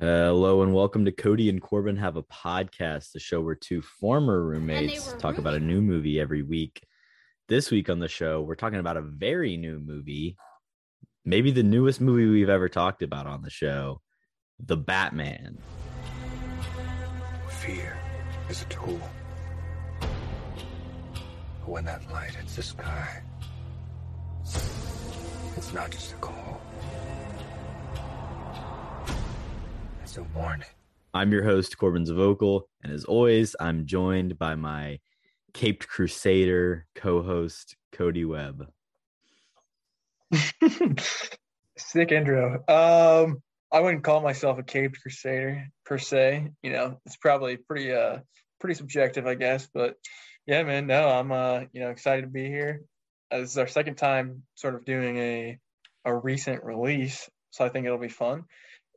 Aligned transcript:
Hello 0.00 0.62
and 0.62 0.72
welcome 0.72 1.06
to 1.06 1.10
Cody 1.10 1.48
and 1.48 1.60
Corbin 1.60 1.96
Have 1.96 2.14
a 2.14 2.22
Podcast, 2.22 3.10
the 3.10 3.18
show 3.18 3.40
where 3.40 3.56
two 3.56 3.82
former 3.82 4.40
roommates 4.44 5.12
were 5.12 5.18
talk 5.18 5.38
about 5.38 5.54
a 5.54 5.58
new 5.58 5.82
movie 5.82 6.20
every 6.20 6.44
week. 6.44 6.84
This 7.48 7.72
week 7.72 7.90
on 7.90 7.98
the 7.98 8.06
show, 8.06 8.40
we're 8.40 8.54
talking 8.54 8.78
about 8.78 8.96
a 8.96 9.02
very 9.02 9.56
new 9.56 9.80
movie, 9.80 10.36
maybe 11.24 11.50
the 11.50 11.64
newest 11.64 12.00
movie 12.00 12.28
we've 12.28 12.48
ever 12.48 12.68
talked 12.68 13.02
about 13.02 13.26
on 13.26 13.42
the 13.42 13.50
show, 13.50 14.00
The 14.64 14.76
Batman. 14.76 15.58
Fear 17.48 17.98
is 18.48 18.62
a 18.62 18.66
tool. 18.66 19.00
But 19.98 21.68
when 21.68 21.84
that 21.86 22.08
light 22.12 22.36
hits 22.36 22.54
the 22.54 22.62
sky, 22.62 23.20
it's 25.56 25.72
not 25.74 25.90
just 25.90 26.12
a 26.12 26.16
call. 26.18 26.60
It's 30.08 30.16
a 30.16 30.22
warning. 30.22 30.64
I'm 31.12 31.32
your 31.32 31.44
host, 31.44 31.76
Corbin 31.76 32.06
Zavocal, 32.06 32.62
and 32.82 32.90
as 32.90 33.04
always, 33.04 33.54
I'm 33.60 33.84
joined 33.84 34.38
by 34.38 34.54
my 34.54 35.00
Caped 35.52 35.86
Crusader 35.86 36.86
co-host, 36.94 37.76
Cody 37.92 38.24
Webb. 38.24 38.70
Sick 41.76 42.10
intro. 42.10 42.54
Um, 42.66 43.42
I 43.70 43.80
wouldn't 43.80 44.02
call 44.02 44.22
myself 44.22 44.58
a 44.58 44.62
caped 44.62 44.98
crusader 45.02 45.68
per 45.84 45.98
se. 45.98 46.52
You 46.62 46.72
know, 46.72 46.98
it's 47.04 47.16
probably 47.16 47.58
pretty 47.58 47.92
uh 47.92 48.20
pretty 48.60 48.76
subjective, 48.76 49.26
I 49.26 49.34
guess. 49.34 49.68
But 49.74 49.96
yeah, 50.46 50.62
man, 50.62 50.86
no, 50.86 51.06
I'm 51.06 51.30
uh 51.30 51.64
you 51.72 51.82
know 51.82 51.90
excited 51.90 52.22
to 52.22 52.28
be 52.28 52.46
here. 52.46 52.80
Uh, 53.30 53.40
this 53.40 53.50
is 53.50 53.58
our 53.58 53.68
second 53.68 53.96
time 53.96 54.44
sort 54.54 54.74
of 54.74 54.86
doing 54.86 55.18
a 55.18 55.58
a 56.06 56.16
recent 56.16 56.64
release, 56.64 57.28
so 57.50 57.62
I 57.62 57.68
think 57.68 57.84
it'll 57.84 57.98
be 57.98 58.08
fun. 58.08 58.44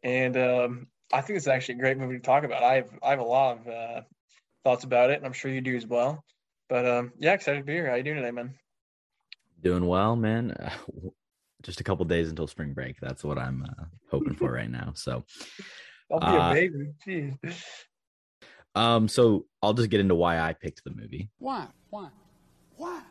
And 0.03 0.35
um, 0.35 0.87
I 1.13 1.21
think 1.21 1.37
it's 1.37 1.47
actually 1.47 1.75
a 1.75 1.79
great 1.79 1.97
movie 1.97 2.15
to 2.15 2.21
talk 2.23 2.43
about. 2.43 2.63
I 2.63 2.75
have 2.75 2.89
I 3.03 3.09
have 3.11 3.19
a 3.19 3.23
lot 3.23 3.59
of 3.59 3.67
uh, 3.67 4.01
thoughts 4.63 4.83
about 4.83 5.09
it, 5.09 5.17
and 5.17 5.25
I'm 5.25 5.33
sure 5.33 5.51
you 5.51 5.61
do 5.61 5.75
as 5.75 5.85
well. 5.85 6.23
But 6.69 6.87
um, 6.87 7.11
yeah, 7.19 7.33
excited 7.33 7.59
to 7.59 7.65
be 7.65 7.73
here. 7.73 7.89
How 7.89 7.95
you 7.95 8.03
doing 8.03 8.17
today, 8.17 8.31
man? 8.31 8.53
Doing 9.61 9.85
well, 9.85 10.15
man. 10.15 10.55
Just 11.63 11.79
a 11.79 11.83
couple 11.83 12.03
days 12.05 12.29
until 12.29 12.47
spring 12.47 12.73
break. 12.73 12.99
That's 12.99 13.23
what 13.23 13.37
I'm 13.37 13.63
uh, 13.63 13.83
hoping 14.09 14.33
for 14.35 14.51
right 14.51 14.69
now. 14.69 14.93
So, 14.95 15.23
Don't 16.09 16.19
be 16.21 16.25
Uh, 16.25 16.49
a 16.49 16.53
baby. 16.53 16.91
Jeez. 17.05 17.37
um, 18.73 19.07
so 19.07 19.45
I'll 19.61 19.73
just 19.73 19.89
get 19.91 19.99
into 19.99 20.15
why 20.15 20.39
I 20.39 20.53
picked 20.53 20.83
the 20.83 20.89
movie. 20.91 21.29
Why? 21.37 21.67
Why? 21.91 22.07
Why? 22.77 23.01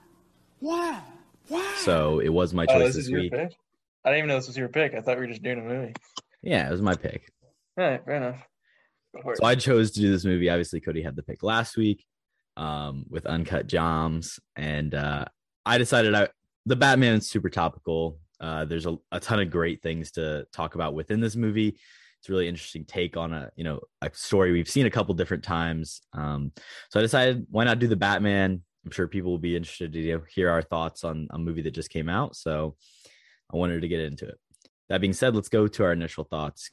Why? 0.59 1.01
Why? 1.49 1.73
So 1.77 2.19
it 2.19 2.29
was 2.31 2.53
my 2.53 2.67
Oh, 2.69 2.75
choice 2.75 2.87
this 2.89 2.97
this 2.97 3.05
is 3.05 3.11
your 3.11 3.21
week. 3.21 3.33
pick. 3.33 3.53
I 4.05 4.09
didn't 4.11 4.19
even 4.19 4.29
know 4.29 4.37
this 4.37 4.49
was 4.49 4.57
your 4.57 4.69
pick. 4.69 4.95
I 4.95 5.01
thought 5.01 5.17
we 5.17 5.27
were 5.27 5.29
just 5.31 5.43
doing 5.45 5.61
a 5.61 5.63
movie. 5.63 5.95
Yeah, 6.43 6.67
it 6.67 6.73
was 6.73 6.83
my 6.83 6.95
pick. 6.97 7.31
All 7.79 7.85
right, 7.85 8.05
fair 8.05 8.17
enough. 8.17 8.41
Go 9.15 9.23
for 9.23 9.33
it. 9.33 9.39
So 9.39 9.45
I 9.45 9.55
chose 9.55 9.93
to 9.93 10.01
do 10.01 10.11
this 10.11 10.25
movie. 10.25 10.51
Obviously, 10.51 10.81
Cody 10.81 11.03
had 11.03 11.17
the 11.17 11.23
pick 11.23 11.43
last 11.43 11.77
week 11.77 12.05
um, 12.57 13.05
with 13.09 13.27
Uncut 13.27 13.67
Gems, 13.67 14.39
and 14.57 14.95
uh, 14.95 15.25
I 15.65 15.79
decided 15.79 16.15
I 16.15 16.29
the 16.67 16.77
Batman 16.77 17.19
is 17.19 17.29
super 17.29 17.51
topical. 17.51 18.19
Uh, 18.41 18.65
there's 18.65 18.87
a, 18.87 18.97
a 19.13 19.21
ton 19.21 19.41
of 19.41 19.51
great 19.51 19.83
things 19.83 20.13
to 20.13 20.47
talk 20.53 20.75
about 20.75 20.95
within 20.95 21.21
this 21.21 21.37
movie. 21.37 21.79
It's 22.19 22.29
a 22.29 22.33
really 22.33 22.49
interesting 22.49 22.85
take 22.85 23.17
on 23.17 23.33
a 23.33 23.51
you 23.57 23.65
know 23.65 23.81
a 24.03 24.11
story 24.13 24.53
we've 24.53 24.69
seen 24.69 24.87
a 24.87 24.91
couple 24.91 25.15
different 25.15 25.45
times. 25.45 26.01
Um, 26.13 26.53
so 26.91 27.01
I 27.01 27.03
decided 27.03 27.47
why 27.51 27.65
not 27.65 27.79
do 27.79 27.89
the 27.89 27.97
Batman. 27.97 28.63
I'm 28.85 28.91
sure 28.91 29.07
people 29.09 29.31
will 29.31 29.39
be 29.39 29.57
interested 29.57 29.93
to 29.93 29.99
you 29.99 30.19
know, 30.19 30.25
hear 30.29 30.49
our 30.51 30.63
thoughts 30.63 31.05
on 31.05 31.29
a 31.31 31.39
movie 31.39 31.63
that 31.63 31.73
just 31.73 31.91
came 31.91 32.09
out. 32.09 32.35
So 32.35 32.77
I 33.53 33.57
wanted 33.57 33.83
to 33.83 33.89
get 33.89 34.01
into 34.01 34.27
it. 34.27 34.39
That 34.89 35.01
being 35.01 35.13
said, 35.13 35.35
let's 35.35 35.51
go 35.51 35.69
to 35.69 35.85
our 35.85 35.93
initial 35.93 36.25
thoughts. 36.25 36.71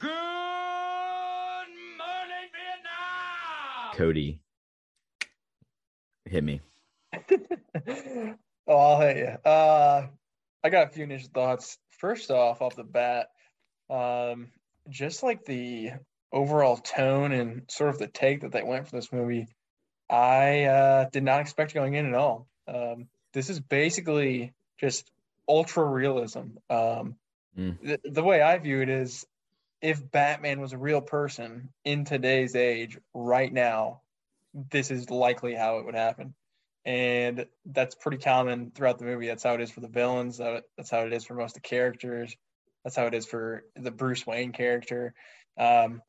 Cody, 3.98 4.40
hit 6.24 6.44
me. 6.44 6.60
oh, 8.68 8.76
I'll 8.76 9.00
hit 9.00 9.16
you. 9.16 9.50
Uh, 9.50 10.06
I 10.62 10.70
got 10.70 10.86
a 10.86 10.90
few 10.90 11.02
initial 11.02 11.30
thoughts. 11.34 11.78
First 11.98 12.30
off, 12.30 12.62
off 12.62 12.76
the 12.76 12.84
bat, 12.84 13.26
um, 13.90 14.52
just 14.88 15.24
like 15.24 15.44
the 15.44 15.90
overall 16.32 16.76
tone 16.76 17.32
and 17.32 17.62
sort 17.68 17.90
of 17.90 17.98
the 17.98 18.06
take 18.06 18.42
that 18.42 18.52
they 18.52 18.62
went 18.62 18.86
for 18.86 18.94
this 18.94 19.12
movie, 19.12 19.48
I 20.08 20.66
uh, 20.66 21.08
did 21.10 21.24
not 21.24 21.40
expect 21.40 21.74
going 21.74 21.94
in 21.94 22.06
at 22.06 22.14
all. 22.14 22.46
Um, 22.68 23.08
this 23.32 23.50
is 23.50 23.58
basically 23.58 24.52
just 24.78 25.10
ultra 25.48 25.84
realism. 25.84 26.58
Um, 26.70 27.16
Mm. 27.58 27.76
the, 27.82 27.98
the 28.08 28.22
way 28.22 28.40
I 28.40 28.56
view 28.58 28.82
it 28.82 28.88
is 28.88 29.26
if 29.80 30.10
Batman 30.10 30.60
was 30.60 30.72
a 30.72 30.78
real 30.78 31.00
person 31.00 31.70
in 31.84 32.04
today's 32.04 32.56
age, 32.56 32.98
right 33.14 33.52
now, 33.52 34.02
this 34.54 34.90
is 34.90 35.10
likely 35.10 35.54
how 35.54 35.78
it 35.78 35.86
would 35.86 35.94
happen. 35.94 36.34
And 36.84 37.46
that's 37.66 37.94
pretty 37.94 38.18
common 38.18 38.72
throughout 38.74 38.98
the 38.98 39.04
movie. 39.04 39.26
That's 39.26 39.42
how 39.42 39.54
it 39.54 39.60
is 39.60 39.70
for 39.70 39.80
the 39.80 39.88
villains. 39.88 40.38
That's 40.38 40.90
how 40.90 41.00
it 41.00 41.12
is 41.12 41.24
for 41.24 41.34
most 41.34 41.56
of 41.56 41.62
the 41.62 41.68
characters. 41.68 42.34
That's 42.82 42.96
how 42.96 43.06
it 43.06 43.14
is 43.14 43.26
for 43.26 43.64
the 43.76 43.90
Bruce 43.90 44.26
Wayne 44.26 44.52
character. 44.52 45.14
Um, 45.58 46.00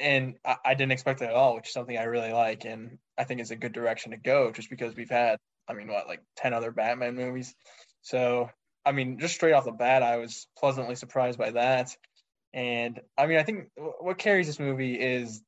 and 0.00 0.36
I, 0.44 0.56
I 0.64 0.74
didn't 0.74 0.92
expect 0.92 1.20
that 1.20 1.30
at 1.30 1.34
all, 1.34 1.56
which 1.56 1.68
is 1.68 1.72
something 1.72 1.96
I 1.96 2.04
really 2.04 2.32
like. 2.32 2.64
And 2.64 2.98
I 3.18 3.24
think 3.24 3.40
it's 3.40 3.50
a 3.50 3.56
good 3.56 3.72
direction 3.72 4.12
to 4.12 4.16
go 4.16 4.52
just 4.52 4.70
because 4.70 4.94
we've 4.94 5.10
had, 5.10 5.38
I 5.68 5.74
mean, 5.74 5.88
what, 5.88 6.06
like 6.06 6.22
10 6.36 6.54
other 6.54 6.70
Batman 6.70 7.16
movies. 7.16 7.54
So, 8.02 8.50
I 8.84 8.92
mean, 8.92 9.18
just 9.18 9.34
straight 9.34 9.52
off 9.52 9.64
the 9.64 9.72
bat, 9.72 10.02
I 10.02 10.18
was 10.18 10.46
pleasantly 10.56 10.94
surprised 10.94 11.38
by 11.38 11.50
that. 11.52 11.96
And 12.54 13.00
I 13.16 13.26
mean, 13.26 13.38
I 13.38 13.42
think 13.42 13.68
what 13.76 14.18
carries 14.18 14.46
this 14.46 14.58
movie 14.58 14.94
is, 14.94 15.42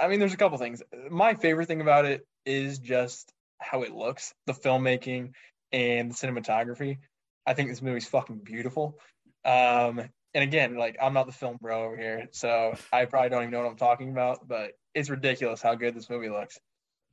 I 0.00 0.08
mean, 0.08 0.20
there's 0.20 0.34
a 0.34 0.38
couple 0.38 0.58
things. 0.58 0.82
My 1.10 1.34
favorite 1.34 1.66
thing 1.66 1.80
about 1.80 2.04
it 2.04 2.26
is 2.44 2.78
just 2.78 3.32
how 3.58 3.82
it 3.82 3.94
looks, 3.94 4.34
the 4.46 4.52
filmmaking 4.52 5.32
and 5.72 6.10
the 6.10 6.14
cinematography. 6.14 6.98
I 7.46 7.54
think 7.54 7.70
this 7.70 7.82
movie's 7.82 8.06
fucking 8.06 8.38
beautiful. 8.38 8.98
Um, 9.44 10.00
and 10.34 10.44
again, 10.44 10.76
like 10.76 10.96
I'm 11.00 11.14
not 11.14 11.26
the 11.26 11.32
film 11.32 11.58
bro 11.60 11.84
over 11.84 11.96
here, 11.96 12.28
so 12.32 12.74
I 12.92 13.04
probably 13.06 13.30
don't 13.30 13.42
even 13.42 13.52
know 13.52 13.62
what 13.62 13.70
I'm 13.70 13.76
talking 13.76 14.10
about, 14.10 14.46
but 14.46 14.72
it's 14.94 15.10
ridiculous 15.10 15.60
how 15.60 15.74
good 15.74 15.94
this 15.94 16.08
movie 16.08 16.28
looks. 16.28 16.58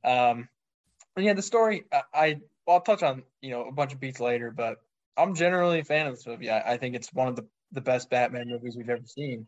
Um, 0.04 0.48
and 1.16 1.26
yeah, 1.26 1.34
the 1.34 1.42
story, 1.42 1.84
I, 1.92 2.02
I 2.14 2.40
well, 2.66 2.76
I'll 2.76 2.82
touch 2.82 3.02
on 3.02 3.24
you 3.42 3.50
know 3.50 3.64
a 3.64 3.72
bunch 3.72 3.92
of 3.92 4.00
beats 4.00 4.20
later, 4.20 4.50
but 4.50 4.78
I'm 5.16 5.34
generally 5.34 5.80
a 5.80 5.84
fan 5.84 6.06
of 6.06 6.14
this 6.14 6.26
movie. 6.26 6.50
I, 6.50 6.74
I 6.74 6.76
think 6.76 6.94
it's 6.94 7.12
one 7.12 7.28
of 7.28 7.36
the 7.36 7.46
the 7.72 7.80
best 7.80 8.10
Batman 8.10 8.48
movies 8.48 8.76
we've 8.76 8.88
ever 8.88 9.06
seen, 9.06 9.46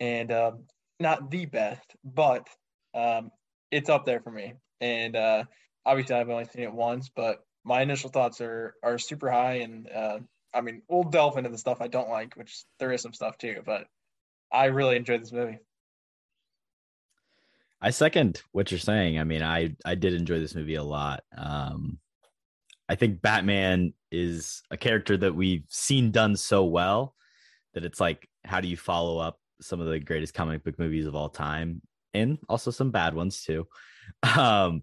and 0.00 0.32
um, 0.32 0.64
not 1.00 1.30
the 1.30 1.46
best, 1.46 1.96
but 2.04 2.46
um, 2.94 3.30
it's 3.70 3.90
up 3.90 4.04
there 4.04 4.20
for 4.20 4.30
me. 4.30 4.54
And 4.80 5.16
uh, 5.16 5.44
obviously, 5.84 6.16
I've 6.16 6.30
only 6.30 6.44
seen 6.44 6.64
it 6.64 6.72
once, 6.72 7.10
but 7.14 7.38
my 7.64 7.82
initial 7.82 8.10
thoughts 8.10 8.40
are 8.40 8.74
are 8.82 8.98
super 8.98 9.30
high. 9.30 9.56
And 9.56 9.88
uh, 9.90 10.18
I 10.54 10.60
mean, 10.60 10.82
we'll 10.88 11.04
delve 11.04 11.38
into 11.38 11.50
the 11.50 11.58
stuff 11.58 11.80
I 11.80 11.88
don't 11.88 12.08
like, 12.08 12.34
which 12.36 12.64
there 12.78 12.92
is 12.92 13.02
some 13.02 13.14
stuff 13.14 13.38
too. 13.38 13.62
But 13.64 13.84
I 14.52 14.66
really 14.66 14.96
enjoyed 14.96 15.22
this 15.22 15.32
movie. 15.32 15.58
I 17.80 17.90
second 17.90 18.42
what 18.52 18.70
you're 18.70 18.80
saying. 18.80 19.18
I 19.18 19.24
mean, 19.24 19.42
I 19.42 19.76
I 19.84 19.94
did 19.94 20.14
enjoy 20.14 20.40
this 20.40 20.54
movie 20.54 20.76
a 20.76 20.82
lot. 20.82 21.24
Um, 21.36 21.98
I 22.88 22.94
think 22.94 23.20
Batman 23.20 23.92
is 24.12 24.62
a 24.70 24.76
character 24.76 25.16
that 25.16 25.34
we've 25.34 25.64
seen 25.68 26.12
done 26.12 26.36
so 26.36 26.64
well 26.64 27.14
that 27.76 27.84
it's 27.84 28.00
like, 28.00 28.26
how 28.42 28.62
do 28.62 28.68
you 28.68 28.76
follow 28.76 29.18
up 29.18 29.38
some 29.60 29.80
of 29.80 29.86
the 29.86 30.00
greatest 30.00 30.32
comic 30.32 30.64
book 30.64 30.78
movies 30.78 31.06
of 31.06 31.14
all 31.14 31.28
time, 31.28 31.82
and 32.14 32.38
also 32.48 32.70
some 32.70 32.90
bad 32.90 33.14
ones 33.14 33.42
too. 33.42 33.66
Um, 34.36 34.82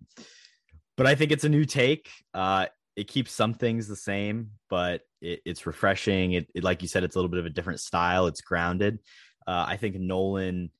but 0.97 1.07
I 1.07 1.15
think 1.15 1.31
it's 1.31 1.45
a 1.45 1.49
new 1.49 1.63
take. 1.63 2.09
Uh, 2.33 2.65
it 2.97 3.07
keeps 3.07 3.31
some 3.31 3.53
things 3.53 3.87
the 3.87 3.95
same, 3.95 4.51
but 4.69 5.01
it, 5.21 5.39
it's 5.45 5.65
refreshing. 5.65 6.33
It, 6.33 6.49
it, 6.53 6.63
like 6.63 6.81
you 6.81 6.89
said, 6.89 7.05
it's 7.05 7.15
a 7.15 7.19
little 7.19 7.31
bit 7.31 7.39
of 7.39 7.45
a 7.45 7.49
different 7.49 7.79
style. 7.79 8.27
It's 8.27 8.41
grounded. 8.41 8.99
Uh, 9.47 9.63
I 9.65 9.77
think 9.77 9.95
Nolan 9.95 10.71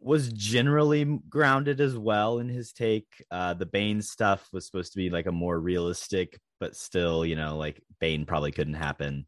was 0.00 0.32
generally 0.32 1.04
grounded 1.28 1.82
as 1.82 1.96
well 1.96 2.38
in 2.38 2.48
his 2.48 2.72
take. 2.72 3.22
Uh, 3.30 3.52
the 3.52 3.66
Bane 3.66 4.00
stuff 4.00 4.48
was 4.50 4.64
supposed 4.64 4.92
to 4.92 4.98
be 4.98 5.10
like 5.10 5.26
a 5.26 5.32
more 5.32 5.60
realistic, 5.60 6.40
but 6.58 6.74
still, 6.74 7.24
you 7.24 7.36
know, 7.36 7.58
like 7.58 7.82
Bane 8.00 8.24
probably 8.24 8.50
couldn't 8.50 8.74
happen 8.74 9.26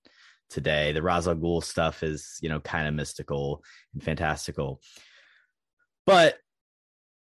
today. 0.48 0.92
The 0.92 1.02
Ra's 1.02 1.28
al 1.28 1.34
Ghul 1.34 1.62
stuff 1.62 2.02
is, 2.02 2.38
you 2.40 2.48
know, 2.48 2.60
kind 2.60 2.88
of 2.88 2.94
mystical 2.94 3.62
and 3.94 4.02
fantastical. 4.02 4.80
But 6.06 6.38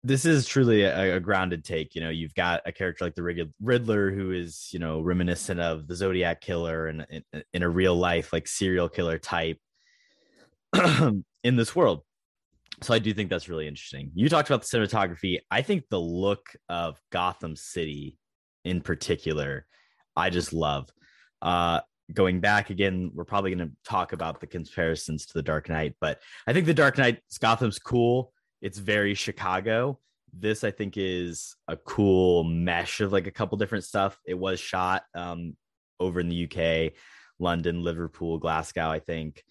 this 0.03 0.25
is 0.25 0.45
truly 0.45 0.81
a, 0.83 1.15
a, 1.15 1.19
grounded 1.19 1.63
take. 1.63 1.95
You 1.95 2.01
know, 2.01 2.09
you've 2.09 2.33
got 2.33 2.61
a 2.65 2.71
character 2.71 3.05
like 3.05 3.15
the 3.15 3.49
Riddler 3.61 4.11
who 4.11 4.31
is, 4.31 4.69
you 4.73 4.79
know, 4.79 4.99
reminiscent 4.99 5.59
of 5.59 5.87
the 5.87 5.95
Zodiac 5.95 6.41
killer 6.41 6.87
and 6.87 7.05
in, 7.09 7.43
in 7.53 7.63
a 7.63 7.69
real 7.69 7.95
life, 7.95 8.33
like 8.33 8.47
serial 8.47 8.89
killer 8.89 9.17
type 9.17 9.59
in 11.43 11.55
this 11.55 11.75
world. 11.75 12.01
So 12.81 12.93
I 12.93 12.99
do 12.99 13.13
think 13.13 13.29
that's 13.29 13.47
really 13.47 13.67
interesting. 13.67 14.11
You 14.13 14.27
talked 14.27 14.49
about 14.49 14.63
the 14.63 14.77
cinematography. 14.77 15.39
I 15.49 15.61
think 15.61 15.85
the 15.89 16.01
look 16.01 16.49
of 16.67 16.99
Gotham 17.11 17.55
City 17.55 18.17
in 18.65 18.81
particular, 18.81 19.65
I 20.15 20.29
just 20.29 20.51
love. 20.51 20.89
Uh 21.41 21.81
going 22.13 22.39
back 22.39 22.69
again, 22.69 23.11
we're 23.13 23.25
probably 23.25 23.53
going 23.53 23.67
to 23.67 23.75
talk 23.83 24.13
about 24.13 24.39
the 24.39 24.47
comparisons 24.47 25.25
to 25.25 25.33
the 25.33 25.41
Dark 25.41 25.69
Knight, 25.69 25.95
but 25.99 26.19
I 26.47 26.53
think 26.53 26.65
the 26.65 26.73
Dark 26.73 26.97
Knight 26.97 27.19
Gotham's 27.39 27.79
cool. 27.79 28.33
It's 28.61 28.77
very 28.77 29.13
Chicago. 29.13 29.99
This 30.31 30.63
I 30.63 30.71
think 30.71 30.95
is 30.97 31.55
a 31.67 31.77
cool 31.77 32.43
mesh 32.43 33.01
of 33.01 33.11
like 33.11 33.27
a 33.27 33.31
couple 33.31 33.57
different 33.57 33.83
stuff. 33.83 34.19
It 34.25 34.37
was 34.37 34.59
shot 34.59 35.03
um, 35.13 35.55
over 35.99 36.19
in 36.19 36.29
the 36.29 36.45
UK, 36.45 36.93
London, 37.39 37.83
Liverpool, 37.83 38.39
Glasgow, 38.39 38.89
I 38.89 38.99
think. 38.99 39.43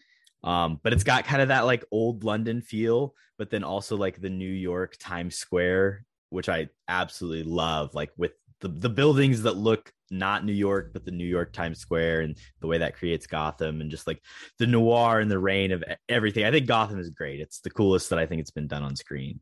Um, 0.44 0.80
but 0.82 0.92
it's 0.92 1.04
got 1.04 1.24
kind 1.24 1.42
of 1.42 1.48
that 1.48 1.66
like 1.66 1.84
old 1.90 2.24
London 2.24 2.62
feel, 2.62 3.14
but 3.38 3.50
then 3.50 3.62
also 3.62 3.96
like 3.96 4.20
the 4.20 4.30
New 4.30 4.50
York 4.50 4.96
Times 4.98 5.36
Square, 5.36 6.04
which 6.30 6.48
I 6.48 6.68
absolutely 6.88 7.44
love, 7.44 7.94
like 7.94 8.10
with 8.16 8.32
the, 8.60 8.68
the 8.68 8.88
buildings 8.88 9.42
that 9.42 9.56
look 9.56 9.92
not 10.12 10.44
New 10.44 10.52
York, 10.52 10.92
but 10.92 11.04
the 11.04 11.10
New 11.10 11.26
York 11.26 11.52
Times 11.52 11.78
Square 11.78 12.20
and 12.20 12.36
the 12.60 12.66
way 12.66 12.78
that 12.78 12.96
creates 12.96 13.26
Gotham 13.26 13.80
and 13.80 13.90
just 13.90 14.06
like 14.06 14.22
the 14.58 14.66
noir 14.66 15.20
and 15.20 15.30
the 15.30 15.38
rain 15.38 15.72
of 15.72 15.82
everything. 16.08 16.44
I 16.44 16.50
think 16.50 16.66
Gotham 16.66 16.98
is 16.98 17.10
great. 17.10 17.40
It's 17.40 17.60
the 17.60 17.70
coolest 17.70 18.10
that 18.10 18.18
I 18.18 18.26
think 18.26 18.40
it's 18.40 18.50
been 18.50 18.68
done 18.68 18.82
on 18.82 18.94
screen. 18.94 19.40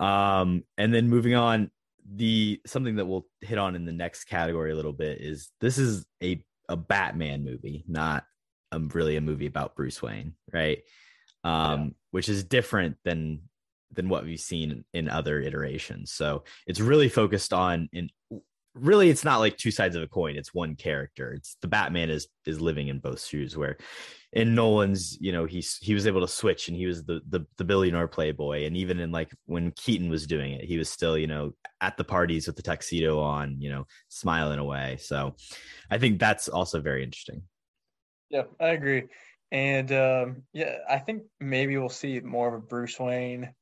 Um, 0.00 0.64
and 0.78 0.92
then 0.92 1.08
moving 1.08 1.34
on, 1.34 1.70
the 2.06 2.60
something 2.66 2.96
that 2.96 3.06
we'll 3.06 3.26
hit 3.40 3.58
on 3.58 3.76
in 3.76 3.84
the 3.84 3.92
next 3.92 4.24
category 4.24 4.72
a 4.72 4.76
little 4.76 4.92
bit 4.92 5.20
is 5.20 5.50
this 5.60 5.78
is 5.78 6.04
a 6.22 6.44
a 6.68 6.76
Batman 6.76 7.44
movie, 7.44 7.84
not 7.86 8.24
a, 8.72 8.78
really 8.78 9.16
a 9.16 9.20
movie 9.20 9.46
about 9.46 9.76
Bruce 9.76 10.02
Wayne, 10.02 10.34
right? 10.52 10.82
Um, 11.44 11.82
yeah. 11.82 11.88
which 12.10 12.28
is 12.28 12.44
different 12.44 12.96
than 13.04 13.42
than 13.92 14.08
what 14.08 14.24
we've 14.24 14.40
seen 14.40 14.84
in 14.92 15.08
other 15.08 15.40
iterations. 15.40 16.10
So 16.12 16.44
it's 16.66 16.80
really 16.80 17.08
focused 17.08 17.52
on 17.52 17.88
in 17.92 18.10
really 18.74 19.08
it's 19.08 19.24
not 19.24 19.38
like 19.38 19.56
two 19.56 19.70
sides 19.70 19.96
of 19.96 20.02
a 20.02 20.08
coin. 20.08 20.36
It's 20.36 20.52
one 20.52 20.74
character. 20.74 21.32
It's 21.32 21.56
the 21.62 21.68
batman 21.68 22.10
is 22.10 22.28
is 22.44 22.60
living 22.60 22.88
in 22.88 22.98
both 22.98 23.24
shoes 23.24 23.56
where 23.56 23.76
in 24.32 24.54
nolan's 24.54 25.16
you 25.20 25.30
know 25.30 25.44
he's 25.44 25.78
he 25.80 25.94
was 25.94 26.08
able 26.08 26.20
to 26.20 26.28
switch 26.28 26.66
and 26.66 26.76
he 26.76 26.86
was 26.86 27.04
the, 27.04 27.20
the 27.28 27.46
the 27.56 27.64
billionaire 27.64 28.08
playboy. 28.08 28.64
And 28.64 28.76
even 28.76 28.98
in 28.98 29.12
like 29.12 29.30
when 29.46 29.70
keaton 29.72 30.10
was 30.10 30.26
doing 30.26 30.52
it 30.54 30.64
he 30.64 30.76
was 30.76 30.88
still 30.90 31.16
you 31.16 31.28
know 31.28 31.52
at 31.80 31.96
the 31.96 32.04
parties 32.04 32.46
with 32.46 32.56
the 32.56 32.62
tuxedo 32.62 33.20
on 33.20 33.60
you 33.60 33.70
know 33.70 33.86
smiling 34.08 34.58
away. 34.58 34.98
So 35.00 35.36
i 35.90 35.98
think 35.98 36.18
that's 36.18 36.48
also 36.48 36.80
very 36.80 37.04
interesting. 37.04 37.42
Yeah 38.30 38.44
i 38.60 38.68
agree. 38.68 39.04
And 39.52 39.92
um 39.92 40.42
yeah 40.52 40.78
i 40.88 40.98
think 40.98 41.22
maybe 41.38 41.76
we'll 41.76 41.88
see 41.88 42.18
more 42.20 42.48
of 42.48 42.54
a 42.54 42.58
bruce 42.58 42.98
wayne 42.98 43.54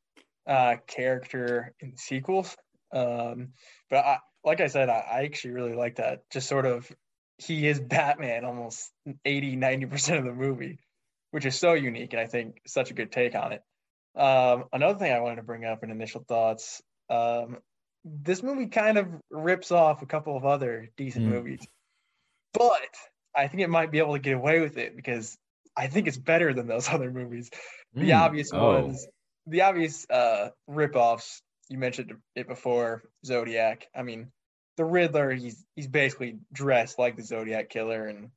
uh 0.46 0.76
character 0.86 1.74
in 1.80 1.98
sequels. 1.98 2.56
Um 2.94 3.50
but 3.90 4.04
i 4.04 4.18
like 4.44 4.60
I 4.60 4.66
said, 4.66 4.88
I, 4.88 5.04
I 5.10 5.24
actually 5.24 5.52
really 5.52 5.74
like 5.74 5.96
that. 5.96 6.28
Just 6.30 6.48
sort 6.48 6.66
of, 6.66 6.90
he 7.38 7.66
is 7.66 7.80
Batman 7.80 8.44
almost 8.44 8.90
80, 9.24 9.56
90% 9.56 10.18
of 10.18 10.24
the 10.24 10.32
movie, 10.32 10.78
which 11.30 11.46
is 11.46 11.58
so 11.58 11.74
unique. 11.74 12.12
And 12.12 12.20
I 12.20 12.26
think 12.26 12.60
such 12.66 12.90
a 12.90 12.94
good 12.94 13.12
take 13.12 13.34
on 13.34 13.52
it. 13.52 13.62
Um, 14.14 14.64
another 14.72 14.98
thing 14.98 15.12
I 15.12 15.20
wanted 15.20 15.36
to 15.36 15.42
bring 15.42 15.64
up 15.64 15.82
in 15.82 15.90
initial 15.90 16.24
thoughts 16.28 16.82
um, 17.12 17.58
this 18.04 18.42
movie 18.42 18.66
kind 18.66 18.98
of 18.98 19.06
rips 19.30 19.70
off 19.70 20.02
a 20.02 20.06
couple 20.06 20.36
of 20.36 20.44
other 20.44 20.88
decent 20.96 21.26
mm. 21.26 21.30
movies, 21.30 21.60
but 22.52 22.80
I 23.36 23.48
think 23.48 23.62
it 23.62 23.70
might 23.70 23.92
be 23.92 23.98
able 23.98 24.14
to 24.14 24.18
get 24.18 24.34
away 24.34 24.60
with 24.60 24.76
it 24.76 24.96
because 24.96 25.36
I 25.76 25.86
think 25.86 26.08
it's 26.08 26.16
better 26.16 26.52
than 26.52 26.66
those 26.66 26.88
other 26.92 27.10
movies. 27.10 27.50
The 27.94 28.10
mm. 28.10 28.20
obvious 28.20 28.50
oh. 28.52 28.82
ones, 28.82 29.06
the 29.46 29.62
obvious 29.62 30.06
uh, 30.08 30.50
rip-offs 30.66 31.42
you 31.68 31.78
mentioned 31.78 32.12
it 32.34 32.48
before, 32.48 33.02
Zodiac. 33.24 33.86
I 33.94 34.02
mean, 34.02 34.30
the 34.76 34.84
Riddler, 34.84 35.32
he's 35.32 35.64
he's 35.76 35.88
basically 35.88 36.38
dressed 36.52 36.98
like 36.98 37.16
the 37.16 37.22
Zodiac 37.22 37.70
killer, 37.70 38.06
and 38.06 38.30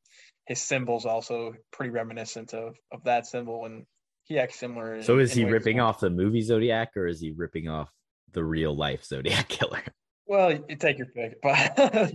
his 0.46 0.62
symbol's 0.62 1.06
also 1.06 1.54
pretty 1.72 1.92
reminiscent 1.92 2.54
of 2.54 2.76
of 2.92 3.04
that 3.06 3.26
symbol, 3.26 3.66
and 3.66 3.86
he 4.24 4.40
acts 4.40 4.60
similar. 4.60 5.02
So 5.04 5.20
is 5.20 5.34
he 5.34 5.46
ripping 5.46 5.80
off 5.80 6.00
the 6.00 6.10
movie 6.10 6.42
Zodiac, 6.42 6.92
or 6.96 7.08
is 7.08 7.20
he 7.20 7.32
ripping 7.32 7.68
off 7.68 7.90
the 8.34 8.44
real 8.44 8.76
life 8.76 9.04
Zodiac 9.04 9.48
killer? 9.50 9.82
Well, 10.28 10.52
you 10.52 10.76
take 10.76 10.98
your 10.98 11.08
pick, 11.08 11.42
but 11.44 12.14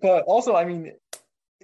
but 0.00 0.24
also, 0.26 0.54
I 0.54 0.64
mean, 0.64 0.92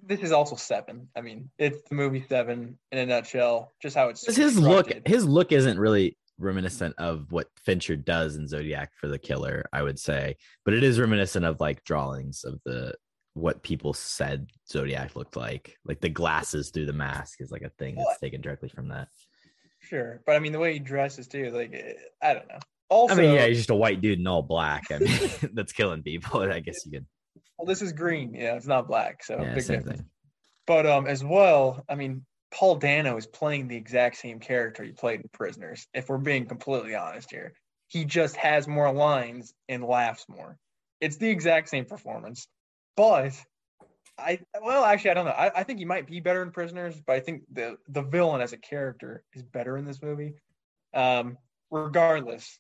this 0.03 0.21
is 0.21 0.33
also 0.33 0.57
Seven. 0.57 1.09
I 1.17 1.21
mean, 1.21 1.51
it's 1.59 1.83
the 1.89 1.95
movie 1.95 2.25
Seven 2.29 2.79
in 2.91 2.99
a 2.99 3.07
nutshell. 3.07 3.71
Just 3.81 3.97
how 3.97 4.09
it's 4.09 4.35
his 4.35 4.59
look. 4.59 4.91
His 5.07 5.27
look 5.27 5.53
isn't 5.53 5.79
really 5.79 6.17
reminiscent 6.39 6.95
of 6.99 7.31
what 7.31 7.49
Fincher 7.65 7.97
does 7.97 8.37
in 8.37 8.49
Zodiac 8.49 8.93
for 9.01 9.09
the 9.09 9.19
killer, 9.19 9.65
I 9.73 9.83
would 9.83 9.99
say, 9.99 10.37
but 10.65 10.75
it 10.75 10.83
is 10.83 11.01
reminiscent 11.01 11.45
of 11.45 11.61
like 11.61 11.85
drawings 11.85 12.45
of 12.45 12.61
the 12.65 12.95
what 13.35 13.63
people 13.63 13.95
said 13.95 14.51
Zodiac 14.69 15.17
looked 15.17 15.37
like. 15.37 15.77
Like 15.85 16.01
the 16.01 16.09
glasses 16.09 16.71
through 16.71 16.87
the 16.87 16.93
mask 16.93 17.41
is 17.41 17.51
like 17.51 17.63
a 17.63 17.71
thing 17.71 17.97
that's 17.97 18.21
taken 18.21 18.41
directly 18.41 18.69
from 18.69 18.89
that. 18.89 19.09
Sure, 19.81 20.23
but 20.27 20.37
I 20.37 20.39
mean 20.39 20.53
the 20.53 20.59
way 20.59 20.75
he 20.75 20.79
dresses 20.79 21.29
too, 21.29 21.51
like 21.51 21.73
eh, 21.73 21.95
I 22.23 22.35
don't 22.35 22.49
know. 22.49 22.59
Also, 22.89 23.15
I 23.15 23.17
mean, 23.17 23.35
yeah, 23.35 23.47
he's 23.47 23.57
just 23.57 23.71
a 23.71 23.75
white 23.75 24.03
dude 24.03 24.19
in 24.19 24.27
all 24.27 24.43
black. 24.43 24.85
I 24.91 24.99
mean, 24.99 25.19
that's 25.55 25.73
killing 25.73 26.03
people. 26.03 26.43
I 26.43 26.61
guess 26.61 26.85
you 26.85 26.93
could. 26.93 27.07
Well, 27.59 27.67
this 27.67 27.81
is 27.81 27.93
green. 27.93 28.35
Yeah, 28.35 28.55
it's 28.55 28.67
not 28.67 28.87
black, 28.87 29.25
so 29.25 29.39
yeah, 29.41 29.55
big 29.55 29.67
difference. 29.67 30.01
thing. 30.01 30.07
But 30.67 30.87
um, 30.87 31.07
as 31.07 31.25
well, 31.25 31.85
I 31.89 31.95
mean, 31.95 32.25
Paul 32.53 32.77
Dano 32.77 33.17
is 33.17 33.27
playing 33.27 33.69
the 33.69 33.77
exact 33.77 34.17
same 34.17 34.39
character 34.39 34.85
he 34.85 34.93
played 34.93 35.21
in 35.21 35.29
Prisoners, 35.33 35.87
if 35.95 36.09
we're 36.09 36.19
being 36.19 36.47
completely 36.47 36.95
honest 36.95 37.31
here. 37.31 37.55
He 37.89 38.05
just 38.05 38.37
has 38.37 38.69
more 38.69 38.93
lines 38.93 39.53
and 39.69 39.83
laughs 39.83 40.27
more. 40.29 40.59
It's 41.01 41.17
the 41.17 41.31
exact 41.31 41.69
same 41.69 41.87
performance. 41.87 42.47
But 42.97 43.33
I 44.19 44.41
well 44.63 44.85
actually 44.85 45.13
I 45.13 45.15
don't 45.15 45.25
know. 45.25 45.33
I, 45.33 45.61
I 45.61 45.63
think 45.65 45.79
he 45.79 45.85
might 45.85 46.07
be 46.07 46.21
better 46.21 46.43
in 46.43 46.53
Prisoners, 46.53 47.01
but 47.05 47.17
I 47.17 47.21
think 47.21 47.43
the 47.51 47.79
the 47.89 48.03
villain 48.03 48.43
as 48.43 48.53
a 48.53 48.59
character 48.59 49.25
is 49.35 49.43
better 49.43 49.77
in 49.77 49.85
this 49.85 50.03
movie. 50.03 50.35
Um, 50.95 51.39
regardless, 51.71 52.59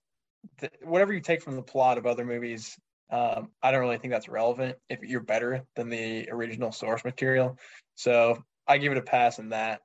whatever 0.83 1.13
you 1.13 1.21
take 1.21 1.43
from 1.43 1.57
the 1.57 1.63
plot 1.63 1.99
of 1.99 2.07
other 2.07 2.25
movies, 2.25 2.77
um, 3.11 3.51
I 3.63 3.71
don't 3.71 3.81
really 3.81 3.99
think 3.99 4.13
that's 4.13 4.29
relevant 4.29 4.77
if 4.89 5.03
you're 5.03 5.21
better 5.21 5.65
than 5.77 5.91
the 5.91 6.31
original 6.31 6.73
source 6.73 7.05
material. 7.05 7.59
So 7.95 8.43
I 8.73 8.79
give 8.79 8.93
it 8.93 8.99
a 8.99 9.03
pass 9.03 9.39
in 9.39 9.51
that. 9.51 9.83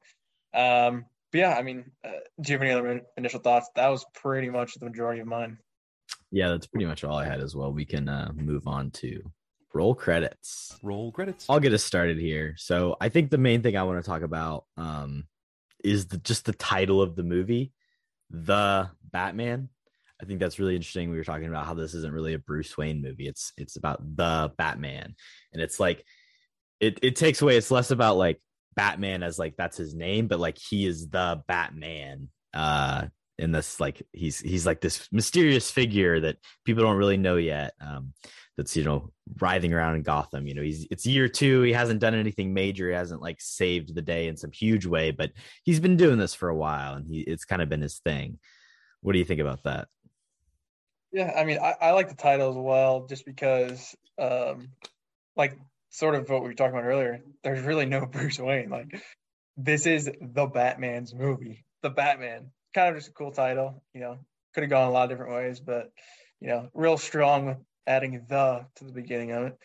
Um, 0.53 1.05
but 1.31 1.39
yeah, 1.39 1.55
I 1.57 1.61
mean, 1.61 1.91
uh, 2.05 2.11
do 2.41 2.51
you 2.51 2.57
have 2.57 2.61
any 2.61 2.71
other 2.71 3.01
initial 3.17 3.41
thoughts? 3.41 3.69
That 3.75 3.89
was 3.89 4.05
pretty 4.13 4.49
much 4.49 4.75
the 4.75 4.85
majority 4.85 5.19
of 5.19 5.27
mine. 5.27 5.57
Yeah, 6.31 6.49
that's 6.49 6.67
pretty 6.67 6.85
much 6.85 7.03
all 7.03 7.17
I 7.17 7.25
had 7.25 7.41
as 7.41 7.53
well. 7.53 7.73
We 7.73 7.83
can 7.83 8.07
uh, 8.07 8.31
move 8.33 8.65
on 8.65 8.91
to 8.91 9.21
roll 9.73 9.93
credits. 9.93 10.77
Roll 10.81 11.11
credits. 11.11 11.45
I'll 11.49 11.59
get 11.59 11.73
us 11.73 11.83
started 11.83 12.17
here. 12.17 12.55
So 12.57 12.95
I 13.01 13.09
think 13.09 13.29
the 13.29 13.37
main 13.37 13.61
thing 13.61 13.75
I 13.75 13.83
want 13.83 14.01
to 14.01 14.09
talk 14.09 14.21
about 14.21 14.63
um, 14.77 15.25
is 15.83 16.07
the, 16.07 16.17
just 16.17 16.45
the 16.45 16.53
title 16.53 17.01
of 17.01 17.17
the 17.17 17.23
movie, 17.23 17.73
The 18.29 18.89
Batman. 19.11 19.67
I 20.21 20.25
think 20.25 20.39
that's 20.39 20.59
really 20.59 20.75
interesting. 20.75 21.11
We 21.11 21.17
were 21.17 21.25
talking 21.25 21.49
about 21.49 21.65
how 21.65 21.73
this 21.73 21.93
isn't 21.93 22.13
really 22.13 22.33
a 22.33 22.39
Bruce 22.39 22.77
Wayne 22.77 23.01
movie. 23.01 23.27
It's 23.27 23.53
it's 23.55 23.75
about 23.75 23.99
the 24.15 24.51
Batman, 24.57 25.13
and 25.53 25.61
it's 25.61 25.79
like 25.79 26.03
it 26.79 26.97
it 27.03 27.15
takes 27.15 27.41
away. 27.41 27.55
It's 27.55 27.69
less 27.69 27.91
about 27.91 28.17
like 28.17 28.41
Batman 28.77 29.23
as 29.23 29.37
like 29.37 29.55
that's 29.57 29.75
his 29.75 29.93
name, 29.93 30.27
but 30.27 30.39
like 30.39 30.57
he 30.57 30.85
is 30.85 31.09
the 31.09 31.43
Batman. 31.47 32.29
Uh, 32.53 33.07
in 33.39 33.51
this 33.51 33.79
like 33.79 34.01
he's 34.13 34.39
he's 34.39 34.65
like 34.65 34.81
this 34.81 35.07
mysterious 35.11 35.69
figure 35.69 36.19
that 36.19 36.37
people 36.65 36.83
don't 36.83 36.97
really 36.97 37.17
know 37.17 37.35
yet. 37.35 37.73
Um, 37.81 38.13
that's 38.55 38.75
you 38.75 38.83
know 38.83 39.11
writhing 39.39 39.73
around 39.73 39.95
in 39.95 40.03
Gotham. 40.03 40.47
You 40.47 40.55
know, 40.55 40.61
he's 40.61 40.87
it's 40.89 41.05
year 41.05 41.27
two. 41.27 41.61
He 41.61 41.73
hasn't 41.73 41.99
done 41.99 42.15
anything 42.15 42.53
major. 42.53 42.89
He 42.89 42.95
hasn't 42.95 43.21
like 43.21 43.39
saved 43.39 43.93
the 43.93 44.01
day 44.01 44.27
in 44.27 44.37
some 44.37 44.51
huge 44.51 44.85
way, 44.85 45.11
but 45.11 45.31
he's 45.63 45.79
been 45.79 45.97
doing 45.97 46.17
this 46.17 46.33
for 46.33 46.49
a 46.49 46.55
while, 46.55 46.93
and 46.95 47.07
he 47.07 47.19
it's 47.21 47.45
kind 47.45 47.61
of 47.61 47.69
been 47.69 47.81
his 47.81 47.99
thing. 47.99 48.39
What 49.01 49.13
do 49.13 49.19
you 49.19 49.25
think 49.25 49.41
about 49.41 49.63
that? 49.63 49.87
Yeah, 51.11 51.31
I 51.35 51.45
mean, 51.45 51.59
I, 51.59 51.75
I 51.79 51.91
like 51.91 52.09
the 52.09 52.15
title 52.15 52.49
as 52.49 52.57
well, 52.57 53.05
just 53.07 53.25
because, 53.25 53.95
um, 54.19 54.69
like 55.35 55.57
sort 55.89 56.15
of 56.15 56.29
what 56.29 56.41
we 56.41 56.49
were 56.49 56.53
talking 56.53 56.77
about 56.77 56.87
earlier, 56.87 57.21
there's 57.43 57.63
really 57.63 57.85
no 57.85 58.05
Bruce 58.11 58.39
Wayne. 58.39 58.69
Like 58.69 59.01
this 59.55 59.85
is 59.85 60.09
the 60.21 60.45
Batman's 60.45 61.13
movie. 61.13 61.65
The 61.81 61.89
Batman. 61.89 62.51
Kind 62.73 62.89
of 62.89 62.95
just 62.95 63.09
a 63.09 63.13
cool 63.13 63.31
title, 63.31 63.83
you 63.93 64.01
know. 64.01 64.19
Could 64.53 64.63
have 64.63 64.69
gone 64.69 64.87
a 64.87 64.91
lot 64.91 65.03
of 65.03 65.09
different 65.09 65.33
ways, 65.33 65.59
but 65.59 65.91
you 66.39 66.47
know, 66.47 66.69
real 66.73 66.97
strong 66.97 67.45
with 67.45 67.57
adding 67.85 68.25
the 68.27 68.65
to 68.75 68.85
the 68.85 68.91
beginning 68.91 69.31
of 69.31 69.43
it. 69.47 69.57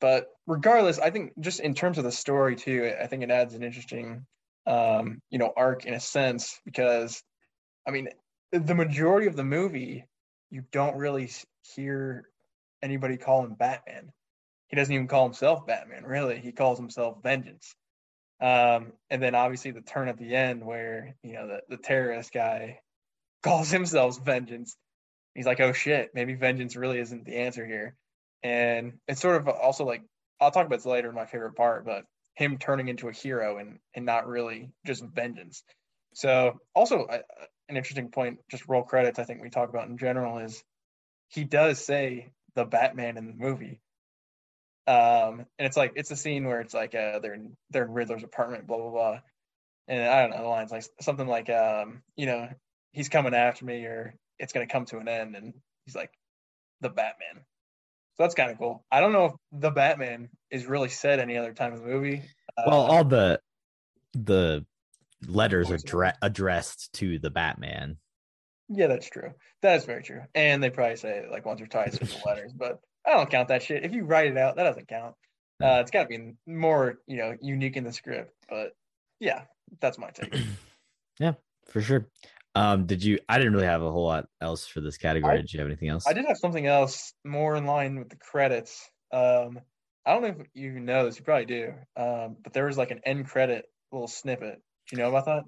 But 0.00 0.28
regardless, 0.46 0.98
I 0.98 1.10
think 1.10 1.32
just 1.40 1.60
in 1.60 1.74
terms 1.74 1.98
of 1.98 2.04
the 2.04 2.12
story 2.12 2.56
too, 2.56 2.92
I 3.00 3.06
think 3.06 3.22
it 3.22 3.30
adds 3.30 3.54
an 3.54 3.62
interesting 3.62 4.26
um, 4.66 5.20
you 5.30 5.38
know, 5.38 5.52
arc 5.56 5.84
in 5.86 5.94
a 5.94 6.00
sense 6.00 6.60
because 6.64 7.22
I 7.86 7.90
mean, 7.90 8.08
the 8.52 8.74
majority 8.74 9.26
of 9.26 9.36
the 9.36 9.44
movie 9.44 10.04
you 10.50 10.64
don't 10.72 10.96
really 10.96 11.30
hear 11.74 12.24
anybody 12.82 13.16
call 13.16 13.44
him 13.44 13.54
Batman 13.54 14.12
he 14.70 14.76
doesn't 14.76 14.94
even 14.94 15.08
call 15.08 15.24
himself 15.24 15.66
Batman, 15.66 16.04
really. 16.04 16.38
He 16.38 16.52
calls 16.52 16.78
himself 16.78 17.22
Vengeance. 17.22 17.74
Um, 18.40 18.92
and 19.10 19.22
then 19.22 19.34
obviously 19.34 19.72
the 19.72 19.82
turn 19.82 20.08
at 20.08 20.16
the 20.16 20.34
end 20.34 20.64
where, 20.64 21.14
you 21.22 21.34
know, 21.34 21.46
the, 21.46 21.60
the 21.68 21.76
terrorist 21.76 22.32
guy 22.32 22.80
calls 23.42 23.70
himself 23.70 24.24
Vengeance. 24.24 24.76
He's 25.34 25.46
like, 25.46 25.60
oh 25.60 25.72
shit, 25.72 26.10
maybe 26.14 26.34
vengeance 26.34 26.74
really 26.74 26.98
isn't 26.98 27.24
the 27.24 27.36
answer 27.36 27.64
here. 27.64 27.94
And 28.42 28.94
it's 29.06 29.20
sort 29.20 29.36
of 29.36 29.48
also 29.48 29.84
like, 29.84 30.02
I'll 30.40 30.50
talk 30.50 30.66
about 30.66 30.76
this 30.76 30.86
later 30.86 31.08
in 31.08 31.14
my 31.14 31.26
favorite 31.26 31.54
part, 31.54 31.84
but 31.84 32.04
him 32.34 32.58
turning 32.58 32.88
into 32.88 33.08
a 33.08 33.12
hero 33.12 33.58
and 33.58 33.78
and 33.94 34.06
not 34.06 34.26
really 34.26 34.70
just 34.86 35.04
vengeance. 35.04 35.62
So 36.14 36.58
also 36.74 37.04
uh, 37.04 37.18
an 37.68 37.76
interesting 37.76 38.10
point, 38.10 38.38
just 38.50 38.68
roll 38.68 38.82
credits. 38.82 39.18
I 39.18 39.24
think 39.24 39.42
we 39.42 39.50
talk 39.50 39.68
about 39.68 39.88
in 39.88 39.98
general 39.98 40.38
is 40.38 40.62
he 41.28 41.44
does 41.44 41.84
say 41.84 42.32
the 42.54 42.64
Batman 42.64 43.16
in 43.16 43.26
the 43.26 43.34
movie. 43.34 43.80
Um, 44.86 45.46
and 45.58 45.66
it's 45.66 45.76
like 45.76 45.92
it's 45.96 46.10
a 46.10 46.16
scene 46.16 46.44
where 46.46 46.60
it's 46.60 46.74
like 46.74 46.94
uh, 46.94 47.18
they're 47.20 47.34
in 47.34 47.56
they're 47.70 47.84
in 47.84 47.92
Riddler's 47.92 48.24
apartment, 48.24 48.66
blah 48.66 48.78
blah 48.78 48.90
blah, 48.90 49.18
and 49.88 50.02
I 50.02 50.22
don't 50.22 50.30
know 50.30 50.42
the 50.42 50.48
lines 50.48 50.72
like 50.72 50.84
something 51.00 51.26
like 51.26 51.50
um, 51.50 52.02
you 52.16 52.26
know, 52.26 52.48
he's 52.92 53.08
coming 53.08 53.34
after 53.34 53.64
me 53.64 53.84
or 53.84 54.14
it's 54.38 54.52
gonna 54.52 54.66
come 54.66 54.86
to 54.86 54.98
an 54.98 55.08
end, 55.08 55.36
and 55.36 55.54
he's 55.84 55.94
like 55.94 56.10
the 56.80 56.88
Batman. 56.88 57.44
So 58.16 58.24
that's 58.24 58.34
kind 58.34 58.50
of 58.50 58.58
cool. 58.58 58.84
I 58.90 59.00
don't 59.00 59.12
know 59.12 59.26
if 59.26 59.32
the 59.52 59.70
Batman 59.70 60.28
is 60.50 60.66
really 60.66 60.88
said 60.88 61.20
any 61.20 61.36
other 61.36 61.52
time 61.52 61.74
in 61.74 61.80
the 61.80 61.86
movie. 61.86 62.22
Uh, 62.56 62.62
well, 62.66 62.80
all 62.80 63.04
the 63.04 63.40
the 64.14 64.66
letters 65.26 65.70
are 65.70 65.78
dre- 65.78 66.12
addressed 66.22 66.92
to 66.94 67.18
the 67.18 67.30
Batman. 67.30 67.98
yeah, 68.68 68.86
that's 68.86 69.08
true. 69.08 69.32
That 69.62 69.76
is 69.76 69.84
very 69.84 70.02
true. 70.02 70.22
And 70.34 70.62
they 70.62 70.70
probably 70.70 70.96
say 70.96 71.18
it 71.18 71.30
like 71.30 71.44
once 71.44 71.60
or 71.60 71.66
twice 71.66 71.96
in 71.96 72.06
the 72.06 72.20
letters, 72.26 72.52
but 72.52 72.80
I 73.06 73.14
don't 73.14 73.30
count 73.30 73.48
that 73.48 73.62
shit. 73.62 73.84
If 73.84 73.92
you 73.92 74.04
write 74.04 74.26
it 74.26 74.36
out, 74.36 74.56
that 74.56 74.64
doesn't 74.64 74.88
count. 74.88 75.14
Uh, 75.62 75.78
it's 75.80 75.90
got 75.90 76.04
to 76.04 76.08
be 76.08 76.32
more, 76.46 77.00
you 77.06 77.18
know, 77.18 77.36
unique 77.40 77.76
in 77.76 77.84
the 77.84 77.92
script. 77.92 78.32
But 78.48 78.72
yeah, 79.18 79.42
that's 79.80 79.98
my 79.98 80.10
take. 80.10 80.34
yeah, 81.18 81.34
for 81.66 81.80
sure. 81.82 82.08
Um, 82.54 82.86
did 82.86 83.04
you? 83.04 83.18
I 83.28 83.38
didn't 83.38 83.52
really 83.52 83.66
have 83.66 83.82
a 83.82 83.90
whole 83.90 84.06
lot 84.06 84.26
else 84.40 84.66
for 84.66 84.80
this 84.80 84.96
category. 84.96 85.34
I- 85.34 85.36
did 85.36 85.52
you 85.52 85.60
have 85.60 85.68
anything 85.68 85.88
else? 85.88 86.06
I 86.06 86.12
did 86.12 86.24
have 86.26 86.38
something 86.38 86.66
else 86.66 87.12
more 87.24 87.56
in 87.56 87.66
line 87.66 87.98
with 87.98 88.08
the 88.08 88.16
credits. 88.16 88.88
Um, 89.12 89.60
I 90.06 90.14
don't 90.14 90.22
know 90.22 90.28
if 90.28 90.46
you 90.54 90.80
know 90.80 91.04
this. 91.04 91.18
You 91.18 91.24
probably 91.24 91.44
do. 91.44 91.74
Um, 91.96 92.36
but 92.42 92.52
there 92.52 92.64
was 92.66 92.78
like 92.78 92.90
an 92.90 93.00
end 93.04 93.26
credit 93.28 93.66
little 93.92 94.08
snippet. 94.08 94.60
Do 94.88 94.96
you 94.96 95.02
know 95.02 95.08
about 95.08 95.26
that? 95.26 95.44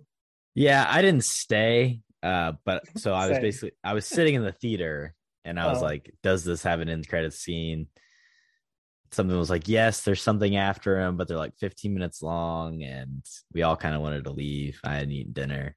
Yeah, 0.55 0.87
I 0.89 1.01
didn't 1.03 1.25
stay. 1.25 2.01
Uh, 2.23 2.53
but 2.65 2.85
so 2.99 3.15
I 3.15 3.29
was 3.29 3.39
basically 3.39 3.73
I 3.83 3.95
was 3.95 4.07
sitting 4.07 4.35
in 4.35 4.43
the 4.43 4.53
theater 4.53 5.15
and 5.45 5.59
I 5.59 5.67
was 5.69 5.79
Oh. 5.81 5.85
like, 5.85 6.13
does 6.23 6.45
this 6.45 6.63
have 6.63 6.81
an 6.81 6.89
end 6.89 7.09
credit 7.09 7.33
scene? 7.35 7.89
Something 9.11 9.37
was 9.37 9.51
like, 9.51 9.69
yes, 9.69 10.03
there's 10.03 10.23
something 10.23 10.57
after 10.57 10.99
him, 10.99 11.17
but 11.19 11.29
they're 11.29 11.37
like 11.37 11.57
15 11.59 11.93
minutes 11.93 12.23
long, 12.23 12.83
and 12.83 13.25
we 13.53 13.63
all 13.63 13.77
kind 13.77 13.95
of 13.95 14.01
wanted 14.01 14.25
to 14.25 14.31
leave. 14.31 14.81
I 14.85 14.95
hadn't 14.95 15.13
eaten 15.13 15.33
dinner. 15.33 15.77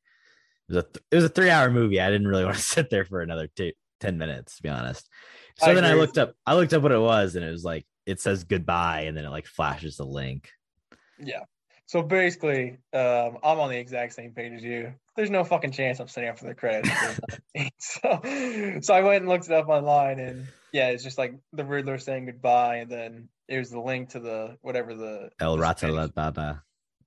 It 0.70 0.74
was 0.74 0.78
a 0.78 0.88
th- 0.88 1.06
it 1.12 1.16
was 1.16 1.26
a 1.26 1.30
three 1.30 1.50
hour 1.50 1.70
movie. 1.70 2.00
I 2.00 2.10
didn't 2.10 2.28
really 2.28 2.46
want 2.46 2.56
to 2.56 2.62
sit 2.64 2.90
there 2.90 3.04
for 3.04 3.22
another 3.22 3.50
two, 3.56 3.74
10 4.00 4.18
minutes, 4.18 4.56
to 4.58 4.64
be 4.64 4.70
honest. 4.70 5.10
So 5.58 5.68
I 5.68 5.74
then 5.74 5.84
I 5.84 5.90
agree 5.90 6.00
with 6.02 6.10
looked 6.10 6.18
up 6.18 6.36
I 6.46 6.56
looked 6.56 6.74
up 6.74 6.82
what 6.82 6.92
it 6.94 7.00
was, 7.00 7.36
and 7.36 7.44
it 7.46 7.52
was 7.52 7.64
like 7.66 7.86
it 8.06 8.22
says 8.22 8.46
goodbye, 8.46 9.02
and 9.02 9.18
then 9.18 9.26
it 9.26 9.30
like 9.32 9.48
flashes 9.48 9.98
the 9.98 10.06
link. 10.06 10.50
Yeah. 11.20 11.42
So 11.88 12.02
basically, 12.02 12.78
um, 12.94 13.38
I'm 13.44 13.60
on 13.60 13.70
the 13.70 13.78
exact 13.78 14.14
same 14.14 14.32
page 14.32 14.54
as 14.54 14.64
you. 14.64 14.94
There's 15.16 15.30
no 15.30 15.44
fucking 15.44 15.72
chance 15.72 16.00
I'm 16.00 16.08
sitting 16.08 16.30
up 16.30 16.40
for 16.40 16.46
the 16.46 16.56
credits. 16.56 16.90
so, 17.80 18.80
so 18.82 18.94
I 18.94 19.02
went 19.02 19.22
and 19.22 19.30
looked 19.30 19.46
it 19.46 19.52
up 19.52 19.70
online, 19.70 20.20
and 20.20 20.48
yeah, 20.72 20.90
it's 20.90 21.04
just 21.04 21.18
like 21.18 21.36
the 21.54 21.64
Riddler 21.64 22.00
saying 22.00 22.26
goodbye, 22.26 22.78
and 22.78 22.92
then 22.92 23.30
it 23.48 23.60
was 23.60 23.70
the 23.70 23.80
link 23.80 24.10
to 24.10 24.20
the 24.20 24.58
whatever 24.62 24.96
the 24.96 25.30
El 25.40 25.58
Rata 25.58 25.88
Alada. 25.88 26.62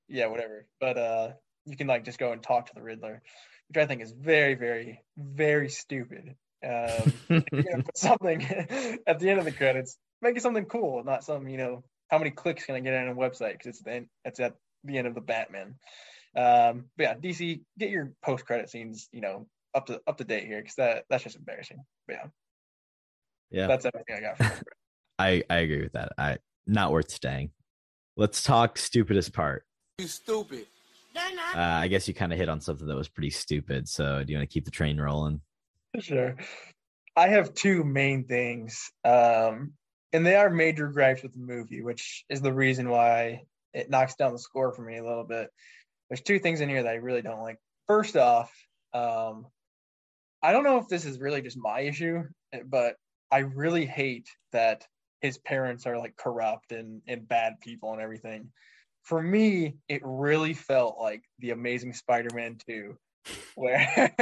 yeah, 0.08 0.26
whatever. 0.26 0.66
But 0.80 0.96
uh, 0.96 1.32
you 1.66 1.76
can 1.76 1.88
like 1.88 2.04
just 2.04 2.18
go 2.18 2.32
and 2.32 2.42
talk 2.42 2.66
to 2.66 2.74
the 2.74 2.82
Riddler, 2.82 3.22
which 3.68 3.82
I 3.82 3.86
think 3.86 4.00
is 4.00 4.12
very, 4.12 4.54
very, 4.54 5.02
very 5.16 5.68
stupid. 5.68 6.36
Um, 6.64 7.12
if 7.28 7.44
you're 7.52 7.62
gonna 7.62 7.82
put 7.82 7.98
something 7.98 8.42
at 9.06 9.18
the 9.18 9.28
end 9.28 9.40
of 9.40 9.44
the 9.44 9.52
credits, 9.52 9.96
make 10.22 10.36
it 10.36 10.42
something 10.42 10.66
cool, 10.66 11.02
not 11.02 11.24
some 11.24 11.48
you 11.48 11.58
know 11.58 11.84
how 12.08 12.18
many 12.18 12.30
clicks 12.30 12.64
can 12.64 12.74
I 12.74 12.80
get 12.80 12.94
on 12.94 13.08
a 13.08 13.14
website 13.14 13.52
because 13.52 13.66
it's 13.66 13.82
then 13.82 14.08
it's 14.24 14.40
at 14.40 14.54
the 14.84 14.98
end 14.98 15.06
of 15.06 15.14
the 15.14 15.20
Batman. 15.20 15.74
Um, 16.36 16.86
but 16.96 17.02
yeah, 17.02 17.14
DC, 17.14 17.62
get 17.78 17.90
your 17.90 18.12
post 18.22 18.44
credit 18.46 18.70
scenes, 18.70 19.08
you 19.12 19.20
know, 19.20 19.46
up 19.74 19.86
to 19.86 20.00
up 20.06 20.18
to 20.18 20.24
date 20.24 20.44
here 20.44 20.60
because 20.60 20.76
that 20.76 21.04
that's 21.10 21.24
just 21.24 21.36
embarrassing. 21.36 21.78
But 22.06 22.16
yeah, 22.16 22.26
Yeah. 23.50 23.66
that's 23.66 23.86
everything 23.86 24.16
I 24.16 24.20
got. 24.20 24.36
From. 24.38 24.62
I 25.18 25.42
I 25.50 25.56
agree 25.56 25.82
with 25.82 25.92
that. 25.92 26.12
I 26.18 26.38
not 26.66 26.92
worth 26.92 27.10
staying. 27.10 27.50
Let's 28.16 28.42
talk 28.42 28.78
stupidest 28.78 29.32
part. 29.32 29.64
You 29.98 30.06
stupid. 30.06 30.66
Uh, 31.16 31.60
I 31.60 31.88
guess 31.88 32.06
you 32.06 32.14
kind 32.14 32.32
of 32.32 32.38
hit 32.38 32.48
on 32.48 32.60
something 32.60 32.86
that 32.86 32.94
was 32.96 33.08
pretty 33.08 33.30
stupid. 33.30 33.88
So 33.88 34.22
do 34.22 34.32
you 34.32 34.38
want 34.38 34.48
to 34.48 34.52
keep 34.52 34.64
the 34.64 34.70
train 34.70 35.00
rolling? 35.00 35.40
sure. 35.98 36.36
I 37.16 37.28
have 37.28 37.54
two 37.54 37.82
main 37.82 38.24
things, 38.24 38.92
um, 39.04 39.72
and 40.12 40.24
they 40.24 40.36
are 40.36 40.50
major 40.50 40.86
gripes 40.88 41.24
with 41.24 41.32
the 41.32 41.40
movie, 41.40 41.82
which 41.82 42.24
is 42.28 42.40
the 42.40 42.52
reason 42.52 42.88
why 42.90 43.42
it 43.72 43.90
knocks 43.90 44.14
down 44.14 44.32
the 44.32 44.38
score 44.38 44.72
for 44.72 44.82
me 44.82 44.98
a 44.98 45.04
little 45.04 45.24
bit. 45.24 45.50
There's 46.08 46.22
two 46.22 46.38
things 46.38 46.60
in 46.60 46.68
here 46.68 46.82
that 46.82 46.90
I 46.90 46.96
really 46.96 47.22
don't 47.22 47.42
like. 47.42 47.58
First 47.86 48.16
off, 48.16 48.52
um, 48.94 49.46
I 50.42 50.52
don't 50.52 50.64
know 50.64 50.78
if 50.78 50.88
this 50.88 51.04
is 51.04 51.20
really 51.20 51.42
just 51.42 51.58
my 51.58 51.80
issue, 51.80 52.22
eh, 52.52 52.60
but 52.64 52.96
I 53.30 53.38
really 53.38 53.84
hate 53.86 54.28
that 54.52 54.86
his 55.20 55.38
parents 55.38 55.86
are 55.86 55.98
like 55.98 56.16
corrupt 56.16 56.72
and, 56.72 57.02
and 57.06 57.28
bad 57.28 57.60
people 57.60 57.92
and 57.92 58.00
everything. 58.00 58.50
For 59.02 59.22
me, 59.22 59.76
it 59.88 60.02
really 60.04 60.54
felt 60.54 60.98
like 61.00 61.22
the 61.38 61.50
Amazing 61.50 61.94
Spider-Man 61.94 62.58
2, 62.66 62.96
where 63.54 64.12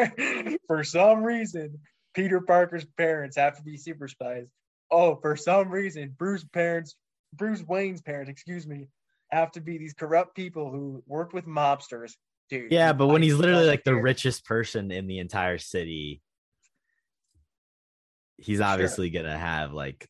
for 0.66 0.84
some 0.84 1.22
reason 1.22 1.78
Peter 2.14 2.40
Parker's 2.40 2.86
parents 2.96 3.36
have 3.36 3.56
to 3.56 3.62
be 3.62 3.76
super 3.76 4.08
spies. 4.08 4.46
Oh, 4.90 5.16
for 5.16 5.36
some 5.36 5.68
reason, 5.70 6.14
Bruce 6.16 6.44
parents, 6.44 6.96
Bruce 7.34 7.62
Wayne's 7.62 8.00
parents, 8.00 8.30
excuse 8.30 8.66
me, 8.66 8.88
have 9.36 9.52
to 9.52 9.60
be 9.60 9.78
these 9.78 9.94
corrupt 9.94 10.34
people 10.34 10.70
who 10.70 11.02
work 11.06 11.32
with 11.32 11.46
mobsters. 11.46 12.12
Dude. 12.48 12.70
Yeah, 12.70 12.92
but 12.92 13.08
when 13.08 13.22
he's 13.22 13.34
literally 13.34 13.66
like 13.66 13.84
the 13.84 13.92
care. 13.92 14.02
richest 14.02 14.44
person 14.44 14.90
in 14.90 15.06
the 15.06 15.18
entire 15.18 15.58
city, 15.58 16.22
he's 18.36 18.60
obviously 18.60 19.10
gonna 19.10 19.36
have 19.36 19.72
like 19.72 20.08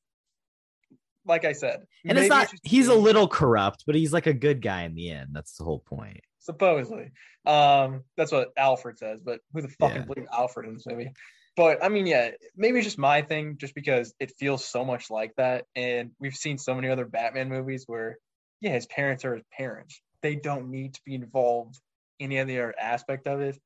like 1.24 1.44
I 1.44 1.52
said, 1.52 1.80
and 2.04 2.18
it's 2.18 2.28
not 2.28 2.48
he's 2.62 2.88
a 2.88 2.94
little 2.94 3.26
corrupt, 3.26 3.84
but 3.86 3.94
he's 3.94 4.12
like 4.12 4.26
a 4.26 4.34
good 4.34 4.62
guy 4.62 4.82
in 4.82 4.94
the 4.94 5.10
end. 5.10 5.30
That's 5.32 5.56
the 5.56 5.64
whole 5.64 5.80
point. 5.80 6.20
supposedly. 6.38 7.10
Um, 7.44 8.04
that's 8.16 8.30
what 8.32 8.50
Alfred 8.56 8.98
says, 8.98 9.20
but 9.24 9.40
who 9.52 9.62
the 9.62 9.68
fucking 9.68 9.96
Yeah. 9.96 10.04
believes 10.04 10.28
Alfred 10.32 10.66
in 10.68 10.74
this 10.74 10.86
movie? 10.86 11.10
But 11.56 11.82
I 11.82 11.88
mean, 11.88 12.06
yeah, 12.06 12.32
maybe 12.54 12.78
it's 12.78 12.86
just 12.86 12.98
my 12.98 13.22
thing, 13.22 13.56
just 13.58 13.74
because 13.74 14.14
it 14.20 14.32
feels 14.38 14.64
so 14.64 14.84
much 14.84 15.10
like 15.10 15.32
that, 15.38 15.64
and 15.74 16.10
we've 16.20 16.34
seen 16.34 16.58
so 16.58 16.74
many 16.74 16.88
other 16.88 17.06
Batman 17.06 17.48
movies 17.48 17.84
where, 17.86 18.18
yeah, 18.60 18.72
his 18.72 18.86
parents 18.86 19.24
are 19.24 19.34
his 19.34 19.44
parents. 19.52 20.00
They 20.22 20.34
don't 20.34 20.70
need 20.70 20.94
to 20.94 21.00
be 21.04 21.14
involved 21.14 21.80
in 22.18 22.32
any 22.32 22.40
other 22.40 22.74
aspect 22.80 23.26
of 23.26 23.40
it. 23.40 23.58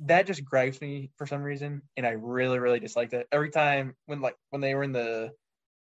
That 0.00 0.26
just 0.26 0.44
gripes 0.44 0.80
me 0.80 1.10
for 1.16 1.26
some 1.26 1.42
reason, 1.42 1.82
and 1.96 2.06
I 2.06 2.10
really, 2.10 2.58
really 2.58 2.78
dislike 2.78 3.10
that. 3.10 3.26
Every 3.32 3.50
time 3.50 3.94
when 4.06 4.20
like 4.20 4.36
when 4.50 4.60
they 4.60 4.74
were 4.74 4.84
in 4.84 4.92
the 4.92 5.32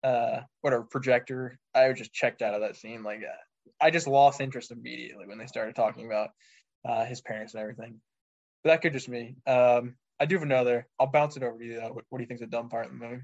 uh 0.03 0.41
whatever 0.63 0.85
projector, 0.85 1.59
I 1.75 1.89
was 1.89 1.99
just 1.99 2.13
checked 2.13 2.41
out 2.41 2.55
of 2.55 2.63
that 2.63 2.77
scene. 2.77 3.03
Like 3.03 3.21
uh, 3.21 3.37
I 3.81 3.91
just 3.91 4.07
lost 4.07 4.41
interest 4.41 4.71
immediately 4.71 5.27
when 5.27 5.39
they 5.39 5.47
started 5.47 5.77
talking 5.77 6.07
about 6.07 6.31
uh, 6.85 7.05
his 7.05 7.21
parents 7.21 7.53
and 7.53 7.61
everything. 7.61 8.01
But 8.65 8.71
that 8.71 8.83
could 8.83 8.95
just 8.95 9.09
me. 9.09 9.37
Um, 9.47 9.97
I 10.19 10.25
do 10.25 10.37
have 10.37 10.43
another. 10.43 10.87
I'll 10.99 11.09
bounce 11.09 11.37
it 11.37 11.43
over 11.43 11.59
to 11.59 11.65
you. 11.65 11.75
Though. 11.75 11.93
What, 11.93 12.05
what 12.09 12.19
do 12.19 12.23
you 12.23 12.27
think 12.27 12.41
is 12.41 12.47
the 12.47 12.57
dumb 12.57 12.71
part 12.71 12.91
in 12.91 12.99
the 12.99 13.07
movie? 13.07 13.23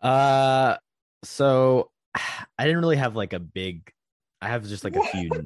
Uh, 0.00 0.76
so 1.22 1.90
I 2.58 2.64
didn't 2.64 2.80
really 2.80 2.96
have 2.96 3.16
like 3.16 3.32
a 3.32 3.38
big. 3.40 3.92
I 4.40 4.48
have 4.48 4.66
just 4.66 4.84
like 4.84 4.96
a 4.96 5.02
few. 5.08 5.30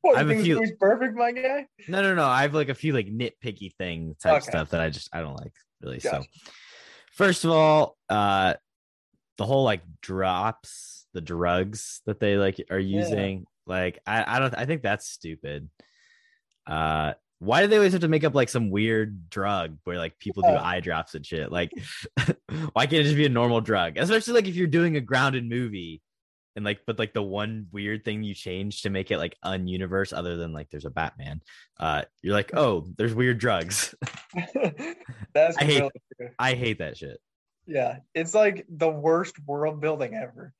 What, 0.00 0.14
I 0.14 0.18
have 0.20 0.30
a 0.30 0.34
think 0.34 0.44
few- 0.44 0.76
perfect, 0.78 1.16
my 1.16 1.32
guy? 1.32 1.66
No, 1.88 2.00
no, 2.02 2.14
no. 2.14 2.24
I 2.24 2.42
have 2.42 2.54
like 2.54 2.68
a 2.68 2.74
few 2.74 2.92
like 2.92 3.08
nitpicky 3.08 3.74
thing 3.78 4.14
type 4.22 4.42
Okay. 4.42 4.50
stuff 4.50 4.70
that 4.70 4.80
I 4.80 4.90
just 4.90 5.08
I 5.12 5.20
don't 5.20 5.34
like 5.34 5.52
really. 5.82 5.98
So, 5.98 6.22
first 7.12 7.44
of 7.44 7.50
all, 7.50 7.96
uh, 8.08 8.54
the 9.38 9.44
whole 9.44 9.64
like 9.64 9.82
drops, 10.00 11.04
the 11.14 11.20
drugs 11.20 12.00
that 12.06 12.20
they 12.20 12.36
like 12.36 12.64
are 12.70 12.78
Yeah. 12.78 13.00
using, 13.00 13.44
like 13.66 13.98
I 14.06 14.36
I 14.36 14.38
don't 14.38 14.54
I 14.56 14.66
think 14.66 14.82
that's 14.82 15.08
stupid. 15.08 15.68
Uh, 16.64 17.14
why 17.40 17.60
do 17.62 17.68
they 17.68 17.76
always 17.76 17.92
have 17.92 18.00
to 18.02 18.08
make 18.08 18.24
up 18.24 18.34
like 18.34 18.48
some 18.48 18.70
weird 18.70 19.30
drug 19.30 19.78
where 19.84 19.96
like 19.98 20.18
people 20.18 20.42
do 20.42 20.48
Yeah. 20.50 20.62
eye 20.62 20.80
drops 20.80 21.14
and 21.14 21.24
shit? 21.24 21.52
Like, 21.52 21.70
why 22.72 22.86
can't 22.86 22.94
it 23.00 23.04
just 23.04 23.16
be 23.16 23.26
a 23.26 23.30
normal 23.30 23.60
drug? 23.60 23.96
Especially 23.96 24.34
like 24.34 24.48
if 24.48 24.56
you're 24.56 24.66
doing 24.66 24.96
a 24.96 25.00
grounded 25.00 25.48
movie. 25.48 26.02
And 26.56 26.64
like, 26.64 26.80
but 26.88 26.98
like 26.98 27.12
the 27.12 27.22
one 27.22 27.68
weird 27.70 28.04
thing 28.04 28.24
you 28.24 28.34
change 28.34 28.82
to 28.82 28.90
make 28.90 29.12
it 29.12 29.18
like 29.18 29.36
ununiverse, 29.44 30.12
other 30.12 30.36
than 30.36 30.52
like 30.52 30.68
there's 30.70 30.86
a 30.86 30.90
Batman, 30.90 31.40
uh, 31.78 32.02
you're 32.20 32.34
like, 32.34 32.50
oh, 32.54 32.88
there's 32.96 33.14
weird 33.14 33.38
drugs. 33.38 33.94
That's 35.34 35.56
I 35.56 35.64
hate- 35.64 35.78
true. 36.18 36.28
I 36.36 36.54
hate 36.54 36.78
that 36.78 36.96
shit. 36.96 37.20
Yeah, 37.68 37.98
it's 38.12 38.34
like 38.34 38.66
the 38.68 38.88
worst 38.88 39.36
world 39.46 39.80
building 39.80 40.14
ever. 40.14 40.52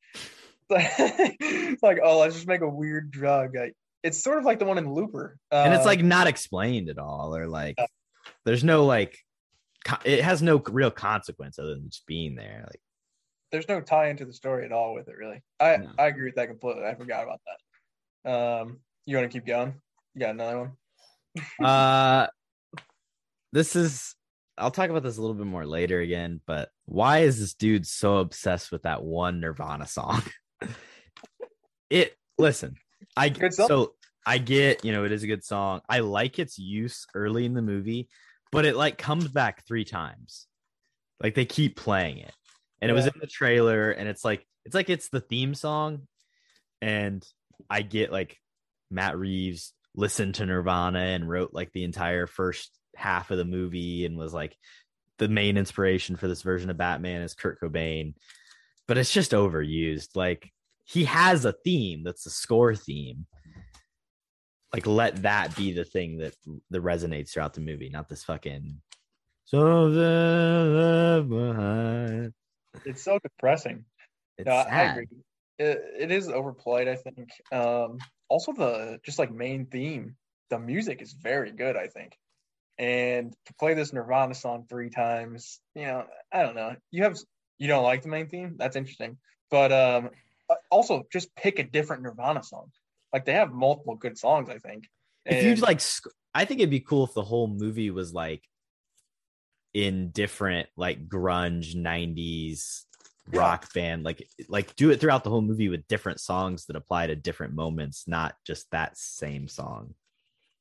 it's 0.70 1.82
like, 1.82 1.99
oh, 2.02 2.18
let's 2.20 2.35
just 2.35 2.47
make 2.47 2.61
a 2.61 2.68
weird 2.68 3.11
drug. 3.11 3.56
Like, 3.56 3.75
it's 4.02 4.23
sort 4.23 4.38
of 4.38 4.45
like 4.45 4.59
the 4.59 4.64
one 4.64 4.78
in 4.78 4.93
Looper. 4.93 5.38
and 5.50 5.75
it's 5.75 5.83
Uh, 5.85 5.87
like 5.87 6.02
not 6.02 6.26
explained 6.26 6.88
at 6.88 6.99
all, 6.99 7.35
or 7.37 7.47
like 7.49 7.76
Yeah. 7.78 7.87
there's 8.45 8.64
no 8.64 8.85
like, 8.85 9.17
co- 9.85 9.99
it 10.05 10.23
has 10.23 10.40
no 10.43 10.59
real 10.59 10.90
consequence 10.90 11.59
other 11.59 11.75
than 11.75 11.90
just 11.90 12.07
being 12.07 12.35
there. 12.35 12.64
Like, 12.67 12.81
there's 13.50 13.69
no 13.69 13.81
tie 13.81 14.09
into 14.09 14.25
the 14.25 14.33
story 14.33 14.64
at 14.64 14.73
all 14.73 14.95
with 14.95 15.09
it 15.09 15.17
really. 15.17 15.43
I 15.59 15.78
No. 15.78 15.90
I 15.99 16.07
agree 16.07 16.26
with 16.26 16.35
that 16.37 16.49
completely. 16.49 16.85
I 16.85 16.95
forgot 16.95 17.25
about 17.25 17.40
that. 18.25 18.31
Um, 18.31 18.81
you 19.07 19.17
want 19.17 19.31
to 19.31 19.37
keep 19.38 19.47
going? 19.47 19.81
You 20.14 20.21
got 20.21 20.31
another 20.31 20.59
one? 20.59 20.73
uh 21.64 22.26
this 23.52 23.75
is 23.76 24.14
I'll 24.59 24.71
talk 24.73 24.90
about 24.90 25.05
this 25.05 25.17
a 25.19 25.21
little 25.21 25.37
bit 25.37 25.47
more 25.47 25.64
later 25.67 26.00
again, 26.00 26.40
but 26.47 26.69
why 26.87 27.19
is 27.19 27.38
this 27.38 27.55
dude 27.55 27.87
so 27.87 28.17
obsessed 28.19 28.73
with 28.73 28.83
that 28.83 29.02
one 29.05 29.38
Nirvana 29.40 29.87
song? 29.87 30.23
it 31.90 32.17
listen, 32.38 32.76
I 33.19 33.29
Good 33.29 33.55
song. 33.55 33.69
so 33.69 33.95
I 34.27 34.39
get, 34.39 34.85
you 34.85 34.93
know, 34.93 35.05
it 35.05 35.13
is 35.13 35.23
a 35.23 35.27
good 35.27 35.45
song. 35.45 35.81
I 35.89 36.01
like 36.01 36.39
its 36.39 36.59
use 36.59 37.07
early 37.15 37.45
in 37.47 37.55
the 37.55 37.63
movie, 37.63 38.09
but 38.53 38.67
it 38.67 38.77
like 38.77 38.99
comes 38.99 39.29
back 39.29 39.67
three 39.67 39.85
times. 39.85 40.47
Like 41.23 41.35
they 41.35 41.47
keep 41.47 41.77
playing 41.77 42.19
it. 42.19 42.33
And 42.81 42.91
it 42.91 42.95
was 42.95 43.07
in 43.07 43.15
the 43.21 43.27
trailer, 43.27 43.91
and 43.91 44.09
it's 44.09 44.25
like 44.25 44.47
it's 44.65 44.75
like 44.75 44.89
it's 44.89 45.09
the 45.09 45.21
theme 45.21 45.55
song. 45.55 46.03
And 46.81 47.27
I 47.69 47.83
get 47.83 48.13
like 48.13 48.37
Matt 48.91 49.19
Reeves 49.19 49.73
listened 49.97 50.37
to 50.37 50.47
Nirvana 50.47 51.01
and 51.01 51.29
wrote 51.29 51.53
like 51.53 51.73
the 51.73 51.83
entire 51.83 52.27
first 52.29 52.71
half 52.95 53.31
of 53.33 53.39
the 53.39 53.45
movie 53.45 54.05
and 54.05 54.17
was 54.17 54.33
like 54.33 54.57
the 55.19 55.29
main 55.29 55.57
inspiration 55.57 56.17
for 56.17 56.29
this 56.29 56.43
version 56.43 56.71
of 56.71 56.77
Batman 56.77 57.23
is 57.23 57.35
Kurt 57.35 57.61
Cobain. 57.61 58.15
But 58.87 58.99
it's 58.99 59.13
just 59.13 59.33
overused. 59.33 60.15
Like 60.15 60.53
he 60.88 61.04
has 61.04 61.45
a 61.45 61.52
theme 61.52 62.02
that's 62.02 62.26
a 62.26 62.30
score 62.30 62.75
theme. 62.75 63.26
Like 64.73 64.87
let 64.87 65.23
that 65.23 65.54
be 65.57 65.73
the 65.73 65.85
thing 65.85 66.18
that 66.18 66.35
that 66.71 66.83
resonates 66.83 67.30
throughout 67.30 67.54
the 67.54 67.61
movie, 67.61 67.90
not 67.90 68.09
this 68.09 68.25
fucking 68.25 68.80
so. 69.45 69.87
It's 72.85 73.02
so 73.02 73.18
depressing. 73.23 73.85
It's 74.37 74.47
No, 74.47 74.52
I 74.52 74.83
agree. 74.83 75.07
It, 75.59 75.83
it 75.99 76.12
is 76.12 76.28
overplayed, 76.28 76.87
I 76.87 76.97
think. 76.97 77.30
Um, 77.50 77.99
also, 78.28 78.52
the 78.52 79.00
just 79.04 79.18
like 79.18 79.33
main 79.33 79.66
theme, 79.66 80.16
the 80.50 80.59
music 80.59 81.02
is 81.02 81.14
very 81.14 81.50
good, 81.50 81.76
I 81.76 81.88
think. 81.88 82.16
And 82.78 83.35
to 83.47 83.54
play 83.54 83.75
this 83.75 83.92
Nirvana 83.92 84.35
song 84.35 84.66
three 84.68 84.90
times, 84.90 85.61
you 85.75 85.83
know, 85.83 86.04
I 86.33 86.42
don't 86.42 86.54
know. 86.54 86.76
You 86.90 87.02
have 87.04 87.16
you 87.59 87.66
don't 87.66 87.83
like 87.83 88.02
the 88.02 88.09
main 88.09 88.28
theme? 88.28 88.54
That's 88.57 88.76
interesting. 88.76 89.18
But 89.50 89.73
um, 89.73 90.11
also 90.71 91.05
just 91.12 91.35
pick 91.37 91.59
a 91.59 91.62
different 91.64 92.02
Nirvana 92.02 92.43
song. 92.43 92.71
Like 93.12 93.25
they 93.25 93.33
have 93.35 93.52
multiple 93.52 93.97
good 93.97 94.19
songs, 94.19 94.49
I 94.50 94.59
think. 94.59 94.85
if 95.26 95.43
you 95.43 95.55
like 95.57 95.81
i 96.35 96.45
think 96.45 96.61
it'd 96.61 96.71
be 96.71 96.81
cool 96.81 97.05
if 97.05 97.14
the 97.14 97.23
whole 97.23 97.49
movie 97.49 97.90
was 97.90 98.12
like 98.12 98.43
in 99.75 100.11
different 100.11 100.69
like 100.76 101.09
grunge 101.09 101.75
90s 101.75 102.85
Yeah. 103.31 103.40
rock 103.40 103.73
band 103.75 104.05
like 104.05 104.26
like 104.49 104.75
do 104.76 104.90
it 104.90 105.00
throughout 105.00 105.23
the 105.25 105.31
whole 105.31 105.43
movie 105.43 105.69
with 105.69 105.87
different 105.88 106.21
songs 106.21 106.64
that 106.67 106.76
apply 106.76 107.07
to 107.09 107.17
different 107.17 107.55
moments 107.55 108.05
not 108.07 108.35
just 108.47 108.71
that 108.71 108.97
same 108.97 109.49
song 109.49 109.95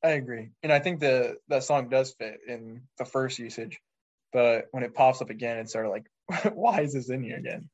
I 0.00 0.10
agree, 0.10 0.50
and 0.62 0.72
I 0.72 0.78
think 0.78 1.00
the 1.00 1.38
that 1.48 1.64
song 1.64 1.88
does 1.88 2.12
fit 2.12 2.38
in 2.46 2.82
the 2.98 3.04
first 3.04 3.40
usage, 3.40 3.80
but 4.32 4.66
when 4.70 4.84
it 4.84 4.94
pops 4.94 5.20
up 5.20 5.28
again, 5.30 5.58
it's 5.58 5.72
sort 5.72 5.86
of 5.86 5.90
like, 5.90 6.06
why 6.54 6.82
is 6.82 6.92
this 6.92 7.10
in 7.10 7.24
here 7.24 7.36
again? 7.36 7.68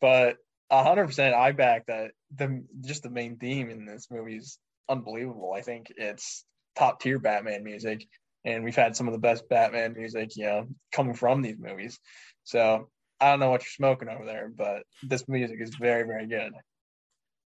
But 0.00 0.38
hundred 0.70 1.06
percent, 1.06 1.34
I 1.34 1.52
back 1.52 1.86
that 1.86 2.12
the 2.34 2.64
just 2.82 3.02
the 3.02 3.10
main 3.10 3.36
theme 3.36 3.70
in 3.70 3.84
this 3.86 4.08
movie 4.10 4.36
is 4.36 4.58
unbelievable. 4.88 5.52
I 5.54 5.62
think 5.62 5.92
it's 5.96 6.44
top 6.76 7.00
tier 7.00 7.18
Batman 7.18 7.64
music, 7.64 8.06
and 8.44 8.64
we've 8.64 8.76
had 8.76 8.96
some 8.96 9.08
of 9.08 9.12
the 9.12 9.18
best 9.18 9.48
Batman 9.48 9.94
music, 9.96 10.36
you 10.36 10.44
know, 10.46 10.66
coming 10.92 11.14
from 11.14 11.42
these 11.42 11.58
movies. 11.58 11.98
So 12.44 12.88
I 13.20 13.30
don't 13.30 13.40
know 13.40 13.50
what 13.50 13.62
you're 13.62 13.70
smoking 13.70 14.08
over 14.08 14.24
there, 14.24 14.50
but 14.54 14.84
this 15.02 15.28
music 15.28 15.58
is 15.60 15.74
very, 15.74 16.04
very 16.04 16.26
good. 16.26 16.52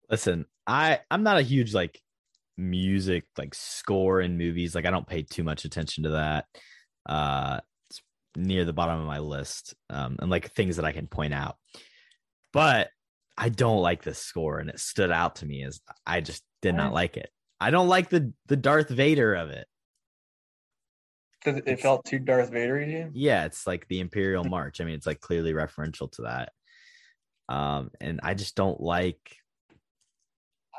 listen 0.09 0.45
i 0.65 0.99
i'm 1.11 1.23
not 1.23 1.37
a 1.37 1.41
huge 1.41 1.73
like 1.73 2.01
music 2.57 3.25
like 3.37 3.53
score 3.53 4.21
in 4.21 4.37
movies 4.37 4.73
like 4.73 4.85
i 4.85 4.91
don't 4.91 5.07
pay 5.07 5.21
too 5.21 5.43
much 5.43 5.65
attention 5.65 6.03
to 6.03 6.09
that 6.11 6.45
uh 7.07 7.59
it's 7.89 8.01
near 8.35 8.65
the 8.65 8.73
bottom 8.73 8.99
of 8.99 9.05
my 9.05 9.19
list 9.19 9.75
um 9.89 10.15
and 10.19 10.31
like 10.31 10.51
things 10.53 10.77
that 10.77 10.85
i 10.85 10.91
can 10.91 11.07
point 11.07 11.33
out 11.33 11.57
but 12.53 12.89
i 13.37 13.49
don't 13.49 13.81
like 13.81 14.03
this 14.03 14.19
score 14.19 14.59
and 14.59 14.69
it 14.69 14.79
stood 14.79 15.11
out 15.11 15.35
to 15.37 15.45
me 15.45 15.63
as 15.63 15.79
i 16.05 16.19
just 16.21 16.43
did 16.61 16.73
not 16.73 16.91
like 16.93 17.17
it. 17.17 17.29
I 17.59 17.69
don't 17.69 17.87
like 17.87 18.09
the 18.09 18.33
the 18.47 18.55
darth 18.57 18.89
vader 18.89 19.35
of 19.35 19.49
it. 19.51 19.67
Because 21.43 21.61
it 21.65 21.79
felt 21.79 22.03
too 22.05 22.19
Darth 22.19 22.49
Vader 22.51 23.09
yeah 23.13 23.45
it's 23.45 23.65
like 23.67 23.87
the 23.87 23.99
imperial 23.99 24.43
march. 24.57 24.81
I 24.81 24.85
mean 24.85 24.95
it's 24.95 25.05
like 25.07 25.19
clearly 25.21 25.53
referential 25.53 26.11
to 26.13 26.23
that. 26.23 26.51
Um 27.47 27.91
and 28.01 28.19
i 28.23 28.33
just 28.33 28.55
don't 28.55 28.81
like 28.81 29.37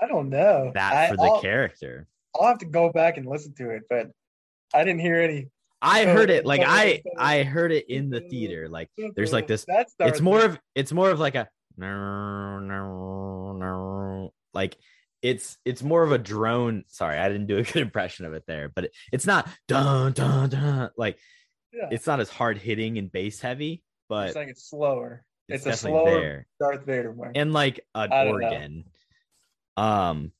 I 0.01 0.07
don't 0.07 0.29
know. 0.31 0.71
that 0.75 0.92
I- 0.94 1.09
for 1.11 1.16
the 1.16 1.23
I'll- 1.23 1.40
character. 1.40 2.07
I'll 2.38 2.49
have 2.49 2.59
to 2.59 2.66
go 2.66 2.92
back 2.92 3.16
and 3.16 3.27
listen 3.27 3.55
to 3.55 3.71
it, 3.71 3.83
but 3.88 4.11
I 4.75 4.85
didn't 4.85 5.01
hear 5.01 5.21
any. 5.21 5.49
I 5.81 6.05
heard 6.05 6.29
it 6.31 6.44
like 6.44 6.62
I 6.64 7.03
I 7.16 7.42
heard 7.44 7.73
it 7.73 7.88
in 7.88 8.11
the 8.11 8.21
theater. 8.21 8.68
Like 8.68 8.90
there's 9.16 9.33
like 9.33 9.47
this. 9.47 9.64
That's 9.66 9.94
It's 10.01 10.21
more 10.21 10.44
of 10.44 10.59
it's 10.75 10.92
more 10.92 11.11
of 11.11 11.18
like 11.18 11.35
a 11.37 11.49
no 11.78 12.58
no 12.58 13.52
no 13.52 14.32
like 14.52 14.76
it's 15.22 15.56
it's 15.64 15.82
more 15.82 16.02
of 16.02 16.12
a 16.12 16.18
drone. 16.18 16.84
Sorry, 16.88 17.18
I 17.18 17.28
didn't 17.28 17.46
do 17.46 17.58
a 17.58 17.62
good 17.64 17.82
impression 17.82 18.24
of 18.26 18.34
it 18.34 18.44
there, 18.46 18.68
but 18.68 18.84
it, 18.84 18.92
it's 19.12 19.26
not 19.26 19.48
dun 19.66 20.12
dun 20.12 20.48
dun 20.50 20.90
like 20.96 21.18
Yeah. 21.72 21.88
it's 21.90 22.06
not 22.06 22.20
as 22.20 22.28
hard 22.28 22.58
hitting 22.58 22.98
and 22.98 23.10
bass 23.10 23.40
heavy, 23.40 23.82
but 24.08 24.32
saying 24.34 24.48
it's 24.50 24.68
slower. 24.68 25.24
it's, 25.48 25.66
It's, 25.66 25.76
a 25.76 25.78
slower 25.88 26.20
there 26.20 26.46
Darth 26.60 26.84
Vader 26.84 27.10
one. 27.10 27.32
and 27.34 27.52
like 27.52 27.80
an 27.94 28.10
don't 28.10 28.26
know. 28.26 28.32
organ. 28.32 28.84
Um, 29.76 30.32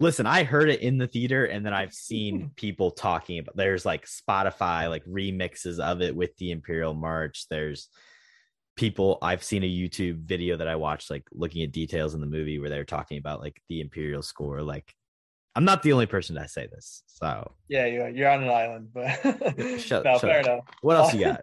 listen, 0.00 0.26
I 0.26 0.44
heard 0.44 0.68
it 0.68 0.80
in 0.80 0.98
the 0.98 1.06
theater, 1.06 1.44
and 1.44 1.64
then 1.64 1.72
I've 1.74 1.92
seen 1.94 2.50
people 2.56 2.90
talking 2.90 3.38
about. 3.38 3.56
There's 3.56 3.84
like 3.86 4.06
Spotify 4.06 4.88
like 4.88 5.04
remixes 5.04 5.78
of 5.78 6.00
it 6.02 6.14
with 6.16 6.36
the 6.36 6.50
Imperial 6.50 6.94
March. 6.94 7.46
There's 7.48 7.88
people 8.76 9.18
I've 9.22 9.42
seen 9.44 9.62
a 9.62 9.66
YouTube 9.68 10.18
video 10.24 10.56
that 10.56 10.68
I 10.68 10.76
watched 10.76 11.10
like 11.10 11.24
looking 11.32 11.62
at 11.62 11.72
details 11.72 12.14
in 12.14 12.20
the 12.20 12.26
movie 12.26 12.58
where 12.58 12.70
they're 12.70 12.84
talking 12.84 13.18
about 13.18 13.40
like 13.40 13.60
the 13.68 13.80
Imperial 13.80 14.22
score. 14.22 14.62
Like, 14.62 14.92
I'm 15.54 15.64
not 15.64 15.82
the 15.82 15.92
only 15.92 16.06
person 16.06 16.34
to 16.36 16.48
say 16.48 16.66
this. 16.66 17.02
So, 17.06 17.52
yeah, 17.68 17.86
you're, 17.86 18.08
you're 18.08 18.28
on 18.30 18.42
an 18.42 18.50
island, 18.50 18.88
but 18.92 19.20
Shut- 19.80 20.04
no, 20.04 20.14
shut 20.14 20.20
fair 20.22 20.40
up. 20.40 20.46
enough. 20.46 20.64
what 20.82 20.96
else 20.96 21.14
you 21.14 21.20
got? 21.24 21.42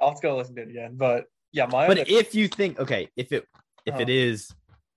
I'll 0.00 0.08
have 0.10 0.20
to 0.20 0.22
go 0.26 0.36
listen 0.36 0.56
to 0.56 0.62
it 0.62 0.70
again. 0.70 0.96
But 0.96 1.26
yeah, 1.52 1.66
my 1.66 1.86
but 1.86 1.98
other- 1.98 2.04
if 2.08 2.34
you 2.34 2.48
think 2.48 2.80
okay, 2.80 3.08
if 3.16 3.30
it 3.32 3.46
if 3.86 3.94
it 3.94 4.02
Uh-huh. 4.02 4.04
is 4.08 4.52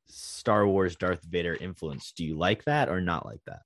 Star 0.08 0.68
Wars 0.68 0.96
Darth 0.96 1.24
Vader 1.24 1.56
influence, 1.56 2.12
do 2.12 2.24
you 2.26 2.38
like 2.38 2.64
that 2.66 2.90
or 2.90 3.02
not 3.02 3.26
like 3.26 3.42
that? 3.46 3.60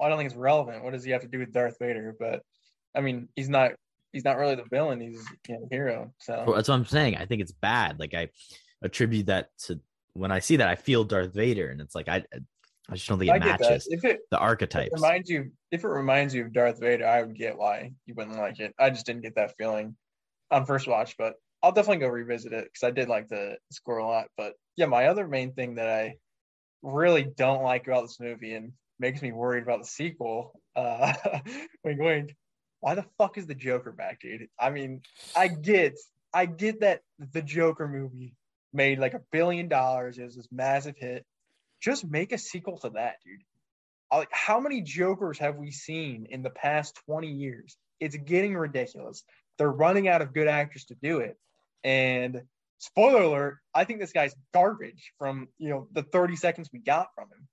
I 0.00 0.08
don't 0.08 0.16
think 0.18 0.30
it's 0.30 0.36
relevant. 0.38 0.82
What 0.82 0.92
does 0.94 1.04
he 1.04 1.10
have 1.10 1.22
to 1.22 1.28
do 1.28 1.38
with 1.40 1.52
Darth 1.52 1.76
Vader? 1.78 2.16
But 2.18 2.42
I 2.96 3.00
mean, 3.02 3.28
he's 3.36 3.48
not 3.48 3.72
he's 4.12 4.24
not 4.24 4.36
really 4.38 4.54
the 4.54 4.64
villain. 4.70 5.00
He's 5.00 5.24
you 5.48 5.54
know, 5.54 5.68
hero. 5.70 6.12
So 6.18 6.44
Well, 6.46 6.56
that's 6.56 6.68
what 6.68 6.74
I'm 6.74 6.86
saying. 6.86 7.16
I 7.16 7.26
think 7.26 7.42
it's 7.42 7.52
bad. 7.52 7.98
Like 7.98 8.14
I 8.14 8.28
attribute 8.82 9.26
that 9.26 9.50
to 9.66 9.80
when 10.14 10.32
I 10.32 10.40
see 10.40 10.56
that 10.56 10.68
I 10.68 10.74
feel 10.74 11.04
Darth 11.04 11.32
Vader, 11.34 11.70
and 11.70 11.80
it's 11.80 11.94
like 11.94 12.08
I 12.08 12.24
I 12.88 12.94
just 12.94 13.08
don't 13.08 13.18
think 13.18 13.30
it 13.30 13.34
I 13.34 13.38
matches 13.38 13.86
If 13.88 14.04
it 14.04 14.20
the 14.30 14.38
archetype. 14.38 14.90
reminds 14.92 15.30
you, 15.30 15.52
if 15.70 15.84
it 15.84 15.88
reminds 15.88 16.34
you 16.34 16.44
of 16.46 16.52
Darth 16.52 16.80
Vader, 16.80 17.06
I 17.06 17.22
would 17.22 17.36
get 17.36 17.56
why 17.56 17.92
you 18.06 18.14
wouldn't 18.14 18.36
like 18.36 18.58
it. 18.58 18.74
I 18.78 18.90
just 18.90 19.06
didn't 19.06 19.22
get 19.22 19.36
that 19.36 19.54
feeling 19.56 19.96
on 20.50 20.66
first 20.66 20.88
watch, 20.88 21.16
but 21.16 21.34
I'll 21.62 21.72
definitely 21.72 21.98
go 21.98 22.08
revisit 22.08 22.52
it 22.52 22.64
because 22.64 22.86
I 22.86 22.90
did 22.90 23.08
like 23.08 23.28
the 23.28 23.58
score 23.70 23.98
a 23.98 24.06
lot. 24.06 24.26
But 24.36 24.54
yeah, 24.76 24.86
my 24.86 25.06
other 25.06 25.28
main 25.28 25.52
thing 25.52 25.76
that 25.76 25.88
I 25.88 26.14
really 26.82 27.24
don't 27.36 27.62
like 27.62 27.86
about 27.86 28.02
this 28.02 28.18
movie 28.18 28.54
and 28.54 28.72
makes 28.98 29.22
me 29.22 29.30
worried 29.32 29.62
about 29.62 29.80
the 29.80 29.86
sequel, 29.86 30.58
uh, 30.74 31.12
wink, 31.84 32.00
wink. 32.00 32.36
Why 32.80 32.94
the 32.94 33.04
fuck 33.18 33.38
is 33.38 33.46
the 33.46 33.54
Joker 33.54 33.92
back, 33.92 34.20
dude? 34.20 34.48
I 34.58 34.70
mean, 34.70 35.02
I 35.36 35.48
get, 35.48 35.98
I 36.32 36.46
get 36.46 36.80
that 36.80 37.02
the 37.18 37.42
Joker 37.42 37.86
movie 37.86 38.34
made 38.72 38.98
like 38.98 39.14
a 39.14 39.22
billion 39.30 39.68
dollars. 39.68 40.18
It 40.18 40.24
was 40.24 40.36
this 40.36 40.48
massive 40.50 40.96
hit. 40.96 41.26
Just 41.80 42.06
make 42.06 42.32
a 42.32 42.38
sequel 42.38 42.78
to 42.78 42.90
that, 42.90 43.16
dude. 43.24 43.42
Like, 44.12 44.28
how 44.32 44.60
many 44.60 44.82
Jokers 44.82 45.38
have 45.38 45.56
we 45.56 45.70
seen 45.70 46.26
in 46.30 46.42
the 46.42 46.50
past 46.50 46.98
20 47.06 47.28
years? 47.28 47.76
It's 48.00 48.16
getting 48.16 48.56
ridiculous. 48.56 49.22
They're 49.58 49.70
running 49.70 50.08
out 50.08 50.22
of 50.22 50.32
good 50.32 50.48
actors 50.48 50.86
to 50.86 50.96
do 51.02 51.18
it. 51.18 51.38
And 51.84 52.42
spoiler 52.78 53.22
alert, 53.22 53.58
I 53.74 53.84
think 53.84 54.00
this 54.00 54.12
guy's 54.12 54.34
garbage 54.52 55.12
from 55.18 55.48
you 55.58 55.68
know 55.68 55.88
the 55.92 56.02
30 56.02 56.36
seconds 56.36 56.70
we 56.72 56.80
got 56.80 57.08
from 57.14 57.24
him. 57.24 57.46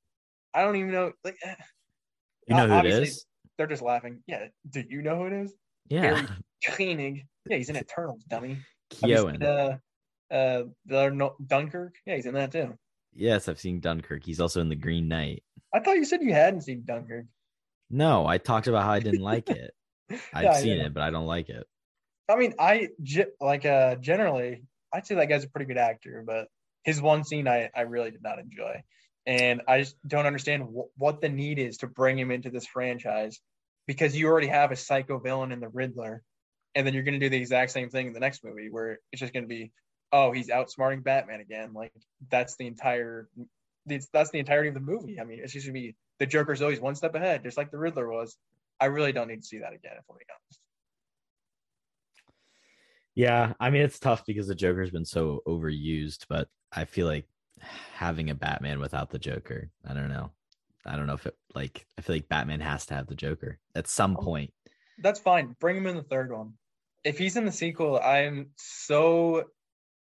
I 0.53 0.63
don't 0.63 0.77
even 0.77 0.91
know. 0.91 1.11
Like, 1.23 1.37
eh, 1.43 1.55
you 2.47 2.55
know 2.55 2.67
who 2.67 2.79
it 2.79 2.85
is? 2.85 3.25
They're 3.57 3.67
just 3.67 3.81
laughing. 3.81 4.23
Yeah. 4.27 4.47
Do 4.69 4.83
you 4.87 5.01
know 5.01 5.17
who 5.17 5.25
it 5.27 5.33
is? 5.33 5.53
Yeah, 5.89 6.25
Keoghan. 6.63 7.23
Yeah, 7.49 7.57
he's 7.57 7.69
in 7.69 7.77
Eternals, 7.77 8.23
dummy. 8.25 8.57
Have 9.01 9.09
you 9.09 9.17
seen, 9.17 9.39
Keoghan. 9.39 9.43
Uh, 9.43 10.33
uh, 10.33 10.63
the 10.85 11.09
no, 11.09 11.35
Dunkirk. 11.45 11.95
Yeah, 12.05 12.15
he's 12.15 12.25
in 12.25 12.33
that 12.33 12.51
too. 12.51 12.77
Yes, 13.13 13.47
I've 13.47 13.59
seen 13.59 13.79
Dunkirk. 13.79 14.23
He's 14.23 14.39
also 14.39 14.61
in 14.61 14.69
The 14.69 14.75
Green 14.75 15.07
Knight. 15.07 15.43
I 15.73 15.79
thought 15.79 15.97
you 15.97 16.05
said 16.05 16.21
you 16.21 16.33
hadn't 16.33 16.61
seen 16.61 16.83
Dunkirk. 16.85 17.25
No, 17.89 18.25
I 18.27 18.37
talked 18.37 18.67
about 18.67 18.83
how 18.83 18.91
I 18.91 18.99
didn't 18.99 19.21
like 19.21 19.49
it. 19.49 19.73
I've 20.33 20.43
Yeah, 20.43 20.53
seen 20.53 20.79
it, 20.79 20.93
but 20.93 21.03
I 21.03 21.09
don't 21.09 21.25
like 21.25 21.49
it. 21.49 21.65
I 22.29 22.35
mean, 22.35 22.53
I 22.59 22.89
like 23.39 23.65
uh 23.65 23.95
generally, 23.95 24.63
I'd 24.93 25.07
say 25.07 25.15
that 25.15 25.29
guy's 25.29 25.45
a 25.45 25.49
pretty 25.49 25.65
good 25.65 25.77
actor, 25.77 26.23
but 26.25 26.49
his 26.83 27.01
one 27.01 27.23
scene 27.23 27.47
I 27.47 27.69
I 27.73 27.81
really 27.81 28.11
did 28.11 28.21
not 28.21 28.39
enjoy, 28.39 28.83
and 29.27 29.61
I 29.67 29.79
just 29.79 29.97
don't 30.07 30.25
understand 30.25 30.63
wh- 30.63 30.99
what 30.99 31.21
the 31.21 31.27
need 31.27 31.59
is 31.59 31.77
to 31.79 31.87
bring 31.87 32.17
him 32.17 32.31
into 32.31 32.49
this 32.49 32.65
franchise 32.65 33.39
because 33.85 34.15
you 34.15 34.27
already 34.27 34.47
have 34.47 34.71
a 34.71 34.75
psycho 34.75 35.19
villain 35.19 35.51
in 35.51 35.59
the 35.59 35.67
Riddler, 35.67 36.23
and 36.73 36.87
then 36.87 36.93
you're 36.93 37.03
going 37.03 37.19
to 37.19 37.25
do 37.25 37.29
the 37.29 37.37
exact 37.37 37.71
same 37.71 37.89
thing 37.89 38.07
in 38.07 38.13
the 38.13 38.21
next 38.21 38.43
movie 38.43 38.69
where 38.71 38.99
it's 39.11 39.19
just 39.19 39.33
going 39.33 39.43
to 39.43 39.49
be, 39.49 39.71
oh, 40.13 40.31
he's 40.31 40.47
outsmarting 40.47 41.03
Batman 41.03 41.41
again. 41.41 41.73
Like 41.73 41.91
that's 42.31 42.55
the 42.55 42.67
entire, 42.67 43.27
that's 44.13 44.31
the 44.31 44.39
entirety 44.39 44.69
of 44.69 44.73
the 44.73 44.79
movie. 44.79 45.19
I 45.19 45.25
mean, 45.25 45.39
it's 45.43 45.53
just 45.53 45.65
going 45.65 45.75
to 45.75 45.81
be 45.81 45.95
the 46.19 46.25
Joker's 46.25 46.61
always 46.61 46.79
one 46.79 46.95
step 46.95 47.13
ahead, 47.13 47.43
just 47.43 47.57
like 47.57 47.69
the 47.69 47.77
Riddler 47.77 48.09
was. 48.09 48.37
I 48.79 48.85
really 48.85 49.11
don't 49.11 49.27
need 49.27 49.41
to 49.41 49.47
see 49.47 49.59
that 49.59 49.73
again, 49.73 49.93
if 49.97 50.05
I'm 50.09 50.15
being 50.15 50.27
honest. 50.31 50.61
Yeah, 53.15 53.53
I 53.59 53.71
mean 53.71 53.81
it's 53.81 53.97
tough 53.97 54.23
because 54.27 54.47
the 54.47 54.53
Joker's 54.53 54.91
been 54.91 55.03
so 55.03 55.41
overused, 55.47 56.25
but 56.29 56.47
I 56.71 56.85
feel 56.85 57.07
like 57.07 57.25
having 57.93 58.29
a 58.29 58.35
Batman 58.35 58.79
without 58.79 59.09
the 59.09 59.19
Joker, 59.19 59.69
I 59.87 59.93
don't 59.93 60.09
know. 60.09 60.31
I 60.85 60.95
don't 60.95 61.07
know 61.07 61.13
if 61.15 61.25
it 61.25 61.35
like 61.53 61.85
I 61.97 62.01
feel 62.01 62.15
like 62.15 62.29
Batman 62.29 62.61
has 62.61 62.85
to 62.87 62.93
have 62.93 63.07
the 63.07 63.15
Joker 63.15 63.59
at 63.75 63.87
some 63.87 64.15
Oh. 64.17 64.23
point. 64.23 64.53
That's 64.99 65.19
fine. 65.19 65.55
Bring 65.59 65.77
him 65.77 65.87
in 65.87 65.95
the 65.95 66.03
third 66.03 66.31
one. 66.31 66.53
If 67.03 67.17
he's 67.17 67.35
in 67.37 67.45
the 67.45 67.51
sequel, 67.51 67.99
I'm 67.99 68.51
so 68.57 69.43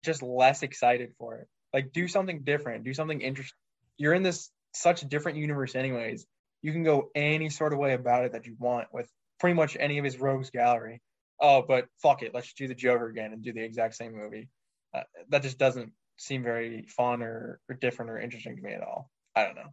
just 0.05 0.23
less 0.23 0.63
excited 0.63 1.13
for 1.19 1.37
it. 1.39 1.49
Like, 1.73 1.93
do 1.93 2.07
something 2.07 2.43
different. 2.45 2.85
Do 2.85 2.95
something 2.95 3.21
interesting. 3.21 3.57
You're 3.97 4.15
in 4.15 4.23
this 4.23 4.51
such 4.73 5.01
different 5.09 5.39
universe, 5.39 5.75
anyways. 5.75 6.27
You 6.63 6.73
can 6.73 6.85
go 6.85 7.11
any 7.15 7.49
sort 7.51 7.73
of 7.73 7.79
way 7.79 7.95
about 7.95 8.25
it 8.25 8.33
that 8.33 8.47
you 8.47 8.55
want 8.59 8.89
with 8.93 9.11
pretty 9.41 9.55
much 9.55 9.77
any 9.79 9.99
of 9.99 10.05
his 10.05 10.19
rogues 10.21 10.51
gallery. 10.51 11.03
Oh, 11.41 11.63
but 11.63 11.89
fuck 12.01 12.23
it. 12.23 12.33
Let's 12.33 12.53
do 12.55 12.69
the 12.69 12.75
Joker 12.75 13.07
again 13.09 13.33
and 13.33 13.43
do 13.43 13.53
the 13.53 13.63
exact 13.65 13.97
same 13.97 14.15
movie. 14.17 14.49
Uh, 14.95 15.03
that 15.31 15.43
just 15.43 15.59
doesn't 15.59 15.93
seem 16.17 16.43
very 16.43 16.87
fun 16.87 17.23
or, 17.23 17.61
or 17.69 17.75
different 17.77 18.11
or 18.11 18.19
interesting 18.19 18.57
to 18.57 18.63
me 18.63 18.73
at 18.73 18.83
all. 18.83 19.11
I 19.35 19.45
don't 19.45 19.57
know. 19.57 19.73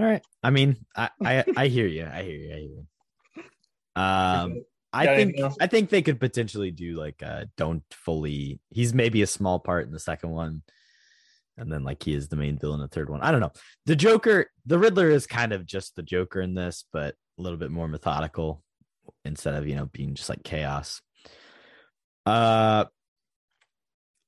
All 0.00 0.06
right. 0.06 0.22
I 0.42 0.50
mean, 0.50 0.76
I 0.96 1.10
I, 1.22 1.44
I 1.56 1.66
hear 1.68 1.86
you. 1.86 2.08
I 2.10 2.22
hear 2.22 2.36
you. 2.36 2.52
I 2.52 2.58
hear 2.58 2.68
you. 2.68 4.02
Um 4.02 4.64
I 4.92 5.06
think? 5.06 5.36
I 5.60 5.66
think 5.66 5.90
they 5.90 6.02
could 6.02 6.20
potentially 6.20 6.70
do 6.70 6.94
like 6.94 7.22
uh 7.22 7.46
don't 7.56 7.82
fully 7.90 8.60
he's 8.70 8.94
maybe 8.94 9.22
a 9.22 9.26
small 9.26 9.58
part 9.58 9.86
in 9.86 9.92
the 9.92 10.00
second 10.00 10.30
one. 10.30 10.62
And 11.56 11.72
then 11.72 11.84
like 11.84 12.02
he 12.02 12.14
is 12.14 12.28
the 12.28 12.36
main 12.36 12.58
villain 12.58 12.80
in 12.80 12.82
the 12.82 12.88
third 12.88 13.10
one. 13.10 13.20
I 13.20 13.30
don't 13.30 13.40
know. 13.40 13.52
The 13.86 13.94
Joker, 13.94 14.50
the 14.66 14.78
Riddler 14.78 15.10
is 15.10 15.26
kind 15.26 15.52
of 15.52 15.66
just 15.66 15.94
the 15.94 16.02
Joker 16.02 16.40
in 16.40 16.54
this, 16.54 16.84
but 16.92 17.14
a 17.38 17.42
little 17.42 17.58
bit 17.58 17.70
more 17.70 17.86
methodical 17.86 18.62
instead 19.24 19.54
of, 19.54 19.68
you 19.68 19.76
know, 19.76 19.86
being 19.86 20.14
just 20.14 20.28
like 20.28 20.42
chaos. 20.42 21.00
Uh 22.26 22.86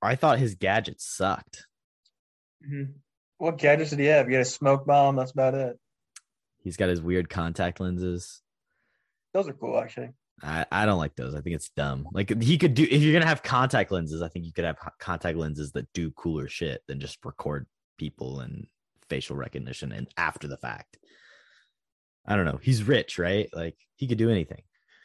I 0.06 0.16
thought 0.16 0.38
his 0.38 0.54
gadgets 0.54 1.04
sucked. 1.04 1.66
Mhm. 2.66 2.94
What 3.38 3.58
gadgets 3.58 3.90
did 3.90 3.98
he 3.98 4.06
have? 4.06 4.26
He 4.28 4.32
had 4.34 4.42
a 4.42 4.46
smoke 4.46 4.86
bomb. 4.86 5.16
That's 5.16 5.32
about 5.32 5.54
it. 5.54 5.78
He's 6.62 6.76
got 6.76 6.88
his 6.88 7.00
weird 7.02 7.28
contact 7.28 7.80
lenses. 7.80 8.42
Those 9.32 9.48
are 9.48 9.52
cool, 9.52 9.78
actually. 9.78 10.10
I, 10.42 10.66
I 10.70 10.86
don't 10.86 10.98
like 10.98 11.16
those. 11.16 11.34
I 11.34 11.40
think 11.40 11.56
it's 11.56 11.70
dumb. 11.70 12.08
Like 12.12 12.42
he 12.42 12.58
could 12.58 12.74
do 12.74 12.82
if 12.90 13.02
you're 13.02 13.12
gonna 13.12 13.26
have 13.26 13.42
contact 13.42 13.90
lenses. 13.90 14.20
I 14.22 14.28
think 14.28 14.44
you 14.44 14.52
could 14.52 14.64
have 14.64 14.76
contact 14.98 15.38
lenses 15.38 15.72
that 15.72 15.90
do 15.94 16.10
cooler 16.10 16.48
shit 16.48 16.82
than 16.86 17.00
just 17.00 17.24
record 17.24 17.66
people 17.98 18.40
and 18.40 18.66
facial 19.08 19.36
recognition 19.36 19.92
and 19.92 20.08
after 20.16 20.46
the 20.48 20.56
fact. 20.58 20.98
I 22.26 22.36
don't 22.36 22.44
know. 22.44 22.58
He's 22.60 22.82
rich, 22.82 23.18
right? 23.18 23.48
Like 23.54 23.76
he 23.94 24.08
could 24.08 24.18
do 24.18 24.30
anything. 24.30 24.62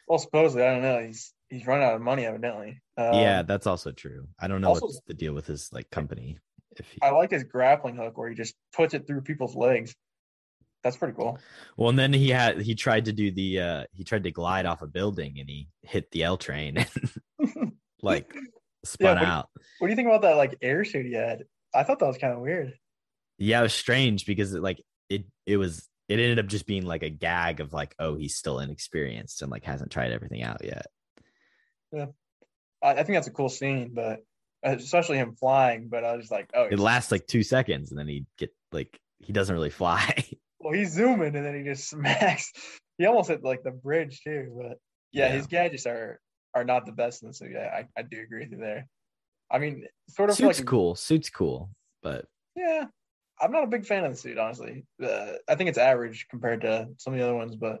Well, 0.08 0.18
supposedly, 0.18 0.64
I 0.66 0.72
don't 0.74 0.82
know. 0.82 1.00
He's 1.06 1.32
he's 1.52 1.66
run 1.66 1.82
out 1.82 1.94
of 1.94 2.00
money, 2.00 2.24
evidently. 2.26 2.80
Um, 2.96 3.14
yeah, 3.14 3.42
that's 3.42 3.66
also 3.66 3.92
true. 3.92 4.26
I 4.40 4.48
don't 4.48 4.60
know 4.60 4.68
also- 4.68 4.86
what's 4.86 5.00
the 5.06 5.14
deal 5.14 5.34
with 5.34 5.46
his 5.46 5.68
like 5.72 5.88
company. 5.90 6.38
If 6.78 6.88
he, 6.90 6.98
I 7.02 7.10
like 7.10 7.30
his 7.30 7.44
grappling 7.44 7.96
hook 7.96 8.16
where 8.16 8.30
he 8.30 8.34
just 8.34 8.54
puts 8.74 8.94
it 8.94 9.06
through 9.06 9.20
people's 9.20 9.54
legs. 9.54 9.94
That's 10.82 10.96
pretty 10.96 11.14
cool. 11.14 11.38
well, 11.76 11.90
and 11.90 11.98
then 11.98 12.12
he 12.12 12.30
had 12.30 12.60
he 12.62 12.74
tried 12.74 13.04
to 13.04 13.12
do 13.12 13.30
the 13.30 13.60
uh 13.60 13.84
he 13.92 14.02
tried 14.04 14.24
to 14.24 14.30
glide 14.32 14.66
off 14.66 14.82
a 14.82 14.86
building 14.86 15.36
and 15.38 15.48
he 15.48 15.68
hit 15.82 16.10
the 16.10 16.24
L 16.24 16.36
train 16.38 16.78
and 16.78 17.72
like 18.02 18.34
spun 18.84 19.16
what 19.16 19.20
do 19.20 19.26
you- 19.26 19.30
out. 19.32 19.48
What 19.78 19.86
do 19.88 19.92
you 19.92 19.96
think 19.96 20.08
about 20.08 20.22
that 20.22 20.36
like 20.36 20.56
air 20.62 20.84
suit 20.84 21.06
he 21.06 21.12
had? 21.12 21.44
I 21.74 21.84
thought 21.84 21.98
that 22.00 22.06
was 22.08 22.18
kind 22.18 22.32
of 22.32 22.40
weird. 22.40 22.72
yeah 23.38 23.60
it 23.60 23.64
was 23.64 23.74
strange 23.74 24.26
because 24.26 24.54
it 24.54 24.62
like 24.62 24.82
it 25.08 25.24
it 25.46 25.56
was 25.58 25.88
it 26.08 26.14
ended 26.18 26.38
up 26.38 26.46
just 26.46 26.66
being 26.66 26.84
like 26.84 27.02
a 27.02 27.08
gag 27.10 27.60
of 27.60 27.72
like 27.72 27.94
oh 27.98 28.16
he's 28.16 28.34
still 28.34 28.58
inexperienced 28.58 29.40
and 29.42 29.50
like 29.50 29.64
hasn't 29.64 29.90
tried 29.92 30.10
everything 30.12 30.42
out 30.42 30.64
yet 30.64 30.86
I, 31.92 32.06
I 32.82 32.94
think 33.02 33.16
that's 33.16 33.26
a 33.28 33.32
cool 33.32 33.48
scene, 33.48 33.92
but 33.94 34.24
uh, 34.64 34.76
especially 34.76 35.18
him 35.18 35.34
flying. 35.34 35.88
But 35.88 36.04
I 36.04 36.16
was 36.16 36.30
like, 36.30 36.50
oh, 36.54 36.64
it 36.70 36.78
lasts 36.78 37.12
like 37.12 37.26
two 37.26 37.42
seconds 37.42 37.90
and 37.90 37.98
then 37.98 38.08
he 38.08 38.26
get 38.38 38.54
like 38.72 38.98
he 39.20 39.32
doesn't 39.32 39.54
really 39.54 39.70
fly 39.70 40.24
well, 40.60 40.72
he's 40.72 40.92
zooming 40.92 41.34
and 41.36 41.44
then 41.46 41.56
he 41.56 41.62
just 41.62 41.88
smacks. 41.90 42.52
He 42.98 43.06
almost 43.06 43.28
hit 43.28 43.42
like 43.42 43.62
the 43.62 43.70
bridge 43.70 44.22
too. 44.22 44.52
But 44.56 44.78
yeah, 45.12 45.26
Yeah. 45.26 45.32
his 45.32 45.46
gadgets 45.46 45.86
are 45.86 46.20
are 46.54 46.64
not 46.64 46.86
the 46.86 46.92
best 46.92 47.22
in 47.22 47.28
this. 47.28 47.38
So 47.38 47.46
yeah, 47.46 47.70
I, 47.74 47.86
I 47.98 48.02
do 48.02 48.20
agree 48.20 48.40
with 48.40 48.52
you 48.52 48.58
there. 48.58 48.86
I 49.50 49.58
mean, 49.58 49.86
sort 50.08 50.30
of 50.30 50.36
suit's 50.36 50.58
like 50.58 50.66
cool 50.66 50.94
suit's 50.94 51.30
cool 51.30 51.70
but 52.02 52.26
Yeah, 52.56 52.86
I'm 53.40 53.52
not 53.52 53.64
a 53.64 53.68
big 53.68 53.86
fan 53.86 54.04
of 54.04 54.12
the 54.12 54.16
suit, 54.18 54.38
honestly. 54.38 54.84
Uh, 55.02 55.32
I 55.48 55.54
think 55.54 55.68
it's 55.68 55.78
average 55.78 56.26
compared 56.30 56.62
to 56.62 56.88
some 56.98 57.12
of 57.12 57.18
the 57.18 57.24
other 57.24 57.34
ones, 57.34 57.54
but 57.56 57.80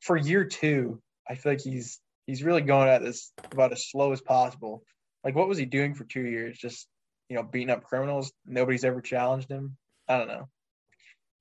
for 0.00 0.16
year 0.16 0.44
two, 0.44 1.00
I 1.28 1.34
feel 1.34 1.52
like 1.52 1.60
he's 1.60 2.00
he's 2.28 2.44
really 2.44 2.60
going 2.60 2.88
at 2.88 3.02
this 3.02 3.32
about 3.50 3.72
as 3.72 3.90
slow 3.90 4.12
as 4.12 4.20
possible. 4.20 4.84
Like, 5.24 5.34
what 5.34 5.48
was 5.48 5.58
he 5.58 5.64
doing 5.64 5.94
for 5.94 6.04
two 6.04 6.22
years? 6.22 6.56
Just 6.56 6.86
you 7.28 7.34
know, 7.36 7.42
beating 7.42 7.70
up 7.70 7.82
criminals. 7.82 8.32
Nobody's 8.46 8.84
ever 8.84 9.00
challenged 9.00 9.50
him. 9.50 9.76
I 10.06 10.16
don't 10.18 10.28
know. 10.28 10.48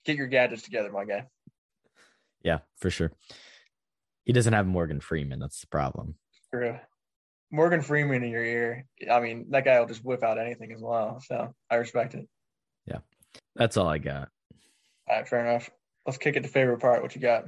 Get 0.04 0.18
your 0.18 0.28
gadgets 0.28 0.64
together, 0.64 0.92
my 0.92 1.06
guy. 1.06 1.26
yeah 2.44 2.60
for 2.78 2.90
sure 2.90 3.12
he 4.26 4.32
doesn't 4.32 4.54
have 4.54 4.68
morgan 4.68 5.00
freeman 5.00 5.40
that's 5.40 5.60
the 5.62 5.68
problem 5.68 6.16
True. 6.54 6.78
Morgan 7.52 7.82
Freeman 7.82 8.24
in 8.24 8.30
your 8.32 8.44
ear. 8.44 8.86
I 9.10 9.20
mean, 9.20 9.48
that 9.52 9.64
guy 9.66 9.80
will 9.80 9.88
just 9.88 10.04
whip 10.04 10.24
out 10.24 10.38
anything 10.38 10.72
as 10.74 10.82
well. 10.82 11.22
So 11.26 11.54
I 11.70 11.76
respect 11.76 12.14
it. 12.14 12.28
Yeah. 12.86 13.00
That's 13.56 13.78
all 13.78 13.88
i 13.88 13.98
got 13.98 14.30
All 15.10 15.16
right, 15.18 15.28
fair 15.28 15.46
enough. 15.46 15.70
Let's 16.06 16.18
kick 16.18 16.36
it 16.36 16.44
to 16.44 16.50
favorite 16.50 16.80
part. 16.80 17.02
What 17.02 17.16
you 17.16 17.22
got? 17.22 17.46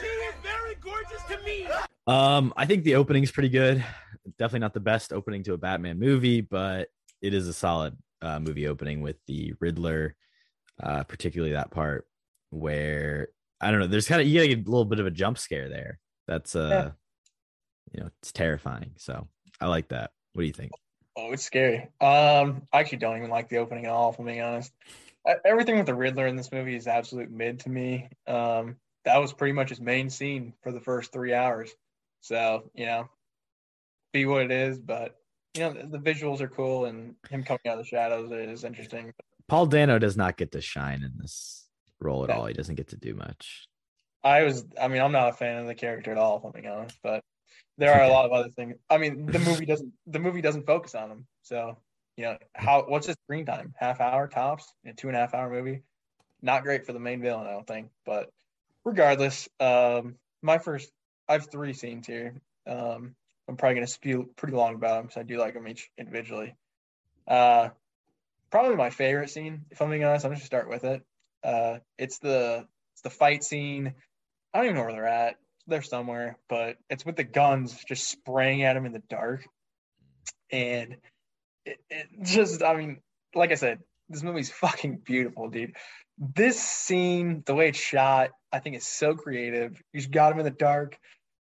She 0.00 0.06
is 0.06 0.34
very 0.42 0.74
gorgeous 0.80 1.22
to 1.30 1.38
me. 1.44 1.66
Um 2.10 2.52
i 2.56 2.66
think 2.66 2.82
the 2.84 2.94
opening's 2.96 3.30
pretty 3.30 3.48
good 3.48 3.84
definitely 4.38 4.58
not 4.60 4.74
the 4.74 4.80
best 4.80 5.12
opening 5.12 5.42
to 5.42 5.52
a 5.52 5.58
batman 5.58 5.98
movie 5.98 6.40
but 6.40 6.88
it 7.22 7.32
is 7.34 7.46
a 7.46 7.52
solid 7.52 7.96
uh, 8.22 8.38
movie 8.38 8.66
opening 8.68 9.00
with 9.00 9.16
the 9.26 9.54
riddler 9.60 10.14
uh 10.82 11.04
particularly 11.04 11.52
that 11.52 11.70
part 11.70 12.06
where 12.50 13.28
i 13.60 13.70
don't 13.70 13.80
know 13.80 13.86
there's 13.86 14.08
kind 14.08 14.20
of 14.20 14.26
you 14.26 14.34
gotta 14.38 14.48
get 14.48 14.66
a 14.66 14.70
little 14.70 14.84
bit 14.84 15.00
of 15.00 15.06
a 15.06 15.10
jump 15.10 15.38
scare 15.38 15.68
there 15.68 15.98
that's 16.26 16.56
uh 16.56 16.68
Yeah. 16.68 16.90
you 17.92 18.00
know 18.00 18.10
it's 18.20 18.32
terrifying 18.32 18.92
so 18.96 19.28
i 19.60 19.66
like 19.66 19.88
that 19.88 20.10
what 20.32 20.42
do 20.42 20.46
you 20.46 20.52
think 20.52 20.72
Oh, 21.16 21.32
it's 21.32 21.42
scary. 21.42 21.88
Um, 22.00 22.62
I 22.72 22.78
actually 22.78 22.98
don't 22.98 23.16
even 23.18 23.30
like 23.30 23.48
the 23.48 23.58
opening 23.58 23.84
at 23.84 23.90
all, 23.90 24.10
if 24.12 24.18
I'm 24.20 24.24
being 24.24 24.40
honest. 24.40 24.72
Everything 25.44 25.76
with 25.76 25.86
the 25.86 25.94
Riddler 25.94 26.28
in 26.28 26.36
this 26.36 26.52
movie 26.52 26.76
is 26.76 26.86
absolute 26.86 27.30
mid 27.30 27.58
to 27.60 27.68
me. 27.68 28.08
Um, 28.28 28.76
that 29.04 29.18
was 29.18 29.32
pretty 29.32 29.52
much 29.52 29.70
his 29.70 29.80
main 29.80 30.08
scene 30.08 30.54
for 30.62 30.70
the 30.70 30.80
first 30.80 31.12
three 31.12 31.34
hours. 31.34 31.72
So, 32.20 32.70
you 32.74 32.86
know, 32.86 33.08
be 34.12 34.26
what 34.26 34.42
it 34.42 34.50
is, 34.50 34.78
but 34.78 35.16
you 35.54 35.62
know, 35.62 35.72
the, 35.72 35.98
the 35.98 35.98
visuals 35.98 36.40
are 36.40 36.48
cool 36.48 36.84
and 36.84 37.14
him 37.28 37.42
coming 37.42 37.60
out 37.66 37.78
of 37.78 37.84
the 37.84 37.88
shadows 37.88 38.30
is 38.30 38.64
interesting. 38.64 39.12
paul 39.48 39.66
dano 39.66 39.98
does 39.98 40.16
not 40.16 40.36
get 40.36 40.52
to 40.52 40.60
shine 40.60 41.02
in 41.02 41.12
this 41.18 41.68
role 42.00 42.24
at 42.24 42.30
Yeah. 42.30 42.36
all 42.36 42.46
he 42.46 42.54
doesn't 42.54 42.76
get 42.76 42.88
to 42.88 42.96
do 42.96 43.14
much 43.14 43.66
I 44.22 44.42
was, 44.42 44.66
I 44.80 44.88
mean, 44.88 45.00
I'm 45.00 45.12
not 45.12 45.30
a 45.30 45.32
fan 45.32 45.58
of 45.58 45.66
the 45.66 45.74
character 45.74 46.12
at 46.12 46.18
all, 46.18 46.38
if 46.38 46.44
I'm 46.44 46.52
being 46.52 46.66
honest, 46.66 46.98
but 47.02 47.24
there 47.78 47.92
are 47.92 48.02
a 48.02 48.08
lot 48.08 48.26
of 48.26 48.32
other 48.32 48.50
things. 48.50 48.76
I 48.90 48.98
mean, 48.98 49.26
the 49.26 49.38
movie 49.38 49.64
doesn't, 49.64 49.92
the 50.06 50.18
movie 50.18 50.42
doesn't 50.42 50.66
focus 50.66 50.94
on 50.94 51.10
him. 51.10 51.26
So, 51.42 51.78
you 52.16 52.24
know, 52.24 52.36
how, 52.54 52.84
what's 52.86 53.06
his 53.06 53.16
screen 53.24 53.46
time? 53.46 53.72
Half 53.78 54.00
hour 54.00 54.28
tops, 54.28 54.70
in 54.84 54.90
a 54.90 54.94
two 54.94 55.08
and 55.08 55.16
a 55.16 55.20
half 55.20 55.32
hour 55.32 55.50
movie. 55.50 55.82
Not 56.42 56.64
great 56.64 56.84
for 56.84 56.92
the 56.92 57.00
main 57.00 57.22
villain, 57.22 57.46
I 57.46 57.52
don't 57.52 57.66
think. 57.66 57.88
But 58.04 58.30
regardless, 58.84 59.48
um, 59.58 60.16
my 60.42 60.58
first, 60.58 60.90
I 61.30 61.34
have 61.34 61.50
three 61.50 61.72
scenes 61.72 62.06
here. 62.06 62.34
Um, 62.66 63.14
I'm 63.48 63.56
probably 63.56 63.76
going 63.76 63.86
to 63.86 63.92
spew 63.92 64.30
pretty 64.36 64.54
long 64.54 64.74
about 64.74 64.96
them 64.96 65.06
because 65.06 65.20
I 65.20 65.22
do 65.22 65.38
like 65.38 65.54
them 65.54 65.68
each 65.68 65.88
individually. 65.96 66.56
Uh, 67.26 67.70
probably 68.50 68.76
my 68.76 68.90
favorite 68.90 69.30
scene, 69.30 69.64
if 69.70 69.80
I'm 69.80 69.90
being 69.90 70.04
honest. 70.04 70.24
I'm 70.24 70.32
just 70.32 70.42
gonna 70.42 70.62
start 70.62 70.68
with 70.68 70.84
it. 70.84 71.02
Uh, 71.42 71.78
it's 71.98 72.18
the 72.18 72.66
it's 72.94 73.02
the 73.02 73.10
fight 73.10 73.44
scene. 73.44 73.94
I 74.52 74.58
don't 74.58 74.66
even 74.66 74.76
know 74.76 74.82
where 74.82 74.92
they're 74.92 75.06
at. 75.06 75.36
They're 75.66 75.82
somewhere, 75.82 76.36
but 76.48 76.76
it's 76.88 77.06
with 77.06 77.16
the 77.16 77.24
guns 77.24 77.84
just 77.86 78.08
spraying 78.08 78.62
at 78.64 78.76
him 78.76 78.86
in 78.86 78.92
the 78.92 79.02
dark, 79.08 79.46
and 80.50 80.96
it, 81.64 81.78
it 81.88 82.08
just 82.22 82.62
I 82.62 82.74
mean, 82.74 82.98
like 83.34 83.52
I 83.52 83.54
said, 83.54 83.78
this 84.08 84.22
movie's 84.22 84.50
fucking 84.50 84.98
beautiful, 85.04 85.48
dude. 85.48 85.76
This 86.18 86.60
scene, 86.60 87.42
the 87.46 87.54
way 87.54 87.68
it's 87.68 87.78
shot, 87.78 88.30
I 88.52 88.58
think 88.58 88.76
is 88.76 88.86
so 88.86 89.14
creative. 89.14 89.80
You 89.92 90.00
just 90.00 90.10
got 90.10 90.32
him 90.32 90.38
in 90.38 90.44
the 90.44 90.50
dark, 90.50 90.98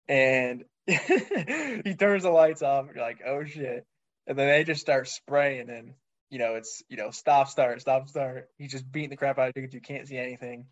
and 0.10 0.66
he 0.88 1.96
turns 1.98 2.24
the 2.24 2.32
lights 2.32 2.62
off. 2.64 2.88
And 2.88 2.96
you're 2.96 3.06
like, 3.06 3.22
oh 3.26 3.46
shit, 3.46 3.86
and 4.28 4.38
then 4.38 4.48
they 4.48 4.64
just 4.66 4.82
start 4.82 5.08
spraying, 5.08 5.70
and 5.70 5.94
you 6.30 6.40
know 6.40 6.56
it's 6.56 6.84
you 6.90 6.98
know 6.98 7.12
stop 7.12 7.48
start 7.48 7.80
stop 7.80 8.10
start. 8.10 8.50
He's 8.58 8.72
just 8.72 8.92
beating 8.92 9.12
the 9.12 9.16
crap 9.18 9.38
out 9.40 9.50
of 9.50 9.54
dudes. 9.54 9.74
You 9.74 9.82
can't 9.82 10.08
see 10.08 10.18
anything. 10.18 10.66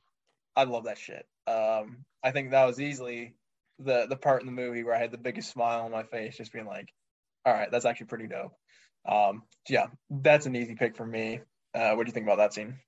I 0.56 0.64
love 0.64 0.86
that 0.86 0.98
shit. 0.98 1.26
Um, 1.46 2.04
I 2.24 2.32
think 2.32 2.52
that 2.52 2.66
was 2.66 2.82
easily 2.82 3.36
the 3.80 4.08
the 4.10 4.18
part 4.18 4.42
in 4.42 4.48
the 4.48 4.52
movie 4.52 4.84
where 4.84 4.96
I 4.96 5.00
had 5.00 5.12
the 5.12 5.18
biggest 5.20 5.52
smile 5.52 5.86
on 5.86 5.92
my 5.92 6.04
face, 6.04 6.36
just 6.36 6.52
being 6.52 6.66
like, 6.66 6.92
all 7.46 7.54
right, 7.54 7.70
that's 7.72 7.86
actually 7.86 8.08
pretty 8.08 8.28
dope. 8.28 8.54
Um, 9.08 9.44
yeah, 9.70 9.88
that's 10.10 10.48
an 10.48 10.56
easy 10.56 10.76
pick 10.76 10.98
for 10.98 11.06
me. 11.06 11.42
Uh, 11.74 11.94
what 11.94 12.06
do 12.06 12.10
you 12.10 12.14
think 12.14 12.26
about 12.26 12.40
that 12.40 12.54
scene? 12.54 12.80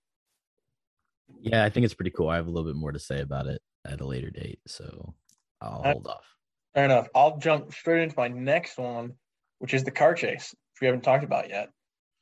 Yeah, 1.42 1.64
I 1.64 1.70
think 1.70 1.86
it's 1.86 1.94
pretty 1.94 2.10
cool. 2.12 2.28
I 2.28 2.38
have 2.38 2.48
a 2.48 2.50
little 2.50 2.70
bit 2.70 2.76
more 2.76 2.92
to 2.92 3.00
say 3.00 3.22
about 3.22 3.46
it 3.46 3.62
at 3.86 4.02
a 4.02 4.06
later 4.06 4.32
date, 4.32 4.60
so 4.68 5.14
I'll 5.62 5.82
Uh, 5.86 5.92
hold 5.94 6.08
off. 6.08 6.26
Fair 6.74 6.86
enough. 6.86 7.08
I'll 7.16 7.38
jump 7.38 7.74
straight 7.74 8.04
into 8.04 8.16
my 8.18 8.28
next 8.28 8.78
one, 8.78 9.14
which 9.60 9.74
is 9.74 9.84
the 9.84 9.92
car 9.92 10.14
chase, 10.14 10.54
which 10.54 10.82
we 10.82 10.88
haven't 10.88 11.02
talked 11.02 11.24
about 11.24 11.50
yet. 11.50 11.70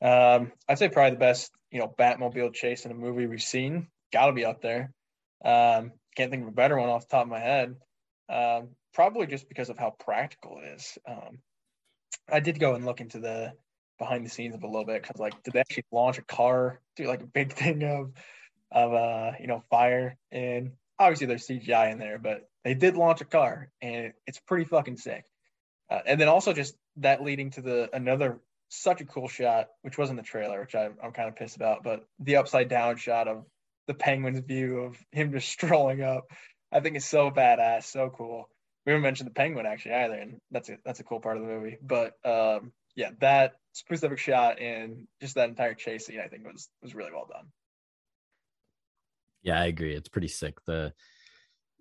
Um, 0.01 0.51
I'd 0.67 0.79
say 0.79 0.89
probably 0.89 1.11
the 1.11 1.17
best, 1.19 1.51
you 1.71 1.79
know, 1.79 1.93
Batmobile 1.97 2.53
chase 2.53 2.85
in 2.85 2.91
a 2.91 2.95
movie 2.95 3.27
we've 3.27 3.41
seen. 3.41 3.87
Got 4.13 4.27
to 4.27 4.33
be 4.33 4.45
up 4.45 4.61
there. 4.61 4.91
Um, 5.43 5.91
can't 6.15 6.31
think 6.31 6.43
of 6.43 6.49
a 6.49 6.53
better 6.53 6.77
one 6.77 6.89
off 6.89 7.07
the 7.07 7.15
top 7.15 7.23
of 7.23 7.29
my 7.29 7.39
head. 7.39 7.75
Um, 8.29 8.69
probably 8.93 9.27
just 9.27 9.47
because 9.47 9.69
of 9.69 9.77
how 9.77 9.95
practical 9.99 10.59
it 10.63 10.75
is. 10.75 10.97
Um, 11.07 11.39
I 12.31 12.39
did 12.39 12.59
go 12.59 12.75
and 12.75 12.85
look 12.85 13.01
into 13.01 13.19
the 13.19 13.53
behind 13.99 14.25
the 14.25 14.29
scenes 14.29 14.55
of 14.55 14.63
a 14.63 14.67
little 14.67 14.85
bit 14.85 15.01
because, 15.01 15.19
like, 15.19 15.41
did 15.43 15.53
they 15.53 15.59
actually 15.59 15.85
launch 15.91 16.17
a 16.17 16.23
car? 16.23 16.79
Do 16.95 17.05
like 17.05 17.21
a 17.21 17.27
big 17.27 17.53
thing 17.53 17.83
of, 17.83 18.11
of 18.71 18.93
uh, 18.93 19.31
you 19.39 19.47
know, 19.47 19.63
fire 19.69 20.17
and 20.31 20.71
obviously 20.99 21.27
there's 21.27 21.47
CGI 21.47 21.91
in 21.91 21.99
there, 21.99 22.17
but 22.17 22.49
they 22.67 22.73
did 22.73 22.97
launch 22.97 23.21
a 23.21 23.25
car 23.25 23.69
and 23.81 24.11
it's 24.25 24.41
pretty 24.41 24.65
fucking 24.65 24.97
sick. 24.97 25.23
Uh, 25.89 25.99
and 26.05 26.19
then 26.19 26.27
also 26.27 26.51
just 26.51 26.75
that 26.97 27.23
leading 27.23 27.49
to 27.51 27.61
the 27.61 27.89
another 27.93 28.41
such 28.67 28.99
a 28.99 29.05
cool 29.05 29.29
shot, 29.29 29.67
which 29.83 29.97
wasn't 29.97 30.19
the 30.19 30.25
trailer, 30.25 30.59
which 30.59 30.75
I, 30.75 30.89
I'm 31.01 31.13
kind 31.13 31.29
of 31.29 31.37
pissed 31.37 31.55
about, 31.55 31.81
but 31.81 32.05
the 32.19 32.35
upside 32.35 32.67
down 32.67 32.97
shot 32.97 33.29
of 33.29 33.45
the 33.87 33.93
penguin's 33.93 34.41
view 34.41 34.79
of 34.79 34.97
him 35.13 35.31
just 35.31 35.47
strolling 35.57 36.03
up, 36.03 36.29
I 36.69 36.81
think 36.81 36.97
it's 36.97 37.05
so 37.05 37.31
badass, 37.31 37.83
so 37.83 38.09
cool. 38.09 38.49
We 38.85 38.91
haven't 38.91 39.03
mentioned 39.03 39.29
the 39.29 39.33
penguin 39.33 39.65
actually 39.65 39.95
either, 39.95 40.15
and 40.15 40.41
that's 40.51 40.67
a 40.67 40.77
that's 40.83 40.99
a 40.99 41.05
cool 41.05 41.21
part 41.21 41.37
of 41.37 41.43
the 41.43 41.49
movie. 41.49 41.77
But 41.81 42.15
um, 42.25 42.73
yeah, 42.97 43.11
that 43.21 43.53
specific 43.71 44.19
shot 44.19 44.59
and 44.59 45.07
just 45.21 45.35
that 45.35 45.47
entire 45.47 45.73
chase 45.73 46.05
scene, 46.05 46.19
I 46.19 46.27
think 46.27 46.45
was 46.45 46.67
was 46.81 46.93
really 46.93 47.13
well 47.13 47.29
done. 47.31 47.45
Yeah, 49.41 49.61
I 49.61 49.67
agree. 49.67 49.95
It's 49.95 50.09
pretty 50.09 50.27
sick. 50.27 50.57
The 50.65 50.91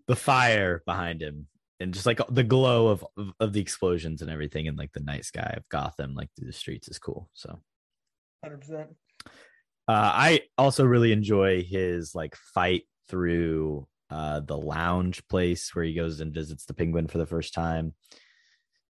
the 0.07 0.17
fire 0.17 0.83
behind 0.87 1.21
him 1.23 1.47
and 1.81 1.93
just 1.93 2.07
like 2.07 2.21
the 2.31 2.45
glow 2.45 2.89
of, 2.89 3.05
of 3.17 3.33
of 3.41 3.53
the 3.53 3.61
explosions 3.61 4.23
and 4.23 4.31
everything 4.31 4.69
and 4.69 4.79
like 4.79 4.93
the 4.93 5.01
night 5.01 5.25
sky 5.25 5.55
of 5.57 5.69
Gotham 5.69 6.15
like 6.15 6.29
through 6.37 6.47
the 6.47 6.53
streets 6.53 6.89
is 6.89 6.99
cool. 6.99 7.29
So 7.35 7.59
Hundred 8.43 8.61
percent. 8.61 8.89
uh 9.27 9.31
I 9.89 10.43
also 10.57 10.85
really 10.85 11.13
enjoy 11.13 11.63
his 11.63 12.15
like 12.15 12.37
fight 12.37 12.85
through 13.09 13.87
uh 14.11 14.41
the 14.41 14.57
lounge 14.57 15.27
place 15.29 15.75
where 15.75 15.85
he 15.85 15.95
goes 15.95 16.21
and 16.21 16.33
visits 16.33 16.65
the 16.65 16.75
penguin 16.75 17.09
for 17.09 17.19
the 17.19 17.27
first 17.27 17.53
time. 17.55 17.95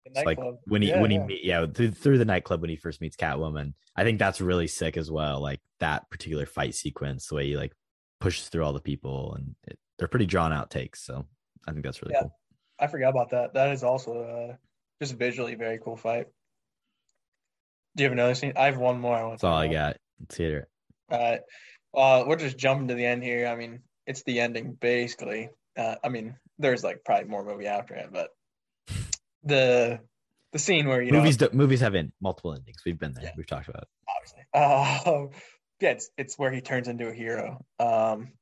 It's 0.05 0.25
like 0.25 0.39
when 0.65 0.81
he 0.81 0.89
Yeah, 0.89 1.01
when 1.01 1.11
he 1.11 1.17
yeah. 1.17 1.25
meet 1.25 1.43
yeah 1.43 1.65
through, 1.67 1.91
through 1.91 2.17
the 2.17 2.25
nightclub 2.25 2.61
when 2.61 2.69
he 2.69 2.75
first 2.75 3.01
meets 3.01 3.15
Catwoman. 3.17 3.73
I 3.95 4.03
think 4.03 4.17
that's 4.19 4.41
really 4.41 4.67
sick 4.67 4.97
as 4.97 5.11
well. 5.11 5.41
Like 5.41 5.59
that 5.79 6.09
particular 6.09 6.45
fight 6.45 6.73
sequence, 6.75 7.27
the 7.27 7.35
way 7.35 7.47
he 7.47 7.57
like 7.57 7.73
pushes 8.19 8.49
through 8.49 8.63
all 8.63 8.73
the 8.73 8.79
people, 8.81 9.33
and 9.35 9.55
it, 9.67 9.77
they're 9.97 10.07
pretty 10.07 10.25
drawn 10.25 10.53
out 10.53 10.69
takes. 10.69 11.01
So 11.03 11.25
I 11.67 11.71
think 11.71 11.83
that's 11.83 12.01
really 12.01 12.13
Yeah. 12.15 12.21
cool. 12.23 12.35
I 12.79 12.87
forgot 12.87 13.09
about 13.09 13.31
that. 13.31 13.53
That 13.53 13.71
is 13.71 13.83
also 13.83 14.23
uh, 14.23 14.55
just 15.01 15.15
visually 15.17 15.55
very 15.55 15.79
cool 15.79 15.97
fight. 15.97 16.27
Do 17.95 18.03
you 18.03 18.05
have 18.05 18.13
another 18.13 18.35
scene? 18.35 18.53
I 18.55 18.65
have 18.65 18.77
one 18.77 18.99
more. 19.01 19.15
I 19.15 19.21
want 19.23 19.33
That's 19.33 19.43
all 19.43 19.57
I 19.57 19.67
got. 19.67 19.97
Let's 20.19 20.37
hear 20.37 20.57
it. 20.59 20.67
All 21.11 21.19
right. 21.19 21.41
Uh, 21.93 22.23
we're 22.27 22.37
just 22.37 22.57
jumping 22.57 22.87
to 22.89 22.93
the 22.93 23.05
end 23.05 23.23
here. 23.23 23.47
I 23.47 23.55
mean, 23.55 23.79
it's 24.05 24.23
the 24.23 24.39
ending 24.39 24.73
basically. 24.79 25.49
Uh, 25.75 25.95
I 26.03 26.09
mean, 26.09 26.35
there's 26.59 26.83
like 26.83 27.03
probably 27.03 27.27
more 27.29 27.43
movie 27.43 27.67
after 27.67 27.95
it, 27.95 28.09
but 28.11 28.29
the 29.43 29.99
the 30.51 30.59
scene 30.59 30.87
where 30.87 31.01
you 31.01 31.11
know 31.11 31.19
movies 31.19 31.37
do, 31.37 31.49
movies 31.53 31.81
have 31.81 31.95
in 31.95 32.11
multiple 32.21 32.53
endings. 32.53 32.81
We've 32.85 32.99
been 32.99 33.13
there. 33.13 33.25
Yeah. 33.25 33.31
We've 33.35 33.47
talked 33.47 33.67
about. 33.69 33.83
It. 33.83 33.89
obviously. 34.07 34.43
Uh, 34.53 35.27
yeah, 35.79 35.91
it's 35.91 36.09
it's 36.17 36.37
where 36.37 36.51
he 36.51 36.61
turns 36.61 36.87
into 36.87 37.07
a 37.07 37.13
hero. 37.13 37.63
Um, 37.79 38.33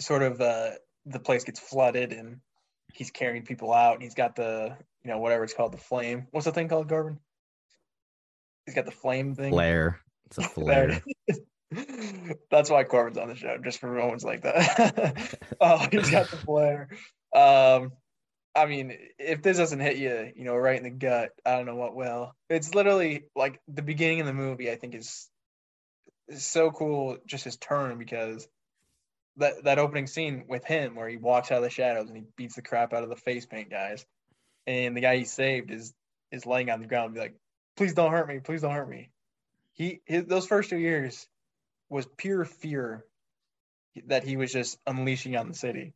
sort 0.00 0.22
of 0.22 0.40
uh, 0.40 0.70
the 1.06 1.18
place 1.18 1.44
gets 1.44 1.60
flooded 1.60 2.12
and 2.12 2.40
he's 2.92 3.10
carrying 3.10 3.44
people 3.44 3.72
out. 3.72 3.94
And 3.94 4.02
he's 4.02 4.14
got 4.14 4.36
the 4.36 4.76
you 5.02 5.10
know 5.10 5.18
whatever 5.18 5.44
it's 5.44 5.54
called, 5.54 5.72
the 5.72 5.78
flame. 5.78 6.26
What's 6.30 6.46
the 6.46 6.52
thing 6.52 6.68
called, 6.68 6.88
Corbin? 6.88 7.18
He's 8.66 8.74
got 8.74 8.84
the 8.84 8.90
flame 8.90 9.34
thing. 9.34 9.52
Flare. 9.52 10.00
It's 10.26 10.38
a 10.38 10.42
flare. 10.42 11.02
That's 12.50 12.70
why 12.70 12.84
Corbin's 12.84 13.18
on 13.18 13.28
the 13.28 13.36
show, 13.36 13.58
just 13.62 13.78
for 13.78 13.92
moments 13.92 14.24
like 14.24 14.42
that. 14.42 15.38
oh, 15.60 15.86
he's 15.90 16.10
got 16.10 16.30
the 16.30 16.36
flare. 16.36 16.88
Um, 17.34 17.92
I 18.54 18.66
mean, 18.66 18.96
if 19.18 19.42
this 19.42 19.58
doesn't 19.58 19.80
hit 19.80 19.98
you, 19.98 20.32
you 20.34 20.44
know, 20.44 20.56
right 20.56 20.78
in 20.78 20.84
the 20.84 20.90
gut, 20.90 21.30
I 21.44 21.56
don't 21.56 21.66
know 21.66 21.76
what 21.76 21.94
will. 21.94 22.34
It's 22.48 22.74
literally 22.74 23.24
like 23.36 23.60
the 23.68 23.82
beginning 23.82 24.20
of 24.20 24.26
the 24.26 24.32
movie. 24.32 24.70
I 24.70 24.76
think 24.76 24.94
is 24.94 25.28
so 26.36 26.70
cool, 26.70 27.18
just 27.26 27.44
his 27.44 27.56
turn 27.56 27.98
because 27.98 28.48
that 29.36 29.64
that 29.64 29.78
opening 29.78 30.06
scene 30.06 30.44
with 30.48 30.64
him 30.64 30.94
where 30.94 31.08
he 31.08 31.16
walks 31.16 31.50
out 31.50 31.58
of 31.58 31.64
the 31.64 31.70
shadows 31.70 32.08
and 32.08 32.16
he 32.16 32.24
beats 32.36 32.56
the 32.56 32.62
crap 32.62 32.92
out 32.92 33.02
of 33.02 33.08
the 33.08 33.16
face 33.16 33.46
paint 33.46 33.70
guys, 33.70 34.04
and 34.66 34.96
the 34.96 35.00
guy 35.00 35.16
he 35.16 35.24
saved 35.24 35.70
is 35.70 35.94
is 36.30 36.46
laying 36.46 36.70
on 36.70 36.80
the 36.80 36.86
ground 36.86 37.06
and 37.06 37.14
be 37.14 37.20
like, 37.20 37.36
"Please 37.76 37.94
don't 37.94 38.12
hurt 38.12 38.28
me, 38.28 38.40
please 38.40 38.62
don't 38.62 38.74
hurt 38.74 38.88
me." 38.88 39.10
He 39.72 40.00
his, 40.04 40.26
those 40.26 40.46
first 40.46 40.70
two 40.70 40.78
years 40.78 41.28
was 41.88 42.06
pure 42.16 42.44
fear 42.44 43.04
that 44.06 44.24
he 44.24 44.36
was 44.36 44.52
just 44.52 44.78
unleashing 44.86 45.36
on 45.36 45.48
the 45.48 45.54
city. 45.54 45.94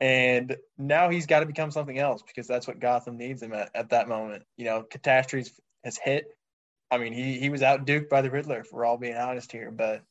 And 0.00 0.56
now 0.76 1.08
he's 1.10 1.26
got 1.26 1.40
to 1.40 1.46
become 1.46 1.70
something 1.70 1.98
else 1.98 2.22
because 2.22 2.46
that's 2.46 2.68
what 2.68 2.78
Gotham 2.78 3.16
needs 3.16 3.42
him 3.42 3.52
at, 3.52 3.70
at 3.74 3.90
that 3.90 4.08
moment. 4.08 4.44
You 4.56 4.66
know, 4.66 4.82
catastrophe 4.82 5.50
has 5.84 5.98
hit. 5.98 6.26
I 6.90 6.98
mean, 6.98 7.12
he 7.12 7.38
he 7.38 7.50
was 7.50 7.62
out 7.62 7.86
duked 7.86 8.08
by 8.08 8.22
the 8.22 8.30
Riddler, 8.30 8.64
we're 8.72 8.84
all 8.84 8.96
being 8.96 9.16
honest 9.16 9.52
here. 9.52 9.70
But 9.70 10.02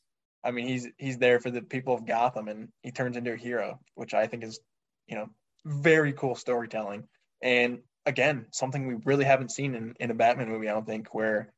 I 0.44 0.52
mean, 0.52 0.68
he's 0.68 0.88
he's 0.98 1.18
there 1.18 1.40
for 1.40 1.52
the 1.52 1.62
people 1.62 1.94
of 1.94 2.06
Gotham, 2.06 2.48
and 2.48 2.70
he 2.82 2.92
turns 2.92 3.18
into 3.18 3.34
a 3.34 3.38
hero, 3.38 3.80
which 3.96 4.13
I 4.13 4.28
think 4.28 4.44
is, 4.44 4.60
you 5.08 5.16
know, 5.16 5.30
very 5.66 6.13
cool 6.13 6.36
storytelling. 6.36 7.08
And 7.42 7.80
again, 8.06 8.46
something 8.52 8.88
we 8.88 8.96
really 9.06 9.26
haven't 9.26 9.52
seen 9.52 9.76
in, 9.76 9.94
in 10.00 10.12
a 10.12 10.16
Batman 10.16 10.50
movie, 10.50 10.70
I 10.70 10.74
don't 10.74 10.86
think, 10.86 11.13
where 11.13 11.52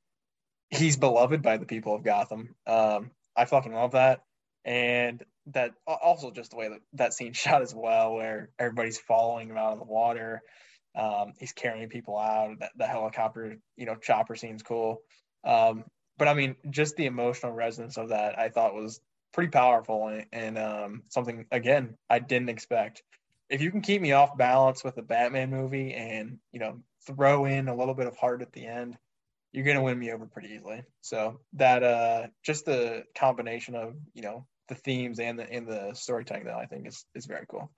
he's 0.70 0.98
beloved 0.98 1.42
by 1.42 1.58
the 1.58 1.66
people 1.66 1.96
of 1.96 2.04
Gotham. 2.04 2.56
Um, 2.66 3.12
I 3.36 3.46
fucking 3.46 3.74
love 3.74 3.92
that. 3.92 4.22
And 4.66 5.24
that 5.48 5.72
also 5.88 6.32
just 6.32 6.52
the 6.52 6.58
way 6.58 6.70
that 6.70 6.82
that 6.94 7.14
scene 7.14 7.34
shot 7.34 7.62
as 7.62 7.74
well, 7.74 8.14
where 8.14 8.50
everybody's 8.58 9.00
following 9.00 9.50
him 9.50 9.58
out 9.58 9.74
of 9.74 9.80
the 9.80 9.86
water. 9.86 10.42
Um, 11.00 11.34
he's 11.40 11.54
carrying 11.54 11.90
people 11.90 12.18
out. 12.18 12.60
That 12.60 12.72
the 12.76 12.86
helicopter, 12.86 13.58
you 13.78 13.86
know, 13.86 13.96
chopper 13.96 14.36
scene's 14.36 14.64
cool. 14.64 15.02
Um, 15.44 15.86
but 16.18 16.28
I 16.28 16.34
mean, 16.34 16.56
just 16.70 16.98
the 16.98 17.06
emotional 17.06 17.54
resonance 17.54 17.98
of 17.98 18.10
that, 18.10 18.38
I 18.38 18.50
thought 18.50 18.76
was 18.76 19.00
pretty 19.34 19.52
powerful 19.52 20.08
and, 20.08 20.26
and 20.32 20.58
um, 20.58 21.04
something 21.10 21.46
again 21.52 21.96
I 22.10 22.20
didn't 22.20 22.50
expect. 22.50 23.04
If 23.50 23.62
you 23.62 23.72
can 23.72 23.82
keep 23.82 24.02
me 24.02 24.12
off 24.12 24.38
balance 24.38 24.84
with 24.84 24.98
a 24.98 25.02
Batman 25.02 25.50
movie 25.50 25.94
and 25.94 26.40
you 26.52 26.60
know 26.60 26.80
throw 27.08 27.46
in 27.46 27.68
a 27.68 27.76
little 27.76 27.96
bit 27.96 28.08
of 28.08 28.18
heart 28.18 28.42
at 28.42 28.52
the 28.52 28.66
end, 28.66 28.98
you're 29.52 29.66
gonna 29.66 29.82
win 29.82 29.98
me 29.98 30.12
over 30.12 30.26
pretty 30.26 30.50
easily. 30.50 30.84
So 31.02 31.40
that 31.54 31.84
uh, 31.84 32.28
just 32.44 32.66
the 32.66 33.04
combination 33.18 33.76
of 33.76 33.96
you 34.14 34.22
know 34.22 34.46
the 34.68 34.76
themes 34.76 35.20
and 35.20 35.40
the 35.40 35.52
and 35.52 35.68
the 35.68 35.94
storytelling 35.94 36.46
that 36.46 36.56
I 36.56 36.66
think 36.66 36.88
is 36.88 37.06
is 37.16 37.26
very 37.26 37.46
cool. 37.50 37.72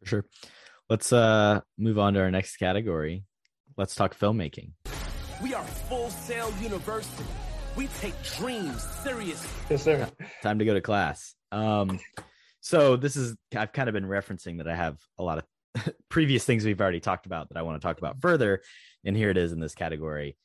For 0.00 0.06
sure. 0.06 0.24
Let's 0.88 1.12
uh 1.12 1.60
move 1.76 1.98
on 1.98 2.14
to 2.14 2.20
our 2.20 2.30
next 2.30 2.56
category. 2.56 3.24
Let's 3.76 3.94
talk 3.94 4.16
filmmaking. 4.18 4.72
We 5.42 5.54
are 5.54 5.64
Full 5.64 6.10
Sail 6.10 6.52
University. 6.60 7.24
We 7.76 7.86
take 8.00 8.14
dreams 8.22 8.82
seriously. 9.02 9.50
Yes, 9.70 9.82
sir. 9.82 10.08
Time 10.42 10.58
to 10.58 10.64
go 10.64 10.74
to 10.74 10.80
class. 10.80 11.34
Um 11.52 12.00
so 12.60 12.96
this 12.96 13.16
is 13.16 13.36
I've 13.54 13.72
kind 13.72 13.88
of 13.88 13.92
been 13.92 14.06
referencing 14.06 14.58
that 14.58 14.68
I 14.68 14.74
have 14.74 14.98
a 15.18 15.22
lot 15.22 15.38
of 15.38 15.94
previous 16.08 16.44
things 16.44 16.64
we've 16.64 16.80
already 16.80 17.00
talked 17.00 17.26
about 17.26 17.48
that 17.50 17.58
I 17.58 17.62
want 17.62 17.80
to 17.80 17.86
talk 17.86 17.98
about 17.98 18.20
further 18.20 18.62
and 19.04 19.16
here 19.16 19.30
it 19.30 19.36
is 19.36 19.52
in 19.52 19.60
this 19.60 19.74
category. 19.74 20.36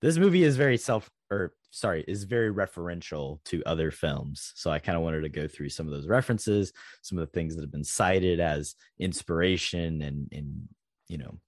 This 0.00 0.16
movie 0.16 0.42
is 0.42 0.56
very 0.56 0.78
self 0.78 1.10
or 1.30 1.54
sorry, 1.70 2.04
is 2.08 2.24
very 2.24 2.52
referential 2.52 3.42
to 3.44 3.62
other 3.64 3.90
films. 3.90 4.52
So 4.56 4.70
I 4.70 4.78
kind 4.80 4.96
of 4.96 5.02
wanted 5.02 5.20
to 5.22 5.28
go 5.28 5.46
through 5.46 5.68
some 5.68 5.86
of 5.86 5.92
those 5.92 6.08
references, 6.08 6.72
some 7.02 7.18
of 7.18 7.26
the 7.26 7.32
things 7.32 7.54
that 7.54 7.62
have 7.62 7.70
been 7.72 7.84
cited 7.84 8.40
as 8.40 8.74
inspiration 8.98 10.02
and 10.02 10.28
and 10.32 10.68
you 11.08 11.18
know 11.18 11.38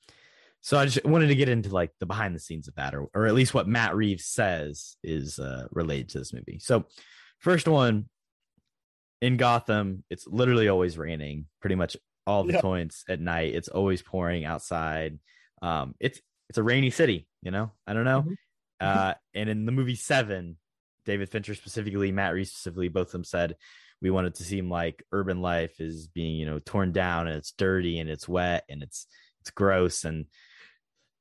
so 0.64 0.78
I 0.78 0.84
just 0.86 1.04
wanted 1.04 1.26
to 1.26 1.34
get 1.34 1.48
into 1.48 1.70
like 1.70 1.90
the 1.98 2.06
behind 2.06 2.36
the 2.36 2.40
scenes 2.40 2.68
of 2.68 2.76
that, 2.76 2.94
or 2.94 3.08
or 3.14 3.26
at 3.26 3.34
least 3.34 3.52
what 3.52 3.66
Matt 3.66 3.96
Reeves 3.96 4.24
says 4.26 4.96
is 5.02 5.40
uh, 5.40 5.66
related 5.72 6.10
to 6.10 6.18
this 6.20 6.32
movie. 6.32 6.60
So, 6.60 6.84
first 7.40 7.66
one 7.66 8.08
in 9.20 9.36
Gotham, 9.36 10.04
it's 10.08 10.26
literally 10.28 10.68
always 10.68 10.96
raining 10.96 11.46
pretty 11.60 11.74
much 11.74 11.96
all 12.28 12.44
the 12.44 12.52
Yeah. 12.54 12.60
points 12.60 13.04
at 13.08 13.20
night. 13.20 13.56
It's 13.56 13.66
always 13.66 14.02
pouring 14.02 14.44
outside. 14.44 15.18
Um, 15.62 15.96
it's 15.98 16.20
it's 16.48 16.58
a 16.58 16.62
rainy 16.62 16.90
city, 16.90 17.26
you 17.42 17.50
know. 17.50 17.72
I 17.86 17.92
don't 17.92 18.04
know. 18.04 18.22
Mhm. 18.22 18.36
Uh, 18.82 19.14
and 19.34 19.48
in 19.48 19.66
the 19.66 19.72
movie 19.72 19.94
Seven, 19.94 20.56
David 21.04 21.28
Fincher 21.28 21.54
specifically, 21.54 22.12
Matt 22.12 22.34
Reeves 22.34 22.50
specifically, 22.50 22.88
both 22.88 23.08
of 23.08 23.12
them 23.12 23.24
said 23.24 23.56
we 24.00 24.10
wanted 24.10 24.34
to 24.34 24.44
seem 24.44 24.68
like 24.68 25.04
urban 25.12 25.40
life 25.40 25.80
is 25.80 26.08
being 26.08 26.36
you 26.36 26.46
know 26.46 26.58
torn 26.58 26.92
down 26.92 27.28
and 27.28 27.36
it's 27.36 27.52
dirty 27.52 27.98
and 28.00 28.10
it's 28.10 28.28
wet 28.28 28.64
and 28.68 28.82
it's 28.82 29.06
it's 29.40 29.50
gross 29.50 30.04
and 30.04 30.26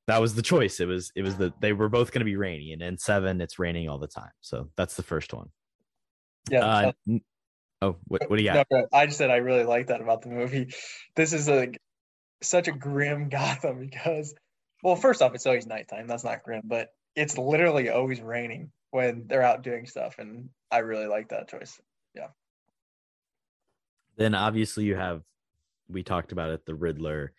that 0.07 0.19
was 0.19 0.35
the 0.35 0.41
choice. 0.41 0.79
It 0.79 0.87
was 0.87 1.11
it 1.15 1.21
was 1.21 1.37
the 1.37 1.53
they 1.61 1.73
were 1.73 1.89
both 1.89 2.11
going 2.11 2.19
to 2.19 2.25
be 2.25 2.35
rainy 2.35 2.73
and 2.73 2.81
in 2.81 2.97
Seven 2.97 3.39
it's 3.39 3.59
raining 3.59 3.87
all 3.87 3.99
the 3.99 4.07
time. 4.07 4.31
So 4.41 4.69
that's 4.75 4.95
the 4.95 5.03
first 5.03 5.33
one. 5.33 5.49
Yeah. 6.49 6.65
Uh, 6.65 6.91
n- 7.07 7.21
oh, 7.81 7.97
what 8.07 8.29
what 8.29 8.37
do 8.37 8.43
you 8.43 8.51
got? 8.51 8.67
go 8.69 8.77
ahead. 8.77 8.89
I 8.91 9.05
just 9.05 9.17
said 9.17 9.29
I 9.29 9.37
really 9.37 9.63
like 9.63 9.87
that 9.87 10.01
about 10.01 10.23
the 10.23 10.29
movie. 10.29 10.73
This 11.15 11.33
is 11.33 11.47
a 11.47 11.71
such 12.41 12.67
a 12.67 12.71
grim 12.71 13.29
Gotham 13.29 13.79
because, 13.79 14.33
well, 14.83 14.95
first 14.95 15.21
off, 15.21 15.35
it's 15.35 15.45
always 15.45 15.67
nighttime. 15.67 16.07
That's 16.07 16.23
not 16.23 16.43
grim, 16.43 16.63
but 16.65 16.89
it's 17.15 17.37
literally 17.37 17.89
always 17.89 18.21
raining 18.21 18.71
when 18.91 19.25
they're 19.27 19.41
out 19.41 19.63
doing 19.63 19.85
stuff, 19.85 20.15
and 20.19 20.49
I 20.69 20.79
really 20.79 21.07
like 21.07 21.29
that 21.29 21.49
choice. 21.49 21.79
Yeah. 22.15 22.27
Then 24.17 24.35
obviously 24.35 24.83
you 24.85 24.95
have 24.95 25.23
we 25.91 26.03
talked 26.03 26.31
about 26.31 26.49
it 26.49 26.65
the 26.65 26.75
riddler 26.75 27.33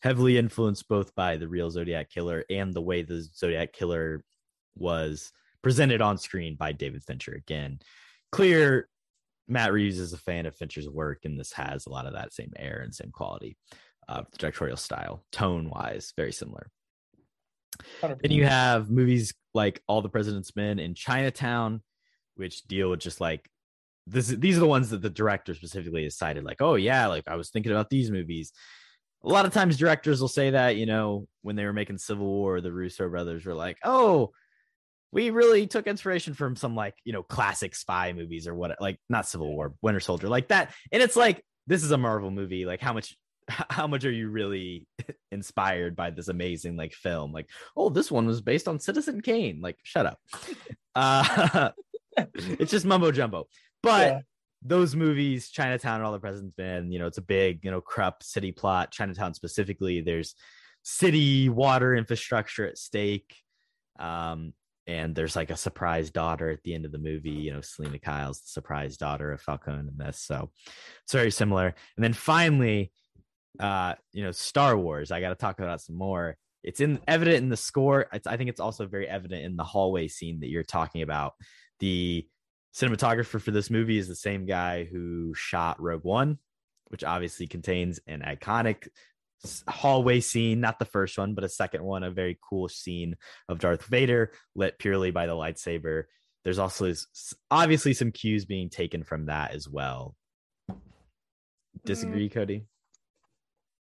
heavily 0.00 0.38
influenced 0.38 0.88
both 0.88 1.14
by 1.14 1.36
the 1.36 1.48
real 1.48 1.70
zodiac 1.70 2.10
killer 2.10 2.44
and 2.50 2.72
the 2.72 2.80
way 2.80 3.02
the 3.02 3.22
zodiac 3.34 3.72
killer 3.72 4.24
was 4.76 5.32
presented 5.62 6.00
on 6.00 6.18
screen 6.18 6.54
by 6.54 6.72
david 6.72 7.02
fincher 7.02 7.32
again 7.32 7.78
clear 8.30 8.88
matt 9.48 9.72
reeves 9.72 9.98
is 9.98 10.12
a 10.12 10.18
fan 10.18 10.46
of 10.46 10.56
fincher's 10.56 10.88
work 10.88 11.24
and 11.24 11.38
this 11.38 11.52
has 11.52 11.86
a 11.86 11.90
lot 11.90 12.06
of 12.06 12.12
that 12.12 12.32
same 12.32 12.52
air 12.56 12.80
and 12.84 12.94
same 12.94 13.10
quality 13.10 13.56
of 14.08 14.30
the 14.30 14.38
directorial 14.38 14.76
style 14.76 15.24
tone 15.32 15.68
wise 15.68 16.12
very 16.16 16.32
similar 16.32 16.70
100%. 18.02 18.22
then 18.22 18.30
you 18.32 18.44
have 18.44 18.90
movies 18.90 19.34
like 19.54 19.82
All 19.86 20.02
the 20.02 20.08
President's 20.08 20.54
Men 20.56 20.78
and 20.78 20.96
Chinatown, 20.96 21.82
which 22.36 22.62
deal 22.62 22.90
with 22.90 23.00
just 23.00 23.20
like 23.20 23.48
this. 24.06 24.28
These 24.28 24.56
are 24.56 24.60
the 24.60 24.66
ones 24.66 24.90
that 24.90 25.02
the 25.02 25.10
director 25.10 25.54
specifically 25.54 26.04
has 26.04 26.16
cited. 26.16 26.44
Like, 26.44 26.60
oh 26.60 26.74
yeah, 26.74 27.06
like 27.06 27.24
I 27.26 27.36
was 27.36 27.50
thinking 27.50 27.72
about 27.72 27.90
these 27.90 28.10
movies. 28.10 28.52
A 29.24 29.28
lot 29.28 29.46
of 29.46 29.52
times 29.52 29.76
directors 29.76 30.20
will 30.20 30.28
say 30.28 30.50
that, 30.50 30.76
you 30.76 30.86
know, 30.86 31.26
when 31.42 31.56
they 31.56 31.64
were 31.64 31.72
making 31.72 31.98
Civil 31.98 32.26
War, 32.26 32.60
the 32.60 32.72
Russo 32.72 33.08
brothers 33.08 33.44
were 33.44 33.54
like, 33.54 33.78
oh, 33.82 34.30
we 35.12 35.30
really 35.30 35.66
took 35.66 35.86
inspiration 35.86 36.34
from 36.34 36.56
some 36.56 36.74
like, 36.74 36.94
you 37.04 37.12
know, 37.12 37.22
classic 37.22 37.74
spy 37.74 38.12
movies 38.12 38.46
or 38.46 38.54
what, 38.54 38.80
like 38.80 38.98
not 39.08 39.26
Civil 39.26 39.48
War, 39.54 39.74
Winter 39.80 40.00
Soldier, 40.00 40.28
like 40.28 40.48
that. 40.48 40.72
And 40.92 41.02
it's 41.02 41.16
like, 41.16 41.42
this 41.66 41.82
is 41.82 41.90
a 41.90 41.98
Marvel 41.98 42.30
movie. 42.30 42.66
Like, 42.66 42.80
how 42.80 42.92
much, 42.92 43.16
how 43.48 43.86
much 43.86 44.04
are 44.04 44.10
you 44.10 44.28
really 44.28 44.86
inspired 45.32 45.96
by 45.96 46.10
this 46.10 46.28
amazing 46.28 46.76
like 46.76 46.92
film? 46.92 47.32
Like, 47.32 47.48
oh, 47.76 47.88
this 47.88 48.10
one 48.10 48.26
was 48.26 48.40
based 48.40 48.68
on 48.68 48.80
Citizen 48.80 49.20
Kane. 49.20 49.60
Like, 49.60 49.78
shut 49.82 50.06
up. 50.06 50.18
Uh, 50.98 51.72
it's 52.16 52.70
just 52.70 52.86
mumbo 52.86 53.12
jumbo. 53.12 53.46
But 53.82 54.06
Yeah. 54.06 54.20
those 54.62 54.96
movies, 54.96 55.50
Chinatown 55.50 55.96
and 55.96 56.04
All 56.04 56.12
the 56.12 56.18
President's 56.18 56.56
Men, 56.56 56.90
you 56.90 56.98
know, 56.98 57.06
it's 57.06 57.18
a 57.18 57.22
big, 57.22 57.62
you 57.66 57.70
know, 57.70 57.82
corrupt 57.82 58.24
city 58.24 58.50
plot. 58.50 58.92
Chinatown 58.92 59.34
specifically, 59.34 60.00
there's 60.00 60.34
city 60.82 61.50
water 61.50 61.94
infrastructure 61.94 62.66
at 62.66 62.78
stake. 62.78 63.34
Um, 63.98 64.54
and 64.86 65.14
there's 65.14 65.36
like 65.36 65.50
a 65.50 65.56
surprise 65.56 66.10
daughter 66.10 66.48
at 66.48 66.62
the 66.62 66.72
end 66.72 66.86
of 66.86 66.92
the 66.92 66.98
movie. 66.98 67.30
You 67.30 67.52
know, 67.52 67.60
Selina 67.60 67.98
Kyle's 67.98 68.40
the 68.40 68.48
surprise 68.48 68.96
daughter 68.96 69.32
of 69.32 69.42
Falcone 69.42 69.80
in 69.88 69.98
this. 69.98 70.20
So 70.20 70.50
it's 71.04 71.12
very 71.12 71.30
similar. 71.30 71.74
And 71.96 72.04
then 72.04 72.12
finally, 72.14 72.92
uh, 73.60 73.94
you 74.12 74.22
know, 74.24 74.32
Star 74.32 74.76
Wars. 74.76 75.10
I 75.10 75.20
got 75.20 75.30
to 75.30 75.34
talk 75.34 75.60
about 75.60 75.80
some 75.80 75.96
more. 75.96 76.36
It's 76.62 76.80
in 76.80 77.00
evident 77.06 77.38
in 77.38 77.48
the 77.48 77.56
score. 77.56 78.06
It's, 78.12 78.26
I 78.26 78.36
think 78.36 78.50
it's 78.50 78.60
also 78.60 78.86
very 78.86 79.08
evident 79.08 79.44
in 79.44 79.56
the 79.56 79.64
hallway 79.64 80.08
scene 80.08 80.40
that 80.40 80.48
you're 80.48 80.64
talking 80.64 81.02
about. 81.02 81.34
The 81.80 82.26
cinematographer 82.74 83.40
for 83.40 83.50
this 83.50 83.70
movie 83.70 83.98
is 83.98 84.08
the 84.08 84.16
same 84.16 84.46
guy 84.46 84.84
who 84.84 85.32
shot 85.34 85.80
Rogue 85.80 86.04
One, 86.04 86.38
which 86.88 87.04
obviously 87.04 87.46
contains 87.46 88.00
an 88.06 88.20
iconic 88.20 88.88
hallway 89.68 90.20
scene, 90.20 90.60
not 90.60 90.78
the 90.78 90.84
first 90.84 91.16
one, 91.18 91.34
but 91.34 91.44
a 91.44 91.48
second 91.48 91.84
one, 91.84 92.02
a 92.02 92.10
very 92.10 92.38
cool 92.48 92.68
scene 92.68 93.16
of 93.48 93.58
Darth 93.58 93.84
Vader 93.84 94.32
lit 94.54 94.78
purely 94.78 95.10
by 95.10 95.26
the 95.26 95.34
lightsaber. 95.34 96.04
There's 96.44 96.58
also 96.58 96.92
obviously 97.50 97.92
some 97.92 98.12
cues 98.12 98.44
being 98.44 98.70
taken 98.70 99.02
from 99.02 99.26
that 99.26 99.52
as 99.52 99.68
well. 99.68 100.14
Disagree, 101.84 102.28
Cody? 102.28 102.66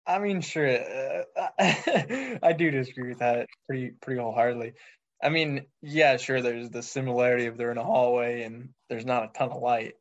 I 0.06 0.20
mean, 0.20 0.42
sure. 0.42 0.68
Uh, 0.68 1.24
I 2.44 2.54
do 2.58 2.72
disagree 2.72 3.10
with 3.10 3.20
that 3.20 3.48
pretty 3.68 3.92
pretty 4.02 4.20
wholeheartedly. 4.20 4.74
I 5.22 5.30
mean, 5.30 5.68
yeah, 5.82 6.18
sure. 6.18 6.42
There's 6.42 6.70
the 6.70 6.84
similarity 6.84 7.46
of 7.46 7.58
they're 7.58 7.72
in 7.72 7.78
a 7.78 7.84
hallway 7.84 8.44
and 8.44 8.70
there's 8.90 9.06
not 9.06 9.24
a 9.24 9.32
ton 9.34 9.52
of 9.52 9.62
light, 9.62 9.94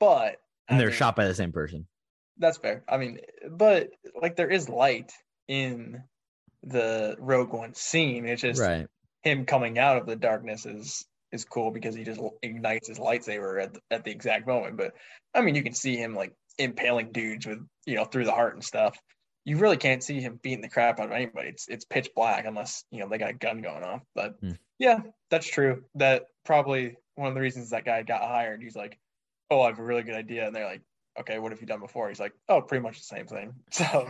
but 0.00 0.40
And 0.68 0.76
I 0.76 0.78
they're 0.78 0.88
mean, 0.88 0.96
shot 0.96 1.16
by 1.16 1.26
the 1.26 1.34
same 1.34 1.52
person. 1.52 1.86
That's 2.38 2.58
fair. 2.58 2.84
I 2.88 2.96
mean, 2.98 3.18
but 3.50 3.90
like 4.20 4.36
there 4.36 4.48
is 4.50 4.68
light 4.68 5.12
in 5.48 6.04
the 6.62 7.16
Rogue 7.18 7.52
One 7.52 7.74
scene. 7.74 8.26
It's 8.26 8.42
just 8.42 8.60
Right. 8.60 8.86
him 9.22 9.44
coming 9.44 9.78
out 9.78 9.98
of 9.98 10.06
the 10.06 10.16
darkness 10.16 10.64
is 10.66 11.04
is 11.32 11.44
cool 11.44 11.70
because 11.70 11.94
he 11.94 12.04
just 12.04 12.20
ignites 12.42 12.88
his 12.88 12.98
lightsaber 12.98 13.62
at 13.62 13.74
the, 13.74 13.80
at 13.90 14.04
the 14.04 14.10
exact 14.10 14.46
moment. 14.46 14.78
But 14.78 14.94
I 15.34 15.42
mean, 15.42 15.54
you 15.54 15.62
can 15.62 15.74
see 15.74 15.96
him 15.96 16.14
like 16.14 16.32
impaling 16.58 17.12
dudes 17.12 17.46
with 17.46 17.58
you 17.86 17.96
know 17.96 18.04
through 18.04 18.24
the 18.24 18.32
heart 18.32 18.54
and 18.54 18.64
stuff. 18.64 18.96
You 19.44 19.56
really 19.56 19.76
can't 19.78 20.02
see 20.02 20.20
him 20.20 20.38
beating 20.42 20.60
the 20.60 20.68
crap 20.68 21.00
out 21.00 21.06
of 21.06 21.12
anybody. 21.12 21.48
It's 21.48 21.68
it's 21.68 21.84
pitch 21.84 22.10
black 22.14 22.44
unless 22.46 22.84
you 22.90 23.00
know 23.00 23.08
they 23.08 23.18
got 23.18 23.30
a 23.30 23.34
gun 23.34 23.62
going 23.62 23.82
off. 23.82 24.02
But 24.14 24.36
Hmm. 24.40 24.52
yeah, 24.78 25.00
that's 25.30 25.46
true. 25.48 25.84
That 25.94 26.26
probably 26.44 26.96
one 27.14 27.28
of 27.28 27.34
the 27.34 27.40
reasons 27.40 27.70
that 27.70 27.84
guy 27.84 28.02
got 28.02 28.22
hired. 28.22 28.62
He's 28.62 28.76
like, 28.76 28.98
oh, 29.50 29.62
I 29.62 29.68
have 29.68 29.78
a 29.78 29.82
really 29.82 30.02
good 30.02 30.14
idea, 30.14 30.46
and 30.46 30.54
they're 30.54 30.66
like, 30.66 30.82
okay, 31.20 31.38
what 31.38 31.52
have 31.52 31.60
you 31.60 31.66
done 31.66 31.80
before? 31.80 32.08
He's 32.08 32.20
like, 32.20 32.32
oh, 32.48 32.60
pretty 32.60 32.82
much 32.82 32.98
the 32.98 33.04
same 33.04 33.26
thing. 33.26 33.54
So 33.70 34.08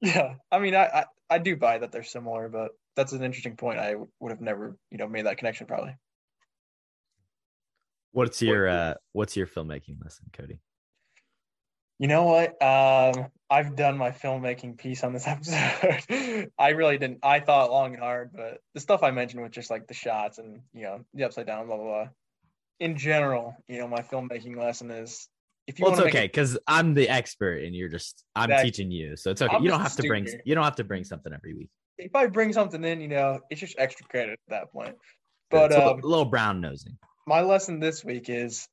yeah, 0.00 0.34
I 0.52 0.58
mean, 0.58 0.74
I 0.74 0.84
I, 0.84 1.04
I 1.30 1.38
do 1.38 1.56
buy 1.56 1.78
that 1.78 1.90
they're 1.92 2.02
similar, 2.02 2.48
but 2.48 2.72
that's 2.94 3.12
an 3.12 3.24
interesting 3.24 3.56
point. 3.56 3.78
I 3.78 3.94
would 4.20 4.30
have 4.30 4.40
never 4.40 4.76
you 4.90 4.98
know 4.98 5.08
made 5.08 5.26
that 5.26 5.38
connection 5.38 5.66
probably. 5.66 5.96
What's 8.12 8.40
your 8.42 8.68
uh 8.68 8.94
what's 9.12 9.36
your 9.36 9.46
filmmaking 9.46 10.02
lesson, 10.02 10.26
Cody? 10.32 10.60
You 11.98 12.08
know 12.08 12.24
what? 12.24 12.50
Um, 12.62 13.26
I've 13.50 13.76
done 13.76 13.98
my 13.98 14.10
filmmaking 14.10 14.78
piece 14.78 15.04
on 15.04 15.12
this 15.12 15.26
episode. 15.26 16.50
I 16.58 16.70
really 16.70 16.98
didn't. 16.98 17.20
I 17.22 17.40
thought 17.40 17.70
long 17.70 17.94
and 17.94 18.02
hard, 18.02 18.30
but 18.34 18.60
the 18.74 18.80
stuff 18.80 19.02
I 19.02 19.10
mentioned 19.10 19.42
was 19.42 19.52
just 19.52 19.70
like 19.70 19.86
the 19.86 19.94
shots 19.94 20.38
and 20.38 20.60
you 20.72 20.82
know 20.82 21.04
the 21.14 21.24
upside 21.24 21.46
down, 21.46 21.66
blah 21.66 21.76
blah 21.76 21.84
blah. 21.84 22.08
In 22.80 22.96
general, 22.96 23.54
you 23.68 23.78
know, 23.78 23.88
my 23.88 24.00
filmmaking 24.00 24.56
lesson 24.56 24.90
is 24.90 25.28
if 25.66 25.78
you 25.78 25.84
Well, 25.84 25.92
it's 25.92 26.02
okay 26.02 26.26
because 26.26 26.58
I'm 26.66 26.94
the 26.94 27.08
expert 27.08 27.62
and 27.62 27.74
you're 27.74 27.88
just 27.88 28.24
I'm 28.34 28.50
teaching 28.62 28.90
you, 28.90 29.16
so 29.16 29.30
it's 29.30 29.42
okay. 29.42 29.54
I'm 29.54 29.62
you 29.62 29.68
don't 29.68 29.80
have 29.80 29.98
a 29.98 30.02
to 30.02 30.08
bring 30.08 30.26
you 30.44 30.54
don't 30.54 30.64
have 30.64 30.76
to 30.76 30.84
bring 30.84 31.04
something 31.04 31.32
every 31.32 31.54
week. 31.54 31.70
if 31.98 32.14
I 32.14 32.26
bring 32.26 32.52
something 32.52 32.82
in, 32.82 33.00
you 33.00 33.08
know, 33.08 33.40
it's 33.50 33.60
just 33.60 33.76
extra 33.78 34.06
credit 34.06 34.32
at 34.48 34.50
that 34.50 34.72
point. 34.72 34.96
But 35.50 35.72
a 35.72 35.76
um, 35.76 35.96
little, 35.96 36.10
little 36.10 36.24
brown 36.24 36.60
nosing. 36.60 36.98
my 37.26 37.42
lesson 37.42 37.78
this 37.78 38.04
week 38.04 38.28
is 38.28 38.66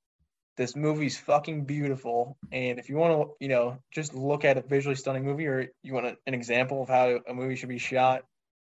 this 0.58 0.76
movie's 0.76 1.18
fucking 1.18 1.66
beautiful. 1.66 2.38
And 2.52 2.80
if 2.80 2.90
you 2.90 2.96
want 2.96 3.14
to 3.14 3.34
you 3.40 3.48
know 3.48 3.78
just 3.92 4.14
look 4.14 4.46
at 4.46 4.58
a 4.58 4.62
visually 4.62 4.96
stunning 4.96 5.26
movie 5.26 5.48
or 5.48 5.68
you 5.84 5.94
want 5.94 6.06
a, 6.06 6.18
an 6.28 6.34
example 6.34 6.84
of 6.84 6.90
how 6.90 7.20
a 7.28 7.34
movie 7.34 7.56
should 7.56 7.70
be 7.70 7.78
shot 7.78 8.24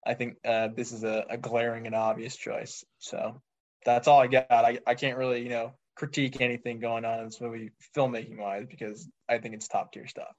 i 0.05 0.13
think 0.13 0.37
uh, 0.45 0.69
this 0.75 0.91
is 0.91 1.03
a, 1.03 1.25
a 1.29 1.37
glaring 1.37 1.85
and 1.85 1.95
obvious 1.95 2.35
choice. 2.35 2.83
So 2.99 3.41
that's 3.85 4.07
all 4.07 4.19
i 4.19 4.27
got. 4.27 4.47
I, 4.51 4.79
I 4.85 4.95
can't 4.95 5.17
really 5.17 5.41
you 5.41 5.49
know 5.49 5.73
critique 5.95 6.39
anything 6.39 6.79
going 6.79 7.05
on 7.05 7.19
in 7.19 7.25
this 7.25 7.41
movie 7.41 7.71
filmmaking 7.95 8.37
wise 8.37 8.65
because 8.69 9.09
i 9.27 9.37
think 9.37 9.53
it's 9.53 9.67
top 9.67 9.91
tier 9.91 10.07
stuff. 10.07 10.33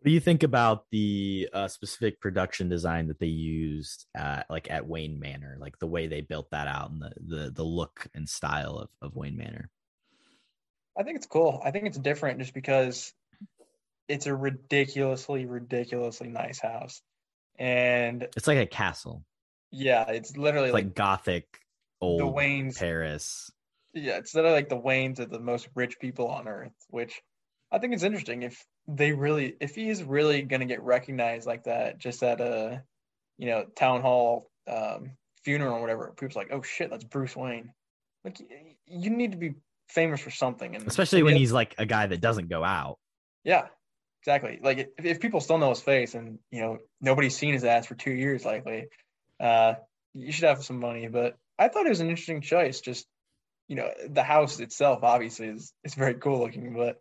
What 0.00 0.08
do 0.08 0.12
you 0.12 0.20
think 0.20 0.42
about 0.42 0.86
the 0.90 1.50
uh, 1.52 1.68
specific 1.68 2.22
production 2.22 2.70
design 2.70 3.06
that 3.08 3.18
they 3.18 3.26
used 3.26 4.06
at 4.16 4.46
like 4.48 4.70
at 4.70 4.86
Wayne 4.86 5.20
Manor, 5.20 5.58
like 5.60 5.78
the 5.78 5.86
way 5.86 6.06
they 6.06 6.22
built 6.22 6.50
that 6.52 6.68
out 6.68 6.90
and 6.90 7.02
the 7.02 7.12
the 7.20 7.50
the 7.50 7.62
look 7.62 8.06
and 8.14 8.26
style 8.26 8.78
of, 8.78 8.88
of 9.02 9.14
Wayne 9.14 9.36
Manor? 9.36 9.68
I 10.98 11.02
think 11.02 11.16
it's 11.16 11.26
cool 11.26 11.60
i 11.64 11.70
think 11.70 11.86
it's 11.86 11.98
different 11.98 12.38
just 12.38 12.54
because 12.54 13.12
it's 14.08 14.26
a 14.26 14.34
ridiculously 14.34 15.46
ridiculously 15.46 16.28
nice 16.28 16.58
house 16.60 17.02
and 17.58 18.22
It's 18.36 18.46
like 18.48 18.58
a 18.58 18.66
castle. 18.66 19.24
yeah 19.70 20.08
it's 20.10 20.36
literally 20.36 20.68
It's 20.68 20.74
like, 20.74 20.84
like 20.86 20.94
gothic 20.94 21.60
old 22.00 22.20
the 22.20 22.26
wayne's 22.26 22.78
Paris. 22.78 23.50
Yeah, 23.92 24.18
it's 24.18 24.34
literally 24.36 24.54
like 24.54 24.68
the 24.68 24.80
Waynes 24.80 25.18
are 25.18 25.26
the 25.26 25.40
most 25.40 25.68
rich 25.74 25.98
people 25.98 26.28
on 26.28 26.46
earth, 26.46 26.72
which 26.90 27.20
I 27.72 27.78
think 27.80 27.92
it's 27.92 28.04
interesting. 28.04 28.44
If 28.44 28.64
they 28.86 29.10
really, 29.10 29.56
if 29.60 29.74
he 29.74 29.90
is 29.90 30.04
really 30.04 30.42
gonna 30.42 30.64
get 30.66 30.80
recognized 30.80 31.44
like 31.44 31.64
that, 31.64 31.98
just 31.98 32.22
at 32.22 32.40
a, 32.40 32.84
you 33.36 33.46
know, 33.48 33.64
town 33.74 34.00
hall 34.00 34.48
um, 34.68 35.16
funeral 35.44 35.74
or 35.74 35.80
whatever, 35.80 36.14
people's 36.16 36.36
like, 36.36 36.52
oh 36.52 36.62
shit, 36.62 36.88
that's 36.88 37.02
Bruce 37.02 37.34
Wayne. 37.34 37.72
Like, 38.24 38.38
you 38.86 39.10
need 39.10 39.32
to 39.32 39.38
be 39.38 39.54
famous 39.90 40.20
for 40.20 40.30
something, 40.30 40.74
and 40.74 40.86
Especially 40.86 41.22
when 41.22 41.34
yeah, 41.34 41.38
he's 41.38 41.52
like 41.52 41.74
a 41.78 41.86
guy 41.86 42.06
that 42.06 42.20
doesn't 42.20 42.48
go 42.48 42.64
out. 42.64 42.98
yeah, 43.44 43.66
exactly. 44.22 44.60
Like 44.62 44.92
if, 44.98 45.04
if 45.04 45.20
people 45.20 45.40
still 45.40 45.58
know 45.58 45.70
his 45.70 45.80
face 45.80 46.14
and 46.14 46.38
you 46.50 46.60
know 46.62 46.78
nobody's 47.00 47.36
seen 47.36 47.52
his 47.52 47.64
ass 47.64 47.86
for 47.86 47.94
two 47.94 48.12
years, 48.12 48.44
likely, 48.44 48.86
uh, 49.38 49.74
you 50.14 50.32
should 50.32 50.44
have 50.44 50.64
some 50.64 50.78
money. 50.80 51.08
But 51.08 51.36
I 51.58 51.68
thought 51.68 51.86
it 51.86 51.90
was 51.90 52.00
an 52.00 52.08
interesting 52.10 52.40
choice. 52.40 52.80
Just 52.80 53.06
you 53.68 53.76
know, 53.76 53.88
the 54.08 54.22
house 54.22 54.58
itself 54.60 55.00
obviously 55.02 55.48
is 55.48 55.72
is 55.84 55.94
very 55.94 56.14
cool 56.14 56.40
looking, 56.40 56.74
but 56.74 57.00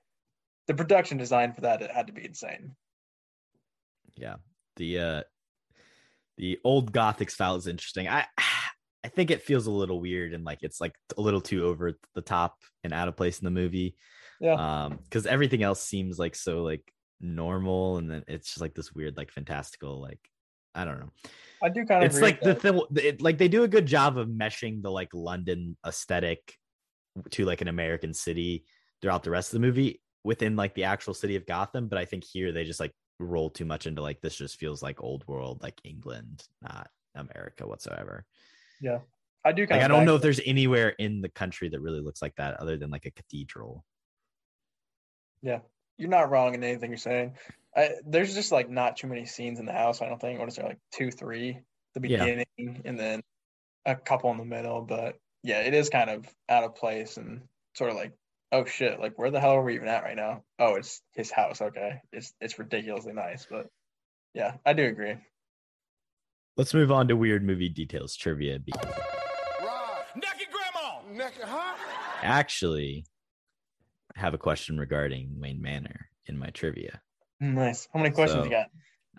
the 0.68 0.74
production 0.76 1.18
design 1.18 1.54
for 1.54 1.62
that 1.62 1.82
it 1.82 1.92
had 1.92 2.08
to 2.08 2.14
be 2.14 2.26
insane. 2.26 2.76
Yeah. 4.16 4.36
The 4.76 5.00
uh 5.00 5.24
the 6.38 6.60
old 6.64 6.92
gothic 6.92 7.30
style 7.32 7.56
is 7.56 7.68
interesting. 7.68 8.08
I 8.08 8.26
I 9.10 9.16
think 9.16 9.32
it 9.32 9.41
feels 9.41 9.66
a 9.66 9.72
little 9.72 9.99
weird 9.99 10.34
and 10.34 10.43
like 10.43 10.60
it's 10.62 10.80
like 10.80 10.93
a 11.18 11.22
little 11.22 11.41
too 11.41 11.66
over 11.66 11.97
the 12.14 12.22
top 12.22 12.57
and 12.84 12.93
out 12.93 13.07
of 13.07 13.18
place 13.18 13.39
in 13.39 13.45
the 13.45 13.51
movie. 13.51 13.95
Yeah. 14.39 14.53
Um 14.53 14.99
cuz 15.10 15.26
everything 15.26 15.64
else 15.64 15.82
seems 15.82 16.20
like 16.20 16.36
so 16.36 16.62
like 16.62 16.84
normal 17.20 17.97
and 17.97 18.10
then 18.10 18.24
it's 18.28 18.49
just 18.49 18.62
like 18.62 18.76
this 18.76 18.93
weird 18.93 19.18
like 19.18 19.32
fantastical 19.32 19.99
like 19.99 20.20
I 20.76 20.86
don't 20.86 20.99
know. 20.99 21.12
I 21.64 21.70
do 21.70 21.84
kind 21.86 22.03
of. 22.03 22.12
It's 22.12 22.22
like 22.22 22.39
the 22.41 22.53
thing 22.53 22.80
it, 22.95 23.20
like 23.20 23.39
they 23.39 23.47
do 23.47 23.64
a 23.64 23.68
good 23.68 23.88
job 23.88 24.18
of 24.18 24.28
meshing 24.28 24.84
the 24.84 24.91
like 24.91 25.10
London 25.14 25.76
aesthetic 25.86 26.55
to 27.32 27.45
like 27.45 27.62
an 27.62 27.68
American 27.68 28.14
city 28.14 28.66
throughout 29.01 29.24
the 29.24 29.32
rest 29.32 29.49
of 29.49 29.60
the 29.60 29.66
movie 29.66 30.01
within 30.24 30.55
like 30.55 30.76
the 30.76 30.84
actual 30.84 31.16
city 31.16 31.36
of 31.36 31.47
Gotham, 31.47 31.88
but 31.88 31.97
I 31.97 32.05
think 32.05 32.24
here 32.24 32.51
they 32.51 32.64
just 32.64 32.80
like 32.80 32.93
roll 33.20 33.49
too 33.49 33.66
much 33.66 33.88
into 33.88 34.01
like 34.01 34.22
this 34.22 34.36
just 34.36 34.57
feels 34.57 34.84
like 34.84 35.03
old 35.03 35.28
world, 35.28 35.64
like 35.64 35.82
England, 35.84 36.43
not 36.62 36.89
America 37.16 37.68
whatsoever. 37.68 38.26
Yeah, 38.82 39.00
I 39.44 39.52
do. 39.52 39.64
Like 39.64 39.70
Kind 39.70 39.84
I 39.84 39.88
don't 39.88 40.06
know 40.06 40.16
if 40.16 40.22
there's 40.22 40.42
anywhere 40.46 40.90
in 40.90 41.22
the 41.22 41.30
country 41.30 41.70
that 41.70 41.82
really 41.82 42.02
looks 42.02 42.22
like 42.22 42.36
that 42.38 42.60
other 42.60 42.78
than 42.78 42.90
like 42.90 43.06
a 43.06 43.12
cathedral. 43.12 43.84
Yeah. 45.42 45.60
You're 45.98 46.10
not 46.10 46.30
wrong 46.30 46.54
in 46.54 46.64
anything 46.64 46.92
you're 46.92 46.98
saying. 46.98 47.36
I, 47.76 47.92
there's 48.06 48.34
just 48.34 48.52
like 48.52 48.70
not 48.70 48.98
too 48.98 49.08
many 49.08 49.26
scenes 49.26 49.60
in 49.60 49.66
the 49.66 49.74
house. 49.74 50.02
I 50.02 50.08
don't 50.08 50.20
think. 50.20 50.40
What 50.40 50.48
is 50.48 50.56
there 50.56 50.66
like 50.66 50.80
two, 50.94 51.12
three, 51.12 51.60
the 51.94 52.08
Yeah. 52.08 52.20
beginning, 52.26 52.82
and 52.86 52.98
then 52.98 53.22
a 53.86 53.96
couple 53.96 54.32
in 54.32 54.38
the 54.38 54.46
middle. 54.46 54.82
But 54.82 55.18
yeah, 55.44 55.60
it 55.62 55.74
is 55.74 55.90
kind 55.90 56.10
of 56.10 56.26
out 56.48 56.64
of 56.64 56.76
place 56.76 57.18
and 57.18 57.42
sort 57.76 57.90
of 57.90 57.98
like, 57.98 58.14
oh 58.52 58.66
shit, 58.66 59.00
like 59.00 59.20
where 59.20 59.30
the 59.30 59.40
hell 59.40 59.52
are 59.52 59.64
we 59.64 59.76
even 59.76 59.88
at 59.90 60.04
right 60.04 60.16
now? 60.16 60.44
Oh, 60.58 60.76
it's 60.76 61.02
his 61.16 61.32
house. 61.32 61.62
Okay, 61.62 62.02
it's 62.14 62.34
it's 62.40 62.58
ridiculously 62.60 63.14
nice, 63.14 63.46
but 63.50 63.68
yeah, 64.34 64.56
I 64.66 64.74
do 64.74 64.86
agree. 64.86 65.16
Let's 66.60 66.74
move 66.74 66.91
on 66.91 67.07
to 67.07 67.16
weird 67.16 67.41
movie 67.41 67.70
details 67.70 68.18
trivia. 68.18 68.60
because 68.60 68.84
Naked 70.14 70.47
grandma. 70.51 70.99
Naked, 71.10 71.43
huh? 71.43 71.74
Actually, 72.22 73.05
I 74.14 74.20
have 74.20 74.34
a 74.34 74.38
question 74.38 74.78
regarding 74.78 75.39
Wayne 75.39 75.62
Manor 75.62 76.10
in 76.26 76.38
my 76.38 76.49
trivia. 76.49 76.99
Nice. 77.39 77.88
How 77.93 78.01
many 78.01 78.14
questions 78.14 78.43
you 78.43 78.51
got? 78.51 78.66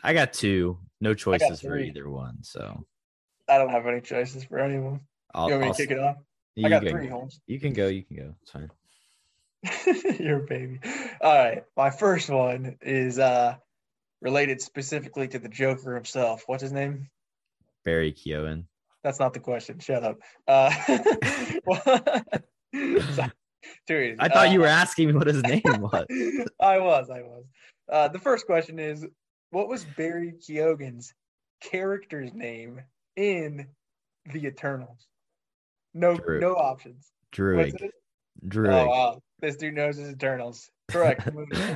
I 0.05 0.13
got 0.13 0.35
two, 0.35 0.81
no 1.01 1.15
choices 1.15 1.63
for 1.63 1.79
either 1.79 2.11
one. 2.11 2.43
So 2.43 2.85
I 3.49 3.57
don't 3.57 3.71
have 3.71 3.87
any 3.87 4.03
choices 4.03 4.45
for 4.45 4.59
anyone. 4.59 5.01
I'll, 5.33 5.47
You 5.47 5.53
want 5.55 5.63
me 5.63 5.69
I'll 5.69 5.75
to 5.75 5.83
kick 5.83 5.93
it 5.93 5.99
off? 5.99 6.17
you 6.57 6.67
I 6.67 6.69
got 6.69 6.83
can- 6.83 6.93
three, 6.93 7.09
homes. 7.09 7.41
You 7.47 7.59
can 7.59 7.73
go. 7.73 7.87
You 7.87 8.05
can 8.05 8.17
go. 8.19 8.35
It's 8.43 8.51
fine. 8.51 8.71
You're 10.21 10.45
a 10.45 10.47
baby. 10.47 10.81
All 11.23 11.39
right. 11.39 11.63
My 11.75 11.89
first 11.89 12.29
one 12.29 12.77
is 12.83 13.19
uh 13.19 13.55
related 14.21 14.61
specifically 14.61 15.27
to 15.29 15.39
the 15.39 15.49
Joker 15.49 15.95
himself. 15.95 16.43
What's 16.45 16.61
his 16.63 16.73
name? 16.73 17.09
Barry 17.85 18.13
Keoghan. 18.13 18.65
That's 19.03 19.19
not 19.19 19.33
the 19.35 19.41
question. 19.41 19.79
Shut 19.79 20.05
up. 20.05 20.19
Uh. 20.47 20.71
I 23.91 24.29
thought 24.29 24.51
you 24.53 24.59
Uh, 24.61 24.63
were 24.63 24.67
asking 24.69 25.09
me 25.09 25.13
what 25.15 25.27
his 25.27 25.43
name 25.43 25.63
was. 25.65 26.07
I 26.61 26.79
was, 26.79 27.11
I 27.11 27.23
was. 27.23 27.45
Uh 27.91 28.09
the 28.09 28.19
first 28.19 28.47
question 28.47 28.79
is 28.79 29.07
what 29.51 29.69
was 29.69 29.85
Barry 29.97 30.33
Keoghan's 30.41 31.13
character's 31.61 32.33
name 32.33 32.81
in 33.17 33.67
the 34.33 34.47
Eternals? 34.47 35.07
No 35.95 36.15
no 36.15 36.55
options. 36.55 37.11
It? 37.33 37.37
Druig. 37.37 37.91
Oh 38.69 38.87
wow. 38.87 39.23
This 39.41 39.57
dude 39.57 39.75
knows 39.75 39.97
his 39.97 40.11
Eternals. 40.11 40.71
Correct. 40.89 41.29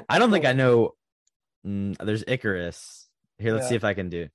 I 0.08 0.18
don't 0.18 0.30
think 0.30 0.44
I 0.44 0.52
know. 0.52 0.94
Mm, 1.66 1.96
there's 1.98 2.24
Ikaris. 2.24 3.06
Here, 3.38 3.52
let's 3.54 3.64
Yeah. 3.64 3.68
see 3.70 3.74
if 3.76 3.84
I 3.84 3.94
can 3.94 4.08
do. 4.10 4.28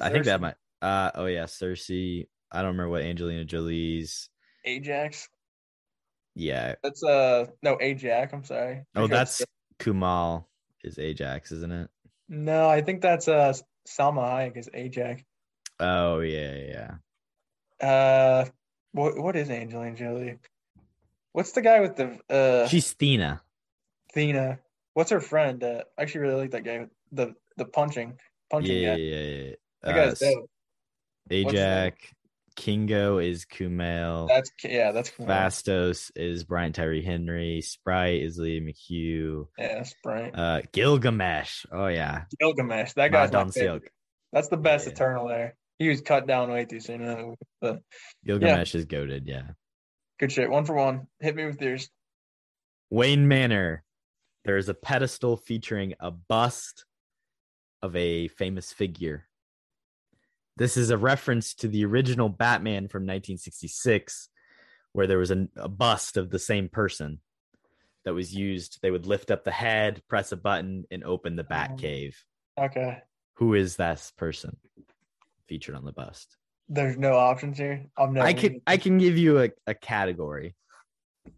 I 0.00 0.08
think 0.10 0.24
that 0.24 0.40
might. 0.40 0.54
Uh 0.82 1.10
oh 1.14 1.26
yeah, 1.26 1.44
Sersi. 1.44 2.26
I 2.50 2.62
don't 2.62 2.72
remember 2.72 2.90
what 2.90 3.02
Angelina 3.02 3.44
Jolie's. 3.44 4.28
Ajax. 4.64 5.28
Yeah. 6.34 6.74
That's 6.82 7.02
uh 7.02 7.46
no 7.62 7.76
Ajax. 7.80 8.32
I'm 8.32 8.44
sorry. 8.44 8.84
Oh, 8.94 9.06
that's 9.06 9.42
Kumail 9.78 10.44
is 10.84 10.98
Ajax, 10.98 11.52
isn't 11.52 11.72
it? 11.72 11.90
no. 12.28 12.68
I 12.68 12.80
think 12.80 13.02
that's 13.02 13.28
uh 13.28 13.52
Salma 13.88 14.22
Hayek 14.22 14.56
is 14.56 14.68
Ajax. 14.72 15.22
Oh 15.78 16.20
yeah, 16.20 16.54
yeah. 17.80 17.86
Uh, 17.86 18.44
what 18.92 19.18
what 19.18 19.36
is 19.36 19.48
Angelina 19.50 19.96
Jolie? 19.96 20.38
What's 21.32 21.52
the 21.52 21.62
guy 21.62 21.80
with 21.80 21.96
the 21.96 22.18
uh 22.28 22.68
She's 22.68 22.92
Thena. 22.94 23.40
Thena? 24.14 24.58
What's 24.94 25.10
her 25.10 25.20
friend? 25.20 25.62
Uh, 25.62 25.84
I 25.96 26.02
actually 26.02 26.22
really 26.22 26.40
like 26.42 26.50
that 26.50 26.64
guy. 26.64 26.80
with 26.80 26.90
The 27.12 27.34
the 27.56 27.64
punching 27.64 28.18
punching 28.50 28.76
Yeah, 28.82 28.94
guy. 28.96 29.00
yeah, 29.00 29.22
yeah. 29.22 29.54
That 29.82 29.90
Uh, 29.90 29.96
guy's 30.06 30.18
dope. 30.18 30.50
Ajax. 31.30 31.96
Kingo 32.56 33.18
is 33.18 33.46
Kumail. 33.46 34.28
That's 34.28 34.50
yeah. 34.64 34.92
That's 34.92 35.10
cool. 35.10 35.26
Phastos 35.26 36.10
is 36.16 36.44
Brian 36.44 36.72
Tyree 36.72 37.02
Henry. 37.02 37.62
Sprite 37.62 38.20
is 38.22 38.36
Lee 38.38 38.60
McHugh. 38.60 39.46
Yeah, 39.56 39.76
that's 39.82 39.94
Uh, 40.04 40.60
Gilgamesh. 40.72 41.64
Oh 41.72 41.86
yeah, 41.86 42.24
Gilgamesh. 42.38 42.92
That 42.94 43.12
guy's 43.12 43.32
my 43.32 43.44
Madon 43.44 43.54
favorite. 43.54 43.82
Silk. 43.82 43.92
That's 44.32 44.48
the 44.48 44.56
best 44.58 44.86
Yeah. 44.86 44.92
Eternal 44.92 45.28
there. 45.28 45.56
He 45.78 45.88
was 45.88 46.02
cut 46.02 46.26
down 46.26 46.50
way 46.50 46.66
too 46.66 46.80
soon. 46.80 47.02
uh, 47.02 47.34
But 47.60 47.80
Gilgamesh 48.26 48.74
is 48.74 48.84
goaded. 48.84 49.26
Yeah. 49.26 49.50
good 50.18 50.30
shit. 50.32 50.50
One 50.50 50.66
for 50.66 50.74
one. 50.74 51.06
Hit 51.20 51.34
me 51.36 51.46
with 51.46 51.62
yours. 51.62 51.88
Wayne 52.90 53.26
Manor. 53.28 53.84
There 54.44 54.58
is 54.58 54.68
a 54.68 54.74
pedestal 54.74 55.36
featuring 55.38 55.94
a 56.00 56.10
bust 56.10 56.84
of 57.82 57.96
a 57.96 58.28
famous 58.28 58.72
figure. 58.72 59.26
This 60.60 60.76
is 60.76 60.90
a 60.90 60.98
reference 60.98 61.54
to 61.54 61.68
the 61.68 61.86
original 61.86 62.28
Batman 62.28 62.88
from 62.88 63.04
1966, 63.04 64.28
where 64.92 65.06
there 65.06 65.16
was 65.16 65.30
a, 65.30 65.48
a 65.56 65.70
bust 65.70 66.18
of 66.18 66.28
the 66.28 66.38
same 66.38 66.68
person 66.68 67.20
that 68.04 68.12
was 68.12 68.34
used. 68.34 68.78
They 68.82 68.90
would 68.90 69.06
lift 69.06 69.30
up 69.30 69.42
the 69.42 69.50
head, 69.50 70.02
press 70.06 70.32
a 70.32 70.36
button, 70.36 70.84
and 70.90 71.02
open 71.02 71.36
the 71.36 71.44
Bat 71.44 71.70
Oh. 71.72 71.76
Cave. 71.78 72.24
Okay. 72.60 72.98
Who 73.36 73.54
is 73.54 73.76
this 73.76 74.12
person 74.18 74.58
featured 75.48 75.76
on 75.76 75.86
the 75.86 75.92
bust? 75.92 76.36
There's 76.68 76.98
no 76.98 77.14
options 77.16 77.56
here. 77.56 77.86
I'm 77.96 78.12
never 78.12 78.26
I 78.26 78.34
can 78.34 78.60
I 78.66 78.76
can 78.76 78.98
give 78.98 79.16
you 79.16 79.40
a, 79.40 79.48
a 79.66 79.72
category. 79.72 80.54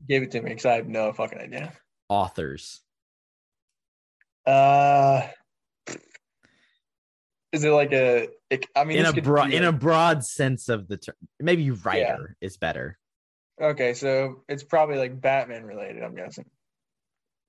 give 0.08 0.24
it 0.24 0.32
to 0.32 0.42
me 0.42 0.48
because 0.48 0.66
I 0.66 0.74
have 0.74 0.88
no 0.88 1.12
fucking 1.12 1.38
idea. 1.38 1.72
Authors. 2.08 2.80
Uh, 4.44 5.22
is 7.52 7.64
it 7.64 7.70
like 7.70 7.92
a? 7.92 8.28
it- 8.50 8.66
I 8.74 8.84
mean, 8.84 8.98
in 8.98 9.06
a 9.06 9.12
broad 9.12 9.52
in 9.52 9.64
a 9.64 9.72
broad 9.72 10.24
sense 10.24 10.68
of 10.68 10.88
the 10.88 10.96
term. 10.96 11.14
Maybe 11.40 11.70
writer 11.70 12.36
is 12.40 12.56
better. 12.56 12.98
Okay, 13.60 13.94
so 13.94 14.42
it's 14.48 14.62
probably 14.64 14.96
like 14.96 15.20
Batman 15.20 15.64
related. 15.64 16.02
I'm 16.02 16.14
guessing. 16.16 16.46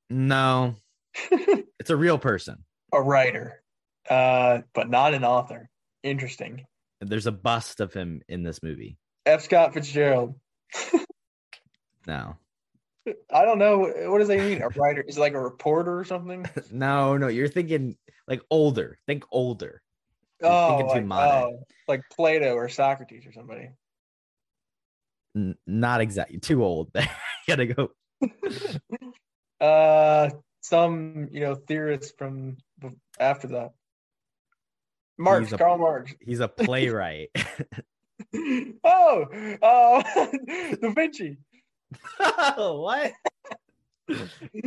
No, 0.10 0.76
it's 1.80 1.90
a 1.90 1.96
real 1.96 2.18
person. 2.18 2.64
a 2.92 3.02
writer, 3.02 3.62
uh, 4.10 4.60
but 4.74 4.90
not 4.90 5.14
an 5.14 5.24
author. 5.24 5.70
Interesting. 6.04 6.66
There's 7.02 7.28
a 7.28 7.32
bust 7.32 7.80
of 7.80 7.94
him 7.94 8.22
in 8.30 8.44
this 8.44 8.62
movie. 8.62 8.98
F. 9.26 9.44
Scott 9.44 9.74
Fitzgerald. 9.74 10.36
No, 12.06 12.36
I 13.34 13.46
don't 13.46 13.60
know 13.60 13.80
what 14.10 14.20
does 14.20 14.28
that 14.28 14.40
mean. 14.40 14.62
A 14.62 14.68
writer 14.70 15.02
is 15.08 15.18
it 15.18 15.22
like 15.22 15.34
a 15.34 15.40
reporter 15.40 15.98
or 15.98 16.04
something. 16.04 16.46
no, 16.72 17.16
no. 17.18 17.28
You're 17.28 17.48
thinking 17.48 17.96
like 18.28 18.42
older. 18.50 18.98
Think 19.08 19.24
older. 19.32 19.82
Oh, 20.44 20.78
thinking 20.78 20.88
too 20.88 20.94
like, 21.00 21.06
modern. 21.06 21.54
oh, 21.54 21.64
like 21.88 22.02
Plato 22.16 22.54
or 22.56 22.70
Socrates 22.70 23.26
or 23.26 23.32
somebody. 23.32 23.70
N- 25.36 25.58
not 25.66 26.02
exactly. 26.02 26.40
Too 26.40 26.64
old. 26.64 26.92
gotta 27.48 27.66
go. 27.66 27.92
uh, 29.66 30.30
some 30.62 31.30
you 31.32 31.42
know 31.42 31.56
theorists 31.56 32.14
from 32.18 32.58
after 33.20 33.48
that. 33.48 33.72
Marx, 35.18 35.46
He's 35.46 35.54
a- 35.54 35.58
Karl 35.58 35.78
Marx. 35.78 36.14
He's 36.22 36.40
a 36.40 36.48
playwright. 36.48 37.30
oh, 38.84 39.26
oh, 39.62 40.04
Da 40.82 40.90
Vinci. 40.92 41.38
what? 42.58 43.14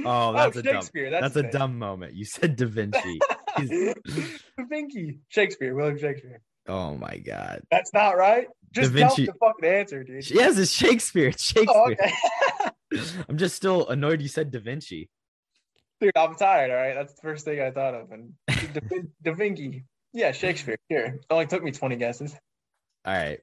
Oh, 0.04 0.32
that's 0.32 0.56
a 0.56 0.62
dumb. 0.62 0.74
That's, 0.94 1.34
That's, 1.34 1.36
a 1.36 1.50
dumb 1.50 1.78
moment. 1.78 2.14
You 2.14 2.24
said 2.24 2.56
Da 2.56 2.66
Vinci. 2.66 3.18
Vinci. 3.59 5.20
Shakespeare. 5.28 5.74
William 5.74 5.98
Shakespeare. 5.98 6.40
oh 6.68 6.96
my 6.96 7.18
god. 7.18 7.62
That's 7.70 7.92
not 7.92 8.16
right. 8.16 8.46
Just 8.72 8.92
Da 8.92 8.98
tell 9.00 9.09
Vinci- 9.09 9.22
me 9.22 9.26
the 9.26 9.34
fucking 9.46 9.64
answer, 9.68 10.04
dude. 10.04 10.30
Yes, 10.30 10.59
it's 10.59 10.72
Shakespeare. 10.72 11.28
It's 11.28 11.42
Shakespeare. 11.44 11.68
Oh, 11.74 11.90
okay. 11.92 12.12
I'm 13.28 13.36
just 13.38 13.57
still 13.57 13.88
annoyed 13.88 14.20
you 14.22 14.28
said 14.28 14.50
Da 14.50 14.61
Vinci. 14.61 15.09
Dude, 16.00 16.12
I'm 16.16 16.34
tired. 16.34 16.70
All 16.70 16.76
right, 16.76 16.94
that's 16.94 17.14
the 17.14 17.22
first 17.22 17.44
thing 17.44 17.61
I 17.61 17.70
thought 17.70 17.94
of. 17.94 18.11
And 18.12 18.34
Da, 18.48 18.80
Vin- 18.82 19.11
da 19.22 19.32
Vinci, 19.32 19.84
yeah, 20.12 20.32
Shakespeare. 20.32 20.76
Here, 20.88 21.04
it 21.20 21.26
only 21.30 21.46
took 21.46 21.62
me 21.62 21.72
20 21.72 21.96
guesses. 21.96 22.34
All 23.04 23.14
right. 23.14 23.40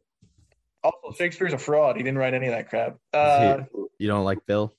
Also, 0.84 1.16
Shakespeare's 1.18 1.53
a 1.53 1.57
fraud. 1.57 1.95
He 1.97 2.03
didn't 2.03 2.18
write 2.20 2.34
any 2.34 2.47
of 2.47 2.51
that 2.53 2.70
crap. 2.70 2.97
Uh, 3.14 3.61
You 3.97 4.07
don't 4.07 4.24
like 4.26 4.45
Bill? 4.45 4.74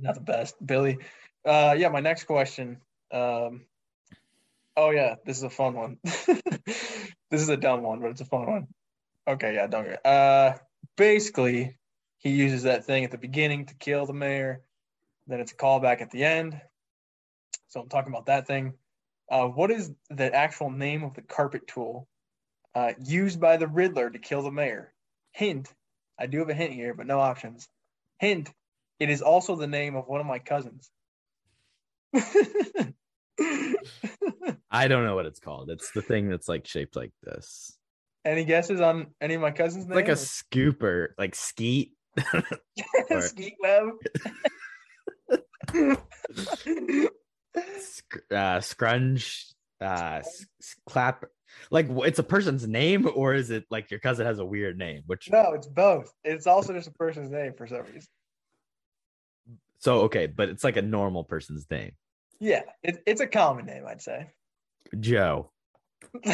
not 0.00 0.14
the 0.14 0.20
best, 0.20 0.54
Billy. 0.64 0.98
Uh, 1.44 1.74
yeah, 1.78 1.88
my 1.88 2.00
next 2.00 2.24
question. 2.24 2.78
Um, 3.12 3.66
oh 4.78 4.90
yeah, 4.90 5.16
this 5.26 5.36
is 5.36 5.42
a 5.42 5.50
fun 5.50 5.74
one. 5.74 5.98
this 6.04 7.42
is 7.42 7.48
a 7.48 7.56
dumb 7.56 7.82
one, 7.82 8.00
but 8.00 8.10
it's 8.10 8.20
a 8.20 8.24
fun 8.24 8.46
one. 8.46 8.66
Okay, 9.26 9.54
yeah, 9.54 9.66
don't 9.66 9.84
get. 9.84 10.06
Uh, 10.06 10.54
basically, 10.96 11.76
he 12.18 12.30
uses 12.30 12.62
that 12.62 12.84
thing 12.84 13.04
at 13.04 13.10
the 13.10 13.18
beginning 13.18 13.66
to 13.66 13.74
kill 13.74 14.06
the 14.06 14.14
mayor. 14.14 14.62
Then 15.26 15.40
it's 15.40 15.52
a 15.52 15.56
callback 15.56 16.00
at 16.00 16.10
the 16.10 16.24
end. 16.24 16.58
So 17.68 17.80
I'm 17.80 17.88
talking 17.88 18.12
about 18.12 18.26
that 18.26 18.46
thing. 18.46 18.74
Uh, 19.30 19.46
what 19.46 19.70
is 19.70 19.92
the 20.08 20.32
actual 20.34 20.70
name 20.70 21.02
of 21.02 21.14
the 21.14 21.22
carpet 21.22 21.66
tool 21.66 22.08
uh, 22.74 22.92
used 23.04 23.40
by 23.40 23.58
the 23.58 23.66
Riddler 23.66 24.08
to 24.08 24.18
kill 24.18 24.42
the 24.42 24.52
mayor? 24.52 24.94
Hint: 25.32 25.68
I 26.18 26.26
do 26.26 26.38
have 26.38 26.48
a 26.48 26.54
hint 26.54 26.72
here, 26.72 26.94
but 26.94 27.06
no 27.06 27.20
options. 27.20 27.68
Hint: 28.20 28.50
It 29.00 29.10
is 29.10 29.22
also 29.22 29.56
the 29.56 29.66
name 29.66 29.96
of 29.96 30.06
one 30.06 30.20
of 30.20 30.26
my 30.26 30.38
cousins. 30.38 30.88
I 34.70 34.88
don't 34.88 35.04
know 35.04 35.14
what 35.14 35.26
it's 35.26 35.40
called. 35.40 35.70
It's 35.70 35.90
the 35.92 36.02
thing 36.02 36.28
that's 36.28 36.48
like 36.48 36.66
shaped 36.66 36.96
like 36.96 37.12
this. 37.22 37.76
Any 38.24 38.44
guesses 38.44 38.80
on 38.80 39.08
any 39.20 39.34
of 39.34 39.40
my 39.40 39.50
cousins' 39.50 39.86
names? 39.86 39.94
like 39.96 40.08
a 40.08 40.12
scooper, 40.12 41.08
like 41.18 41.34
skeet. 41.34 41.92
or- 43.10 43.20
skeet 43.22 43.54
web. 43.62 43.90
Sc- 47.78 48.32
uh, 48.32 48.60
scrunge, 48.60 49.46
uh, 49.80 50.20
s- 50.20 50.46
clap. 50.86 51.24
Like 51.70 51.86
it's 51.90 52.18
a 52.18 52.22
person's 52.22 52.66
name, 52.66 53.08
or 53.14 53.34
is 53.34 53.50
it 53.50 53.64
like 53.70 53.90
your 53.90 54.00
cousin 54.00 54.26
has 54.26 54.38
a 54.38 54.44
weird 54.44 54.78
name? 54.78 55.02
Which 55.06 55.30
no, 55.30 55.52
it's 55.54 55.66
both. 55.66 56.12
It's 56.24 56.46
also 56.46 56.72
just 56.72 56.88
a 56.88 56.92
person's 56.92 57.30
name 57.30 57.54
for 57.56 57.66
some 57.66 57.82
reason. 57.82 58.08
so 59.78 60.00
okay, 60.02 60.26
but 60.26 60.48
it's 60.50 60.62
like 60.62 60.76
a 60.76 60.82
normal 60.82 61.24
person's 61.24 61.66
name. 61.70 61.92
Yeah, 62.40 62.62
it, 62.82 63.02
it's 63.06 63.20
a 63.20 63.26
common 63.26 63.66
name, 63.66 63.84
I'd 63.86 64.02
say. 64.02 64.30
Joe. 64.98 65.50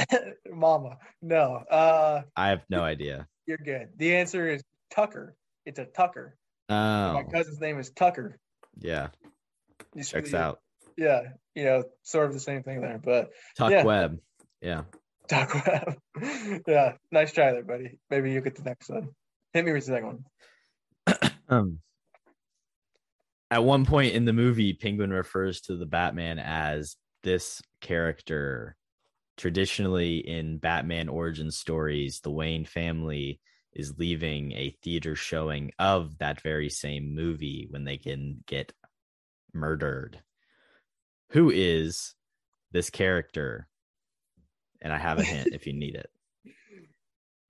Mama. 0.50 0.98
No. 1.22 1.54
Uh 1.70 2.22
I 2.36 2.48
have 2.48 2.62
no 2.68 2.82
idea. 2.82 3.26
you're 3.46 3.58
good. 3.58 3.88
The 3.96 4.16
answer 4.16 4.48
is 4.48 4.62
Tucker. 4.94 5.34
It's 5.66 5.78
a 5.78 5.84
Tucker. 5.86 6.36
Oh, 6.68 7.12
My 7.14 7.22
cousin's 7.24 7.60
name 7.60 7.78
is 7.78 7.90
Tucker. 7.90 8.38
yeah, 8.78 9.08
You 9.94 10.04
checks 10.04 10.30
the- 10.30 10.38
out. 10.38 10.60
Yeah, 10.96 11.22
you 11.56 11.64
know, 11.64 11.84
sort 12.04 12.26
of 12.26 12.34
the 12.34 12.40
same 12.40 12.62
thing 12.62 12.80
there, 12.80 13.00
but 13.02 13.30
Tuck 13.58 13.70
Yeah. 13.72 13.82
Web. 13.84 14.18
Yeah. 14.60 14.82
Tuck 15.26 15.52
Web. 15.66 15.98
yeah, 16.68 16.92
nice 17.10 17.32
try 17.32 17.50
there, 17.52 17.64
buddy. 17.64 17.98
Maybe 18.10 18.30
you 18.30 18.40
get 18.40 18.54
the 18.54 18.62
next 18.62 18.88
one. 18.90 19.08
Hit 19.52 19.64
me 19.64 19.72
with 19.72 19.86
the 19.86 19.92
second 19.92 20.06
one. 20.06 21.30
Um, 21.48 21.78
at 23.54 23.62
one 23.62 23.86
point 23.86 24.14
in 24.14 24.24
the 24.24 24.32
movie, 24.32 24.72
Penguin 24.72 25.12
refers 25.12 25.60
to 25.60 25.76
the 25.76 25.86
Batman 25.86 26.40
as 26.40 26.96
this 27.22 27.62
character. 27.80 28.74
Traditionally, 29.36 30.16
in 30.16 30.58
Batman 30.58 31.08
origin 31.08 31.52
stories, 31.52 32.18
the 32.18 32.32
Wayne 32.32 32.64
family 32.64 33.40
is 33.72 33.96
leaving 33.96 34.50
a 34.52 34.76
theater 34.82 35.14
showing 35.14 35.70
of 35.78 36.18
that 36.18 36.40
very 36.40 36.68
same 36.68 37.14
movie 37.14 37.68
when 37.70 37.84
they 37.84 37.96
can 37.96 38.42
get 38.48 38.72
murdered. 39.52 40.20
Who 41.30 41.52
is 41.54 42.16
this 42.72 42.90
character? 42.90 43.68
And 44.82 44.92
I 44.92 44.98
have 44.98 45.20
a 45.20 45.24
hint 45.24 45.50
if 45.52 45.64
you 45.68 45.72
need 45.74 45.94
it. 45.94 46.10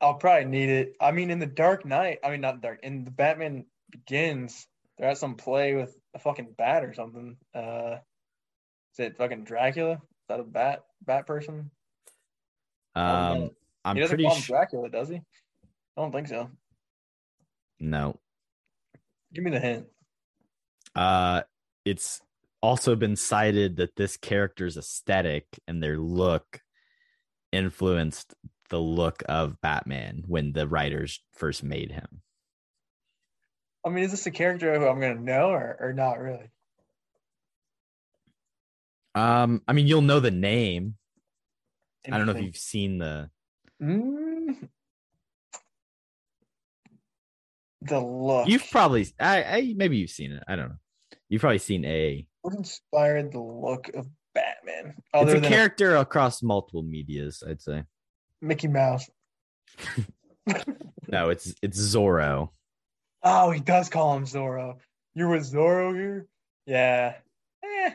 I'll 0.02 0.14
probably 0.14 0.44
need 0.44 0.68
it. 0.68 0.96
I 1.00 1.12
mean, 1.12 1.30
in 1.30 1.38
the 1.38 1.46
Dark 1.46 1.86
Knight, 1.86 2.18
I 2.22 2.30
mean, 2.30 2.42
not 2.42 2.61
Dark, 2.61 2.80
in 2.82 3.05
the 3.05 3.11
Batman 3.11 3.64
Begins, 3.90 4.66
they're 4.99 5.11
at 5.11 5.18
some 5.18 5.34
play 5.34 5.74
with 5.74 5.97
a 6.14 6.18
fucking 6.18 6.55
bat 6.57 6.84
or 6.84 6.95
something. 6.95 7.36
Uh, 7.55 7.97
is 8.92 9.01
it 9.01 9.16
fucking 9.16 9.45
Dracula? 9.45 9.95
Is 9.95 10.28
that 10.28 10.40
a 10.40 10.45
bat 10.45 10.84
bat 11.05 11.26
person? 11.26 11.70
Um, 12.95 13.51
I'm 13.84 13.97
he 13.97 14.03
doesn't 14.03 14.16
pretty 14.16 14.24
call 14.24 14.36
him. 14.36 14.42
Dracula, 14.42 14.88
does 14.88 15.09
he? 15.09 15.16
I 15.16 16.01
don't 16.01 16.12
think 16.12 16.28
so. 16.28 16.49
No, 17.80 18.18
Give 19.34 19.42
me 19.42 19.51
the 19.51 19.61
hint. 19.61 19.86
Uh, 20.95 21.42
it's 21.84 22.20
also 22.62 22.95
been 22.95 23.16
cited 23.16 23.76
that 23.76 23.97
this 23.97 24.16
character's 24.16 24.76
aesthetic 24.76 25.47
and 25.66 25.82
their 25.82 25.99
look 25.99 26.61
influenced 27.51 28.34
the 28.70 28.78
look 28.78 29.22
of 29.28 29.61
Batman 29.61 30.22
when 30.26 30.53
the 30.53 30.68
writers 30.68 31.20
first 31.32 31.64
made 31.64 31.90
him. 31.90 32.22
I 33.85 33.91
mean, 33.91 34.05
is 34.05 34.11
this 34.11 34.26
a 34.26 34.30
character 34.30 34.78
who 34.78 34.87
I'm 34.87 35.01
gonna 35.01 35.16
know 35.16 35.51
or, 35.51 35.76
or 35.80 35.93
not 35.93 36.18
really? 36.18 36.51
Um, 39.14 39.62
I 39.68 39.72
mean, 39.72 39.87
you'll 39.87 40.03
know 40.03 40.20
the 40.20 40.30
name. 40.30 40.97
I 42.11 42.18
don't 42.18 42.26
know 42.26 42.32
if 42.32 42.43
you've 42.43 42.57
seen 42.57 42.99
the. 42.99 43.30
Mm. 43.82 44.68
The 47.82 48.01
look. 48.01 48.49
You've 48.49 48.68
probably, 48.70 49.07
I, 49.20 49.43
I 49.45 49.74
maybe 49.76 49.99
you've 49.99 50.11
seen 50.11 50.32
it. 50.32 50.43
I 50.49 50.57
don't 50.57 50.70
know. 50.70 50.76
You've 51.28 51.41
probably 51.41 51.59
seen 51.59 51.85
a. 51.85 52.26
What 52.43 52.55
inspired 52.55 53.32
the 53.32 53.41
look 53.41 53.91
of 53.95 54.09
Batman? 54.35 54.95
It's 55.14 55.32
a 55.32 55.41
character 55.41 55.97
across 55.97 56.43
multiple 56.43 56.82
medias. 56.82 57.43
I'd 57.49 57.62
say. 57.62 57.85
Mickey 58.41 58.68
Mouse. 58.68 59.09
No, 61.09 61.28
it's 61.28 61.55
it's 61.62 61.78
Zorro. 61.78 62.51
Oh, 63.25 63.51
he 63.51 63.61
does 63.61 63.89
call 63.89 64.14
him 64.16 64.25
Zorro. 64.25 64.77
You're 65.14 65.31
with 65.31 65.51
Zorro 65.51 65.95
here? 65.95 66.27
Yeah. 66.66 67.14
Eh, 67.64 67.91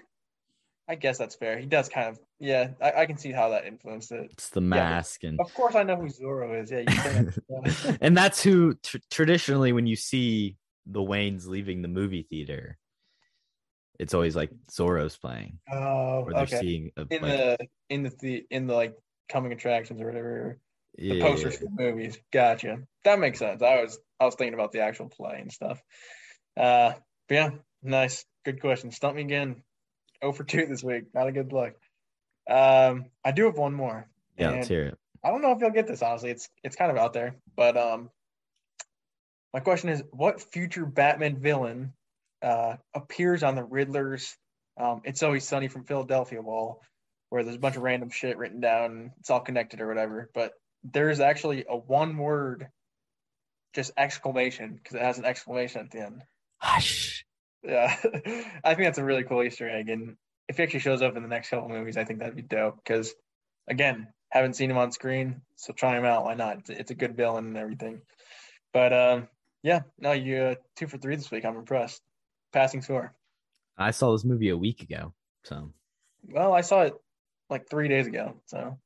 I 0.88 0.96
guess 0.96 1.18
that's 1.20 1.36
fair. 1.36 1.60
He 1.60 1.68
does 1.68 1.88
kind 1.88 2.10
of. 2.10 2.20
Yeah, 2.40 2.70
I, 2.82 3.02
I 3.02 3.06
can 3.06 3.18
see 3.18 3.32
how 3.32 3.50
that 3.50 3.66
influenced 3.66 4.12
it. 4.12 4.30
It's 4.32 4.50
the 4.50 4.62
mask 4.62 5.24
and 5.24 5.40
Of 5.40 5.54
course, 5.54 5.76
I 5.76 5.84
know 5.84 5.98
who 5.98 6.08
Zorro 6.08 6.62
is. 6.64 6.72
Yeah, 6.72 6.86
you 6.88 7.98
and 8.02 8.16
that's 8.18 8.42
who 8.42 8.74
tr- 8.82 8.98
traditionally 9.12 9.72
when 9.74 9.86
you 9.88 9.96
see 9.96 10.56
the 10.86 11.02
Waynes 11.02 11.48
leaving 11.48 11.82
the 11.82 11.88
movie 11.90 12.24
theater, 12.24 12.78
it's 14.00 14.14
always 14.14 14.36
like 14.36 14.50
Zorro's 14.72 15.18
playing, 15.18 15.60
Oh, 15.72 16.24
or 16.26 16.32
they're 16.34 16.44
okay. 16.44 16.60
seeing 16.62 16.92
a, 16.98 17.02
In 17.10 17.22
like, 17.22 17.22
the 17.22 17.58
in 17.90 18.04
the, 18.04 18.14
the 18.22 18.46
in 18.50 18.68
the 18.68 18.74
like 18.74 18.96
coming 19.28 19.52
attractions 19.52 20.02
or 20.02 20.06
whatever. 20.06 20.60
the 20.96 21.06
yeah, 21.16 21.22
posters 21.24 21.58
for 21.58 21.66
the 21.66 21.72
movies. 21.78 22.18
Gotcha. 22.32 22.80
That 23.04 23.20
makes 23.20 23.40
sense. 23.40 23.62
I 23.62 23.82
was 23.82 24.00
I 24.20 24.26
was 24.26 24.36
thinking 24.36 24.54
about 24.54 24.72
the 24.72 24.82
actual 24.82 25.10
play 25.10 25.40
and 25.42 25.52
stuff. 25.52 25.82
Uh, 26.58 26.94
but 27.28 27.36
yeah, 27.36 27.50
nice, 27.84 28.26
good 28.46 28.62
question. 28.62 28.92
Stump 28.92 29.16
me 29.16 29.22
again. 29.22 29.64
0 30.22 30.34
for 30.34 30.44
two 30.44 30.66
this 30.66 30.84
week. 30.84 31.06
Not 31.14 31.28
a 31.28 31.32
good 31.32 31.54
look. 31.54 31.76
Um, 32.50 33.06
I 33.24 33.32
do 33.32 33.46
have 33.46 33.58
one 33.58 33.74
more. 33.74 34.10
yeah. 34.38 34.52
Let's 34.52 34.68
hear 34.68 34.84
it. 34.88 34.98
I 35.24 35.30
don't 35.32 35.42
know 35.42 35.52
if 35.52 35.60
you'll 35.60 35.72
get 35.72 35.88
this. 35.88 36.02
Honestly, 36.02 36.32
it's 36.32 36.50
it's 36.64 36.76
kind 36.76 36.92
of 36.92 36.98
out 36.98 37.14
there. 37.14 37.36
But 37.56 37.78
um, 37.78 38.10
my 39.54 39.60
question 39.60 39.90
is, 39.90 40.04
what 40.12 40.42
future 40.42 40.86
Batman 40.86 41.40
villain 41.40 41.94
uh 42.42 42.78
appears 42.96 43.44
on 43.44 43.56
the 43.56 43.64
Riddler's 43.64 44.36
um 44.80 45.02
"It's 45.04 45.22
Always 45.24 45.48
Sunny 45.48 45.68
from 45.68 45.84
Philadelphia" 45.84 46.42
wall, 46.42 46.82
where 47.30 47.44
there's 47.44 47.58
a 47.58 47.60
bunch 47.60 47.76
of 47.76 47.84
random 47.84 48.10
shit 48.10 48.38
written 48.38 48.62
down. 48.62 49.12
It's 49.20 49.30
all 49.30 49.42
connected 49.42 49.82
or 49.82 49.88
whatever. 49.88 50.30
But 50.34 50.54
there's 50.84 51.20
actually 51.20 51.66
a 51.70 51.76
one 51.76 52.18
word, 52.18 52.68
just 53.74 53.92
exclamation 53.98 54.76
because 54.76 54.96
it 54.96 55.02
has 55.02 55.18
an 55.18 55.26
exclamation 55.26 55.82
at 55.82 55.92
the 55.92 56.02
end. 56.02 56.24
Hush. 56.58 57.26
Yeah, 57.64 57.96
I 58.64 58.74
think 58.76 58.88
that's 58.88 58.98
a 58.98 59.04
really 59.04 59.24
cool 59.24 59.44
Easter 59.44 59.70
egg, 59.70 59.90
and 59.90 60.16
if 60.48 60.58
he 60.58 60.64
actually 60.64 60.80
shows 60.80 61.02
up 61.02 61.16
in 61.16 61.24
the 61.24 61.30
next 61.30 61.50
couple 61.50 61.70
movies, 61.70 61.98
I 61.98 62.06
think 62.06 62.20
that'd 62.20 62.36
be 62.36 62.42
dope. 62.42 62.78
Because 62.84 63.14
again, 63.68 64.08
haven't 64.30 64.56
seen 64.56 64.72
him 64.72 64.78
on 64.78 64.92
screen, 64.92 65.42
so 65.56 65.74
try 65.74 65.98
him 65.98 66.06
out. 66.06 66.24
Why 66.26 66.36
not? 66.36 66.60
It's, 66.60 66.70
it's 66.70 66.92
a 66.92 66.96
good 66.96 67.18
villain 67.18 67.48
and 67.48 67.58
everything. 67.58 68.02
But 68.74 68.94
um, 68.94 69.28
yeah, 69.64 69.82
no, 69.98 70.14
you 70.14 70.38
uh, 70.38 70.56
two 70.76 70.88
for 70.88 70.98
three 70.98 71.16
this 71.16 71.32
week. 71.32 71.46
I'm 71.46 71.58
impressed. 71.58 72.02
Passing 72.54 72.82
score. 72.82 73.14
I 73.78 73.92
saw 73.92 74.12
this 74.12 74.26
movie 74.26 74.50
a 74.50 74.58
week 74.58 74.82
ago, 74.82 75.14
so 75.44 75.72
Well, 76.28 76.54
I 76.54 76.62
saw 76.62 76.84
it 76.84 76.94
like 77.50 77.70
three 77.70 77.88
days 77.88 78.08
ago, 78.08 78.36
so 78.48 78.78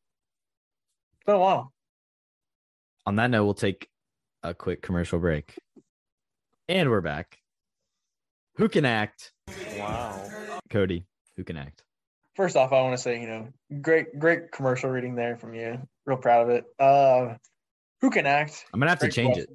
it's 1.13 1.25
been 1.25 1.35
a 1.35 1.39
while. 1.39 1.73
on 3.05 3.15
that 3.17 3.29
note, 3.29 3.45
we'll 3.45 3.53
take 3.53 3.87
a 4.43 4.53
quick 4.53 4.81
commercial 4.81 5.19
break, 5.19 5.57
and 6.67 6.89
we're 6.89 7.01
back. 7.01 7.39
Who 8.57 8.67
can 8.67 8.85
act? 8.85 9.31
Wow. 9.77 10.21
Cody. 10.69 11.05
Who 11.37 11.43
can 11.43 11.57
act? 11.57 11.83
First 12.35 12.57
off, 12.57 12.73
I 12.73 12.81
want 12.81 12.95
to 12.95 13.01
say, 13.01 13.21
you 13.21 13.27
know, 13.27 13.47
great, 13.81 14.19
great 14.19 14.51
commercial 14.51 14.89
reading 14.89 15.15
there 15.15 15.37
from 15.37 15.53
you. 15.53 15.79
Real 16.05 16.17
proud 16.17 16.43
of 16.43 16.49
it. 16.49 16.65
Uh, 16.77 17.35
who 18.01 18.09
can 18.09 18.25
act? 18.25 18.65
I'm 18.73 18.79
gonna 18.79 18.91
have 18.91 18.99
to 18.99 19.05
Great 19.05 19.13
change 19.13 19.37
it. 19.37 19.49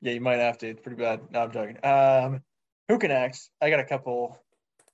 Yeah, 0.00 0.14
you 0.14 0.20
might 0.20 0.38
have 0.38 0.58
to. 0.58 0.68
It's 0.68 0.80
pretty 0.80 1.00
bad. 1.00 1.20
No, 1.30 1.42
I'm 1.42 1.52
joking. 1.52 1.84
Um, 1.84 2.40
who 2.88 2.98
can 2.98 3.10
act? 3.10 3.50
I 3.60 3.70
got 3.70 3.80
a 3.80 3.84
couple 3.84 4.38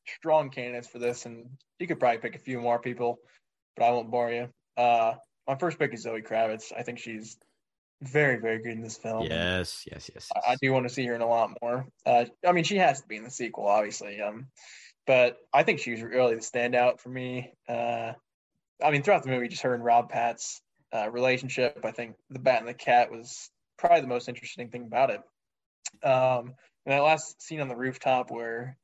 strong 0.06 0.50
candidates 0.50 0.88
for 0.88 0.98
this, 0.98 1.24
and 1.24 1.46
you 1.78 1.86
could 1.86 2.00
probably 2.00 2.18
pick 2.18 2.34
a 2.34 2.40
few 2.40 2.60
more 2.60 2.78
people, 2.78 3.20
but 3.76 3.84
I 3.84 3.90
won't 3.90 4.10
bore 4.10 4.32
you. 4.32 4.48
Uh, 4.76 5.14
my 5.46 5.56
first 5.56 5.78
pick 5.78 5.94
is 5.94 6.02
Zoe 6.02 6.20
Kravitz. 6.20 6.72
I 6.76 6.82
think 6.82 6.98
she's 6.98 7.38
very, 8.02 8.38
very 8.38 8.58
good 8.58 8.72
in 8.72 8.82
this 8.82 8.96
film. 8.96 9.24
Yes, 9.24 9.84
yes, 9.90 10.10
yes. 10.14 10.28
I, 10.34 10.52
I 10.52 10.56
do 10.60 10.72
want 10.72 10.86
to 10.86 10.94
see 10.94 11.06
her 11.06 11.14
in 11.14 11.20
a 11.20 11.26
lot 11.26 11.56
more. 11.60 11.86
Uh, 12.06 12.26
I 12.46 12.52
mean, 12.52 12.64
she 12.64 12.76
has 12.76 13.00
to 13.00 13.08
be 13.08 13.16
in 13.16 13.24
the 13.24 13.30
sequel, 13.30 13.66
obviously. 13.66 14.20
Um, 14.20 14.46
but 15.06 15.38
I 15.52 15.62
think 15.62 15.80
she 15.80 15.92
was 15.92 16.02
really 16.02 16.34
the 16.34 16.40
standout 16.40 17.00
for 17.00 17.08
me. 17.08 17.52
Uh, 17.68 18.12
I 18.82 18.90
mean, 18.90 19.02
throughout 19.02 19.22
the 19.22 19.30
movie, 19.30 19.48
just 19.48 19.62
her 19.62 19.74
and 19.74 19.84
Rob 19.84 20.10
Pat's 20.10 20.60
uh, 20.94 21.10
relationship. 21.10 21.80
I 21.84 21.90
think 21.90 22.16
the 22.30 22.38
Bat 22.38 22.60
and 22.60 22.68
the 22.68 22.74
Cat 22.74 23.10
was 23.10 23.50
probably 23.78 24.02
the 24.02 24.06
most 24.06 24.28
interesting 24.28 24.68
thing 24.68 24.84
about 24.84 25.10
it. 25.10 25.20
Um, 26.06 26.54
and 26.84 26.94
that 26.94 27.02
last 27.02 27.42
scene 27.42 27.60
on 27.60 27.68
the 27.68 27.76
rooftop 27.76 28.30
where, 28.30 28.76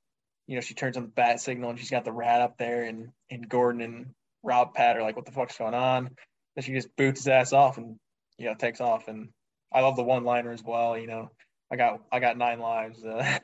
you 0.46 0.56
know, 0.56 0.60
she 0.60 0.74
turns 0.74 0.96
on 0.96 1.04
the 1.04 1.08
bat 1.08 1.40
signal 1.40 1.70
and 1.70 1.78
she's 1.78 1.90
got 1.90 2.04
the 2.04 2.12
rat 2.12 2.40
up 2.40 2.58
there, 2.58 2.84
and 2.84 3.08
and 3.30 3.48
Gordon 3.48 3.80
and 3.80 4.06
Rob 4.42 4.74
Pat 4.74 4.96
are 4.96 5.02
like, 5.02 5.16
"What 5.16 5.24
the 5.24 5.32
fuck's 5.32 5.56
going 5.56 5.74
on?" 5.74 6.10
Then 6.54 6.62
she 6.62 6.72
just 6.72 6.94
boots 6.96 7.20
his 7.20 7.28
ass 7.28 7.52
off 7.52 7.78
and 7.78 7.98
you 8.38 8.46
know 8.46 8.54
takes 8.54 8.80
off. 8.80 9.08
And 9.08 9.28
I 9.72 9.80
love 9.80 9.96
the 9.96 10.02
one 10.02 10.24
liner 10.24 10.52
as 10.52 10.62
well. 10.62 10.98
You 10.98 11.06
know, 11.06 11.30
I 11.70 11.76
got 11.76 12.00
I 12.12 12.20
got 12.20 12.36
nine 12.36 12.60
lives. 12.60 13.04
Uh, 13.04 13.38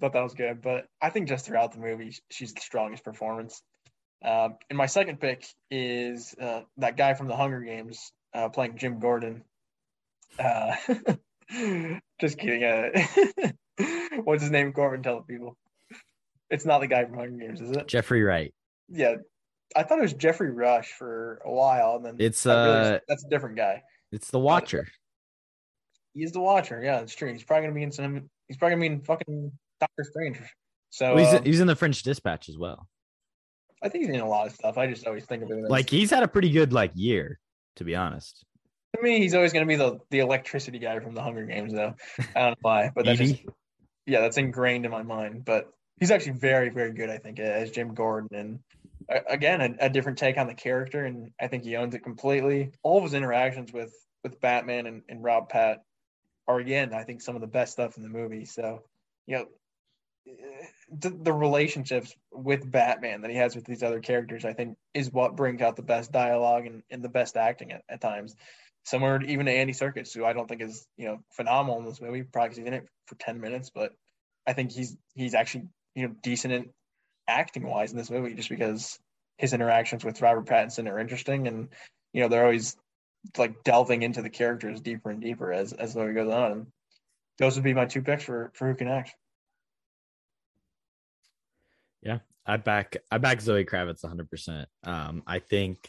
thought 0.00 0.12
that 0.12 0.22
was 0.22 0.34
good, 0.34 0.62
but 0.62 0.86
I 1.00 1.10
think 1.10 1.28
just 1.28 1.46
throughout 1.46 1.72
the 1.72 1.80
movie, 1.80 2.16
she's 2.30 2.52
the 2.54 2.60
strongest 2.60 3.04
performance. 3.04 3.62
Uh, 4.24 4.50
and 4.68 4.76
my 4.76 4.86
second 4.86 5.20
pick 5.20 5.46
is 5.70 6.34
uh, 6.40 6.62
that 6.76 6.96
guy 6.96 7.14
from 7.14 7.28
the 7.28 7.36
Hunger 7.36 7.60
Games 7.60 8.12
uh, 8.34 8.48
playing 8.48 8.76
Jim 8.76 8.98
Gordon. 8.98 9.44
Uh, 10.38 10.76
just 12.20 12.38
kidding. 12.38 12.64
Uh, 12.64 13.50
what's 14.24 14.42
his 14.42 14.50
name? 14.50 14.72
Corbin, 14.72 15.02
tell 15.02 15.16
the 15.16 15.22
people. 15.22 15.56
It's 16.50 16.66
not 16.66 16.80
the 16.80 16.86
guy 16.86 17.04
from 17.04 17.14
Hunger 17.14 17.46
Games, 17.46 17.60
is 17.60 17.70
it? 17.70 17.86
Jeffrey 17.86 18.22
Wright. 18.22 18.52
Yeah, 18.88 19.16
I 19.76 19.84
thought 19.84 19.98
it 19.98 20.02
was 20.02 20.14
Jeffrey 20.14 20.50
Rush 20.50 20.92
for 20.92 21.40
a 21.44 21.50
while, 21.50 21.96
and 21.96 22.04
then 22.04 22.16
It's 22.18 22.44
uh, 22.44 22.98
that's 23.08 23.24
a 23.24 23.28
different 23.28 23.56
guy. 23.56 23.82
It's 24.12 24.30
the 24.30 24.38
Watcher. 24.38 24.86
He's 26.14 26.32
the 26.32 26.40
Watcher. 26.40 26.82
Yeah, 26.82 27.00
it's 27.00 27.14
true. 27.14 27.32
He's 27.32 27.44
probably 27.44 27.66
gonna 27.66 27.74
be 27.74 27.82
in 27.84 27.92
some. 27.92 28.28
He's 28.48 28.56
probably 28.56 28.76
gonna 28.76 28.88
be 28.88 28.94
in 28.94 29.00
fucking 29.02 29.52
Doctor 29.78 30.04
Strange. 30.04 30.38
So 30.90 31.14
Well, 31.14 31.24
he's, 31.24 31.34
um, 31.34 31.44
he's 31.44 31.60
in 31.60 31.66
the 31.66 31.76
French 31.76 32.02
Dispatch 32.02 32.48
as 32.48 32.58
well. 32.58 32.88
I 33.82 33.88
think 33.88 34.04
he's 34.04 34.14
in 34.14 34.20
a 34.20 34.28
lot 34.28 34.46
of 34.46 34.52
stuff. 34.52 34.76
I 34.76 34.86
just 34.88 35.06
always 35.06 35.24
think 35.24 35.42
of 35.42 35.50
him 35.50 35.64
as 35.64 35.70
Like 35.70 35.88
he's 35.88 36.10
had 36.10 36.22
a 36.22 36.28
pretty 36.28 36.50
good 36.50 36.72
like 36.72 36.90
year, 36.94 37.38
to 37.76 37.84
be 37.84 37.94
honest. 37.94 38.44
to 38.96 39.02
me, 39.02 39.18
he's 39.20 39.34
always 39.34 39.52
going 39.52 39.64
to 39.64 39.68
be 39.68 39.76
the 39.76 39.98
the 40.10 40.18
electricity 40.18 40.78
guy 40.78 40.98
from 40.98 41.14
the 41.14 41.22
Hunger 41.22 41.46
Games, 41.46 41.72
though. 41.72 41.94
I 42.34 42.40
don't 42.40 42.50
know 42.50 42.54
why, 42.62 42.90
but 42.94 43.04
that's 43.04 43.20
just, 43.20 43.36
yeah, 44.06 44.20
that's 44.20 44.36
ingrained 44.36 44.84
in 44.84 44.90
my 44.90 45.02
mind. 45.04 45.44
But 45.44 45.70
he's 46.00 46.10
actually 46.10 46.32
very, 46.32 46.68
very 46.70 46.92
good. 46.92 47.08
I 47.08 47.18
think 47.18 47.38
as 47.38 47.70
Jim 47.70 47.94
Gordon, 47.94 48.36
and 48.36 48.58
again, 49.08 49.60
a, 49.60 49.86
a 49.86 49.90
different 49.90 50.18
take 50.18 50.38
on 50.38 50.46
the 50.46 50.54
character, 50.54 51.04
and 51.04 51.30
I 51.40 51.46
think 51.46 51.64
he 51.64 51.76
owns 51.76 51.94
it 51.94 52.02
completely. 52.02 52.72
All 52.82 52.98
of 52.98 53.04
his 53.04 53.14
interactions 53.14 53.72
with 53.72 53.92
with 54.22 54.40
Batman 54.40 54.86
and, 54.86 55.02
and 55.08 55.24
Rob 55.24 55.48
Pat 55.48 55.82
are 56.46 56.58
again, 56.58 56.92
I 56.92 57.04
think, 57.04 57.22
some 57.22 57.34
of 57.34 57.40
the 57.40 57.46
best 57.46 57.72
stuff 57.72 57.96
in 57.96 58.02
the 58.02 58.08
movie. 58.08 58.44
So, 58.44 58.82
you 59.26 59.38
know. 59.38 59.46
The, 60.92 61.08
the 61.08 61.32
relationships 61.32 62.14
with 62.30 62.70
Batman 62.70 63.22
that 63.22 63.30
he 63.30 63.38
has 63.38 63.56
with 63.56 63.64
these 63.64 63.82
other 63.82 64.00
characters, 64.00 64.44
I 64.44 64.52
think, 64.52 64.76
is 64.92 65.10
what 65.10 65.34
brings 65.34 65.62
out 65.62 65.76
the 65.76 65.82
best 65.82 66.12
dialogue 66.12 66.66
and, 66.66 66.82
and 66.90 67.02
the 67.02 67.08
best 67.08 67.36
acting 67.36 67.72
at, 67.72 67.82
at 67.88 68.02
times 68.02 68.36
similar 68.84 69.22
even 69.22 69.46
to 69.46 69.52
Andy 69.52 69.72
Serkis, 69.72 70.14
who 70.14 70.24
I 70.24 70.32
don't 70.32 70.48
think 70.48 70.62
is 70.62 70.86
you 70.96 71.06
know 71.06 71.18
phenomenal 71.30 71.78
in 71.78 71.84
this 71.84 72.00
movie. 72.00 72.22
probably 72.22 72.56
he's 72.56 72.66
in 72.66 72.74
it 72.74 72.88
for 73.06 73.14
ten 73.16 73.40
minutes, 73.40 73.70
but 73.74 73.92
I 74.46 74.52
think 74.52 74.72
he's 74.72 74.96
he's 75.14 75.34
actually 75.34 75.68
you 75.94 76.08
know 76.08 76.14
decent 76.22 76.52
in 76.52 76.70
acting 77.28 77.66
wise 77.66 77.92
in 77.92 77.98
this 77.98 78.10
movie, 78.10 78.34
just 78.34 78.48
because 78.48 78.98
his 79.38 79.52
interactions 79.52 80.04
with 80.04 80.20
Robert 80.20 80.46
Pattinson 80.46 80.90
are 80.90 80.98
interesting, 80.98 81.46
and 81.46 81.68
you 82.12 82.22
know 82.22 82.28
they're 82.28 82.44
always 82.44 82.76
like 83.36 83.62
delving 83.64 84.02
into 84.02 84.22
the 84.22 84.30
characters 84.30 84.80
deeper 84.80 85.10
and 85.10 85.20
deeper 85.20 85.52
as 85.52 85.72
as 85.72 85.94
the 85.94 86.00
movie 86.00 86.14
goes 86.14 86.32
on. 86.32 86.66
Those 87.38 87.54
would 87.54 87.64
be 87.64 87.74
my 87.74 87.86
two 87.86 88.02
picks 88.02 88.24
for 88.24 88.50
for 88.54 88.68
who 88.68 88.74
can 88.74 88.88
act. 88.88 89.14
Yeah, 92.02 92.18
I 92.46 92.56
back 92.56 92.96
I 93.10 93.18
back 93.18 93.40
Zoe 93.40 93.64
Kravitz 93.64 94.04
100%. 94.04 94.66
Um 94.84 95.22
I 95.26 95.38
think 95.38 95.88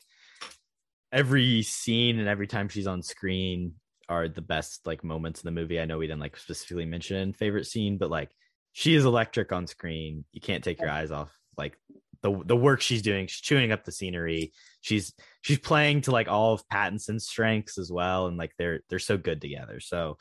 every 1.11 1.61
scene 1.61 2.19
and 2.19 2.27
every 2.27 2.47
time 2.47 2.69
she's 2.69 2.87
on 2.87 3.01
screen 3.03 3.75
are 4.09 4.27
the 4.27 4.41
best 4.41 4.85
like 4.85 5.03
moments 5.03 5.41
in 5.41 5.47
the 5.47 5.59
movie. 5.59 5.79
I 5.79 5.85
know 5.85 5.97
we 5.97 6.07
didn't 6.07 6.21
like 6.21 6.37
specifically 6.37 6.85
mention 6.85 7.33
favorite 7.33 7.65
scene, 7.65 7.97
but 7.97 8.09
like 8.09 8.29
she 8.73 8.95
is 8.95 9.05
electric 9.05 9.51
on 9.51 9.67
screen. 9.67 10.25
You 10.31 10.41
can't 10.41 10.63
take 10.63 10.79
your 10.79 10.89
eyes 10.89 11.11
off 11.11 11.31
like 11.57 11.77
the 12.21 12.41
the 12.45 12.55
work 12.55 12.81
she's 12.81 13.01
doing. 13.01 13.27
She's 13.27 13.41
chewing 13.41 13.71
up 13.71 13.83
the 13.83 13.91
scenery. 13.91 14.53
She's 14.81 15.13
she's 15.41 15.59
playing 15.59 16.01
to 16.01 16.11
like 16.11 16.27
all 16.27 16.53
of 16.53 16.67
Pattinson's 16.69 17.27
strengths 17.27 17.77
as 17.77 17.91
well 17.91 18.27
and 18.27 18.37
like 18.37 18.53
they're 18.57 18.81
they're 18.89 18.99
so 18.99 19.17
good 19.17 19.41
together. 19.41 19.79
So 19.79 20.17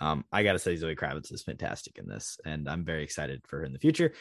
um 0.00 0.24
I 0.32 0.42
got 0.42 0.52
to 0.54 0.58
say 0.58 0.76
Zoe 0.76 0.96
Kravitz 0.96 1.32
is 1.32 1.42
fantastic 1.42 1.98
in 1.98 2.08
this 2.08 2.38
and 2.44 2.68
I'm 2.68 2.84
very 2.84 3.04
excited 3.04 3.42
for 3.46 3.60
her 3.60 3.64
in 3.64 3.72
the 3.72 3.78
future. 3.78 4.12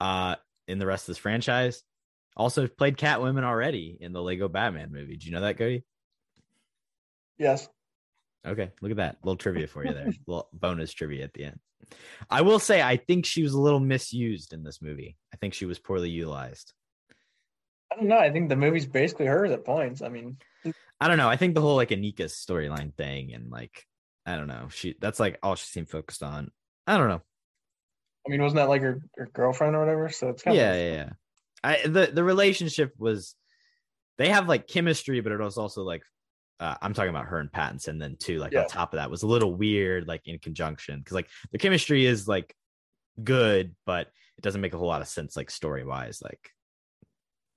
Uh 0.00 0.36
in 0.66 0.78
the 0.78 0.86
rest 0.86 1.04
of 1.04 1.08
this 1.08 1.18
franchise. 1.18 1.82
Also 2.34 2.66
played 2.66 2.96
Catwoman 2.96 3.44
already 3.44 3.98
in 4.00 4.12
the 4.12 4.22
Lego 4.22 4.48
Batman 4.48 4.90
movie. 4.90 5.16
Do 5.16 5.26
you 5.26 5.32
know 5.32 5.42
that, 5.42 5.58
Cody? 5.58 5.84
Yes, 7.38 7.68
Okay, 8.46 8.70
look 8.80 8.90
at 8.90 8.96
that. 8.96 9.18
little 9.22 9.36
trivia 9.36 9.66
for 9.66 9.84
you 9.84 9.92
there. 9.92 10.12
little 10.26 10.48
bonus 10.52 10.92
trivia 10.92 11.24
at 11.24 11.32
the 11.32 11.44
end. 11.44 11.60
I 12.30 12.42
will 12.42 12.58
say 12.58 12.82
I 12.82 12.96
think 12.96 13.26
she 13.26 13.42
was 13.42 13.54
a 13.54 13.60
little 13.60 13.80
misused 13.80 14.52
in 14.52 14.64
this 14.64 14.80
movie. 14.82 15.16
I 15.32 15.36
think 15.36 15.54
she 15.54 15.66
was 15.66 15.78
poorly 15.78 16.10
utilized. 16.10 16.72
I 17.92 17.96
don't 17.96 18.08
know. 18.08 18.18
I 18.18 18.30
think 18.30 18.48
the 18.48 18.56
movie's 18.56 18.86
basically 18.86 19.26
hers 19.26 19.50
at 19.50 19.64
points. 19.64 20.02
I 20.02 20.08
mean, 20.08 20.38
I 21.00 21.08
don't 21.08 21.18
know. 21.18 21.28
I 21.28 21.36
think 21.36 21.54
the 21.54 21.60
whole 21.60 21.76
like 21.76 21.90
Annika 21.90 22.22
storyline 22.22 22.94
thing 22.94 23.34
and 23.34 23.50
like 23.50 23.86
I 24.24 24.36
don't 24.36 24.46
know. 24.46 24.68
She 24.70 24.96
that's 25.00 25.20
like 25.20 25.38
all 25.42 25.54
she 25.54 25.66
seemed 25.66 25.90
focused 25.90 26.22
on. 26.22 26.50
I 26.86 26.96
don't 26.96 27.08
know. 27.08 27.22
I 28.26 28.30
mean, 28.30 28.42
wasn't 28.42 28.58
that 28.58 28.68
like 28.68 28.82
her, 28.82 29.02
her 29.16 29.28
girlfriend 29.32 29.74
or 29.74 29.80
whatever? 29.80 30.08
So 30.08 30.28
it's 30.28 30.42
kind 30.42 30.56
yeah, 30.56 30.72
of 30.72 30.78
yeah, 30.78 30.92
yeah. 30.92 31.10
I 31.64 31.86
the 31.86 32.10
the 32.12 32.24
relationship 32.24 32.92
was 32.98 33.34
they 34.18 34.28
have 34.28 34.48
like 34.48 34.68
chemistry, 34.68 35.20
but 35.20 35.32
it 35.32 35.40
was 35.40 35.58
also 35.58 35.82
like 35.82 36.02
uh, 36.62 36.76
I'm 36.80 36.94
talking 36.94 37.10
about 37.10 37.26
her 37.26 37.38
and 37.40 37.50
Pattinson. 37.50 37.98
Then 37.98 38.16
too, 38.18 38.38
like 38.38 38.52
Yeah. 38.52 38.62
on 38.62 38.68
top 38.68 38.92
of 38.94 38.98
that, 38.98 39.10
was 39.10 39.22
a 39.24 39.26
little 39.26 39.52
weird, 39.54 40.06
like 40.06 40.22
in 40.26 40.38
conjunction, 40.38 41.00
because 41.00 41.14
like 41.14 41.28
the 41.50 41.58
chemistry 41.58 42.06
is 42.06 42.28
like 42.28 42.54
good, 43.22 43.74
but 43.84 44.06
it 44.38 44.42
doesn't 44.42 44.60
make 44.60 44.72
a 44.72 44.78
whole 44.78 44.86
lot 44.86 45.02
of 45.02 45.08
sense, 45.08 45.36
like 45.36 45.50
story 45.50 45.84
wise. 45.84 46.22
Like 46.22 46.50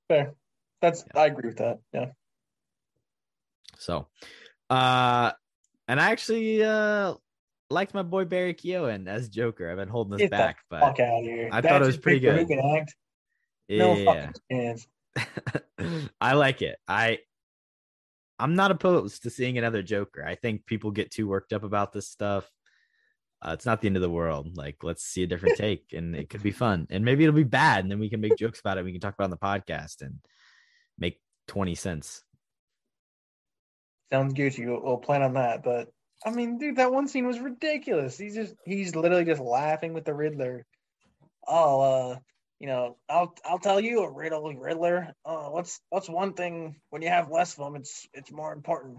fair. 0.10 0.34
That's 0.82 1.06
I 1.16 1.28
agree 1.28 1.50
with 1.50 1.58
that. 1.58 1.80
Yeah. 1.94 2.08
so, 3.78 4.08
uh, 4.70 5.32
and 5.88 6.00
I 6.02 6.12
actually 6.12 6.64
uh 6.64 7.14
liked 7.70 7.94
my 7.94 8.04
boy 8.04 8.26
Barry 8.26 8.54
Keoghan 8.54 9.08
as 9.08 9.30
Joker. 9.30 9.70
I've 9.70 9.78
been 9.78 9.88
holding 9.88 10.12
this 10.14 10.22
Get 10.22 10.32
back, 10.32 10.58
but 10.70 10.82
Fuck 10.82 11.00
out 11.00 11.20
of 11.20 11.24
here. 11.26 11.50
I 11.52 11.62
That's 11.62 11.72
thought 11.72 11.82
it 11.82 11.86
was 11.86 11.98
pretty 11.98 12.20
good. 12.20 12.40
Act? 12.40 12.96
No 13.70 13.94
yeah. 13.96 14.06
fucking 14.06 14.34
chance. 14.52 14.88
I 16.22 16.34
like 16.34 16.62
it. 16.62 16.78
I 16.88 17.20
I'm 18.40 18.56
not 18.56 18.72
opposed 18.72 19.24
to 19.24 19.30
seeing 19.30 19.58
another 19.58 19.82
Joker. 19.82 20.26
I 20.26 20.36
think 20.36 20.66
people 20.66 20.92
get 20.92 21.12
too 21.12 21.28
worked 21.28 21.54
up 21.54 21.64
about 21.64 21.94
this 21.94 22.08
stuff. 22.08 22.50
Uh, 23.42 23.52
it's 23.52 23.66
not 23.66 23.82
the 23.82 23.88
end 23.88 23.96
of 23.96 24.02
the 24.02 24.10
world. 24.10 24.58
Like, 24.58 24.78
let's 24.84 25.04
see 25.04 25.24
a 25.24 25.28
different 25.28 25.58
take, 25.60 25.94
and 25.94 26.16
it 26.16 26.30
could 26.30 26.44
be 26.44 26.52
fun. 26.52 26.88
And 26.90 27.06
maybe 27.06 27.24
it'll 27.24 27.36
be 27.36 27.44
bad, 27.44 27.84
and 27.84 27.92
then 27.92 28.00
we 28.00 28.10
can 28.10 28.22
make 28.22 28.38
jokes 28.38 28.60
about 28.60 28.78
it. 28.78 28.86
We 28.86 28.92
can 28.92 29.02
talk 29.02 29.14
about 29.14 29.26
it 29.26 29.32
on 29.32 29.32
the 29.32 29.38
podcast 29.38 30.02
and 30.02 30.20
make 30.98 31.20
twenty 31.48 31.76
cents. 31.76 32.24
Sounds 34.12 34.34
Gucci. 34.34 34.66
We'll, 34.66 34.82
we'll 34.84 34.98
plan 34.98 35.22
on 35.22 35.34
that. 35.34 35.64
But 35.64 35.90
I 36.26 36.32
mean, 36.32 36.58
dude, 36.58 36.78
that 36.78 36.92
one 36.92 37.08
scene 37.08 37.28
was 37.28 37.40
ridiculous. 37.40 38.18
He's 38.18 38.36
just 38.36 38.56
he's 38.66 38.96
literally 38.96 39.26
just 39.26 39.42
laughing 39.42 39.94
with 39.94 40.06
the 40.06 40.14
Riddler. 40.14 40.66
Oh, 41.48 41.82
uh, 41.82 42.20
you 42.66 42.72
know, 42.72 42.98
I'll 43.08 43.36
I'll 43.46 43.60
tell 43.60 43.80
you 43.80 44.02
a 44.02 44.12
riddle, 44.12 44.52
Riddler. 44.52 45.14
Oh, 45.24 45.52
what's 45.52 45.80
what's 45.92 46.10
one 46.10 46.34
thing 46.34 46.78
when 46.90 47.04
you 47.04 47.10
have 47.10 47.30
less 47.30 47.56
of 47.56 47.64
them, 47.64 47.76
it's 47.76 48.08
it's 48.12 48.32
more 48.32 48.54
important. 48.54 48.98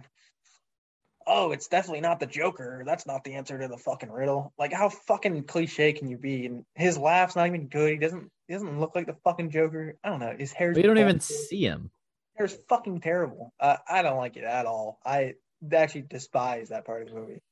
Oh, 1.27 1.51
it's 1.51 1.67
definitely 1.67 2.03
not 2.03 2.21
the 2.21 2.27
Joker. 2.27 2.85
That's 2.87 3.09
not 3.09 3.25
the 3.25 3.35
answer 3.35 3.59
to 3.59 3.67
the 3.67 3.77
fucking 3.77 4.13
riddle. 4.13 4.53
Like, 4.57 4.73
how 4.73 4.89
fucking 4.89 5.43
cliche 5.49 5.93
can 5.95 6.07
you 6.07 6.17
be? 6.17 6.47
And 6.47 6.65
his 6.77 6.97
laugh's 6.97 7.35
not 7.35 7.49
even 7.49 7.67
good. 7.67 7.91
He 7.91 7.99
doesn't 7.99 8.31
he 8.47 8.55
doesn't 8.55 8.79
look 8.79 8.95
like 8.95 9.09
the 9.09 9.17
fucking 9.25 9.51
Joker. 9.51 9.97
I 10.05 10.11
don't 10.11 10.21
know. 10.21 10.37
His 10.39 10.53
hair. 10.53 10.71
You 10.71 10.85
don't 10.85 10.99
even 10.99 11.17
bald. 11.17 11.23
see 11.23 11.63
him. 11.63 11.91
Hair's 12.37 12.57
fucking 12.69 13.01
terrible. 13.01 13.53
Uh, 13.59 13.79
I 13.89 14.03
don't 14.03 14.19
like 14.19 14.37
it 14.37 14.45
at 14.45 14.67
all. 14.67 15.01
I 15.05 15.35
actually 15.73 16.03
despise 16.03 16.69
that 16.69 16.85
part 16.85 17.03
of 17.03 17.09
the 17.09 17.15
movie. 17.17 17.43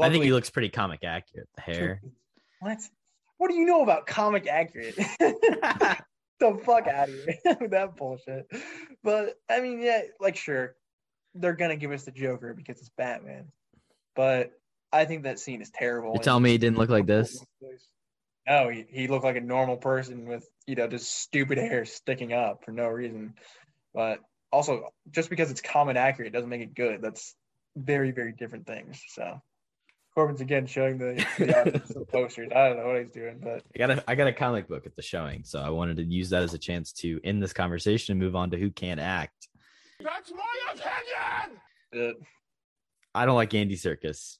I 0.00 0.08
think 0.08 0.24
he 0.24 0.32
looks 0.32 0.48
pretty 0.48 0.70
comic 0.70 1.04
accurate. 1.04 1.50
The 1.56 1.60
hair. 1.60 2.00
What? 2.60 2.78
What 3.42 3.50
do 3.50 3.56
you 3.56 3.66
know 3.66 3.82
about 3.82 4.06
comic 4.06 4.46
accurate? 4.46 4.94
the 5.18 6.60
fuck 6.64 6.86
out 6.86 7.08
of 7.08 7.14
here 7.16 7.34
with 7.60 7.72
that 7.72 7.96
bullshit. 7.96 8.46
But 9.02 9.34
I 9.50 9.60
mean, 9.60 9.80
yeah, 9.80 10.02
like 10.20 10.36
sure, 10.36 10.76
they're 11.34 11.54
gonna 11.54 11.74
give 11.74 11.90
us 11.90 12.04
the 12.04 12.12
Joker 12.12 12.54
because 12.54 12.78
it's 12.78 12.90
Batman. 12.90 13.46
But 14.14 14.52
I 14.92 15.06
think 15.06 15.24
that 15.24 15.40
scene 15.40 15.60
is 15.60 15.70
terrible. 15.70 16.12
You 16.14 16.20
tell 16.20 16.38
me 16.38 16.52
he 16.52 16.58
didn't 16.58 16.78
look 16.78 16.88
like 16.88 17.08
this? 17.08 17.44
no, 18.46 18.68
he, 18.68 18.86
he 18.88 19.08
looked 19.08 19.24
like 19.24 19.34
a 19.34 19.40
normal 19.40 19.76
person 19.76 20.24
with 20.24 20.48
you 20.68 20.76
know 20.76 20.86
just 20.86 21.10
stupid 21.10 21.58
hair 21.58 21.84
sticking 21.84 22.32
up 22.32 22.64
for 22.64 22.70
no 22.70 22.86
reason. 22.86 23.34
But 23.92 24.20
also, 24.52 24.90
just 25.10 25.30
because 25.30 25.50
it's 25.50 25.60
common 25.60 25.96
accurate 25.96 26.32
doesn't 26.32 26.48
make 26.48 26.62
it 26.62 26.76
good. 26.76 27.02
That's 27.02 27.34
very 27.74 28.12
very 28.12 28.34
different 28.34 28.68
things. 28.68 29.02
So 29.08 29.42
Corbin's 30.14 30.40
again 30.40 30.66
showing 30.66 30.98
the, 30.98 31.14
the, 31.94 32.04
posters. 32.12 32.50
I 32.54 32.68
don't 32.68 32.78
know 32.78 32.86
what 32.88 33.00
he's 33.00 33.10
doing, 33.10 33.40
but 33.42 33.62
I 33.74 33.78
got 33.78 33.90
a 33.90 34.04
I 34.06 34.14
got 34.14 34.26
a 34.26 34.32
comic 34.32 34.68
book 34.68 34.84
at 34.86 34.94
the 34.94 35.02
showing, 35.02 35.44
so 35.44 35.58
I 35.60 35.70
wanted 35.70 35.96
to 35.98 36.04
use 36.04 36.30
that 36.30 36.42
as 36.42 36.52
a 36.54 36.58
chance 36.58 36.92
to 36.94 37.20
end 37.24 37.42
this 37.42 37.52
conversation 37.52 38.12
and 38.12 38.20
move 38.20 38.36
on 38.36 38.50
to 38.50 38.58
who 38.58 38.70
can't 38.70 39.00
act. 39.00 39.48
That's 40.02 40.30
my 40.32 40.72
opinion! 40.72 42.12
uh, 42.18 42.24
I 43.14 43.24
don't 43.26 43.36
like 43.36 43.54
Andy 43.54 43.76
Serkis. 43.76 44.36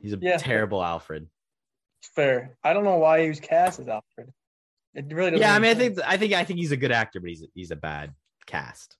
He's 0.00 0.12
a 0.12 0.18
Yeah. 0.20 0.36
terrible 0.36 0.82
Alfred. 0.82 1.26
it's 2.00 2.10
fair. 2.14 2.56
I 2.62 2.72
don't 2.72 2.84
know 2.84 2.98
why 2.98 3.22
he 3.22 3.28
was 3.28 3.40
cast 3.40 3.80
as 3.80 3.88
Alfred. 3.88 4.32
It 4.94 5.06
really 5.12 5.30
doesn't. 5.32 5.40
Yeah, 5.42 5.54
I 5.54 5.58
make 5.58 5.78
mean, 5.78 5.86
I 5.86 5.94
think 5.94 6.08
I 6.08 6.16
think 6.18 6.32
I 6.34 6.44
think 6.44 6.58
he's 6.58 6.72
a 6.72 6.76
good 6.76 6.92
actor, 6.92 7.20
but 7.20 7.28
he's 7.30 7.44
he's 7.54 7.70
a 7.70 7.76
bad 7.76 8.12
cast. 8.46 8.96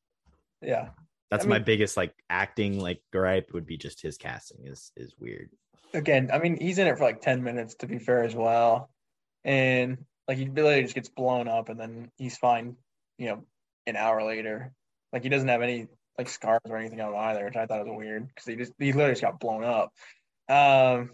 yeah. 0.62 0.89
That's 1.31 1.47
I 1.47 1.49
my 1.49 1.59
biggest 1.59 1.97
like 1.97 2.14
acting 2.31 2.79
like 2.79 3.01
gripe 3.12 3.51
would 3.55 3.66
be 3.66 3.77
just 3.77 4.01
his 4.01 4.16
casting 4.16 4.66
is 4.66 4.93
is 4.97 5.14
weird. 5.18 5.51
Again, 5.93 6.31
I 6.33 6.39
mean, 6.39 6.59
he's 6.61 6.79
in 6.79 6.87
it 6.87 6.99
for 6.99 7.05
like 7.05 7.20
10 7.20 7.43
minutes 7.43 7.77
to 7.77 7.87
be 7.87 7.99
fair 7.99 8.25
as 8.25 8.35
well. 8.35 8.91
And 9.45 9.99
like 10.27 10.39
he 10.39 10.47
literally 10.47 10.83
just 10.83 10.95
gets 10.95 11.09
blown 11.09 11.49
up 11.49 11.68
and 11.68 11.79
then 11.79 12.11
he's 12.16 12.37
fine, 12.37 12.77
you 13.18 13.27
know, 13.27 13.45
an 13.87 13.97
hour 13.97 14.25
later. 14.25 14.72
Like 15.12 15.22
he 15.22 15.29
doesn't 15.29 15.49
have 15.49 15.62
any 15.62 15.89
like 16.18 16.29
scars 16.29 16.61
or 16.68 16.77
anything 16.77 17.01
on 17.01 17.12
him 17.12 17.18
either, 17.18 17.45
which 17.45 17.57
I 17.57 17.66
thought 17.66 17.87
was 17.87 17.97
weird 17.97 18.29
because 18.29 18.47
he 18.47 18.57
just 18.57 18.72
he 18.79 18.93
literally 18.93 19.12
just 19.12 19.22
got 19.22 19.41
blown 19.41 19.64
up. 19.64 19.93
Um 20.49 21.11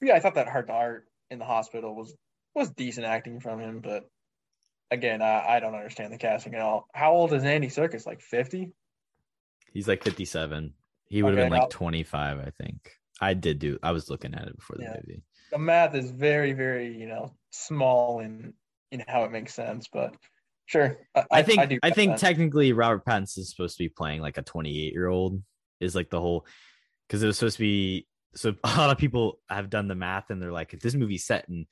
yeah, 0.00 0.14
I 0.14 0.20
thought 0.20 0.34
that 0.36 0.48
heart 0.48 0.68
to 0.68 0.72
heart 0.72 1.06
in 1.30 1.38
the 1.38 1.44
hospital 1.44 1.94
was 1.94 2.14
was 2.54 2.70
decent 2.70 3.06
acting 3.06 3.40
from 3.40 3.58
him, 3.58 3.80
but 3.80 4.04
again, 4.90 5.22
I, 5.22 5.56
I 5.56 5.60
don't 5.60 5.74
understand 5.74 6.12
the 6.12 6.18
casting 6.18 6.54
at 6.54 6.60
all. 6.60 6.86
How 6.94 7.12
old 7.12 7.32
is 7.32 7.44
Andy 7.44 7.68
Serkis? 7.68 8.06
Like 8.06 8.20
50? 8.20 8.70
He's 9.72 9.88
like 9.88 10.04
57. 10.04 10.72
He 11.08 11.22
would 11.22 11.36
have 11.36 11.50
been 11.50 11.58
like 11.58 11.70
25, 11.70 12.38
I 12.38 12.50
think. 12.50 12.92
I 13.20 13.34
did 13.34 13.58
do 13.58 13.78
I 13.82 13.92
was 13.92 14.10
looking 14.10 14.34
at 14.34 14.46
it 14.48 14.56
before 14.56 14.76
the 14.76 14.84
Yeah. 14.84 14.96
movie. 15.06 15.22
the 15.50 15.58
math 15.58 15.94
is 15.94 16.10
very, 16.10 16.52
very, 16.52 16.96
you 16.96 17.06
know, 17.06 17.32
small 17.50 18.20
in 18.20 18.54
in 18.90 19.04
how 19.06 19.24
it 19.24 19.30
makes 19.32 19.54
sense. 19.54 19.88
But 19.92 20.16
sure, 20.66 20.98
I 21.30 21.42
think 21.42 21.60
I, 21.60 21.66
do 21.66 21.78
think 21.92 22.12
that. 22.12 22.18
technically 22.20 22.72
Robert 22.72 23.04
Pattinson 23.04 23.38
is 23.38 23.50
supposed 23.50 23.76
to 23.76 23.84
be 23.84 23.88
playing 23.88 24.20
like 24.20 24.38
a 24.38 24.42
28 24.42 24.92
year 24.92 25.08
old 25.08 25.42
is 25.80 25.94
like 25.94 26.10
the 26.10 26.20
whole 26.20 26.46
because 27.06 27.22
it 27.22 27.26
was 27.26 27.38
supposed 27.38 27.56
to 27.56 27.62
be 27.62 28.06
so 28.34 28.54
a 28.64 28.68
lot 28.78 28.90
of 28.90 28.98
people 28.98 29.38
have 29.48 29.70
done 29.70 29.88
the 29.88 29.94
math 29.94 30.30
and 30.30 30.40
they're 30.42 30.52
like 30.52 30.72
if 30.74 30.80
this 30.80 30.94
movie's 30.94 31.24
set 31.24 31.48
in 31.48 31.66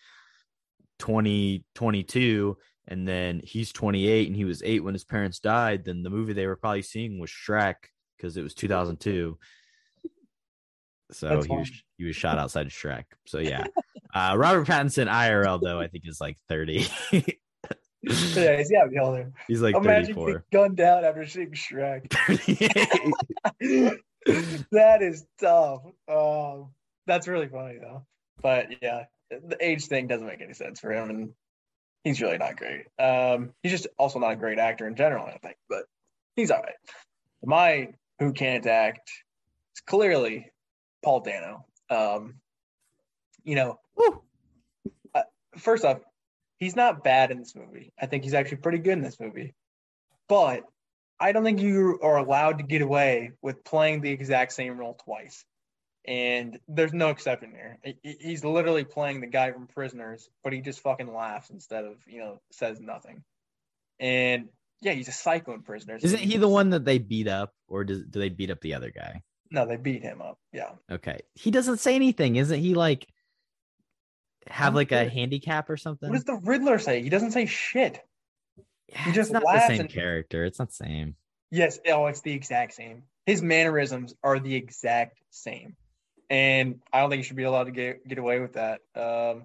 2022 0.98 2.56
and 2.88 3.06
then 3.06 3.40
he's 3.44 3.72
28 3.72 4.26
and 4.28 4.36
he 4.36 4.44
was 4.44 4.62
eight 4.64 4.82
when 4.84 4.94
his 4.94 5.04
parents 5.04 5.38
died 5.38 5.84
then 5.84 6.02
the 6.02 6.10
movie 6.10 6.32
they 6.32 6.46
were 6.46 6.56
probably 6.56 6.82
seeing 6.82 7.18
was 7.18 7.30
Shrek 7.30 7.74
because 8.16 8.36
it 8.36 8.42
was 8.42 8.54
2002 8.54 9.38
so 11.12 11.28
That's 11.28 11.46
he 11.46 11.56
was 11.56 11.70
he 11.98 12.04
was 12.04 12.16
shot 12.16 12.38
outside 12.42 12.66
of 12.66 12.72
Shrek 12.72 13.04
so 13.26 13.38
yeah 13.38 13.66
uh 14.14 14.34
Robert 14.36 14.66
Pattinson 14.66 15.10
IRL 15.10 15.60
though 15.62 15.80
I 15.80 15.88
think 15.88 16.04
is 16.06 16.20
like 16.20 16.38
30 16.48 16.86
yeah, 18.02 18.56
he's 18.56 18.70
gotta 18.70 18.90
be 18.90 18.98
older. 18.98 19.32
he's 19.46 19.62
like 19.62 19.76
Imagine 19.76 20.14
34 20.14 20.26
getting 20.26 20.42
gunned 20.52 20.76
down 20.76 21.04
after 21.04 21.26
seeing 21.26 21.52
Shrek. 21.52 22.10
that 24.72 25.02
is 25.02 25.24
tough. 25.40 25.82
Um, 26.08 26.70
that's 27.06 27.28
really 27.28 27.48
funny 27.48 27.78
though. 27.80 28.04
But 28.40 28.82
yeah, 28.82 29.04
the 29.30 29.56
age 29.60 29.86
thing 29.86 30.08
doesn't 30.08 30.26
make 30.26 30.40
any 30.40 30.54
sense 30.54 30.80
for 30.80 30.92
him, 30.92 31.10
and 31.10 31.30
he's 32.02 32.20
really 32.20 32.38
not 32.38 32.56
great. 32.56 32.86
Um, 32.98 33.50
he's 33.62 33.72
just 33.72 33.86
also 33.98 34.18
not 34.18 34.32
a 34.32 34.36
great 34.36 34.58
actor 34.58 34.88
in 34.88 34.96
general, 34.96 35.26
I 35.26 35.38
think. 35.38 35.56
But 35.68 35.84
he's 36.34 36.50
all 36.50 36.60
right. 36.60 36.74
My 37.44 37.88
who 38.18 38.32
can't 38.32 38.66
act 38.66 39.12
is 39.76 39.82
clearly 39.86 40.50
Paul 41.02 41.20
Dano. 41.20 41.66
Um, 41.90 42.36
you 43.44 43.54
know, 43.56 43.78
uh, 45.14 45.22
first 45.58 45.84
off, 45.84 45.98
he's 46.58 46.76
not 46.76 47.04
bad 47.04 47.30
in 47.30 47.38
this 47.38 47.54
movie. 47.54 47.92
I 48.00 48.06
think 48.06 48.24
he's 48.24 48.34
actually 48.34 48.58
pretty 48.58 48.78
good 48.78 48.92
in 48.92 49.02
this 49.02 49.18
movie. 49.20 49.54
But 50.28 50.64
I 51.20 51.32
don't 51.32 51.44
think 51.44 51.60
you 51.60 51.98
are 52.02 52.16
allowed 52.16 52.58
to 52.58 52.64
get 52.64 52.82
away 52.82 53.32
with 53.42 53.64
playing 53.64 54.00
the 54.00 54.10
exact 54.10 54.52
same 54.52 54.78
role 54.78 54.94
twice. 55.04 55.44
And 56.04 56.58
there's 56.66 56.92
no 56.92 57.10
exception 57.10 57.52
here. 57.52 57.78
He- 57.84 57.98
he- 58.02 58.16
He's 58.28 58.44
literally 58.44 58.84
playing 58.84 59.20
the 59.20 59.28
guy 59.28 59.52
from 59.52 59.68
Prisoners, 59.68 60.28
but 60.42 60.52
he 60.52 60.60
just 60.60 60.80
fucking 60.80 61.12
laughs 61.12 61.50
instead 61.50 61.84
of, 61.84 61.96
you 62.06 62.18
know, 62.20 62.40
says 62.50 62.80
nothing. 62.80 63.22
And 64.00 64.48
yeah, 64.80 64.92
he's 64.92 65.06
a 65.08 65.12
psycho 65.12 65.54
in 65.54 65.62
Prisoners. 65.62 66.02
Isn't 66.02 66.18
he 66.18 66.38
the 66.38 66.48
one 66.48 66.70
that 66.70 66.84
they 66.84 66.98
beat 66.98 67.28
up, 67.28 67.54
or 67.68 67.84
does, 67.84 68.02
do 68.02 68.18
they 68.18 68.30
beat 68.30 68.50
up 68.50 68.60
the 68.60 68.74
other 68.74 68.90
guy? 68.90 69.22
No, 69.52 69.66
they 69.66 69.76
beat 69.76 70.02
him 70.02 70.22
up. 70.22 70.38
Yeah. 70.52 70.70
Okay, 70.90 71.20
he 71.34 71.50
doesn't 71.50 71.78
say 71.78 71.94
anything. 71.94 72.36
Isn't 72.36 72.58
he 72.58 72.74
like 72.74 73.06
have 74.48 74.74
like 74.74 74.92
a 74.92 75.08
handicap 75.08 75.68
or 75.70 75.76
something? 75.76 76.08
What 76.08 76.16
does 76.16 76.24
the 76.24 76.40
Riddler 76.42 76.78
say? 76.78 77.02
He 77.02 77.10
doesn't 77.10 77.32
say 77.32 77.46
shit. 77.46 78.00
Yeah, 78.88 79.04
he 79.04 79.12
just 79.12 79.28
it's 79.28 79.32
not 79.32 79.42
the 79.42 79.46
laughs 79.46 79.66
same 79.68 79.80
and- 79.82 79.90
character. 79.90 80.44
It's 80.44 80.58
not 80.58 80.68
the 80.68 80.74
same. 80.74 81.16
Yes, 81.50 81.78
oh, 81.86 82.06
it's 82.06 82.22
the 82.22 82.32
exact 82.32 82.72
same. 82.72 83.02
His 83.26 83.42
mannerisms 83.42 84.14
are 84.24 84.40
the 84.40 84.54
exact 84.54 85.18
same, 85.30 85.76
and 86.30 86.80
I 86.90 87.00
don't 87.00 87.10
think 87.10 87.18
you 87.18 87.24
should 87.24 87.36
be 87.36 87.42
allowed 87.42 87.64
to 87.64 87.72
get 87.72 88.08
get 88.08 88.18
away 88.18 88.40
with 88.40 88.54
that. 88.54 88.80
Um, 88.96 89.44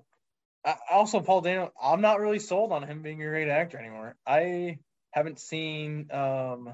I, 0.63 0.75
also, 0.89 1.19
Paul 1.19 1.41
Dano, 1.41 1.73
I'm 1.81 1.99
not 1.99 2.21
really 2.21 2.39
sold 2.39 2.71
on 2.71 2.83
him 2.83 3.01
being 3.01 3.21
a 3.21 3.25
great 3.25 3.49
actor 3.49 3.77
anymore. 3.77 4.15
I 4.25 4.79
haven't 5.11 5.39
seen 5.39 6.09
um, 6.11 6.73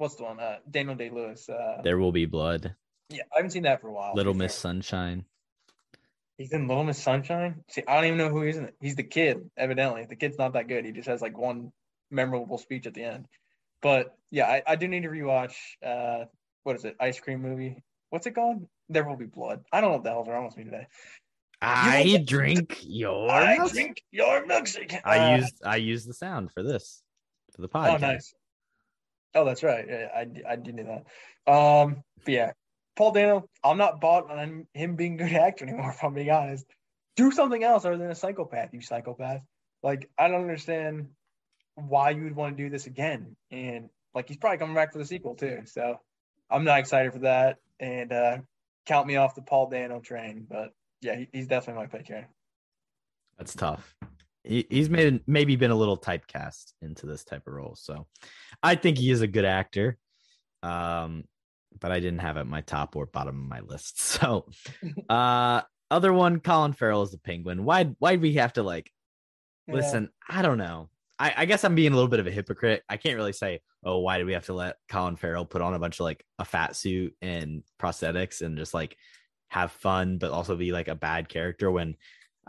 what's 0.00 0.16
the 0.16 0.24
one? 0.24 0.40
Uh, 0.40 0.56
Daniel 0.70 0.94
Day 0.96 1.10
Lewis. 1.10 1.48
Uh, 1.48 1.80
There 1.84 1.98
will 1.98 2.12
be 2.12 2.24
blood. 2.26 2.74
yeah, 3.10 3.22
I 3.32 3.36
haven't 3.36 3.50
seen 3.50 3.62
that 3.64 3.80
for 3.80 3.88
a 3.88 3.92
while. 3.92 4.12
Little 4.14 4.34
Miss. 4.34 4.54
Sunshine. 4.54 5.24
He's 6.38 6.52
in 6.52 6.66
Little 6.68 6.84
Miss 6.84 7.00
Sunshine. 7.02 7.62
See, 7.68 7.82
I 7.86 7.96
don't 7.96 8.06
even 8.06 8.18
know 8.18 8.30
who 8.30 8.42
he's 8.42 8.56
in. 8.56 8.64
it. 8.64 8.74
He's 8.80 8.96
the 8.96 9.02
kid, 9.02 9.50
evidently. 9.58 10.06
The 10.08 10.16
kid's 10.16 10.38
not 10.38 10.54
that 10.54 10.68
good. 10.68 10.86
He 10.86 10.92
just 10.92 11.08
has 11.08 11.20
like 11.20 11.36
one 11.36 11.70
memorable 12.10 12.56
speech 12.56 12.86
at 12.86 12.94
the 12.94 13.04
end. 13.04 13.26
But 13.82 14.16
yeah, 14.30 14.46
I, 14.46 14.62
I 14.66 14.76
do 14.76 14.88
need 14.88 15.02
to 15.02 15.08
rewatch. 15.10 15.54
Uh, 15.84 16.24
what 16.64 16.76
is 16.76 16.84
it? 16.86 16.96
Ice 16.98 17.20
cream 17.20 17.42
movie. 17.42 17.82
What's 18.08 18.26
it 18.26 18.34
called? 18.34 18.66
There 18.88 19.04
will 19.04 19.16
be 19.16 19.26
blood. 19.26 19.64
I 19.72 19.80
don't 19.80 19.90
know 19.90 19.96
what 19.96 20.04
the 20.04 20.10
hell's 20.10 20.28
wrong 20.28 20.46
with 20.46 20.56
me 20.56 20.64
today. 20.64 20.86
I 21.62 22.02
will- 22.06 22.24
drink 22.24 22.78
your. 22.82 23.30
I 23.30 23.68
drink 23.68 24.02
your 24.10 24.46
milkshake. 24.46 24.98
I 25.04 25.34
Uh, 25.34 25.36
used 25.36 25.54
I 25.64 25.76
used 25.76 26.08
the 26.08 26.14
sound 26.14 26.52
for 26.52 26.62
this 26.62 27.02
for 27.54 27.60
the 27.60 27.68
podcast. 27.68 27.94
Oh, 27.94 27.96
nice. 27.98 28.34
Oh, 29.34 29.44
that's 29.44 29.62
right. 29.62 29.86
Yeah, 29.88 30.08
I 30.14 30.52
I 30.52 30.56
did 30.56 30.74
know 30.74 31.02
that. 31.46 31.52
Um, 31.52 32.02
but 32.24 32.34
yeah, 32.34 32.52
Paul 32.96 33.12
Dano. 33.12 33.48
I'm 33.62 33.78
not 33.78 34.00
bought 34.00 34.30
on 34.30 34.66
him 34.74 34.96
being 34.96 35.20
a 35.20 35.24
good 35.24 35.36
actor 35.36 35.64
anymore. 35.64 35.90
If 35.94 36.02
I'm 36.02 36.14
being 36.14 36.30
honest, 36.30 36.66
do 37.16 37.30
something 37.30 37.62
else 37.62 37.84
other 37.84 37.96
than 37.96 38.10
a 38.10 38.14
psychopath. 38.14 38.72
You 38.72 38.80
psychopath. 38.80 39.42
Like 39.82 40.10
I 40.18 40.28
don't 40.28 40.42
understand 40.42 41.08
why 41.74 42.10
you 42.10 42.24
would 42.24 42.36
want 42.36 42.56
to 42.56 42.62
do 42.62 42.70
this 42.70 42.86
again. 42.86 43.36
And 43.50 43.88
like 44.14 44.28
he's 44.28 44.36
probably 44.36 44.58
coming 44.58 44.74
back 44.74 44.92
for 44.92 44.98
the 44.98 45.04
sequel 45.04 45.34
too. 45.34 45.62
So 45.66 45.98
I'm 46.50 46.64
not 46.64 46.80
excited 46.80 47.12
for 47.12 47.20
that. 47.20 47.58
And 47.78 48.12
uh, 48.12 48.38
count 48.86 49.06
me 49.06 49.16
off 49.16 49.34
the 49.34 49.42
Paul 49.42 49.70
Dano 49.70 50.00
train. 50.00 50.46
But 50.48 50.72
yeah, 51.00 51.16
he, 51.16 51.28
he's 51.32 51.46
definitely 51.46 51.82
my 51.82 51.86
pick 51.86 52.06
here. 52.06 52.28
That's 53.38 53.54
tough. 53.54 53.94
He, 54.44 54.66
he's 54.70 54.88
made 54.88 55.20
maybe 55.26 55.56
been 55.56 55.70
a 55.70 55.76
little 55.76 55.98
typecast 55.98 56.72
into 56.80 57.06
this 57.06 57.24
type 57.24 57.46
of 57.46 57.52
role. 57.52 57.74
So 57.76 58.06
I 58.62 58.74
think 58.74 58.98
he 58.98 59.10
is 59.10 59.20
a 59.20 59.26
good 59.26 59.44
actor. 59.44 59.98
Um, 60.62 61.24
but 61.78 61.92
I 61.92 62.00
didn't 62.00 62.20
have 62.20 62.36
it 62.36 62.40
at 62.40 62.46
my 62.46 62.60
top 62.62 62.96
or 62.96 63.06
bottom 63.06 63.40
of 63.40 63.48
my 63.48 63.60
list. 63.60 64.00
So 64.20 64.46
uh 65.08 65.62
other 65.90 66.12
one, 66.12 66.40
Colin 66.40 66.72
Farrell 66.72 67.02
is 67.02 67.10
the 67.10 67.18
penguin. 67.18 67.64
Why 67.64 67.84
why'd 67.98 68.20
we 68.20 68.34
have 68.34 68.52
to 68.54 68.62
like 68.62 68.90
Yeah. 69.66 69.74
listen? 69.76 70.10
I 70.28 70.42
don't 70.42 70.58
know. 70.58 70.88
I, 71.18 71.34
I 71.38 71.44
guess 71.44 71.64
I'm 71.64 71.74
being 71.74 71.92
a 71.92 71.94
little 71.94 72.08
bit 72.08 72.20
of 72.20 72.26
a 72.26 72.30
hypocrite. 72.30 72.82
I 72.88 72.96
can't 72.96 73.16
really 73.16 73.34
say, 73.34 73.60
oh, 73.84 73.98
why 73.98 74.18
do 74.18 74.24
we 74.24 74.32
have 74.32 74.46
to 74.46 74.54
let 74.54 74.76
Colin 74.88 75.16
Farrell 75.16 75.44
put 75.44 75.60
on 75.60 75.74
a 75.74 75.78
bunch 75.78 76.00
of 76.00 76.04
like 76.04 76.24
a 76.38 76.46
fat 76.46 76.76
suit 76.76 77.14
and 77.20 77.62
prosthetics 77.78 78.40
and 78.40 78.56
just 78.56 78.72
like 78.72 78.96
have 79.48 79.70
fun, 79.72 80.16
but 80.18 80.30
also 80.30 80.56
be 80.56 80.72
like 80.72 80.88
a 80.88 80.94
bad 80.94 81.28
character 81.28 81.70
when 81.70 81.96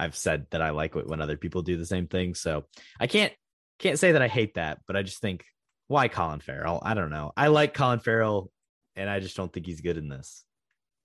I've 0.01 0.15
said 0.15 0.47
that 0.49 0.63
I 0.63 0.71
like 0.71 0.95
it 0.95 1.07
when 1.07 1.21
other 1.21 1.37
people 1.37 1.61
do 1.61 1.77
the 1.77 1.85
same 1.85 2.07
thing. 2.07 2.33
So 2.33 2.65
I 2.99 3.05
can't 3.05 3.31
can't 3.77 3.99
say 3.99 4.13
that 4.13 4.21
I 4.21 4.27
hate 4.27 4.55
that, 4.55 4.79
but 4.87 4.95
I 4.95 5.03
just 5.03 5.21
think 5.21 5.45
why 5.87 6.07
Colin 6.07 6.39
Farrell? 6.39 6.81
I 6.83 6.95
don't 6.95 7.11
know. 7.11 7.33
I 7.37 7.47
like 7.47 7.75
Colin 7.75 7.99
Farrell, 7.99 8.49
and 8.95 9.07
I 9.07 9.19
just 9.19 9.37
don't 9.37 9.53
think 9.53 9.67
he's 9.67 9.81
good 9.81 9.97
in 9.97 10.09
this. 10.09 10.43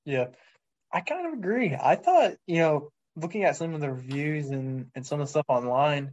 Yeah, 0.07 0.29
I 0.91 1.01
kind 1.01 1.27
of 1.27 1.35
agree. 1.35 1.75
I 1.75 1.97
thought, 1.97 2.37
you 2.47 2.59
know, 2.59 2.91
looking 3.17 3.45
at 3.45 3.57
some 3.57 3.75
of 3.75 3.83
the 3.83 3.91
reviews 3.91 4.49
and, 4.49 4.87
and 4.95 5.07
some 5.07 5.21
of 5.21 5.27
the 5.27 5.31
stuff 5.31 5.47
online, 5.49 6.13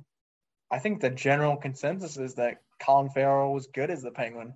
I 0.70 0.80
think 0.80 1.00
the 1.00 1.10
general 1.10 1.56
consensus 1.56 2.18
is 2.18 2.36
that 2.36 2.58
Colin 2.82 3.12
Farrell 3.12 3.54
was 3.54 3.68
good 3.68 3.92
as 3.92 4.02
the 4.02 4.12
Penguin. 4.12 4.56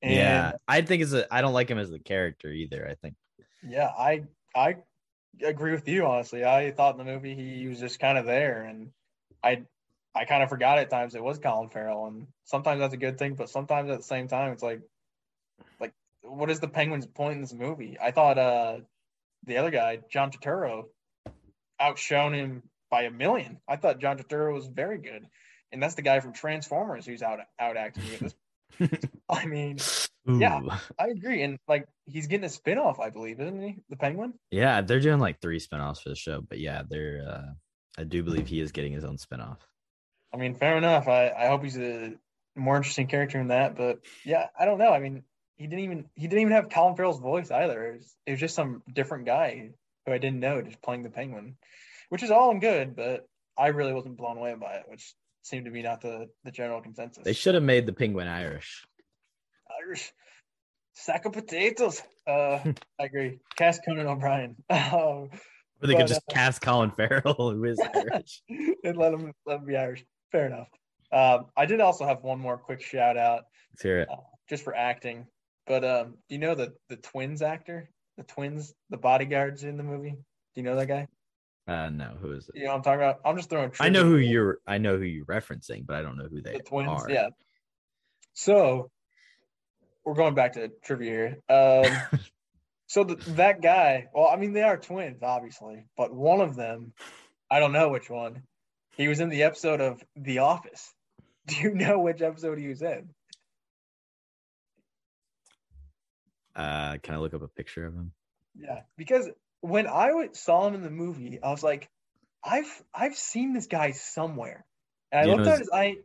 And 0.00 0.14
yeah, 0.14 0.52
I 0.66 0.80
think 0.80 1.02
it's 1.02 1.12
a. 1.12 1.32
I 1.34 1.42
don't 1.42 1.52
like 1.52 1.68
him 1.68 1.78
as 1.78 1.90
the 1.90 1.98
character 1.98 2.48
either. 2.48 2.88
I 2.88 2.94
think. 2.94 3.16
yeah, 3.68 3.88
I 3.88 4.22
I 4.54 4.76
agree 5.42 5.72
with 5.72 5.88
you 5.88 6.06
honestly. 6.06 6.44
I 6.44 6.70
thought 6.70 6.98
in 6.98 7.04
the 7.04 7.12
movie 7.12 7.34
he 7.34 7.66
was 7.66 7.80
just 7.80 7.98
kind 7.98 8.18
of 8.18 8.26
there, 8.26 8.62
and 8.62 8.90
I 9.42 9.62
I 10.14 10.24
kind 10.24 10.42
of 10.42 10.48
forgot 10.48 10.78
at 10.78 10.90
times 10.90 11.14
it 11.14 11.22
was 11.22 11.38
Colin 11.38 11.68
Farrell, 11.68 12.06
and 12.06 12.26
sometimes 12.44 12.80
that's 12.80 12.94
a 12.94 12.98
good 12.98 13.18
thing, 13.18 13.34
but 13.34 13.50
sometimes 13.50 13.90
at 13.90 13.98
the 13.98 14.04
same 14.04 14.28
time 14.28 14.52
it's 14.52 14.62
like, 14.62 14.80
like 15.78 15.92
what 16.22 16.50
is 16.50 16.60
the 16.60 16.68
Penguin's 16.68 17.06
point 17.06 17.36
in 17.36 17.40
this 17.42 17.52
movie? 17.52 17.98
I 18.00 18.12
thought 18.12 18.38
uh 18.38 18.78
the 19.44 19.58
other 19.58 19.70
guy, 19.70 20.00
John 20.10 20.30
Turturro, 20.30 20.86
outshone 21.78 22.34
him 22.34 22.62
by 22.90 23.02
a 23.02 23.10
million. 23.10 23.60
I 23.68 23.76
thought 23.76 24.00
John 24.00 24.18
Turturro 24.18 24.54
was 24.54 24.66
very 24.66 24.98
good, 24.98 25.26
and 25.72 25.82
that's 25.82 25.94
the 25.94 26.02
guy 26.02 26.20
from 26.20 26.32
Transformers 26.32 27.06
who's 27.06 27.22
out 27.22 27.40
out 27.58 27.76
acting 27.76 28.04
with 28.10 28.20
this. 28.20 28.34
I 29.28 29.46
mean, 29.46 29.78
Yeah. 30.26 30.60
I 30.98 31.08
agree, 31.08 31.42
and 31.42 31.58
like 31.68 31.86
he's 32.06 32.26
getting 32.26 32.44
a 32.44 32.48
spinoff, 32.48 33.00
I 33.00 33.10
believe, 33.10 33.40
isn't 33.40 33.62
he? 33.62 33.76
The 33.90 33.96
Penguin. 33.96 34.34
Yeah, 34.50 34.80
they're 34.80 35.00
doing 35.00 35.20
like 35.20 35.40
three 35.40 35.60
spinoffs 35.60 36.02
for 36.02 36.08
the 36.10 36.16
show, 36.16 36.40
but 36.40 36.58
yeah, 36.58 36.82
they're. 36.88 37.24
uh 37.28 37.52
I 37.98 38.04
do 38.04 38.22
believe 38.22 38.46
he 38.46 38.60
is 38.60 38.72
getting 38.72 38.92
his 38.92 39.04
own 39.04 39.16
spinoff. 39.16 39.56
I 40.32 40.36
mean, 40.36 40.54
fair 40.54 40.76
enough. 40.76 41.08
I, 41.08 41.30
I 41.30 41.46
hope 41.46 41.62
he's 41.62 41.78
a 41.78 42.12
more 42.54 42.76
interesting 42.76 43.06
character 43.06 43.40
in 43.40 43.48
that. 43.48 43.76
But 43.76 44.00
yeah, 44.24 44.48
I 44.58 44.66
don't 44.66 44.78
know. 44.78 44.92
I 44.92 44.98
mean, 44.98 45.22
he 45.56 45.66
didn't 45.66 45.84
even 45.84 46.04
he 46.14 46.26
didn't 46.26 46.42
even 46.42 46.52
have 46.52 46.68
Colin 46.68 46.96
Farrell's 46.96 47.20
voice 47.20 47.50
either. 47.50 47.86
It 47.86 47.96
was, 47.96 48.14
it 48.26 48.30
was 48.32 48.40
just 48.40 48.54
some 48.54 48.82
different 48.92 49.24
guy 49.24 49.70
who 50.04 50.12
I 50.12 50.18
didn't 50.18 50.40
know 50.40 50.60
just 50.60 50.82
playing 50.82 51.04
the 51.04 51.10
Penguin, 51.10 51.56
which 52.10 52.22
is 52.22 52.30
all 52.30 52.50
in 52.50 52.60
good. 52.60 52.94
But 52.94 53.26
I 53.56 53.68
really 53.68 53.94
wasn't 53.94 54.18
blown 54.18 54.36
away 54.36 54.54
by 54.54 54.74
it, 54.74 54.84
which 54.88 55.14
seemed 55.46 55.64
to 55.66 55.70
be 55.70 55.82
not 55.82 56.00
the 56.00 56.28
the 56.44 56.50
general 56.50 56.80
consensus. 56.80 57.24
They 57.24 57.32
should 57.32 57.54
have 57.54 57.62
made 57.64 57.86
the 57.86 57.92
penguin 57.92 58.28
Irish. 58.28 58.84
Irish 59.84 60.12
sack 60.94 61.24
of 61.24 61.32
potatoes. 61.32 62.02
Uh, 62.26 62.58
I 63.00 63.04
agree. 63.04 63.38
Cast 63.56 63.82
Conan 63.86 64.06
O'Brien. 64.06 64.56
Um, 64.70 65.30
Or 65.82 65.86
they 65.88 65.92
But, 65.92 65.98
could 65.98 66.06
just 66.08 66.22
cast 66.30 66.62
Colin 66.62 66.90
Farrell, 66.90 67.34
who 67.34 67.64
is 67.64 67.78
Irish. 67.94 68.42
and 68.84 68.96
let 68.96 69.12
him 69.12 69.32
let 69.44 69.58
him 69.60 69.66
be 69.66 69.76
Irish. 69.76 70.04
Fair 70.32 70.46
enough. 70.46 70.68
Um, 71.12 71.46
I 71.56 71.66
did 71.66 71.80
also 71.80 72.04
have 72.06 72.22
one 72.22 72.40
more 72.40 72.56
quick 72.58 72.80
shout 72.82 73.16
out 73.16 73.44
Let's 73.72 73.82
hear 73.82 74.00
it. 74.00 74.08
just 74.48 74.64
for 74.64 74.74
acting. 74.74 75.26
But 75.66 75.84
um, 75.84 76.14
do 76.28 76.34
you 76.34 76.38
know 76.38 76.54
the 76.54 76.72
the 76.88 76.96
twins 76.96 77.42
actor, 77.42 77.90
the 78.16 78.24
twins, 78.24 78.74
the 78.90 78.96
bodyguards 78.96 79.64
in 79.64 79.76
the 79.76 79.82
movie? 79.82 80.10
Do 80.12 80.16
you 80.56 80.62
know 80.62 80.76
that 80.76 80.86
guy? 80.88 81.06
Uh, 81.68 81.90
no, 81.90 82.16
who 82.20 82.32
is 82.32 82.48
it? 82.48 82.56
You 82.56 82.64
know 82.64 82.70
what 82.70 82.76
I'm 82.76 82.82
talking 82.82 83.00
about? 83.00 83.20
I'm 83.24 83.36
just 83.36 83.50
throwing. 83.50 83.72
I 83.80 83.88
know 83.88 84.04
who 84.04 84.16
you're. 84.16 84.58
I 84.66 84.78
know 84.78 84.96
who 84.96 85.04
you're 85.04 85.26
referencing, 85.26 85.84
but 85.84 85.96
I 85.96 86.02
don't 86.02 86.16
know 86.16 86.28
who 86.30 86.40
they 86.40 86.52
the 86.52 86.60
twins. 86.60 86.88
are. 86.88 87.10
Yeah. 87.10 87.30
So 88.34 88.90
we're 90.06 90.14
going 90.14 90.34
back 90.34 90.52
to 90.52 90.70
trivia 90.84 91.10
here. 91.10 91.38
Um, 91.48 92.20
so 92.86 93.04
the, 93.04 93.16
that 93.32 93.60
guy, 93.60 94.06
well, 94.14 94.28
I 94.28 94.36
mean, 94.36 94.52
they 94.52 94.62
are 94.62 94.76
twins, 94.76 95.22
obviously, 95.22 95.86
but 95.96 96.14
one 96.14 96.40
of 96.40 96.54
them, 96.54 96.92
I 97.50 97.58
don't 97.58 97.72
know 97.72 97.88
which 97.88 98.08
one. 98.08 98.42
He 98.96 99.08
was 99.08 99.20
in 99.20 99.28
the 99.28 99.42
episode 99.42 99.80
of 99.80 100.02
The 100.14 100.38
Office. 100.38 100.94
Do 101.46 101.56
you 101.56 101.74
know 101.74 101.98
which 101.98 102.22
episode 102.22 102.58
he 102.58 102.68
was 102.68 102.82
in? 102.82 103.10
Uh, 106.54 106.96
can 107.02 107.14
I 107.14 107.18
look 107.18 107.34
up 107.34 107.42
a 107.42 107.48
picture 107.48 107.86
of 107.86 107.94
him? 107.94 108.12
Yeah, 108.58 108.80
because 108.96 109.28
when 109.68 109.86
I 109.86 110.28
saw 110.32 110.66
him 110.66 110.74
in 110.74 110.82
the 110.82 110.90
movie, 110.90 111.38
I 111.42 111.50
was 111.50 111.62
like, 111.62 111.88
I've 112.44 112.82
I've 112.94 113.16
seen 113.16 113.52
this 113.52 113.66
guy 113.66 113.92
somewhere. 113.92 114.64
And 115.12 115.20
I 115.20 115.24
Do 115.24 115.30
you 115.30 115.36
looked 115.36 115.46
know 115.46 115.52
at 115.52 115.58
his- 115.60 115.70
I 115.72 115.96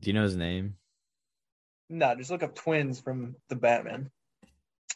Do 0.00 0.10
you 0.10 0.12
know 0.12 0.22
his 0.22 0.36
name? 0.36 0.76
no, 1.88 2.14
just 2.16 2.30
look 2.30 2.42
up 2.42 2.54
twins 2.54 3.00
from 3.00 3.36
the 3.48 3.56
Batman. 3.56 4.10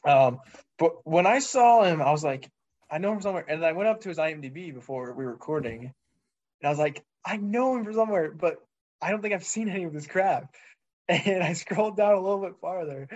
Um, 0.04 0.40
but 0.78 1.06
when 1.06 1.26
I 1.26 1.38
saw 1.38 1.82
him, 1.84 2.00
I 2.02 2.10
was 2.10 2.24
like, 2.24 2.48
I 2.90 2.98
know 2.98 3.10
him 3.12 3.16
from 3.18 3.22
somewhere, 3.22 3.44
and 3.46 3.64
I 3.64 3.72
went 3.72 3.88
up 3.88 4.00
to 4.00 4.08
his 4.08 4.18
IMDb 4.18 4.74
before 4.74 5.12
we 5.12 5.24
were 5.24 5.30
recording, 5.32 5.82
and 5.84 6.66
I 6.66 6.68
was 6.68 6.78
like, 6.78 7.04
I 7.24 7.36
know 7.36 7.76
him 7.76 7.84
from 7.84 7.94
somewhere, 7.94 8.32
but 8.32 8.56
I 9.00 9.10
don't 9.10 9.22
think 9.22 9.34
I've 9.34 9.44
seen 9.44 9.68
any 9.68 9.84
of 9.84 9.92
this 9.92 10.06
crap. 10.06 10.54
And 11.08 11.42
I 11.42 11.54
scrolled 11.54 11.96
down 11.96 12.14
a 12.14 12.20
little 12.20 12.40
bit 12.40 12.54
farther, 12.60 13.08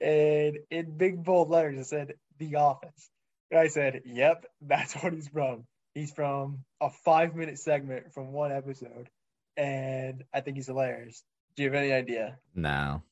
and 0.00 0.58
in 0.68 0.96
big 0.96 1.22
bold 1.22 1.48
letters 1.48 1.78
it 1.78 1.84
said 1.86 2.14
The 2.38 2.56
Office. 2.56 3.08
I 3.54 3.68
said, 3.68 4.02
Yep, 4.06 4.46
that's 4.62 4.94
what 5.02 5.12
he's 5.12 5.28
from. 5.28 5.64
He's 5.94 6.12
from 6.12 6.64
a 6.80 6.90
five 6.90 7.34
minute 7.34 7.58
segment 7.58 8.12
from 8.12 8.32
one 8.32 8.52
episode, 8.52 9.08
and 9.56 10.24
I 10.32 10.40
think 10.40 10.56
he's 10.56 10.66
hilarious. 10.66 11.22
Do 11.56 11.62
you 11.62 11.70
have 11.70 11.82
any 11.82 11.92
idea? 11.92 12.38
No. 12.54 13.02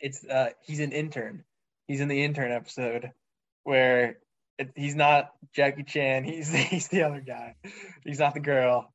it's 0.00 0.24
uh 0.24 0.50
he's 0.62 0.80
an 0.80 0.92
intern. 0.92 1.44
He's 1.86 2.00
in 2.00 2.08
the 2.08 2.24
intern 2.24 2.50
episode 2.52 3.12
where 3.64 4.18
it, 4.58 4.72
he's 4.74 4.94
not 4.96 5.30
Jackie 5.54 5.84
Chan. 5.84 6.24
He's 6.32 6.52
he's 6.52 6.88
the 6.88 7.02
other 7.04 7.20
guy. 7.20 7.54
He's 8.04 8.18
not 8.18 8.34
the 8.34 8.40
girl. 8.40 8.92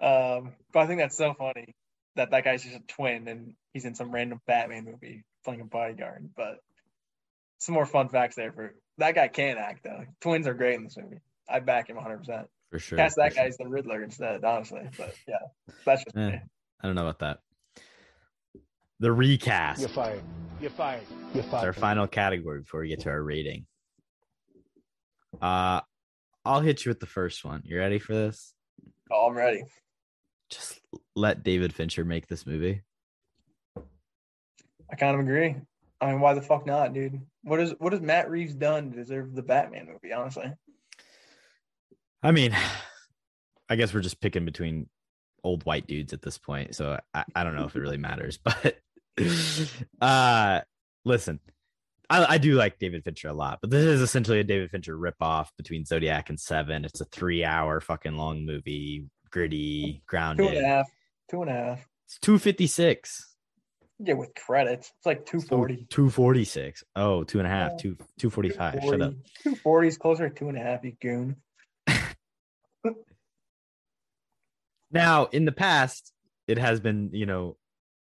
Um, 0.00 0.52
but 0.72 0.80
I 0.80 0.86
think 0.86 1.00
that's 1.00 1.16
so 1.16 1.34
funny 1.34 1.74
that 2.16 2.30
that 2.32 2.44
guy's 2.44 2.62
just 2.64 2.76
a 2.76 2.80
twin 2.88 3.28
and 3.28 3.54
he's 3.72 3.84
in 3.84 3.94
some 3.94 4.12
random 4.12 4.40
Batman 4.46 4.84
movie 4.84 5.24
playing 5.44 5.60
a 5.60 5.64
bodyguard. 5.64 6.30
But 6.36 6.58
some 7.58 7.74
more 7.74 7.86
fun 7.86 8.08
facts 8.08 8.36
there 8.36 8.52
for 8.52 8.74
that 8.98 9.14
guy 9.14 9.28
can 9.28 9.58
act 9.58 9.84
though. 9.84 10.04
Twins 10.20 10.46
are 10.46 10.54
great 10.54 10.74
in 10.74 10.84
this 10.84 10.96
movie. 10.96 11.20
I 11.48 11.60
back 11.60 11.88
him 11.88 11.96
100. 11.96 12.18
percent 12.18 12.46
For 12.70 12.78
sure. 12.78 12.98
Cast 12.98 13.16
that 13.16 13.30
for 13.30 13.34
sure. 13.34 13.44
guy 13.44 13.48
as 13.48 13.56
the 13.56 13.68
Riddler 13.68 14.02
instead, 14.02 14.44
honestly. 14.44 14.82
But 14.96 15.14
yeah, 15.28 15.36
that's 15.84 16.04
just 16.04 16.16
Eh, 16.16 16.30
me. 16.30 16.40
I 16.82 16.86
don't 16.86 16.94
know 16.96 17.06
about 17.06 17.18
that. 17.20 17.38
The 19.00 19.10
recast. 19.12 19.80
You're 19.80 19.88
fired. 19.88 20.22
You're 20.60 20.70
fired. 20.70 21.02
You're 21.34 21.42
fired. 21.44 21.54
It's 21.58 21.64
our 21.64 21.72
final 21.72 22.06
category 22.06 22.60
before 22.60 22.80
we 22.82 22.88
get 22.88 23.00
to 23.00 23.10
our 23.10 23.22
rating. 23.22 23.66
Uh, 25.40 25.80
I'll 26.44 26.60
hit 26.60 26.84
you 26.84 26.90
with 26.90 27.00
the 27.00 27.06
first 27.06 27.44
one. 27.44 27.62
You 27.64 27.78
ready 27.78 27.98
for 27.98 28.14
this? 28.14 28.54
Oh, 29.10 29.26
I'm 29.28 29.36
ready. 29.36 29.64
Just 30.50 30.80
let 31.16 31.42
David 31.42 31.72
Fincher 31.74 32.04
make 32.04 32.26
this 32.26 32.46
movie. 32.46 32.82
I 33.76 34.96
kind 34.96 35.14
of 35.14 35.20
agree. 35.20 35.56
I 36.02 36.10
mean, 36.10 36.20
why 36.20 36.34
the 36.34 36.42
fuck 36.42 36.66
not, 36.66 36.92
dude? 36.92 37.20
What 37.44 37.60
is 37.60 37.74
what 37.78 37.92
has 37.92 38.02
Matt 38.02 38.28
Reeves 38.28 38.54
done 38.54 38.90
to 38.90 38.96
deserve 38.96 39.34
the 39.34 39.42
Batman 39.42 39.86
movie? 39.86 40.12
Honestly, 40.12 40.52
I 42.24 42.32
mean, 42.32 42.56
I 43.68 43.76
guess 43.76 43.94
we're 43.94 44.00
just 44.00 44.20
picking 44.20 44.44
between 44.44 44.88
old 45.44 45.64
white 45.64 45.86
dudes 45.86 46.12
at 46.12 46.20
this 46.20 46.38
point, 46.38 46.74
so 46.74 46.98
I, 47.14 47.24
I 47.36 47.44
don't 47.44 47.54
know 47.54 47.66
if 47.66 47.76
it 47.76 47.80
really 47.80 47.98
matters. 47.98 48.38
But 48.54 48.78
uh 50.00 50.62
listen, 51.04 51.38
I, 52.08 52.34
I 52.34 52.38
do 52.38 52.54
like 52.54 52.78
David 52.78 53.04
Fincher 53.04 53.28
a 53.28 53.34
lot, 53.34 53.58
but 53.60 53.70
this 53.70 53.84
is 53.84 54.00
essentially 54.00 54.40
a 54.40 54.44
David 54.44 54.70
Fincher 54.70 54.96
ripoff 54.96 55.48
between 55.58 55.84
Zodiac 55.84 56.30
and 56.30 56.40
Seven. 56.40 56.86
It's 56.86 57.02
a 57.02 57.04
three-hour 57.04 57.82
fucking 57.82 58.16
long 58.16 58.46
movie, 58.46 59.04
gritty, 59.30 59.92
two 59.92 60.00
grounded. 60.06 60.46
and 60.46 60.64
a 60.64 60.66
half, 60.66 60.90
two 61.30 61.42
and 61.42 61.50
a 61.50 61.54
half. 61.54 61.86
It's 62.06 62.18
two 62.20 62.38
fifty 62.38 62.66
six. 62.66 63.31
Yeah, 64.04 64.14
with 64.14 64.34
credits, 64.34 64.90
it's 64.96 65.06
like 65.06 65.24
two 65.24 65.40
forty. 65.40 65.86
Two 65.88 66.10
forty 66.10 66.44
six. 66.44 66.82
Oh, 66.96 67.22
two 67.22 67.38
and 67.38 67.46
a 67.46 67.50
half. 67.50 67.76
Two 67.76 67.96
two 68.18 68.30
forty 68.30 68.48
five. 68.48 68.80
Shut 68.82 69.00
up. 69.00 69.14
Two 69.42 69.54
forty 69.54 69.88
is 69.88 69.96
closer 69.96 70.28
to 70.28 70.34
two 70.34 70.48
and 70.48 70.58
a 70.58 70.60
half. 70.60 70.84
You 70.84 70.92
goon. 71.00 71.36
Now, 74.92 75.24
in 75.26 75.46
the 75.46 75.52
past, 75.52 76.12
it 76.46 76.58
has 76.58 76.78
been, 76.78 77.10
you 77.12 77.24
know, 77.24 77.56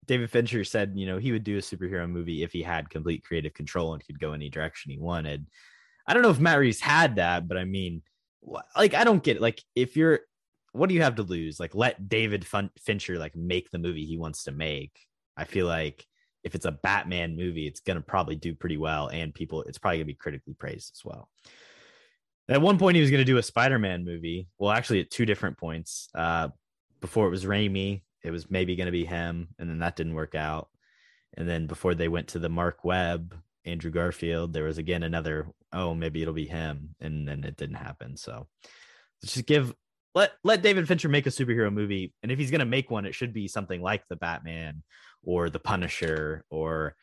David 0.07 0.31
Fincher 0.31 0.63
said, 0.63 0.93
you 0.95 1.05
know, 1.05 1.19
he 1.19 1.31
would 1.31 1.43
do 1.43 1.57
a 1.57 1.61
superhero 1.61 2.09
movie 2.09 2.41
if 2.41 2.51
he 2.51 2.63
had 2.63 2.89
complete 2.89 3.23
creative 3.23 3.53
control 3.53 3.93
and 3.93 4.03
could 4.03 4.19
go 4.19 4.33
any 4.33 4.49
direction 4.49 4.91
he 4.91 4.97
wanted. 4.97 5.45
I 6.07 6.13
don't 6.13 6.23
know 6.23 6.31
if 6.31 6.39
Matt 6.39 6.57
Reeves 6.57 6.81
had 6.81 7.17
that, 7.17 7.47
but 7.47 7.57
I 7.57 7.65
mean, 7.65 8.01
like, 8.75 8.95
I 8.95 9.03
don't 9.03 9.21
get 9.21 9.37
it. 9.37 9.41
Like, 9.41 9.61
if 9.75 9.95
you're, 9.95 10.21
what 10.71 10.89
do 10.89 10.95
you 10.95 11.03
have 11.03 11.15
to 11.15 11.23
lose? 11.23 11.59
Like, 11.59 11.75
let 11.75 12.09
David 12.09 12.45
Fincher 12.79 13.19
like 13.19 13.35
make 13.35 13.69
the 13.69 13.77
movie 13.77 14.05
he 14.05 14.17
wants 14.17 14.45
to 14.45 14.51
make. 14.51 14.99
I 15.39 15.45
feel 15.45 15.67
like 15.67 16.05
if 16.43 16.55
it's 16.55 16.65
a 16.65 16.71
Batman 16.71 17.35
movie, 17.35 17.67
it's 17.67 17.81
gonna 17.81 18.01
probably 18.01 18.35
do 18.35 18.53
pretty 18.53 18.77
well, 18.77 19.07
and 19.07 19.33
people, 19.33 19.63
it's 19.63 19.77
probably 19.77 19.97
gonna 19.97 20.05
be 20.05 20.13
critically 20.13 20.53
praised 20.53 20.91
as 20.95 21.05
well. 21.05 21.29
At 22.47 22.61
one 22.61 22.77
point, 22.77 22.95
he 22.95 23.01
was 23.01 23.11
gonna 23.11 23.25
do 23.25 23.37
a 23.37 23.43
Spider-Man 23.43 24.05
movie. 24.05 24.47
Well, 24.57 24.71
actually, 24.71 25.01
at 25.01 25.11
two 25.11 25.25
different 25.25 25.57
points. 25.57 26.09
Uh, 26.15 26.49
before 27.01 27.27
it 27.27 27.31
was 27.31 27.45
Raimi, 27.45 28.01
it 28.23 28.31
was 28.31 28.49
maybe 28.49 28.75
going 28.75 28.87
to 28.87 28.91
be 28.91 29.05
him, 29.05 29.49
and 29.57 29.69
then 29.69 29.79
that 29.79 29.95
didn't 29.95 30.15
work 30.15 30.35
out. 30.35 30.69
And 31.37 31.47
then 31.47 31.67
before 31.67 31.95
they 31.95 32.07
went 32.07 32.29
to 32.29 32.39
the 32.39 32.49
Marc 32.49 32.83
Webb, 32.83 33.35
Andrew 33.65 33.91
Garfield, 33.91 34.53
there 34.53 34.65
was 34.65 34.77
again 34.77 35.03
another, 35.03 35.47
oh, 35.71 35.93
maybe 35.93 36.21
it'll 36.21 36.33
be 36.33 36.47
him, 36.47 36.95
and 36.99 37.27
then 37.27 37.43
it 37.43 37.55
didn't 37.55 37.75
happen. 37.75 38.17
So 38.17 38.47
let's 39.21 39.33
just 39.33 39.45
give 39.45 39.73
let 40.15 40.31
let 40.43 40.63
David 40.63 40.87
Fincher 40.87 41.07
make 41.07 41.27
a 41.27 41.31
superhero 41.31 41.71
movie, 41.71 42.13
and 42.23 42.31
if 42.31 42.39
he's 42.39 42.51
going 42.51 42.59
to 42.59 42.65
make 42.65 42.89
one, 42.89 43.05
it 43.05 43.15
should 43.15 43.33
be 43.33 43.47
something 43.47 43.81
like 43.81 44.03
the 44.09 44.15
Batman 44.15 44.83
or 45.23 45.49
the 45.49 45.59
Punisher 45.59 46.43
or 46.49 46.95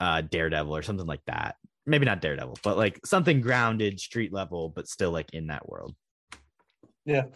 uh 0.00 0.20
Daredevil 0.20 0.76
or 0.76 0.82
something 0.82 1.06
like 1.06 1.24
that. 1.26 1.56
Maybe 1.86 2.04
not 2.04 2.20
Daredevil, 2.20 2.58
but 2.62 2.76
like 2.76 3.00
something 3.06 3.40
grounded, 3.40 4.00
street 4.00 4.32
level, 4.32 4.70
but 4.74 4.88
still 4.88 5.10
like 5.12 5.32
in 5.32 5.46
that 5.48 5.68
world. 5.68 5.94
Yeah, 7.04 7.26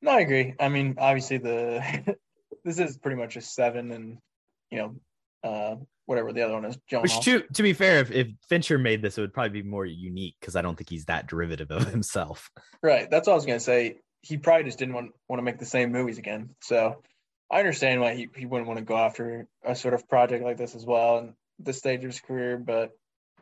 no, 0.00 0.12
I 0.12 0.20
agree. 0.20 0.54
I 0.58 0.68
mean, 0.68 0.96
obviously 0.98 1.38
the 1.38 2.16
this 2.64 2.78
is 2.78 2.98
pretty 2.98 3.16
much 3.16 3.36
a 3.36 3.40
seven, 3.40 3.92
and 3.92 4.18
you 4.70 4.78
know, 4.78 4.96
uh, 5.44 5.76
whatever 6.06 6.32
the 6.32 6.42
other 6.42 6.54
one 6.54 6.64
is, 6.64 6.76
Jonah. 6.88 7.02
Which 7.02 7.20
to 7.20 7.42
to 7.54 7.62
be 7.62 7.72
fair, 7.72 8.00
if, 8.00 8.10
if 8.10 8.28
Fincher 8.48 8.78
made 8.78 9.02
this, 9.02 9.18
it 9.18 9.20
would 9.20 9.34
probably 9.34 9.62
be 9.62 9.68
more 9.68 9.86
unique 9.86 10.36
because 10.40 10.56
I 10.56 10.62
don't 10.62 10.76
think 10.76 10.90
he's 10.90 11.04
that 11.04 11.28
derivative 11.28 11.70
of 11.70 11.86
himself. 11.92 12.50
Right. 12.82 13.10
That's 13.10 13.28
all 13.28 13.34
I 13.34 13.36
was 13.36 13.46
gonna 13.46 13.60
say. 13.60 13.98
he 14.22 14.38
probably 14.38 14.64
just 14.64 14.78
didn't 14.78 14.94
want 14.94 15.10
want 15.28 15.38
to 15.38 15.44
make 15.44 15.58
the 15.58 15.66
same 15.66 15.92
movies 15.92 16.18
again. 16.18 16.50
So 16.62 17.02
I 17.52 17.58
understand 17.58 18.00
why 18.00 18.14
he, 18.14 18.28
he 18.34 18.46
wouldn't 18.46 18.66
want 18.66 18.78
to 18.78 18.84
go 18.84 18.96
after 18.96 19.46
a 19.62 19.76
sort 19.76 19.92
of 19.92 20.08
project 20.08 20.42
like 20.42 20.56
this 20.56 20.74
as 20.74 20.86
well 20.86 21.18
in 21.18 21.34
this 21.58 21.76
stage 21.76 22.00
of 22.00 22.10
his 22.10 22.20
career. 22.20 22.56
But 22.56 22.92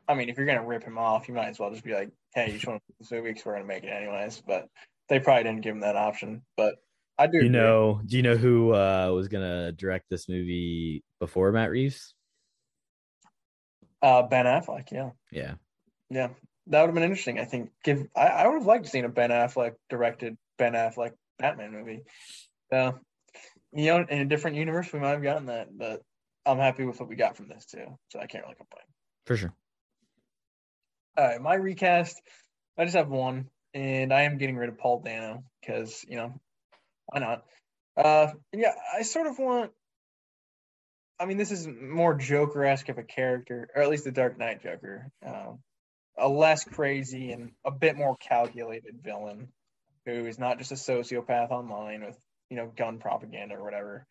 I 0.09 0.15
mean, 0.15 0.29
if 0.29 0.37
you're 0.37 0.47
gonna 0.47 0.67
rip 0.67 0.83
him 0.83 0.99
off, 0.99 1.29
you 1.29 1.35
might 1.35 1.49
as 1.49 1.59
well 1.61 1.71
just 1.71 1.85
be 1.85 1.95
like, 1.95 2.11
"Hey, 2.35 2.49
you 2.49 2.55
just 2.55 2.67
want 2.67 2.83
to 2.85 2.95
this 2.99 3.13
movie 3.13 3.31
because 3.31 3.47
we're 3.47 3.55
gonna 3.55 3.67
make 3.67 3.85
it 3.85 3.89
anyways." 3.89 4.43
But 4.45 4.69
they 5.09 5.21
probably 5.21 5.45
didn't 5.45 5.61
give 5.61 5.75
him 5.75 5.81
that 5.81 5.97
option. 5.97 6.43
But 6.57 6.75
I 7.17 7.29
do. 7.29 7.33
Do 7.33 7.39
you 7.39 7.51
agree. 7.51 7.61
know? 7.61 8.01
Do 8.05 8.17
you 8.17 8.23
know 8.25 8.37
who 8.37 8.75
uh, 8.75 9.13
was 9.15 9.29
gonna 9.29 9.71
direct 9.73 10.11
this 10.11 10.29
movie 10.29 11.05
before 11.21 11.53
Matt 11.53 11.71
Reeves? 11.71 12.15
uh, 14.03 14.23
Ben 14.23 14.47
Affleck? 14.47 14.91
Yeah, 14.91 15.11
Yeah, 15.31 15.55
yeah, 16.09 16.29
that 16.67 16.81
would 16.81 16.89
have 16.89 16.95
been 16.95 17.05
interesting. 17.05 17.39
I 17.39 17.45
think. 17.45 17.71
Give 17.85 18.07
I, 18.17 18.27
I 18.27 18.47
would 18.49 18.55
have 18.55 18.67
liked 18.67 18.85
to 18.85 18.91
seen 18.91 19.05
a 19.05 19.09
Ben 19.09 19.31
Affleck 19.31 19.75
directed 19.89 20.37
Ben 20.59 20.73
Affleck 20.73 21.13
Batman 21.39 21.73
movie. 21.73 22.01
So, 22.71 22.99
you 23.73 23.87
know, 23.87 24.05
in 24.09 24.21
a 24.21 24.25
different 24.25 24.57
universe, 24.57 24.93
we 24.93 24.99
might 24.99 25.11
have 25.11 25.23
gotten 25.23 25.47
that. 25.47 25.77
But 25.77 26.03
I'm 26.47 26.59
happy 26.59 26.85
with 26.85 26.99
what 27.01 27.09
we 27.09 27.17
got 27.17 27.37
from 27.37 27.49
this 27.49 27.65
too. 27.67 27.99
So 28.09 28.19
I 28.19 28.27
can't 28.27 28.45
really 28.45 28.57
complain. 28.57 28.85
for 29.27 29.37
sure. 29.37 29.55
All 31.17 31.27
right, 31.27 31.41
my 31.41 31.55
recast. 31.55 32.21
I 32.79 32.85
just 32.85 32.97
have 32.97 33.09
one, 33.09 33.51
and 33.75 34.13
I 34.13 34.23
am 34.23 34.39
getting 34.39 34.57
rid 34.57 34.69
of 34.69 34.79
Paul 34.79 35.03
Dano 35.05 35.45
because 35.61 36.05
you 36.09 36.17
know, 36.17 36.41
why 37.07 37.21
not? 37.21 37.45
Uh, 37.97 38.33
yeah, 38.53 38.75
I 38.97 39.03
sort 39.03 39.27
of 39.27 39.39
want. 39.39 39.73
I 41.19 41.27
mean, 41.27 41.37
this 41.37 41.51
is 41.51 41.69
more 41.69 42.15
Joker 42.15 42.65
esque 42.65 42.89
of 42.89 42.97
a 42.97 43.03
character, 43.03 43.69
or 43.75 43.83
at 43.83 43.91
least 43.91 44.05
the 44.05 44.13
Dark 44.13 44.39
Knight 44.39 44.63
Joker. 44.63 45.11
Um, 45.25 45.59
a 46.17 46.29
less 46.29 46.65
crazy 46.65 47.33
and 47.33 47.53
a 47.65 47.71
bit 47.71 47.97
more 47.97 48.17
calculated 48.17 49.01
villain, 49.03 49.49
who 50.07 50.27
is 50.27 50.39
not 50.39 50.59
just 50.59 50.73
a 50.73 50.77
sociopath 50.77 51.51
online 51.51 52.05
with 52.05 52.19
you 52.51 52.57
know 52.57 52.71
gun 52.77 52.99
propaganda 52.99 53.55
or 53.55 53.65
whatever. 53.65 54.07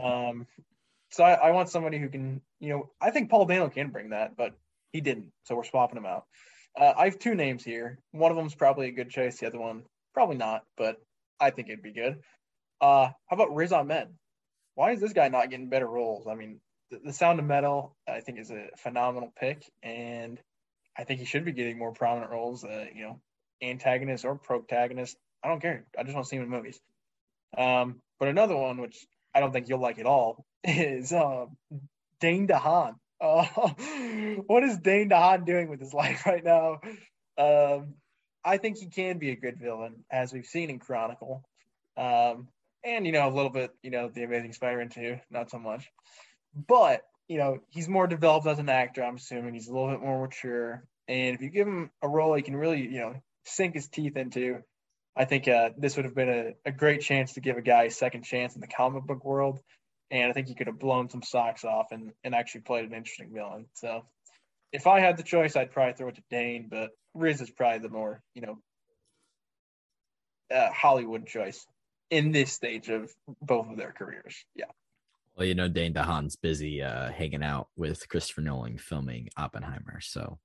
Um, 0.00 0.46
so 1.10 1.24
I, 1.24 1.32
I 1.32 1.50
want 1.50 1.68
somebody 1.68 1.98
who 1.98 2.08
can, 2.08 2.40
you 2.60 2.70
know, 2.70 2.90
I 3.00 3.10
think 3.10 3.30
Paul 3.30 3.44
Dano 3.44 3.68
can 3.68 3.90
bring 3.90 4.10
that, 4.10 4.36
but 4.36 4.54
he 4.92 5.00
didn't, 5.00 5.32
so 5.44 5.56
we're 5.56 5.64
swapping 5.64 5.98
him 5.98 6.06
out. 6.06 6.24
Uh, 6.78 6.92
I 6.96 7.06
have 7.06 7.18
two 7.18 7.34
names 7.34 7.64
here. 7.64 7.98
One 8.12 8.30
of 8.30 8.36
them's 8.36 8.54
probably 8.54 8.88
a 8.88 8.92
good 8.92 9.10
choice. 9.10 9.38
The 9.38 9.48
other 9.48 9.58
one, 9.58 9.82
probably 10.14 10.36
not, 10.36 10.62
but 10.76 10.96
I 11.40 11.50
think 11.50 11.68
it'd 11.68 11.82
be 11.82 11.92
good. 11.92 12.20
Uh, 12.80 13.10
how 13.26 13.36
about 13.36 13.54
Riz 13.54 13.72
Ahmed? 13.72 14.08
Why 14.76 14.92
is 14.92 15.00
this 15.00 15.12
guy 15.12 15.28
not 15.28 15.50
getting 15.50 15.68
better 15.68 15.86
roles? 15.86 16.28
I 16.28 16.34
mean, 16.34 16.60
the, 16.90 17.00
the 17.06 17.12
Sound 17.12 17.40
of 17.40 17.44
Metal, 17.44 17.96
I 18.08 18.20
think, 18.20 18.38
is 18.38 18.50
a 18.50 18.68
phenomenal 18.78 19.32
pick, 19.38 19.64
and 19.82 20.40
I 20.96 21.04
think 21.04 21.18
he 21.18 21.26
should 21.26 21.44
be 21.44 21.52
getting 21.52 21.78
more 21.78 21.92
prominent 21.92 22.30
roles. 22.30 22.64
Uh, 22.64 22.86
you 22.94 23.02
know, 23.02 23.20
antagonist 23.60 24.24
or 24.24 24.36
protagonist. 24.36 25.16
I 25.42 25.48
don't 25.48 25.60
care. 25.60 25.86
I 25.98 26.04
just 26.04 26.14
want 26.14 26.26
to 26.26 26.28
see 26.28 26.36
him 26.36 26.44
in 26.44 26.50
movies. 26.50 26.80
Um, 27.56 28.00
but 28.18 28.28
another 28.28 28.56
one, 28.56 28.80
which 28.80 29.06
I 29.34 29.40
don't 29.40 29.52
think 29.52 29.68
you'll 29.68 29.80
like 29.80 29.98
at 29.98 30.06
all, 30.06 30.44
is 30.64 31.12
uh, 31.12 31.46
Dane 32.20 32.46
DeHaan. 32.46 32.94
Uh, 33.20 33.44
what 34.46 34.64
is 34.64 34.78
Dane 34.78 35.10
DeHaan 35.10 35.44
doing 35.44 35.68
with 35.68 35.80
his 35.80 35.94
life 35.94 36.26
right 36.26 36.44
now? 36.44 36.80
Um, 37.38 37.94
I 38.44 38.56
think 38.56 38.78
he 38.78 38.86
can 38.86 39.18
be 39.18 39.30
a 39.30 39.36
good 39.36 39.58
villain, 39.58 40.04
as 40.10 40.32
we've 40.32 40.46
seen 40.46 40.70
in 40.70 40.78
Chronicle. 40.78 41.44
Um, 41.96 42.48
and, 42.82 43.04
you 43.04 43.12
know, 43.12 43.28
a 43.28 43.34
little 43.34 43.50
bit, 43.50 43.72
you 43.82 43.90
know, 43.90 44.08
The 44.08 44.22
Amazing 44.22 44.54
Spider-Man 44.54 44.88
2, 44.88 45.18
not 45.30 45.50
so 45.50 45.58
much. 45.58 45.86
But, 46.54 47.02
you 47.28 47.36
know, 47.36 47.58
he's 47.68 47.88
more 47.88 48.06
developed 48.06 48.46
as 48.46 48.58
an 48.58 48.70
actor, 48.70 49.04
I'm 49.04 49.16
assuming. 49.16 49.52
He's 49.52 49.68
a 49.68 49.72
little 49.72 49.90
bit 49.90 50.00
more 50.00 50.22
mature. 50.22 50.84
And 51.06 51.34
if 51.34 51.42
you 51.42 51.50
give 51.50 51.66
him 51.66 51.90
a 52.00 52.08
role 52.08 52.34
he 52.34 52.42
can 52.42 52.56
really, 52.56 52.80
you 52.80 53.00
know, 53.00 53.14
sink 53.44 53.74
his 53.74 53.88
teeth 53.88 54.16
into, 54.16 54.62
I 55.20 55.26
think 55.26 55.48
uh, 55.48 55.68
this 55.76 55.96
would 55.96 56.06
have 56.06 56.14
been 56.14 56.30
a, 56.30 56.52
a 56.64 56.72
great 56.72 57.02
chance 57.02 57.34
to 57.34 57.42
give 57.42 57.58
a 57.58 57.60
guy 57.60 57.82
a 57.82 57.90
second 57.90 58.22
chance 58.22 58.54
in 58.54 58.62
the 58.62 58.66
comic 58.66 59.04
book 59.04 59.22
world. 59.22 59.60
And 60.10 60.30
I 60.30 60.32
think 60.32 60.48
he 60.48 60.54
could 60.54 60.66
have 60.66 60.78
blown 60.78 61.10
some 61.10 61.22
socks 61.22 61.62
off 61.62 61.88
and, 61.90 62.12
and 62.24 62.34
actually 62.34 62.62
played 62.62 62.86
an 62.86 62.94
interesting 62.94 63.28
villain. 63.30 63.66
So 63.74 64.06
if 64.72 64.86
I 64.86 65.00
had 65.00 65.18
the 65.18 65.22
choice, 65.22 65.56
I'd 65.56 65.72
probably 65.72 65.92
throw 65.92 66.08
it 66.08 66.14
to 66.14 66.22
Dane, 66.30 66.68
but 66.70 66.92
Riz 67.12 67.42
is 67.42 67.50
probably 67.50 67.80
the 67.80 67.90
more, 67.90 68.22
you 68.34 68.40
know, 68.40 68.58
uh, 70.50 70.72
Hollywood 70.72 71.26
choice 71.26 71.66
in 72.08 72.32
this 72.32 72.54
stage 72.54 72.88
of 72.88 73.12
both 73.42 73.68
of 73.68 73.76
their 73.76 73.92
careers. 73.92 74.42
Yeah. 74.54 74.72
Well, 75.36 75.46
you 75.46 75.54
know, 75.54 75.68
Dane 75.68 75.92
DeHaan's 75.92 76.36
busy 76.36 76.82
uh, 76.82 77.12
hanging 77.12 77.44
out 77.44 77.68
with 77.76 78.08
Christopher 78.08 78.40
Nolan 78.40 78.78
filming 78.78 79.28
Oppenheimer. 79.36 80.00
So 80.00 80.38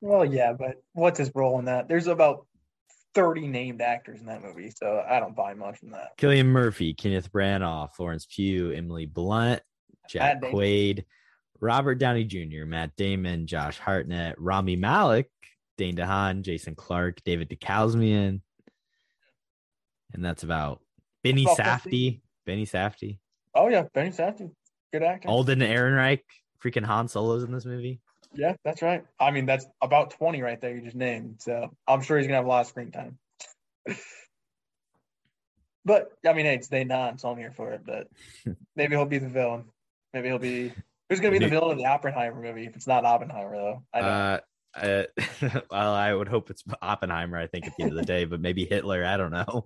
Well, 0.00 0.24
yeah, 0.24 0.52
but 0.52 0.76
what's 0.92 1.18
his 1.18 1.32
role 1.34 1.58
in 1.58 1.64
that? 1.64 1.88
There's 1.88 2.06
about 2.06 2.46
30 3.14 3.48
named 3.48 3.80
actors 3.80 4.20
in 4.20 4.26
that 4.26 4.42
movie, 4.42 4.70
so 4.70 5.04
I 5.08 5.20
don't 5.20 5.34
buy 5.34 5.54
much 5.54 5.78
from 5.78 5.90
that. 5.90 6.16
Cillian 6.18 6.46
Murphy, 6.46 6.94
Kenneth 6.94 7.32
Branagh, 7.32 7.94
Florence 7.94 8.26
Pugh, 8.26 8.70
Emily 8.72 9.06
Blunt, 9.06 9.62
Jack 10.08 10.34
Matt 10.34 10.40
Damon. 10.42 10.56
Quaid, 10.56 11.04
Robert 11.60 11.96
Downey 11.96 12.24
Jr., 12.24 12.64
Matt 12.66 12.94
Damon, 12.96 13.46
Josh 13.46 13.78
Hartnett, 13.78 14.40
Rami 14.40 14.76
Malek, 14.76 15.30
Dane 15.76 15.96
DeHaan, 15.96 16.42
Jason 16.42 16.74
Clarke, 16.74 17.22
David 17.24 17.48
Dastmalchian. 17.48 18.40
And 20.12 20.24
that's 20.24 20.42
about 20.42 20.80
Benny 21.22 21.44
That's 21.44 21.60
Safdie. 21.60 22.20
Benny 22.46 22.66
Safdie. 22.66 23.18
Oh, 23.54 23.68
yeah, 23.68 23.84
Benny 23.94 24.10
Safdie. 24.10 24.50
Good 24.92 25.02
actor. 25.02 25.28
Alden 25.28 25.60
Ehrenreich. 25.60 26.22
Freaking 26.62 26.84
Han 26.84 27.08
Solo's 27.08 27.42
in 27.42 27.52
this 27.52 27.64
movie. 27.64 28.00
Yeah, 28.32 28.54
that's 28.64 28.82
right. 28.82 29.04
I 29.18 29.30
mean, 29.30 29.46
that's 29.46 29.66
about 29.82 30.10
20 30.12 30.42
right 30.42 30.60
there 30.60 30.74
you 30.74 30.82
just 30.82 30.96
named. 30.96 31.36
So 31.40 31.70
I'm 31.86 32.02
sure 32.02 32.18
he's 32.18 32.26
going 32.26 32.34
to 32.34 32.38
have 32.38 32.46
a 32.46 32.48
lot 32.48 32.60
of 32.60 32.66
screen 32.68 32.92
time. 32.92 33.18
but, 35.84 36.12
I 36.26 36.32
mean, 36.32 36.46
hey, 36.46 36.54
it's 36.54 36.68
day 36.68 36.84
nine, 36.84 37.18
so 37.18 37.30
I'm 37.30 37.38
here 37.38 37.52
for 37.52 37.72
it. 37.72 37.82
But 37.84 38.06
maybe 38.76 38.94
he'll 38.94 39.04
be 39.04 39.18
the 39.18 39.28
villain. 39.28 39.64
Maybe 40.14 40.28
he'll 40.28 40.38
be. 40.38 40.72
Who's 41.08 41.18
going 41.18 41.34
to 41.34 41.40
be 41.40 41.44
the 41.44 41.50
villain 41.50 41.72
of 41.72 41.78
the 41.78 41.86
Oppenheimer 41.86 42.40
movie 42.40 42.66
if 42.66 42.76
it's 42.76 42.86
not 42.86 43.04
Oppenheimer, 43.04 43.56
though? 43.56 43.82
I. 43.92 44.00
Uh, 44.00 44.38
uh, 44.76 45.02
well, 45.70 45.92
I 45.92 46.14
would 46.14 46.28
hope 46.28 46.50
it's 46.50 46.62
Oppenheimer. 46.80 47.38
I 47.38 47.48
think 47.48 47.66
at 47.66 47.72
the 47.76 47.82
end 47.82 47.92
of 47.92 47.98
the 47.98 48.04
day, 48.04 48.24
but 48.24 48.40
maybe 48.40 48.64
Hitler. 48.64 49.04
I 49.04 49.16
don't 49.16 49.32
know. 49.32 49.64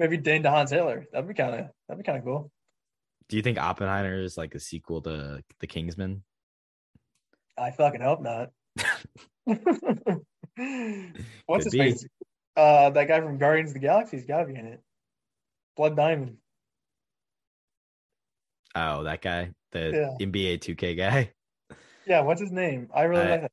maybe 0.00 0.16
Dane 0.16 0.42
DeHaan's 0.42 0.72
Hitler. 0.72 1.06
That'd 1.12 1.28
be 1.28 1.34
kind 1.34 1.54
of 1.54 1.68
that'd 1.86 2.02
be 2.02 2.04
kind 2.04 2.18
of 2.18 2.24
cool. 2.24 2.50
Do 3.28 3.36
you 3.36 3.42
think 3.42 3.58
Oppenheimer 3.58 4.20
is 4.20 4.36
like 4.36 4.56
a 4.56 4.60
sequel 4.60 5.00
to 5.02 5.42
The 5.60 5.66
Kingsman? 5.68 6.24
I 7.62 7.70
fucking 7.70 8.00
hope 8.00 8.20
not. 8.22 8.50
What's 9.44 9.64
Could 10.56 11.64
his 11.64 11.72
be. 11.72 11.78
face? 11.78 12.06
Uh, 12.56 12.90
that 12.90 13.08
guy 13.08 13.20
from 13.20 13.38
Guardians 13.38 13.70
of 13.70 13.74
the 13.74 13.80
Galaxy's 13.80 14.26
got 14.26 14.40
to 14.40 14.46
be 14.46 14.54
in 14.58 14.66
it. 14.66 14.80
Blood 15.76 15.96
Diamond. 15.96 16.36
Oh, 18.74 19.04
that 19.04 19.22
guy, 19.22 19.50
the 19.72 20.14
NBA 20.20 20.58
2K 20.60 20.96
guy. 20.96 21.32
Yeah, 22.04 22.22
what's 22.22 22.40
his 22.40 22.50
name? 22.50 22.88
I 22.92 23.02
really 23.04 23.22
I- 23.22 23.30
like 23.30 23.40
that. 23.42 23.52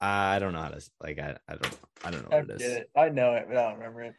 I 0.00 0.38
don't 0.38 0.52
know 0.52 0.60
how 0.62 0.68
to 0.68 0.80
like. 1.02 1.18
I, 1.18 1.36
I 1.48 1.56
don't. 1.56 1.78
I 2.04 2.10
don't 2.12 2.22
know 2.30 2.36
I 2.36 2.40
what 2.42 2.50
it 2.50 2.60
is. 2.62 2.72
it. 2.76 2.90
I 2.96 3.08
know 3.08 3.34
it, 3.34 3.46
but 3.48 3.56
I 3.56 3.62
don't 3.68 3.78
remember 3.80 4.02
it. 4.02 4.14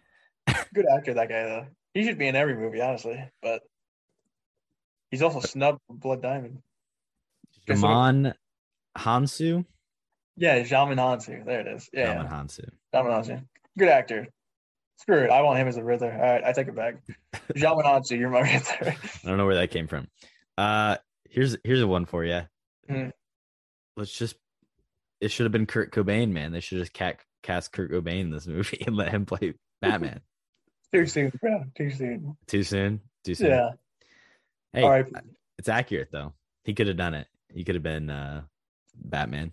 Good 0.74 0.86
actor, 0.94 1.14
that 1.14 1.30
guy 1.30 1.44
though. 1.44 1.68
He 1.94 2.04
should 2.04 2.18
be 2.18 2.28
in 2.28 2.36
every 2.36 2.56
movie, 2.56 2.82
honestly. 2.82 3.24
But 3.42 3.62
he's 5.10 5.22
also 5.22 5.40
snubbed 5.40 5.80
for 5.88 5.94
Blood 5.96 6.22
Diamond. 6.22 6.62
Djimon 7.66 8.34
Hounsou. 8.98 9.66
Yeah, 10.38 10.60
Djimon 10.62 10.98
Hounsou. 10.98 11.46
There 11.46 11.62
it 11.62 11.68
is. 11.68 11.90
Yeah, 11.94 12.16
Djimon 12.16 12.24
yeah. 12.24 12.30
Hounsou. 12.30 12.70
Djimon 12.94 13.12
Hounsou. 13.12 13.46
Good 13.78 13.90
actor. 13.90 14.28
Screw 14.98 15.24
it. 15.24 15.30
I 15.30 15.42
want 15.42 15.60
him 15.60 15.68
as 15.68 15.78
a 15.78 15.84
Riddler. 15.84 16.12
All 16.12 16.20
right, 16.20 16.44
I 16.44 16.52
take 16.54 16.68
it 16.68 16.76
back. 16.76 16.96
Djimon 17.56 17.84
Hounsou, 17.84 18.20
you're 18.20 18.30
my 18.30 18.42
Riddler. 18.42 18.96
I 19.24 19.28
don't 19.28 19.38
know 19.38 19.46
where 19.46 19.56
that 19.56 19.72
came 19.72 19.88
from. 19.88 20.08
Uh, 20.58 20.98
here's 21.30 21.58
here's 21.64 21.82
a 21.82 21.88
one 21.88 22.06
for 22.06 22.24
you. 22.24 22.42
Hmm. 22.88 23.10
Let's 23.98 24.12
just. 24.18 24.36
It 25.20 25.30
should 25.32 25.46
have 25.46 25.52
been 25.52 25.68
Kurt 25.68 25.92
Cobain, 25.92 26.32
man. 26.32 26.52
They 26.52 26.62
should 26.62 26.80
just 26.80 26.94
cat, 26.94 27.20
cast 27.44 27.72
Kurt 27.72 27.92
Cobain 27.92 28.22
in 28.22 28.32
this 28.32 28.48
movie 28.48 28.84
and 28.88 28.96
let 28.96 29.10
him 29.10 29.26
play 29.26 29.54
Batman. 29.82 30.22
Too 30.94 31.06
soon, 31.06 31.32
bro. 31.42 31.64
Too 31.76 31.92
soon. 31.92 32.38
Too 32.48 32.64
soon. 32.64 33.02
Too 33.24 33.36
soon. 33.36 33.48
Yeah. 33.48 33.70
Hey, 34.74 34.84
All 34.84 34.90
right. 34.90 35.06
it's 35.58 35.70
accurate 35.70 36.10
though. 36.12 36.34
He 36.64 36.74
could 36.74 36.88
have 36.88 36.98
done 36.98 37.14
it. 37.14 37.28
He 37.54 37.64
could 37.64 37.76
have 37.76 37.84
been 37.84 38.10
uh, 38.10 38.44
Batman. 38.96 39.52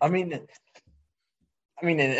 I 0.00 0.08
mean, 0.08 0.46
I 1.80 1.86
mean, 1.86 2.16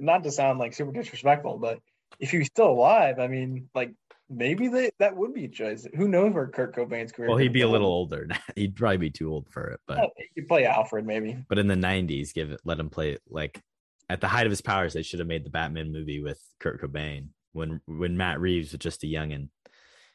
not 0.00 0.22
to 0.24 0.30
sound 0.30 0.58
like 0.58 0.74
super 0.74 0.92
disrespectful, 0.92 1.58
but 1.58 1.80
if 2.18 2.30
he 2.30 2.38
was 2.38 2.46
still 2.46 2.70
alive, 2.70 3.18
I 3.18 3.26
mean, 3.26 3.68
like 3.74 3.92
maybe 4.30 4.68
they, 4.68 4.90
that 4.98 5.16
would 5.16 5.34
be 5.34 5.44
a 5.44 5.48
choice. 5.48 5.86
Who 5.96 6.08
knows 6.08 6.32
where 6.32 6.46
Kurt 6.48 6.74
Cobain's 6.74 7.12
career? 7.12 7.28
Well, 7.28 7.38
he'd 7.38 7.52
be 7.52 7.62
a 7.62 7.68
little 7.68 7.88
older. 7.88 8.28
He'd 8.56 8.76
probably 8.76 8.96
be 8.98 9.10
too 9.10 9.30
old 9.32 9.48
for 9.50 9.68
it, 9.68 9.80
but 9.86 9.98
Oh, 9.98 10.10
He 10.16 10.40
could 10.40 10.48
play 10.48 10.64
Alfred, 10.64 11.06
maybe. 11.06 11.36
but 11.48 11.58
in 11.58 11.66
the 11.66 11.74
'90s, 11.74 12.32
give 12.32 12.50
it, 12.50 12.60
let 12.64 12.78
him 12.78 12.88
play 12.90 13.18
like 13.28 13.60
at 14.08 14.20
the 14.20 14.28
height 14.28 14.46
of 14.46 14.50
his 14.50 14.60
powers. 14.60 14.92
They 14.94 15.02
should 15.02 15.18
have 15.18 15.28
made 15.28 15.44
the 15.44 15.50
Batman 15.50 15.92
movie 15.92 16.20
with 16.20 16.40
Kurt 16.60 16.80
Cobain 16.80 17.28
when 17.52 17.80
when 17.86 18.16
Matt 18.16 18.40
Reeves 18.40 18.72
was 18.72 18.78
just 18.80 19.02
a 19.04 19.06
youngin. 19.06 19.48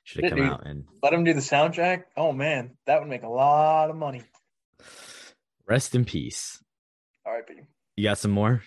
Should 0.04 0.24
have 0.24 0.32
come 0.32 0.40
dude. 0.40 0.50
out 0.50 0.66
and 0.66 0.86
Let 1.04 1.14
him 1.14 1.24
do 1.24 1.34
the 1.34 1.40
soundtrack. 1.42 2.04
Oh 2.18 2.32
man, 2.32 2.78
that 2.88 3.00
would 3.02 3.10
make 3.10 3.24
a 3.24 3.30
lot 3.30 3.90
of 3.90 3.96
money. 3.96 4.24
Rest 5.70 5.96
in 5.96 6.04
peace. 6.06 6.62
All 7.26 7.34
right, 7.34 7.44
You 7.96 8.04
got 8.04 8.18
some 8.18 8.32
more? 8.32 8.64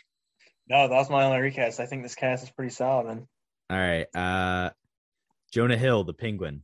no, 0.68 0.88
that 0.88 0.94
was 0.96 1.10
my 1.10 1.24
only 1.24 1.40
recast. 1.40 1.80
I 1.80 1.86
think 1.86 2.02
this 2.02 2.14
cast 2.14 2.44
is 2.44 2.50
pretty 2.50 2.70
solid, 2.72 3.06
man. 3.06 3.26
All 3.70 3.76
right. 3.78 4.06
Uh 4.14 4.70
Jonah 5.52 5.76
Hill, 5.76 6.04
the 6.04 6.14
penguin. 6.14 6.62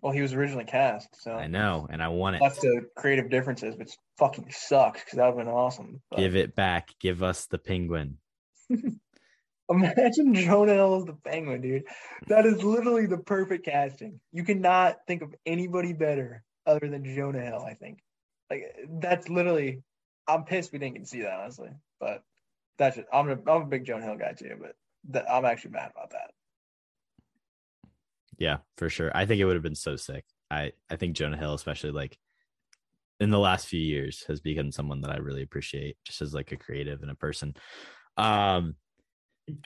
Well, 0.00 0.12
he 0.12 0.20
was 0.22 0.34
originally 0.34 0.64
cast, 0.64 1.08
so 1.22 1.32
I 1.32 1.46
know, 1.46 1.86
and 1.90 2.02
I 2.02 2.08
want 2.08 2.36
it. 2.36 2.42
that's 2.42 2.60
the 2.60 2.86
creative 2.96 3.30
differences, 3.30 3.76
which 3.76 3.96
fucking 4.18 4.50
sucks 4.50 5.02
because 5.04 5.16
that 5.16 5.26
would 5.26 5.38
have 5.38 5.46
been 5.46 5.54
awesome. 5.54 6.00
But 6.10 6.18
Give 6.18 6.36
it 6.36 6.54
back. 6.54 6.90
Give 7.00 7.22
us 7.22 7.46
the 7.46 7.58
penguin. 7.58 8.18
imagine 9.68 10.34
Jonah 10.34 10.74
Hill 10.74 10.96
as 10.96 11.04
the 11.06 11.14
penguin, 11.24 11.60
dude. 11.60 11.84
That 12.28 12.46
is 12.46 12.62
literally 12.62 13.06
the 13.06 13.18
perfect 13.18 13.64
casting. 13.64 14.20
You 14.32 14.44
cannot 14.44 14.96
think 15.06 15.22
of 15.22 15.34
anybody 15.44 15.92
better 15.92 16.44
other 16.66 16.88
than 16.88 17.04
Jonah 17.14 17.42
Hill, 17.42 17.64
I 17.66 17.74
think. 17.74 17.98
Like 18.50 18.74
that's 19.00 19.28
literally 19.28 19.82
I'm 20.28 20.44
pissed 20.44 20.72
we 20.72 20.78
didn't 20.78 20.94
get 20.94 21.02
to 21.04 21.08
see 21.08 21.22
that, 21.22 21.38
honestly. 21.40 21.70
But 22.00 22.22
that's 22.78 22.96
it. 22.96 23.06
I'm 23.12 23.28
a 23.28 23.32
I'm 23.50 23.62
a 23.62 23.66
big 23.66 23.84
Jonah 23.84 24.04
Hill 24.04 24.16
guy 24.16 24.32
too, 24.32 24.56
but 24.60 24.74
that, 25.10 25.30
I'm 25.30 25.44
actually 25.44 25.72
mad 25.72 25.90
about 25.94 26.10
that. 26.10 26.30
Yeah, 28.38 28.58
for 28.76 28.88
sure. 28.90 29.10
I 29.14 29.24
think 29.26 29.40
it 29.40 29.44
would 29.44 29.56
have 29.56 29.62
been 29.62 29.74
so 29.74 29.96
sick. 29.96 30.24
I 30.50 30.72
I 30.90 30.96
think 30.96 31.16
Jonah 31.16 31.36
Hill, 31.38 31.54
especially 31.54 31.90
like 31.92 32.18
in 33.18 33.30
the 33.30 33.38
last 33.38 33.66
few 33.66 33.80
years, 33.80 34.24
has 34.28 34.40
become 34.40 34.70
someone 34.70 35.00
that 35.00 35.10
I 35.10 35.16
really 35.16 35.42
appreciate, 35.42 35.96
just 36.04 36.20
as 36.20 36.34
like 36.34 36.52
a 36.52 36.56
creative 36.56 37.00
and 37.02 37.10
a 37.10 37.14
person. 37.14 37.54
Um, 38.18 38.76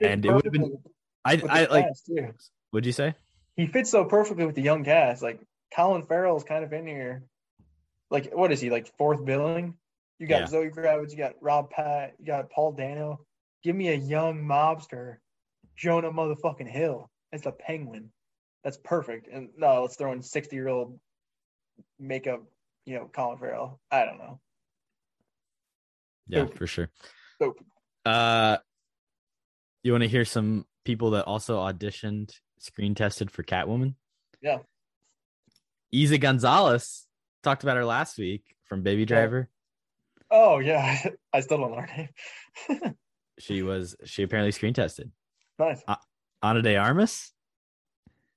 And 0.00 0.24
it 0.24 0.32
would've 0.32 0.52
been- 0.52 0.78
I 1.24 1.42
I 1.48 1.64
like. 1.66 1.86
too. 2.06 2.32
What'd 2.70 2.86
you 2.86 2.92
say? 2.92 3.14
he 3.56 3.66
fits 3.66 3.90
so 3.90 4.04
perfectly 4.04 4.46
with 4.46 4.54
the 4.54 4.62
young 4.62 4.84
cast. 4.84 5.20
Like 5.22 5.40
Colin 5.74 6.06
Farrell's 6.06 6.44
kind 6.44 6.64
of 6.64 6.72
in 6.72 6.86
here. 6.86 7.24
Like 8.10 8.32
what 8.32 8.52
is 8.52 8.60
he 8.60 8.70
like 8.70 8.92
fourth 8.98 9.24
billing? 9.24 9.74
You 10.18 10.26
got 10.26 10.40
Yeah. 10.42 10.46
Zoe 10.46 10.70
Kravitz, 10.70 11.10
you 11.12 11.16
got 11.16 11.34
Rob 11.40 11.70
Pat, 11.70 12.14
you 12.18 12.26
got 12.26 12.50
Paul 12.50 12.72
Dano. 12.72 13.24
Give 13.62 13.76
me 13.76 13.88
a 13.88 13.94
young 13.94 14.42
mobster, 14.42 15.16
Jonah 15.76 16.10
motherfucking 16.10 16.68
Hill 16.68 17.10
It's 17.32 17.44
the 17.44 17.52
Penguin. 17.52 18.10
That's 18.64 18.76
perfect. 18.76 19.28
And 19.32 19.48
no, 19.56 19.82
let's 19.82 19.96
throw 19.96 20.12
in 20.12 20.22
sixty 20.22 20.56
year 20.56 20.68
old 20.68 20.98
makeup, 21.98 22.42
you 22.84 22.94
know, 22.96 23.08
Colin 23.12 23.38
Farrell. 23.38 23.80
I 23.90 24.04
don't 24.04 24.18
know. 24.18 24.40
Yeah, 26.28 26.40
Dope. 26.40 26.58
for 26.58 26.66
sure. 26.66 26.90
Dope. 27.40 27.58
Uh, 28.04 28.58
you 29.82 29.92
want 29.92 30.02
to 30.02 30.08
hear 30.08 30.24
some 30.24 30.66
people 30.84 31.12
that 31.12 31.24
also 31.24 31.58
auditioned, 31.58 32.32
screen 32.58 32.94
tested 32.94 33.30
for 33.30 33.42
Catwoman? 33.42 33.94
Yeah. 34.42 34.58
Eiza 35.94 36.20
González 36.20 37.06
talked 37.42 37.62
about 37.62 37.76
her 37.76 37.84
last 37.84 38.18
week 38.18 38.44
from 38.66 38.82
Baby 38.82 39.04
Driver. 39.04 39.48
Oh 40.30 40.58
yeah, 40.58 40.98
I 41.32 41.40
still 41.40 41.58
don't 41.58 41.72
know 41.72 41.80
her 41.80 42.08
name. 42.76 42.94
She 43.38 43.62
was 43.62 43.96
she 44.04 44.22
apparently 44.22 44.52
screen 44.52 44.74
tested. 44.74 45.10
nice, 45.58 45.82
Ana 46.42 46.60
de 46.60 46.76
Armas. 46.76 47.32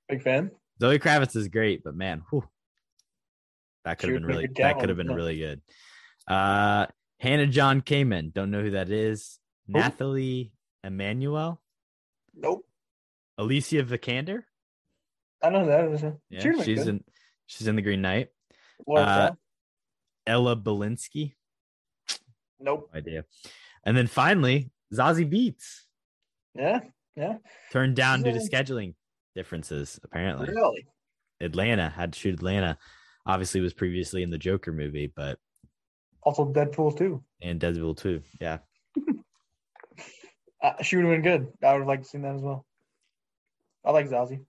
big 0.08 0.22
fan. 0.22 0.50
Zoe 0.80 0.98
Kravitz 0.98 1.36
is 1.36 1.48
great, 1.48 1.84
but 1.84 1.94
man, 1.94 2.22
whew, 2.30 2.48
that 3.84 3.98
could 3.98 4.08
have 4.08 4.18
been 4.18 4.26
really 4.26 4.46
good 4.46 4.56
that 4.56 4.78
could 4.78 4.88
have 4.88 4.96
been 4.96 5.10
yeah. 5.10 5.14
really 5.14 5.38
good. 5.38 5.60
Uh, 6.26 6.86
Hannah 7.20 7.46
John 7.46 7.82
Kamen, 7.82 8.32
don't 8.32 8.50
know 8.50 8.62
who 8.62 8.70
that 8.70 8.88
is. 8.88 9.38
Nathalie 9.68 10.52
Emmanuel, 10.82 11.60
Nope, 12.34 12.64
Alicia 13.36 13.82
Vikander. 13.82 14.44
I 15.42 15.50
know 15.50 15.66
that. 15.66 16.18
Yeah, 16.30 16.40
She 16.40 16.48
would've 16.48 16.64
been 16.64 16.76
she's 16.76 16.86
in 16.86 17.04
she's 17.44 17.66
in 17.68 17.76
the 17.76 17.82
Green 17.82 18.00
Knight. 18.00 18.30
Uh, 18.96 19.30
Ella 20.26 20.56
Balinska, 20.56 21.32
Nope. 22.60 22.90
no 22.92 22.98
idea. 22.98 23.24
And 23.84 23.96
then 23.96 24.06
finally, 24.06 24.70
Zazie 24.92 25.30
Beetz 25.30 25.82
Yeah, 26.54 26.80
yeah. 27.16 27.38
turned 27.72 27.96
down 27.96 28.22
due 28.22 28.32
to 28.32 28.38
scheduling 28.38 28.94
differences. 29.34 29.98
Apparently, 30.04 30.48
Really? 30.48 30.86
Atlanta 31.40 31.88
had 31.90 32.12
to 32.12 32.18
shoot 32.18 32.34
Atlanta. 32.34 32.78
Obviously, 33.26 33.60
was 33.60 33.74
previously 33.74 34.22
in 34.22 34.30
the 34.30 34.38
Joker 34.38 34.72
movie, 34.72 35.12
but 35.14 35.38
Also 36.22 36.50
Deadpool 36.52 36.96
too. 36.96 37.22
and 37.42 37.60
Deadpool 37.60 37.96
too. 37.96 38.22
Yeah, 38.40 38.58
Uh, 40.62 40.82
she 40.82 40.96
would 40.96 41.04
have 41.04 41.12
been 41.12 41.22
good. 41.22 41.52
I 41.62 41.72
would 41.72 41.80
have 41.80 41.88
liked 41.88 42.04
to 42.04 42.08
see 42.08 42.18
that 42.18 42.34
as 42.34 42.40
well. 42.40 42.64
I 43.84 43.90
like 43.90 44.08
Zazie. 44.08 44.44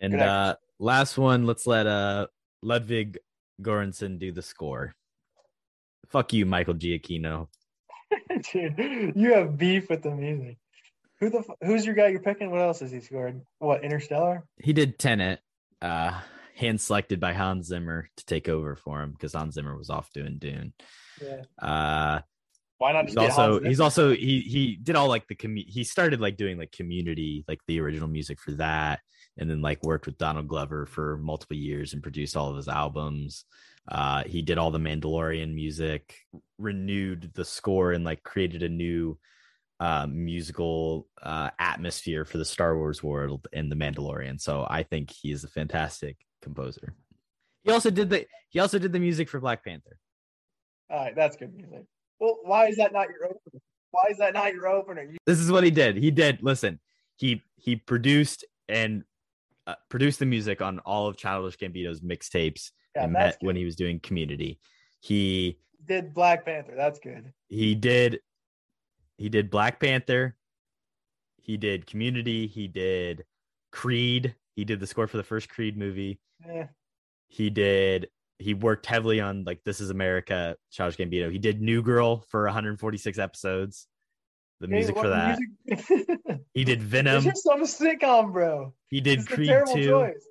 And 0.00 0.20
uh 0.20 0.56
last 0.78 1.16
one, 1.16 1.46
let's 1.46 1.66
let 1.66 1.86
uh 1.86 2.26
Ludwig 2.66 3.18
Göransson 3.62 4.18
do 4.18 4.32
the 4.32 4.42
score. 4.42 4.92
Fuck 6.08 6.32
you, 6.32 6.44
Michael 6.44 6.74
Giacchino. 6.74 7.46
Dude, 8.52 9.12
you 9.14 9.34
have 9.34 9.56
beef 9.56 9.88
with 9.88 10.02
the 10.02 10.10
music. 10.10 10.58
Who 11.20 11.30
the 11.30 11.44
who's 11.62 11.86
your 11.86 11.94
guy 11.94 12.08
you're 12.08 12.20
picking? 12.20 12.50
What 12.50 12.60
else 12.60 12.80
has 12.80 12.90
he 12.90 13.00
scored? 13.00 13.40
What 13.60 13.84
Interstellar? 13.84 14.44
He 14.58 14.72
did 14.72 14.98
Tenet, 14.98 15.38
uh 15.80 16.20
hand 16.56 16.80
selected 16.80 17.20
by 17.20 17.34
Hans 17.34 17.66
Zimmer 17.66 18.08
to 18.16 18.24
take 18.24 18.48
over 18.48 18.74
for 18.74 19.00
him 19.00 19.12
because 19.12 19.34
Hans 19.34 19.54
Zimmer 19.54 19.76
was 19.76 19.88
off 19.88 20.12
doing 20.12 20.38
Dune. 20.38 20.72
Yeah. 21.22 21.42
Uh 21.62 22.20
Why 22.78 22.92
not 22.92 23.06
he's 23.06 23.16
also 23.16 23.60
he's 23.60 23.80
also 23.80 24.10
he 24.10 24.40
he 24.40 24.76
did 24.82 24.96
all 24.96 25.08
like 25.08 25.28
the 25.28 25.36
commu- 25.36 25.68
he 25.68 25.84
started 25.84 26.20
like 26.20 26.36
doing 26.36 26.58
like 26.58 26.72
community 26.72 27.44
like 27.46 27.60
the 27.68 27.80
original 27.80 28.08
music 28.08 28.40
for 28.40 28.52
that 28.52 29.00
and 29.38 29.48
then 29.50 29.60
like 29.60 29.82
worked 29.82 30.06
with 30.06 30.18
Donald 30.18 30.48
Glover 30.48 30.86
for 30.86 31.18
multiple 31.18 31.56
years 31.56 31.92
and 31.92 32.02
produced 32.02 32.36
all 32.36 32.50
of 32.50 32.56
his 32.56 32.68
albums. 32.68 33.44
Uh 33.88 34.24
he 34.24 34.42
did 34.42 34.58
all 34.58 34.70
the 34.70 34.78
Mandalorian 34.78 35.54
music, 35.54 36.16
renewed 36.58 37.30
the 37.34 37.44
score 37.44 37.92
and 37.92 38.04
like 38.04 38.22
created 38.22 38.62
a 38.62 38.68
new 38.68 39.18
uh 39.78 40.06
musical 40.08 41.06
uh 41.22 41.50
atmosphere 41.58 42.24
for 42.24 42.38
the 42.38 42.44
Star 42.44 42.76
Wars 42.76 43.02
world 43.02 43.46
and 43.52 43.70
the 43.70 43.76
Mandalorian. 43.76 44.40
So 44.40 44.66
I 44.68 44.82
think 44.82 45.10
he 45.10 45.30
is 45.30 45.44
a 45.44 45.48
fantastic 45.48 46.16
composer. 46.42 46.94
He 47.64 47.70
also 47.72 47.90
did 47.90 48.10
the 48.10 48.26
he 48.50 48.60
also 48.60 48.78
did 48.78 48.92
the 48.92 49.00
music 49.00 49.28
for 49.28 49.40
Black 49.40 49.64
Panther. 49.64 49.98
All 50.88 50.98
right, 50.98 51.14
that's 51.16 51.36
good 51.36 51.52
music. 51.54 51.84
Well, 52.20 52.38
why 52.42 52.68
is 52.68 52.76
that 52.76 52.92
not 52.92 53.08
your 53.08 53.24
opener? 53.24 53.60
Why 53.90 54.04
is 54.10 54.18
that 54.18 54.34
not 54.34 54.52
your 54.52 54.68
opener? 54.68 55.02
You, 55.02 55.18
this 55.26 55.40
is 55.40 55.50
what 55.50 55.64
he 55.64 55.70
did. 55.70 55.96
He 55.96 56.10
did 56.10 56.38
listen. 56.42 56.80
He 57.16 57.42
he 57.56 57.76
produced 57.76 58.44
and 58.68 59.04
uh, 59.66 59.74
produced 59.88 60.18
the 60.18 60.26
music 60.26 60.62
on 60.62 60.78
all 60.80 61.06
of 61.08 61.16
Childish 61.16 61.56
Gambino's 61.56 62.00
mixtapes 62.00 62.70
yeah, 62.94 63.04
and 63.04 63.12
met 63.12 63.36
when 63.40 63.56
he 63.56 63.64
was 63.64 63.76
doing 63.76 64.00
Community. 64.00 64.58
He 65.00 65.58
did 65.84 66.14
Black 66.14 66.44
Panther. 66.44 66.74
That's 66.76 66.98
good. 66.98 67.32
he 67.48 67.74
did 67.74 68.20
he 69.18 69.28
did 69.28 69.50
Black 69.50 69.80
Panther. 69.80 70.36
He 71.40 71.56
did 71.56 71.86
Community. 71.86 72.46
He 72.46 72.68
did 72.68 73.24
Creed. 73.72 74.34
He 74.54 74.64
did 74.64 74.80
the 74.80 74.86
score 74.86 75.06
for 75.06 75.16
the 75.16 75.22
first 75.22 75.48
Creed 75.48 75.76
movie. 75.76 76.18
Yeah. 76.46 76.68
He 77.28 77.50
did. 77.50 78.08
He 78.38 78.54
worked 78.54 78.86
heavily 78.86 79.20
on 79.20 79.44
like 79.44 79.60
This 79.64 79.80
Is 79.80 79.90
America, 79.90 80.56
Childish 80.70 80.98
Gambino. 80.98 81.30
He 81.30 81.38
did 81.38 81.60
New 81.60 81.82
Girl 81.82 82.24
for 82.28 82.44
146 82.44 83.18
episodes. 83.18 83.86
The 84.60 84.68
music 84.68 84.94
Hey, 84.96 85.00
for 85.02 85.08
that. 85.08 85.38
music- 85.66 86.40
He 86.54 86.64
did 86.64 86.82
Venom. 86.92 87.26
is 87.26 87.42
some 87.42 87.62
sitcom, 87.62 88.32
bro. 88.32 88.72
He 88.88 89.00
did 89.00 89.20
It's 89.20 89.28
Creed 89.28 89.48
terrible 89.48 89.74
2. 89.74 89.86
choice. 89.88 90.24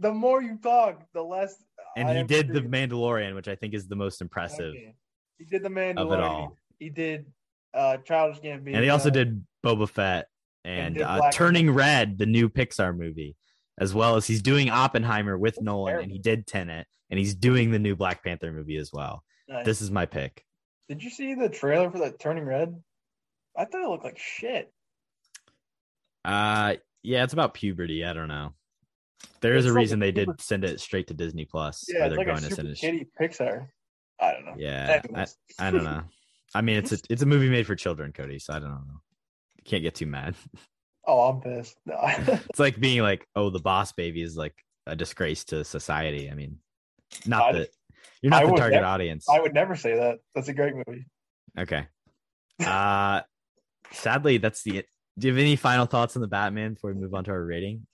The 0.00 0.12
more 0.12 0.42
you 0.42 0.58
talk, 0.62 1.02
the 1.14 1.22
less. 1.22 1.54
and 1.96 2.08
I 2.08 2.18
he 2.18 2.22
did 2.24 2.48
the. 2.48 2.60
Mandalorian, 2.60 3.34
which 3.34 3.48
I 3.48 3.54
think 3.54 3.74
is 3.74 3.86
the 3.86 3.96
most 3.96 4.20
impressive 4.20 4.70
Okay. 4.74 4.94
He 5.38 5.44
did 5.44 5.62
the 5.62 5.68
Mandalorian. 5.68 5.98
of 5.98 6.12
it 6.12 6.20
all. 6.20 6.58
He 6.78 6.90
did 6.90 7.26
uh 7.72 7.96
Childish 7.98 8.40
Gambino. 8.40 8.74
And 8.74 8.84
he 8.84 8.90
also 8.90 9.10
did 9.10 9.44
Boba 9.64 9.88
Fett 9.88 10.26
and, 10.64 10.94
did 10.96 11.02
uh, 11.04 11.30
Turning. 11.32 11.70
Red, 11.70 12.18
the 12.18 12.26
new 12.26 12.48
Pixar 12.48 12.96
movie, 12.96 13.36
as 13.78 13.94
well 13.94 14.16
as 14.16 14.26
he's 14.26 14.42
doing 14.42 14.68
Oppenheimer 14.70 15.36
with 15.38 15.54
That's 15.54 15.64
Nolan, 15.64 16.00
and 16.00 16.10
he 16.12 16.18
did 16.18 16.46
Tenet, 16.46 16.86
and 17.10 17.18
he's 17.18 17.34
doing 17.34 17.70
the 17.70 17.78
new 17.78 17.96
Black 17.96 18.22
Panther 18.24 18.52
movie 18.52 18.76
as 18.76 18.90
well. 18.92 19.22
Nice. 19.48 19.64
This 19.64 19.80
is 19.82 19.90
my 19.90 20.06
pick. 20.06 20.44
Did 20.88 21.02
you 21.02 21.10
see 21.10 21.34
the 21.34 21.48
trailer 21.48 21.90
for 21.90 21.98
that 22.00 22.18
Turning 22.18 22.44
Red? 22.44 22.74
I 23.56 23.64
thought 23.64 23.82
it 23.84 23.88
looked 23.88 24.04
like 24.04 24.18
shit. 24.18 24.72
Uh, 26.24 26.74
yeah, 27.02 27.24
it's 27.24 27.32
about 27.32 27.54
puberty. 27.54 28.04
I 28.04 28.12
don't 28.12 28.28
know. 28.28 28.52
There 29.40 29.54
is 29.54 29.64
It's 29.64 29.70
a 29.70 29.74
like 29.74 29.76
a 29.76 29.82
reason 29.82 29.98
they 30.00 30.12
did 30.12 30.28
send 30.40 30.64
it 30.64 30.80
straight 30.80 31.06
to 31.08 31.14
Disney 31.14 31.44
Plus. 31.44 31.84
Yeah, 31.88 32.06
it's 32.06 32.08
they're 32.10 32.18
like 32.18 32.26
going 32.26 32.38
a 32.38 32.48
to 32.48 32.54
super 32.54 32.56
send 32.56 32.68
it. 32.68 32.78
kitty 32.78 33.08
Pixar. 33.20 33.66
I 34.20 34.32
don't 34.32 34.44
know. 34.46 34.54
Yeah, 34.56 35.00
I, 35.02 35.06
Anyways. 35.08 35.36
I 35.58 35.70
don't 35.70 35.84
know. 35.84 36.02
I 36.54 36.60
mean, 36.62 36.76
it's 36.76 36.92
a 36.92 36.98
it's 37.10 37.22
a 37.22 37.26
movie 37.26 37.50
made 37.50 37.66
for 37.66 37.74
children, 37.74 38.12
Cody. 38.12 38.38
So 38.38 38.54
I 38.54 38.58
don't 38.58 38.70
know. 38.70 39.00
You 39.56 39.64
can't 39.64 39.82
get 39.82 39.94
too 39.94 40.06
mad. 40.06 40.34
oh, 41.06 41.28
I'm 41.28 41.40
pissed. 41.40 41.76
No. 41.84 41.96
It's 42.50 42.58
like 42.58 42.78
being 42.80 43.02
like, 43.02 43.26
oh, 43.36 43.50
the 43.50 43.60
boss 43.60 43.92
baby 43.92 44.22
is 44.22 44.36
like 44.36 44.54
a 44.86 44.94
disgrace 44.96 45.44
to 45.46 45.64
society. 45.64 46.30
I 46.30 46.34
mean, 46.34 46.58
not 47.26 47.52
that 47.54 47.68
you're 48.22 48.30
not 48.30 48.42
I 48.42 48.46
the 48.46 48.52
would 48.52 48.58
target 48.58 48.76
never- 48.76 48.86
audience. 48.86 49.26
I 49.28 49.40
would 49.40 49.54
never 49.54 49.74
say 49.76 49.96
that. 49.96 50.18
That's 50.34 50.48
a 50.48 50.54
great 50.54 50.74
movie. 50.74 51.06
Okay. 51.58 51.86
Uh 52.64 53.20
sadly, 53.94 54.38
that's 54.38 54.62
the 54.62 54.84
do 55.18 55.28
you 55.28 55.32
have 55.32 55.40
any 55.40 55.56
final 55.56 55.86
thoughts 55.86 56.16
on 56.16 56.22
the 56.22 56.28
Batman 56.28 56.74
before 56.74 56.92
we 56.92 57.00
move 57.00 57.14
on 57.14 57.24
to 57.24 57.30
our 57.30 57.44
rating? 57.44 57.86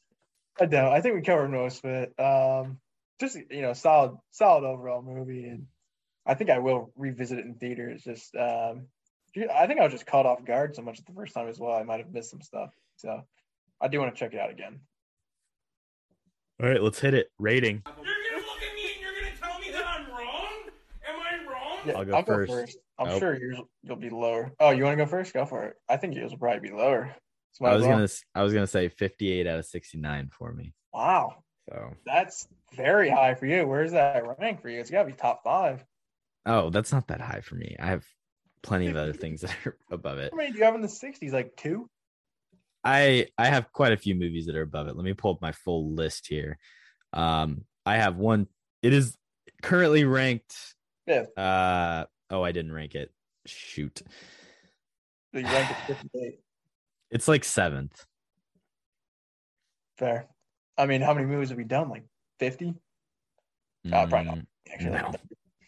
I 0.59 0.67
don't. 0.67 0.93
I 0.93 1.01
think 1.01 1.15
we 1.15 1.23
covered 1.23 1.51
most 1.51 1.85
of 1.85 1.91
it. 1.91 2.15
Um, 2.19 2.79
just 3.21 3.37
you 3.51 3.63
know, 3.63 3.75
solid, 3.75 4.17
solid 4.31 4.65
overall 4.65 5.03
movie, 5.03 5.45
and 5.45 5.67
I 6.27 6.35
think 6.35 6.51
I 6.51 6.59
will 6.59 6.93
revisit 6.97 7.39
it 7.39 7.45
in 7.45 7.55
theaters. 7.55 8.03
Just, 8.03 8.35
um, 8.35 8.87
I 9.37 9.67
think 9.67 9.81
I 9.81 9.85
was 9.85 9.93
just 9.93 10.07
caught 10.07 10.27
off 10.27 10.45
guard 10.45 10.75
so 10.75 10.83
much 10.83 11.05
the 11.05 11.13
first 11.13 11.35
time 11.35 11.49
as 11.49 11.59
well. 11.59 11.77
I 11.77 11.83
might 11.83 12.01
have 12.01 12.13
missed 12.13 12.31
some 12.31 12.43
stuff. 12.43 12.71
So 12.97 13.23
I 13.81 13.89
do 13.89 14.01
want 14.01 14.15
to 14.15 14.19
check 14.19 14.33
it 14.33 14.41
out 14.41 14.51
again. 14.51 14.81
All 16.63 16.69
right, 16.69 16.83
let's 16.83 17.01
hit 17.01 17.15
it. 17.15 17.29
Rating. 17.39 17.83
You're 17.87 17.95
gonna 17.95 18.47
look 18.47 18.63
at 18.63 18.75
me 18.75 18.93
and 18.93 19.01
you're 19.01 19.13
gonna 19.13 19.37
tell 19.41 19.59
me 19.61 19.71
that 19.73 19.87
I'm 19.87 20.11
wrong? 20.11 20.71
Am 21.07 21.21
I 21.85 21.93
wrong? 21.93 22.09
Yeah, 22.09 22.17
I'll 22.17 22.23
go 22.23 22.47
first. 22.47 22.79
I'm 22.99 23.09
Nope. 23.09 23.19
sure 23.21 23.39
yours 23.39 23.59
you'll 23.83 23.97
be 23.97 24.11
lower. 24.11 24.53
Oh, 24.61 24.71
you 24.71 24.85
want 24.85 24.99
to 24.99 25.05
go 25.05 25.09
first? 25.11 25.33
Go 25.33 25.47
for 25.47 25.65
it. 25.65 25.77
I 25.89 25.97
think 25.97 26.15
yours 26.15 26.31
will 26.31 26.39
probably 26.39 26.69
be 26.69 26.75
lower. 26.75 27.15
I 27.63 27.75
was 27.75 27.85
gonna 27.85 28.09
I 28.35 28.43
was 28.43 28.53
gonna 28.53 28.67
say 28.67 28.89
58 28.89 29.47
out 29.47 29.59
of 29.59 29.67
69 29.67 30.31
for 30.33 30.53
me. 30.53 30.73
Wow, 30.93 31.43
So 31.69 31.95
that's 32.07 32.47
very 32.75 33.11
high 33.11 33.35
for 33.35 33.47
you. 33.47 33.67
Where's 33.67 33.93
that 33.93 34.23
rank 34.39 34.63
for 34.63 34.69
you? 34.69 34.81
It's 34.81 34.91
got 34.91 35.03
to 35.03 35.09
be 35.09 35.15
top 35.15 35.43
five. 35.45 35.85
oh, 36.47 36.71
that's 36.71 36.93
not 36.93 37.09
that 37.09 37.21
high 37.21 37.41
for 37.41 37.55
me. 37.57 37.77
I 37.79 37.87
have 37.87 38.05
plenty 38.63 38.89
of 38.89 38.97
other 38.97 39.13
things 39.25 39.41
that 39.43 39.55
are 39.65 39.77
above 39.91 40.19
it. 40.19 40.33
How 40.33 40.37
many 40.37 40.53
do 40.53 40.59
you 40.59 40.65
have 40.65 40.75
in 40.75 40.81
the 40.81 40.89
60s? 40.89 41.33
Like 41.33 41.57
two? 41.57 41.89
I 42.85 43.27
I 43.37 43.47
have 43.47 43.73
quite 43.73 43.93
a 43.93 43.97
few 43.97 44.15
movies 44.15 44.47
that 44.47 44.57
are 44.57 44.63
above 44.63 44.89
it. 44.89 44.97
Let 44.97 45.05
me 45.05 45.13
pull 45.13 45.33
up 45.35 45.43
my 45.43 45.53
full 45.53 45.93
list 45.95 46.27
here. 46.29 46.59
Um, 47.13 47.65
I 47.85 47.97
have 47.97 48.17
one. 48.17 48.47
It 48.83 48.93
is 48.93 49.17
currently 49.63 50.05
ranked. 50.05 50.57
Fifth. 51.11 51.37
Uh 51.37 52.07
oh, 52.31 52.43
I 52.45 52.53
didn't 52.53 52.73
rank 52.73 52.95
it. 52.95 53.11
Shoot, 53.47 54.01
So 55.35 55.41
it 55.43 56.39
it's 57.11 57.27
like 57.27 57.43
seventh. 57.43 58.05
Fair. 59.99 60.29
I 60.79 60.87
mean, 60.87 61.01
how 61.01 61.13
many 61.15 61.27
movies 61.27 61.49
have 61.49 61.59
we 61.59 61.65
done? 61.65 61.89
Like 61.89 62.05
50? 62.39 62.75
Uh, 63.93 64.07
probably 64.07 64.25
not. 64.25 64.39
Mm, 64.39 64.47
Actually, 64.73 64.91
No, 64.91 65.13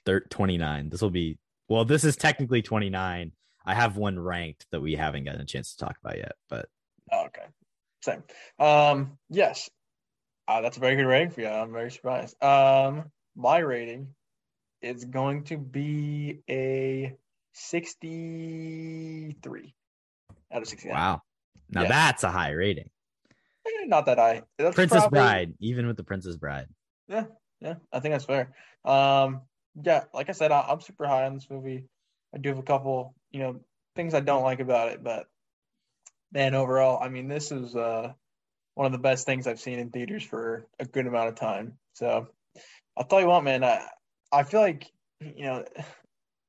thir- 0.07 0.27
29. 0.31 0.91
This 0.91 1.03
will 1.03 1.11
be 1.11 1.39
well. 1.69 1.85
This 1.85 2.05
is 2.05 2.15
technically 2.15 2.63
29. 2.63 3.33
I 3.65 3.75
have 3.75 3.97
one 3.97 4.19
ranked 4.19 4.67
that 4.71 4.81
we 4.81 4.95
haven't 4.95 5.25
gotten 5.25 5.41
a 5.41 5.45
chance 5.47 5.75
to 5.75 5.85
talk 5.85 5.97
about 6.05 6.19
yet, 6.19 6.33
but 6.49 6.67
Oh, 7.11 7.25
okay. 7.27 7.47
Same. 8.03 8.23
Um, 8.59 9.19
yes. 9.29 9.69
Uh, 10.47 10.61
that's 10.61 10.77
a 10.77 10.81
very 10.81 10.95
good 10.97 11.07
rating 11.07 11.31
for 11.31 11.41
you. 11.41 11.49
I'm 11.49 11.73
very 11.73 11.91
surprised. 11.91 12.41
Um, 12.43 13.11
my 13.35 13.59
rating 13.59 14.09
is 14.83 15.05
going 15.05 15.45
to 15.45 15.57
be 15.59 16.41
a 16.51 17.15
63 17.55 19.75
out 20.53 20.63
of 20.63 20.69
69. 20.69 20.95
wow. 20.97 21.21
Now 21.71 21.83
Yeah. 21.83 21.89
that's 21.89 22.25
a 22.25 22.31
high 22.31 22.51
rating. 22.51 22.91
Eh, 23.67 23.85
Not 23.87 24.07
that 24.07 24.19
high. 24.19 24.43
That's 24.59 24.75
Princess 24.75 25.01
probably- 25.03 25.19
Bride, 25.19 25.55
even 25.61 25.87
with 25.87 25.97
the 25.97 26.05
Princess 26.05 26.37
Bride. 26.37 26.67
Yeah, 27.09 27.25
yeah, 27.61 27.75
I 27.93 28.01
think 28.01 28.15
that's 28.15 28.25
fair. 28.25 28.55
Um, 28.85 29.43
yeah, 29.83 30.05
like 30.13 30.29
I 30.29 30.33
said, 30.33 30.51
I, 30.53 30.63
I'm 30.69 30.81
super 30.81 31.07
high 31.07 31.25
on 31.27 31.35
this 31.35 31.49
movie. 31.51 31.85
I 32.35 32.39
do 32.39 32.49
have 32.51 32.59
a 32.59 32.63
couple, 32.63 33.15
you 33.31 33.41
know, 33.41 33.61
things 33.95 34.15
I 34.15 34.21
don't 34.21 34.43
like 34.43 34.61
about 34.61 34.89
it, 34.89 35.03
but 35.05 35.27
man, 36.33 36.55
overall, 36.55 37.03
I 37.03 37.09
mean, 37.09 37.29
this 37.29 37.53
is 37.53 37.77
uh 37.77 38.13
one 38.75 38.87
of 38.87 38.93
the 38.93 38.99
best 38.99 39.27
things 39.27 39.47
I've 39.47 39.61
seen 39.61 39.79
in 39.79 39.91
theaters 39.91 40.23
for 40.23 40.67
a 40.79 40.87
good 40.87 41.07
amount 41.07 41.29
of 41.29 41.35
time. 41.35 41.77
So 41.93 42.29
I'll 42.97 43.05
tell 43.05 43.21
you 43.21 43.27
what, 43.27 43.45
man, 43.45 43.63
I 43.65 43.87
I 44.33 44.45
feel 44.45 44.61
like 44.61 44.91
you 45.21 45.45
know, 45.45 45.65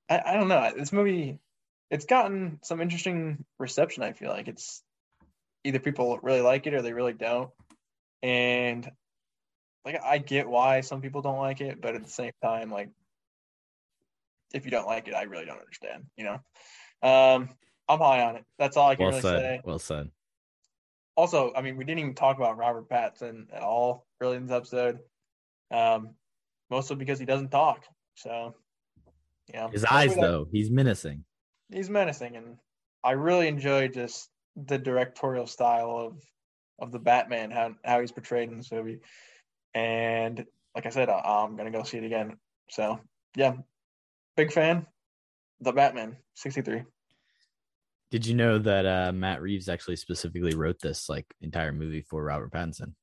I, 0.09 0.21
I 0.25 0.33
don't 0.33 0.47
know, 0.47 0.71
this 0.75 0.93
movie, 0.93 1.39
it's 1.89 2.05
gotten 2.05 2.59
some 2.63 2.81
interesting 2.81 3.45
reception. 3.59 4.03
I 4.03 4.13
feel 4.13 4.29
like 4.29 4.47
it's 4.47 4.81
either 5.63 5.79
people 5.79 6.17
really 6.21 6.41
like 6.41 6.65
it 6.65 6.73
or 6.73 6.81
they 6.81 6.93
really 6.93 7.13
don't, 7.13 7.51
and 8.21 8.89
like 9.85 9.99
I 10.03 10.17
get 10.17 10.47
why 10.47 10.81
some 10.81 11.01
people 11.01 11.21
don't 11.21 11.37
like 11.37 11.61
it, 11.61 11.81
but 11.81 11.95
at 11.95 12.03
the 12.03 12.09
same 12.09 12.31
time, 12.41 12.71
like 12.71 12.89
if 14.53 14.65
you 14.65 14.71
don't 14.71 14.87
like 14.87 15.07
it, 15.07 15.15
I 15.15 15.23
really 15.23 15.45
don't 15.45 15.59
understand. 15.59 16.05
You 16.17 16.25
know, 16.25 17.07
um, 17.07 17.49
I'm 17.89 17.99
high 17.99 18.23
on 18.23 18.37
it. 18.37 18.45
That's 18.57 18.77
all 18.77 18.89
I 18.89 18.95
can 18.95 19.05
Well 19.05 19.11
really 19.11 19.21
said. 19.21 19.39
say. 19.39 19.61
Well 19.63 19.79
said. 19.79 20.09
Also, 21.15 21.53
I 21.55 21.61
mean, 21.61 21.77
we 21.77 21.83
didn't 21.83 21.99
even 21.99 22.15
talk 22.15 22.37
about 22.37 22.57
Robert 22.57 22.89
Pattinson 22.89 23.45
at 23.53 23.61
all 23.61 24.07
really 24.19 24.37
in 24.37 24.47
this 24.47 24.55
episode, 24.55 24.99
um, 25.69 26.15
mostly 26.73 26.95
because 26.95 27.19
he 27.19 27.25
doesn't 27.25 27.49
talk. 27.51 27.83
So, 28.15 28.55
yeah. 29.53 29.69
His 29.69 29.83
hopefully 29.83 29.99
eyes, 30.09 30.15
that- 30.15 30.21
though, 30.21 30.47
he's 30.51 30.71
menacing. 30.71 31.23
he's 31.71 31.89
menacing, 31.89 32.35
and 32.35 32.57
I 33.03 33.11
really 33.11 33.47
enjoy 33.47 33.87
just 33.89 34.29
the 34.55 34.77
directorial 34.77 35.47
style 35.47 35.91
of 35.97 36.21
of 36.79 36.91
the 36.91 36.99
Batman, 36.99 37.51
how 37.51 37.75
how 37.85 38.01
he's 38.01 38.11
portrayed 38.11 38.49
in 38.49 38.57
this 38.57 38.71
movie. 38.71 38.99
And 39.75 40.45
like 40.75 40.85
I 40.85 40.89
said, 40.89 41.09
I, 41.09 41.19
I'm 41.19 41.55
gonna 41.55 41.71
go 41.71 41.83
see 41.83 41.97
it 41.99 42.03
again. 42.03 42.37
So 42.69 42.99
yeah, 43.35 43.53
big 44.35 44.51
fan. 44.51 44.87
The 45.61 45.71
Batman, 45.71 46.17
sixty 46.33 46.61
three. 46.61 46.83
Did 48.11 48.25
you 48.27 48.35
know 48.35 48.59
that 48.59 48.85
uh, 48.85 49.11
Matt 49.11 49.41
Reeves 49.41 49.69
actually 49.69 49.95
specifically 49.95 50.55
wrote 50.55 50.79
this 50.79 51.09
like 51.09 51.25
entire 51.41 51.71
movie 51.71 52.01
for 52.01 52.23
Robert 52.23 52.51
Pattinson? 52.51 52.93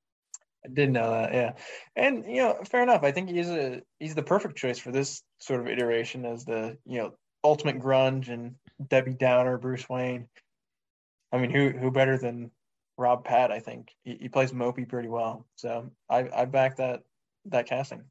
I 0.64 0.68
didn't 0.68 0.92
know 0.92 1.10
that, 1.10 1.32
yeah. 1.32 1.52
And 1.96 2.24
you 2.26 2.42
know, 2.42 2.58
fair 2.64 2.82
enough. 2.82 3.02
I 3.02 3.12
think 3.12 3.30
he's 3.30 3.48
a 3.48 3.80
he's 3.98 4.14
the 4.14 4.22
perfect 4.22 4.56
choice 4.56 4.78
for 4.78 4.92
this 4.92 5.22
sort 5.38 5.60
of 5.60 5.68
iteration 5.68 6.26
as 6.26 6.44
the 6.44 6.76
you 6.84 6.98
know 6.98 7.12
ultimate 7.42 7.80
grunge 7.80 8.28
and 8.28 8.56
Debbie 8.88 9.14
Downer 9.14 9.56
Bruce 9.58 9.88
Wayne. 9.88 10.28
I 11.32 11.38
mean, 11.38 11.50
who 11.50 11.70
who 11.70 11.90
better 11.90 12.18
than 12.18 12.50
Rob 12.98 13.24
Pat? 13.24 13.50
I 13.50 13.60
think 13.60 13.88
he, 14.02 14.18
he 14.20 14.28
plays 14.28 14.52
Mopey 14.52 14.86
pretty 14.88 15.08
well. 15.08 15.46
So 15.56 15.90
I 16.10 16.28
I 16.34 16.44
back 16.44 16.76
that 16.76 17.00
that 17.46 17.66
casting. 17.66 18.04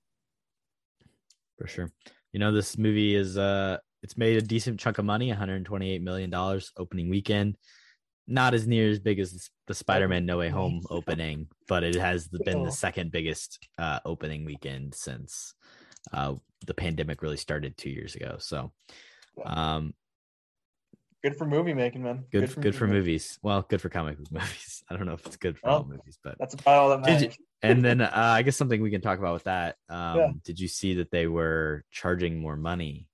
For 1.57 1.67
sure. 1.67 1.91
You 2.31 2.39
know, 2.39 2.51
this 2.51 2.77
movie 2.77 3.15
is 3.15 3.37
uh 3.37 3.77
it's 4.01 4.17
made 4.17 4.37
a 4.37 4.41
decent 4.41 4.79
chunk 4.79 4.97
of 4.97 5.05
money, 5.05 5.27
128 5.27 6.01
million 6.01 6.29
dollars 6.29 6.71
opening 6.77 7.09
weekend. 7.09 7.57
Not 8.31 8.53
as 8.53 8.67
near 8.67 8.89
as 8.89 8.99
big 8.99 9.19
as 9.19 9.49
the 9.65 9.73
Spider-Man 9.73 10.25
No 10.25 10.37
Way 10.37 10.49
Home 10.49 10.81
opening, 10.91 11.47
but 11.67 11.83
it 11.83 11.95
has 11.95 12.27
been 12.27 12.63
the 12.63 12.71
second 12.71 13.11
biggest 13.11 13.57
uh 13.79 13.99
opening 14.05 14.45
weekend 14.45 14.93
since 14.93 15.55
uh 16.13 16.35
the 16.67 16.73
pandemic 16.75 17.21
really 17.23 17.37
started 17.37 17.75
2 17.77 17.89
years 17.89 18.13
ago. 18.15 18.35
So, 18.39 18.71
um 19.45 19.93
Good 21.23 21.35
for 21.37 21.45
movie 21.45 21.73
making, 21.73 22.03
man. 22.03 22.25
good 22.31 22.41
good 22.41 22.49
for, 22.51 22.59
movie 22.61 22.69
making. 22.81 22.93
movies. 22.93 23.39
Well, 23.41 23.65
good 23.67 23.81
for 23.81 23.89
comic 23.89 24.17
book 24.19 24.31
movies. 24.31 24.83
I 24.89 24.95
don't 24.95 25.05
know 25.07 25.13
if 25.13 25.25
it's 25.25 25.35
good 25.37 25.57
for 25.57 25.67
Well, 25.67 25.77
all 25.79 25.83
movies, 25.85 26.17
but 26.23 26.35
That's 26.39 26.53
about 26.53 26.77
all 26.77 26.89
that 26.91 27.01
matters. 27.01 27.35
and 27.63 27.83
then 27.85 27.99
uh, 27.99 28.11
I 28.13 28.43
guess 28.43 28.55
something 28.55 28.79
we 28.81 28.91
can 28.91 29.01
talk 29.01 29.17
about 29.19 29.33
with 29.33 29.43
that. 29.45 29.75
Um, 29.89 30.17
Yeah. 30.17 30.31
Did 30.45 30.59
you 30.59 30.67
see 30.67 30.93
that 30.95 31.09
they 31.11 31.25
were 31.27 31.83
charging 31.91 32.37
more 32.39 32.55
money 32.55 33.07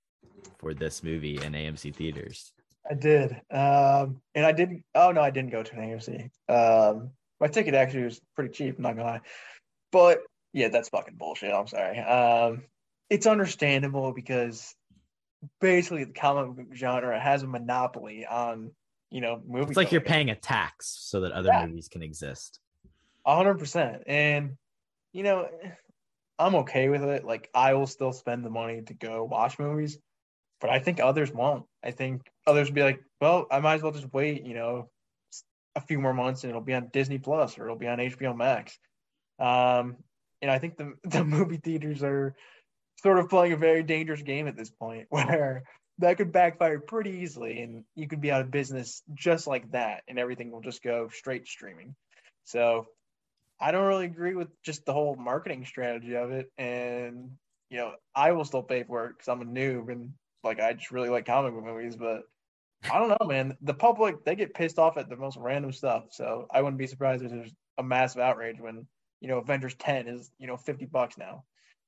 for 0.60 0.74
this 0.74 1.04
movie 1.04 1.42
in 1.42 1.54
AMC 1.54 1.96
theaters? 1.96 2.52
I 2.90 2.94
did. 2.94 3.32
Um, 3.52 4.22
and 4.36 4.46
I 4.46 4.52
didn't. 4.52 4.84
Oh 4.94 5.12
no, 5.12 5.22
I 5.22 5.32
didn't 5.32 5.52
go 5.52 5.64
to 5.64 5.76
an 5.76 5.80
AMC. 5.80 6.30
Um, 6.50 7.12
my 7.40 7.48
ticket 7.48 7.74
actually 7.74 8.04
was 8.04 8.22
pretty 8.36 8.54
cheap. 8.54 8.78
I'm 8.78 8.84
not 8.84 8.96
gonna 8.96 9.08
lie, 9.08 9.22
but 9.92 10.20
yeah, 10.54 10.70
that's 10.70 10.90
fucking 10.90 11.16
bullshit. 11.18 11.54
I'm 11.54 11.68
sorry. 11.68 12.00
Um, 12.00 12.64
it's 13.10 13.26
understandable 13.26 14.14
because 14.14 14.74
basically 15.60 16.04
the 16.06 16.14
comic 16.14 16.56
book 16.56 16.76
genre 16.76 17.20
has 17.20 17.44
a 17.44 17.48
monopoly 17.48 18.26
on 18.26 18.72
you 19.10 19.22
know 19.22 19.42
movie. 19.46 19.70
It's 19.70 19.78
like 19.78 19.92
you're 19.92 20.02
paying 20.02 20.30
a 20.30 20.36
tax 20.36 20.96
so 21.00 21.22
that 21.22 21.32
other 21.32 21.50
Yeah. 21.50 21.66
movies 21.66 21.88
can 21.88 22.04
exist. 22.04 22.60
A 23.26 23.36
hundred 23.36 23.60
percent. 23.60 24.04
And 24.08 24.58
you 25.12 25.24
know, 25.24 25.48
I'm 26.38 26.56
okay 26.56 26.90
with 26.90 27.04
it. 27.04 27.26
Like 27.26 27.50
I 27.54 27.74
will 27.74 27.88
still 27.88 28.12
spend 28.14 28.46
the 28.46 28.50
money 28.50 28.82
to 28.84 28.94
go 28.94 29.24
watch 29.24 29.58
movies, 29.58 29.98
but 30.62 30.70
I 30.70 30.80
think 30.80 31.00
others 31.00 31.32
won't. 31.32 31.66
I 31.84 31.92
think 31.92 32.22
others 32.48 32.70
will 32.70 32.76
be 32.76 32.84
like, 32.84 33.00
well, 33.22 33.48
I 33.52 33.60
might 33.60 33.76
as 33.76 33.84
well 33.84 33.92
just 33.92 34.14
wait, 34.14 34.46
you 34.46 34.54
know, 34.54 34.90
a 35.76 35.82
few 35.82 36.00
more 36.00 36.14
months 36.14 36.44
and 36.44 36.50
it'll 36.50 36.62
be 36.62 36.74
on 36.74 36.90
Disney 36.92 37.18
Plus 37.18 37.58
or 37.58 37.66
it'll 37.66 37.78
be 37.78 37.88
on 37.88 37.98
HBO 37.98 38.36
Max. 38.36 38.78
Um, 39.40 39.98
and 40.42 40.50
I 40.50 40.60
think 40.60 40.78
the 40.78 40.94
the 41.04 41.24
movie 41.24 41.58
theaters 41.58 42.04
are 42.04 42.36
sort 43.02 43.20
of 43.20 43.30
playing 43.30 43.54
a 43.54 43.58
very 43.58 43.84
dangerous 43.84 44.22
game 44.22 44.48
at 44.48 44.56
this 44.56 44.70
point 44.70 45.08
where 45.10 45.64
that 46.00 46.18
could 46.18 46.32
backfire 46.32 46.80
pretty 46.80 47.12
easily 47.12 47.62
and 47.62 47.84
you 47.96 48.08
could 48.08 48.22
be 48.22 48.32
out 48.32 48.42
of 48.42 48.52
business 48.52 49.02
just 49.14 49.48
like 49.48 49.72
that 49.72 50.04
and 50.08 50.20
everything 50.20 50.52
will 50.52 50.62
just 50.62 50.84
go 50.84 51.10
straight 51.10 51.48
streaming. 51.48 51.96
So 52.44 52.88
I 53.60 53.72
don't 53.72 53.88
really 53.88 54.06
agree 54.06 54.36
with 54.36 54.50
just 54.64 54.86
the 54.86 54.94
whole 54.94 55.16
marketing 55.16 55.66
strategy 55.66 56.16
of 56.16 56.32
it. 56.32 56.52
And, 56.58 57.32
you 57.70 57.78
know, 57.78 57.94
I 58.14 58.34
will 58.34 58.44
still 58.44 58.64
pay 58.64 58.84
for 58.84 59.06
it 59.06 59.14
because 59.18 59.30
I'm 59.30 59.42
a 59.42 59.46
noob 59.46 59.90
and 59.90 60.12
like 60.46 60.60
I 60.60 60.74
just 60.74 60.92
really 60.92 61.10
like 61.10 61.26
comic 61.26 61.54
book 61.54 61.66
movies. 61.66 61.96
But 61.96 62.22
I 62.92 63.00
don't 63.00 63.10
know, 63.10 63.28
man. 63.28 63.58
The 63.62 63.74
public, 63.74 64.24
they 64.24 64.36
get 64.36 64.54
pissed 64.54 64.80
off 64.80 64.98
at 64.98 65.10
the 65.10 65.16
most 65.16 65.38
random 65.38 65.72
stuff. 65.72 66.06
So 66.12 66.48
I 66.54 66.62
wouldn't 66.62 66.78
be 66.78 66.88
surprised 66.88 67.24
if 67.24 67.32
there's 67.32 67.54
a 67.78 67.84
massive 67.84 68.22
outrage 68.22 68.60
when, 68.60 68.86
you 69.22 69.28
know, 69.28 69.40
Avengers 69.40 69.76
10 69.76 70.08
is, 70.08 70.32
you 70.38 70.48
know, 70.48 70.56
50 70.56 70.86
bucks 70.86 71.18
now. 71.18 71.44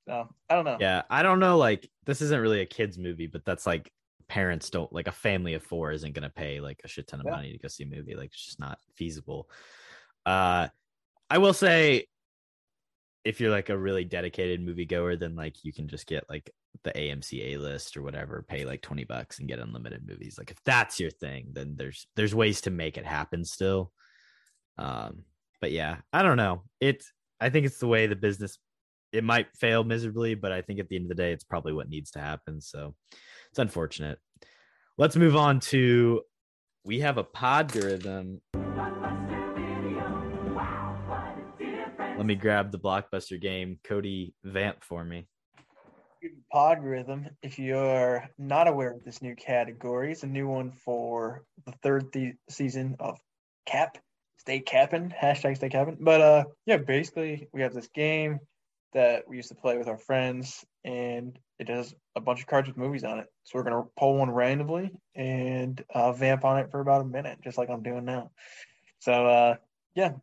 So 0.08 0.28
I 0.50 0.56
don't 0.56 0.66
know. 0.66 0.78
Yeah, 0.80 1.04
I 1.10 1.22
don't 1.22 1.40
know. 1.40 1.58
Like, 1.58 1.90
this 2.06 2.22
isn't 2.22 2.42
really 2.42 2.62
a 2.62 2.66
kids 2.66 2.98
movie, 2.98 3.28
but 3.28 3.46
that's 3.46 3.68
like 3.68 3.92
parents 4.28 4.70
don't 4.70 4.92
like 4.92 5.08
a 5.08 5.12
family 5.12 5.54
of 5.54 5.64
four 5.64 5.92
isn't 5.92 6.14
going 6.14 6.24
to 6.24 6.30
pay 6.30 6.60
like 6.60 6.82
a 6.84 6.88
shit 6.88 7.08
ton 7.08 7.20
of 7.20 7.26
Yeah. 7.28 7.36
money 7.36 7.52
to 7.52 7.60
go 7.60 7.68
see 7.68 7.84
a 7.84 7.88
movie. 7.88 8.16
Like, 8.16 8.32
it's 8.32 8.46
just 8.46 8.60
not 8.60 8.80
feasible. 8.96 9.50
Uh, 10.26 10.68
I 11.30 11.38
will 11.38 11.54
say, 11.54 12.08
if 13.24 13.42
you're 13.42 13.52
like 13.52 13.70
a 13.70 13.78
really 13.78 14.06
dedicated 14.06 14.66
moviegoer, 14.66 15.20
then 15.20 15.36
like 15.36 15.66
you 15.66 15.74
can 15.74 15.90
just 15.90 16.08
get 16.08 16.24
like 16.30 16.50
the 16.84 16.92
AMC 16.92 17.54
A 17.54 17.58
list 17.58 17.98
or 17.98 18.02
whatever, 18.02 18.46
pay 18.48 18.66
like 18.66 18.82
20 18.82 19.04
bucks 19.06 19.40
and 19.40 19.48
get 19.48 19.60
unlimited 19.60 20.08
movies. 20.08 20.38
Like 20.38 20.52
if 20.52 20.64
that's 20.64 21.00
your 21.00 21.12
thing, 21.12 21.50
then 21.54 21.76
there's 21.76 22.08
there's 22.16 22.36
ways 22.36 22.62
to 22.62 22.72
make 22.72 22.98
it 22.98 23.06
happen 23.06 23.44
still. 23.44 23.92
Um, 24.78 25.24
but 25.60 25.72
yeah, 25.72 25.98
I 26.14 26.22
don't 26.22 26.38
know. 26.38 26.64
It's 26.80 27.12
I 27.40 27.50
think 27.50 27.66
it's 27.66 27.80
the 27.80 27.88
way 27.88 28.08
the 28.08 28.16
business 28.16 28.58
it 29.12 29.24
might 29.24 29.48
fail 29.56 29.84
miserably, 29.84 30.36
but 30.36 30.52
I 30.52 30.62
think 30.62 30.80
at 30.80 30.90
the 30.90 30.96
end 30.96 31.06
of 31.06 31.10
the 31.10 31.16
day, 31.16 31.32
it's 31.32 31.44
probably 31.44 31.74
what 31.74 31.90
needs 31.90 32.12
to 32.12 32.20
happen. 32.20 32.62
So 32.62 32.96
it's 33.50 33.60
unfortunate. 33.60 34.20
Let's 34.98 35.16
move 35.16 35.36
on 35.36 35.60
to 35.62 36.22
we 36.84 37.00
have 37.02 37.18
a 37.18 37.24
podgorithm. 37.24 38.42
Let 42.18 42.26
me 42.26 42.36
grab 42.36 42.72
the 42.72 42.80
blockbuster 42.80 43.40
game. 43.40 43.80
Cody 43.84 44.34
vamp 44.44 44.84
for 44.84 45.04
me. 45.04 45.28
Podrhythm. 46.54 47.30
If 47.42 47.60
you're 47.60 48.30
not 48.38 48.68
aware 48.68 48.92
of 48.92 49.04
this 49.04 49.22
new 49.22 49.36
category, 49.36 50.12
it's 50.12 50.24
a 50.24 50.28
new 50.28 50.48
one 50.48 50.72
for 50.72 51.44
the 51.66 51.74
third 51.84 52.12
the- 52.14 52.36
season 52.50 52.98
of 53.00 53.20
Cap. 53.66 53.98
Stay 54.38 54.60
capping. 54.60 55.10
Hashtag 55.10 55.58
stay 55.58 55.70
capping. 55.70 55.98
But 56.00 56.22
uh, 56.22 56.44
yeah, 56.66 56.78
basically 56.78 57.50
we 57.52 57.62
have 57.62 57.74
this 57.74 57.90
game 57.90 58.40
that 58.94 59.28
we 59.28 59.36
used 59.36 59.50
to 59.50 59.56
play 59.56 59.78
with 59.78 59.88
our 59.88 59.98
friends, 59.98 60.64
and 60.86 61.38
it 61.60 61.70
has 61.70 61.94
a 62.16 62.22
bunch 62.22 62.40
of 62.40 62.48
cards 62.48 62.68
with 62.68 62.78
movies 62.78 63.04
on 63.04 63.20
it. 63.20 63.28
So 63.44 63.58
we're 63.58 63.64
gonna 63.64 63.84
pull 63.98 64.18
one 64.18 64.32
randomly 64.32 64.92
and 65.16 65.84
uh, 65.94 66.14
vamp 66.14 66.46
on 66.46 66.60
it 66.60 66.72
for 66.72 66.80
about 66.80 67.02
a 67.02 67.06
minute, 67.06 67.40
just 67.44 67.58
like 67.58 67.70
I'm 67.70 67.84
doing 67.84 68.06
now. 68.06 68.32
So 69.00 69.28
uh, 69.28 69.56
yeah, 69.96 70.14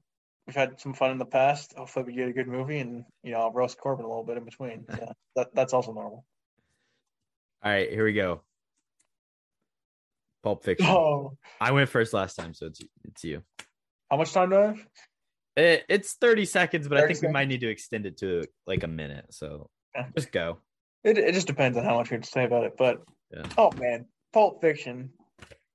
we've 0.47 0.57
had 0.57 0.81
some 0.81 0.95
fun 0.95 1.11
in 1.11 1.19
the 1.19 1.25
past. 1.25 1.75
Hopefully, 1.77 2.05
we 2.07 2.15
get 2.15 2.29
a 2.29 2.33
good 2.33 2.49
movie, 2.49 2.79
and 2.79 3.05
you 3.23 3.33
know, 3.33 3.41
I'll 3.41 3.53
roast 3.53 3.79
Corbin 3.79 4.05
a 4.05 4.09
little 4.09 4.25
bit 4.25 4.37
in 4.37 4.45
between. 4.45 4.87
So 4.97 5.13
that 5.37 5.55
that's 5.55 5.73
also 5.73 5.93
normal. 5.93 6.25
All 7.63 7.73
right, 7.73 7.91
here 7.91 8.05
we 8.05 8.13
go. 8.13 8.43
Pulp 10.43 10.63
Fiction. 10.63 10.87
Oh, 10.91 11.37
I 11.61 11.73
went 11.73 11.89
first 11.89 12.13
last 12.13 12.37
time, 12.37 12.55
so 12.55 12.67
it's 12.67 12.81
it's 13.05 13.25
you. 13.25 13.43
how 14.11 14.17
much 14.17 14.33
time 14.33 14.51
do 14.51 14.57
I 14.57 14.67
have? 14.67 14.87
It, 15.57 15.85
it's 15.89 16.15
30 16.15 16.45
seconds, 16.47 16.89
but 16.89 16.99
I 16.99 17.03
30 17.03 17.15
think 17.15 17.27
we 17.27 17.33
might 17.33 17.49
need 17.49 17.61
to 17.61 17.69
extend 17.69 18.07
it 18.07 18.19
to 18.19 18.45
like 18.67 18.83
a 18.83 18.89
minute. 18.89 19.27
So 19.31 19.71
Okay. 19.97 20.09
just 20.17 20.31
go. 20.33 20.59
It 21.05 21.17
it 21.19 21.33
just 21.35 21.47
depends 21.47 21.79
on 21.79 21.85
how 21.85 21.97
much 21.97 22.11
we 22.11 22.17
have 22.17 22.25
to 22.25 22.31
say 22.31 22.45
about 22.45 22.65
it. 22.65 22.75
But 22.77 23.03
Yeah. 23.33 23.47
oh 23.57 23.71
man, 23.73 24.07
Pulp 24.33 24.61
Fiction. 24.61 25.11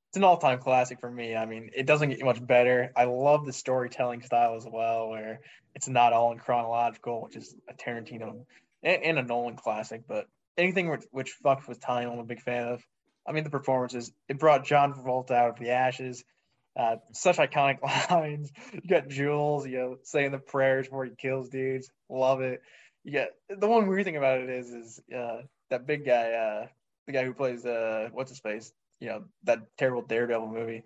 It's 0.10 0.18
an 0.18 0.24
all-time 0.24 0.58
classic 0.58 1.00
for 1.00 1.10
me. 1.10 1.36
I 1.36 1.46
mean, 1.46 1.70
it 1.76 1.86
doesn't 1.86 2.10
get 2.10 2.24
much 2.24 2.46
better. 2.46 2.92
I 2.96 3.04
love 3.04 3.46
the 3.46 3.54
storytelling 3.54 4.24
style 4.24 4.56
as 4.56 4.66
well, 4.66 5.10
where 5.10 5.42
it's 5.76 5.88
not 5.88 6.14
all 6.14 6.32
in 6.32 6.40
chronological, 6.40 7.22
which 7.22 7.36
is 7.36 7.56
a 7.70 7.76
Tarantino 7.76 8.46
and, 8.82 9.04
and 9.04 9.20
a 9.20 9.24
Nolan 9.24 9.56
classic. 9.56 10.04
But 10.08 10.26
anything 10.58 10.90
which, 10.90 11.04
which 11.12 11.36
fucks 11.46 11.68
with 11.68 11.80
time, 11.80 12.10
I'm 12.10 12.18
a 12.18 12.24
big 12.24 12.42
fan 12.42 12.70
of. 12.70 12.84
I 13.28 13.34
mean, 13.34 13.44
the 13.44 13.52
performances. 13.52 14.12
It 14.28 14.40
brought 14.40 14.66
John 14.66 14.94
Travolta 14.94 15.32
out 15.32 15.52
of 15.52 15.60
the 15.60 15.70
ashes. 15.70 16.24
Uh, 16.76 16.96
such 17.12 17.38
iconic 17.38 17.82
lines. 18.10 18.52
You 18.74 18.90
got 18.90 19.10
Jules, 19.10 19.68
you 19.68 19.78
know, 19.78 19.98
saying 20.04 20.32
the 20.32 20.40
prayers 20.40 20.88
before 20.88 21.06
he 21.06 21.12
kills 21.12 21.50
dudes. 21.50 21.92
Love 22.10 22.42
it. 22.42 22.62
You 23.04 23.14
got 23.14 23.28
the 23.50 23.68
one 23.68 23.88
weird 23.88 24.06
thing 24.06 24.18
about 24.18 24.42
it 24.42 24.50
is, 24.50 24.70
is 24.72 25.02
uh, 25.16 25.42
that 25.70 25.86
big 25.86 26.06
guy, 26.06 26.32
uh, 26.32 26.68
the 27.06 27.14
guy 27.14 27.26
who 27.26 27.34
plays 27.34 27.66
uh, 27.66 28.10
what's 28.12 28.32
his 28.32 28.40
face, 28.40 28.74
you 29.00 29.10
know, 29.10 29.24
that 29.44 29.60
terrible 29.78 30.02
Daredevil 30.02 30.48
movie. 30.48 30.84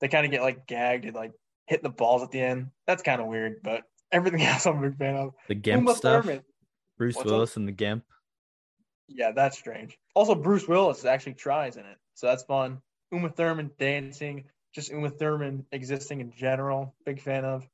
They 0.00 0.08
kind 0.08 0.24
of 0.24 0.32
get 0.32 0.42
like 0.42 0.66
gagged 0.66 1.04
and 1.04 1.14
like 1.14 1.32
hit 1.66 1.82
the 1.82 1.88
balls 1.88 2.22
at 2.22 2.30
the 2.30 2.40
end. 2.40 2.68
That's 2.86 3.02
kind 3.02 3.20
of 3.20 3.26
weird, 3.26 3.62
but 3.62 3.82
everything 4.12 4.42
else 4.44 4.66
I'm 4.66 4.78
a 4.78 4.88
big 4.88 4.98
fan 4.98 5.16
of. 5.16 5.34
The 5.48 5.54
Gimp 5.54 5.82
Uma 5.82 5.94
stuff. 5.94 6.24
Thurman. 6.24 6.42
Bruce 6.96 7.16
What's 7.16 7.26
up? 7.26 7.32
Willis 7.32 7.56
and 7.56 7.68
the 7.68 7.72
Gimp. 7.72 8.04
Yeah, 9.08 9.32
that's 9.32 9.56
strange. 9.56 9.96
Also, 10.14 10.34
Bruce 10.34 10.68
Willis 10.68 11.04
actually 11.04 11.34
tries 11.34 11.76
in 11.76 11.86
it, 11.86 11.96
so 12.14 12.26
that's 12.26 12.42
fun. 12.42 12.78
Uma 13.10 13.30
Thurman 13.30 13.70
dancing, 13.78 14.44
just 14.74 14.90
Uma 14.90 15.08
Thurman 15.08 15.64
existing 15.72 16.20
in 16.20 16.30
general, 16.32 16.94
big 17.06 17.22
fan 17.22 17.44
of. 17.44 17.66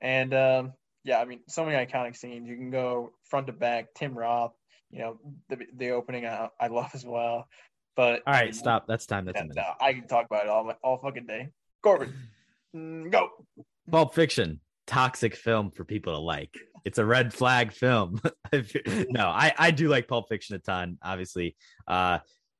And 0.00 0.34
um, 0.34 0.72
yeah, 1.04 1.20
I 1.20 1.24
mean, 1.26 1.40
so 1.48 1.64
many 1.64 1.84
iconic 1.84 2.16
scenes. 2.16 2.48
You 2.48 2.56
can 2.56 2.70
go 2.70 3.12
front 3.24 3.46
to 3.46 3.52
back. 3.52 3.94
Tim 3.94 4.18
Roth, 4.18 4.54
you 4.90 5.00
know, 5.00 5.20
the 5.48 5.58
the 5.76 5.90
opening 5.90 6.26
I, 6.26 6.48
I 6.58 6.66
love 6.68 6.90
as 6.94 7.04
well. 7.04 7.46
But 7.96 8.22
All 8.26 8.32
right, 8.32 8.54
stop. 8.54 8.86
That's 8.86 9.06
time. 9.06 9.24
That's 9.26 9.36
Yeah, 9.36 9.42
a 9.42 9.48
minute. 9.48 9.56
no, 9.56 9.86
I 9.86 9.92
can 9.92 10.06
talk 10.06 10.26
about 10.26 10.44
it 10.44 10.48
all 10.50 10.72
all 10.82 10.96
fucking 10.98 11.26
day. 11.26 11.48
Corbin, 11.82 12.14
mm, 12.74 13.10
go. 13.10 13.28
Pulp 13.90 14.14
Fiction, 14.14 14.60
toxic 14.86 15.34
film 15.34 15.70
for 15.70 15.84
people 15.84 16.12
to 16.14 16.18
like. 16.18 16.54
It's 16.84 16.98
a 16.98 17.04
red 17.04 17.34
flag 17.34 17.72
film. 17.72 18.20
no, 18.52 19.26
I 19.26 19.52
I 19.58 19.70
do 19.70 19.88
like 19.88 20.08
Pulp 20.08 20.28
Fiction 20.28 20.56
a 20.56 20.58
ton. 20.60 20.98
Obviously, 21.02 21.56
uh, 21.88 22.18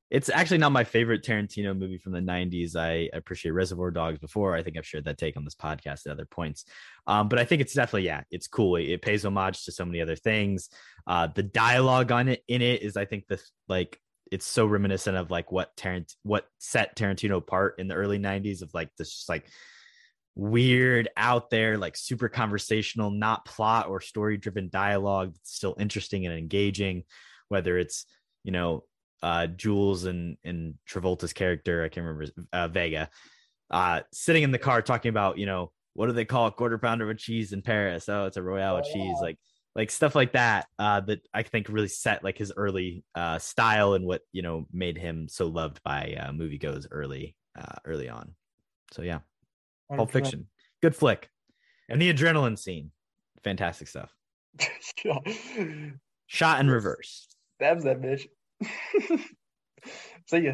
it's 0.09 0.29
actually 0.29 0.57
not 0.57 0.73
my 0.73 0.83
favorite 0.83 1.23
Tarantino 1.23 1.75
movie 1.77 1.97
from 1.97 2.11
the 2.11 2.19
'90s. 2.19 2.75
I 2.75 3.09
appreciate 3.13 3.51
Reservoir 3.51 3.91
Dogs 3.91 4.19
before. 4.19 4.55
I 4.55 4.61
think 4.61 4.77
I've 4.77 4.85
shared 4.85 5.05
that 5.05 5.17
take 5.17 5.37
on 5.37 5.45
this 5.45 5.55
podcast 5.55 6.05
at 6.05 6.11
other 6.11 6.25
points. 6.25 6.65
Um, 7.07 7.29
but 7.29 7.39
I 7.39 7.45
think 7.45 7.61
it's 7.61 7.73
definitely 7.73 8.03
yeah, 8.07 8.23
it's 8.29 8.47
cool. 8.47 8.75
It, 8.75 8.89
it 8.89 9.01
pays 9.01 9.23
homage 9.23 9.63
to 9.65 9.71
so 9.71 9.85
many 9.85 10.01
other 10.01 10.17
things. 10.17 10.69
Uh, 11.07 11.27
the 11.33 11.43
dialogue 11.43 12.11
on 12.11 12.27
it 12.27 12.43
in 12.49 12.61
it 12.61 12.81
is, 12.81 12.97
I 12.97 13.05
think, 13.05 13.27
the 13.27 13.41
like 13.69 14.00
it's 14.31 14.47
so 14.47 14.65
reminiscent 14.65 15.17
of 15.17 15.29
like 15.29 15.51
what 15.51 15.75
Tarant 15.75 16.15
what 16.23 16.47
set 16.57 16.95
Tarantino 16.95 17.37
apart 17.37 17.75
in 17.77 17.87
the 17.87 17.95
early 17.95 18.17
'90s 18.17 18.61
of 18.61 18.73
like 18.73 18.89
this 18.97 19.11
just 19.11 19.29
like 19.29 19.45
weird 20.33 21.09
out 21.17 21.49
there 21.49 21.77
like 21.77 21.97
super 21.97 22.29
conversational 22.29 23.11
not 23.11 23.43
plot 23.43 23.89
or 23.89 23.99
story 23.99 24.37
driven 24.37 24.69
dialogue 24.69 25.33
that's 25.33 25.53
still 25.53 25.75
interesting 25.77 26.25
and 26.25 26.37
engaging 26.37 27.03
whether 27.49 27.77
it's 27.77 28.05
you 28.45 28.51
know 28.51 28.85
uh 29.23 29.45
jules 29.45 30.05
and 30.05 30.37
and 30.45 30.75
travolta's 30.89 31.33
character 31.33 31.83
i 31.83 31.89
can't 31.89 32.05
remember 32.05 32.31
uh 32.53 32.69
vega 32.69 33.09
uh 33.71 33.99
sitting 34.13 34.43
in 34.43 34.51
the 34.51 34.57
car 34.57 34.81
talking 34.81 35.09
about 35.09 35.37
you 35.37 35.45
know 35.45 35.69
what 35.95 36.07
do 36.07 36.13
they 36.13 36.23
call 36.23 36.47
a 36.47 36.51
quarter 36.51 36.77
pounder 36.77 37.05
with 37.05 37.17
cheese 37.17 37.51
in 37.51 37.61
paris? 37.61 38.07
Oh 38.07 38.25
it's 38.25 38.37
a 38.37 38.41
royale 38.41 38.77
with 38.77 38.85
Oh, 38.89 38.93
cheese 38.93 39.17
like 39.21 39.37
like 39.75 39.89
stuff 39.89 40.15
like 40.15 40.33
that 40.33 40.67
uh 40.79 40.99
that 40.99 41.21
i 41.33 41.43
think 41.43 41.67
really 41.69 41.87
set 41.87 42.23
like 42.23 42.37
his 42.37 42.51
early 42.57 43.03
uh 43.15 43.39
style 43.39 43.93
and 43.93 44.05
what 44.05 44.21
you 44.31 44.41
know 44.41 44.65
made 44.71 44.97
him 44.97 45.27
so 45.29 45.47
loved 45.47 45.81
by 45.83 46.15
uh 46.19 46.31
moviegoers 46.31 46.85
early 46.91 47.35
uh 47.57 47.75
early 47.85 48.09
on 48.09 48.33
so 48.91 49.01
yeah 49.01 49.19
Pulp 49.95 50.09
100%. 50.09 50.13
Fiction. 50.13 50.47
Good 50.81 50.95
flick. 50.95 51.29
And 51.89 52.01
the 52.01 52.13
adrenaline 52.13 52.57
scene. 52.57 52.91
Fantastic 53.43 53.87
stuff. 53.87 54.13
Shot 56.27 56.59
in 56.59 56.69
reverse. 56.69 57.27
Stabs 57.55 57.83
that 57.83 58.01
bitch. 58.01 58.27
See 60.27 60.37
ya. 60.37 60.53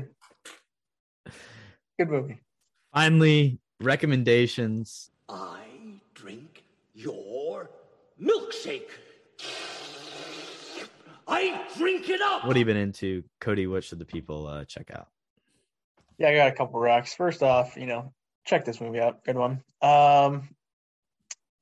Good 1.99 2.10
movie. 2.10 2.39
Finally, 2.94 3.60
recommendations. 3.81 5.11
I 5.30 5.60
drink 6.14 6.64
your 6.94 7.69
milkshake. 8.22 8.89
I 11.28 11.66
drink 11.78 12.10
it 12.10 12.22
up. 12.22 12.45
What 12.45 12.56
have 12.56 12.58
you 12.58 12.66
been 12.66 12.78
into? 12.78 13.24
Cody, 13.40 13.68
what 13.68 13.84
should 13.84 13.99
the 13.99 14.06
people 14.06 14.48
uh, 14.48 14.66
check 14.66 14.91
out? 14.91 15.08
Yeah, 16.18 16.30
I 16.30 16.36
got 16.36 16.48
a 16.48 16.56
couple 16.56 16.80
rocks. 16.80 17.14
First 17.14 17.44
off, 17.44 17.76
you 17.78 17.86
know, 17.86 18.14
check 18.45 18.66
this 18.66 18.82
movie 18.82 18.99
out. 18.99 19.24
Good 19.24 19.36
one. 19.36 19.62
Um, 19.82 20.49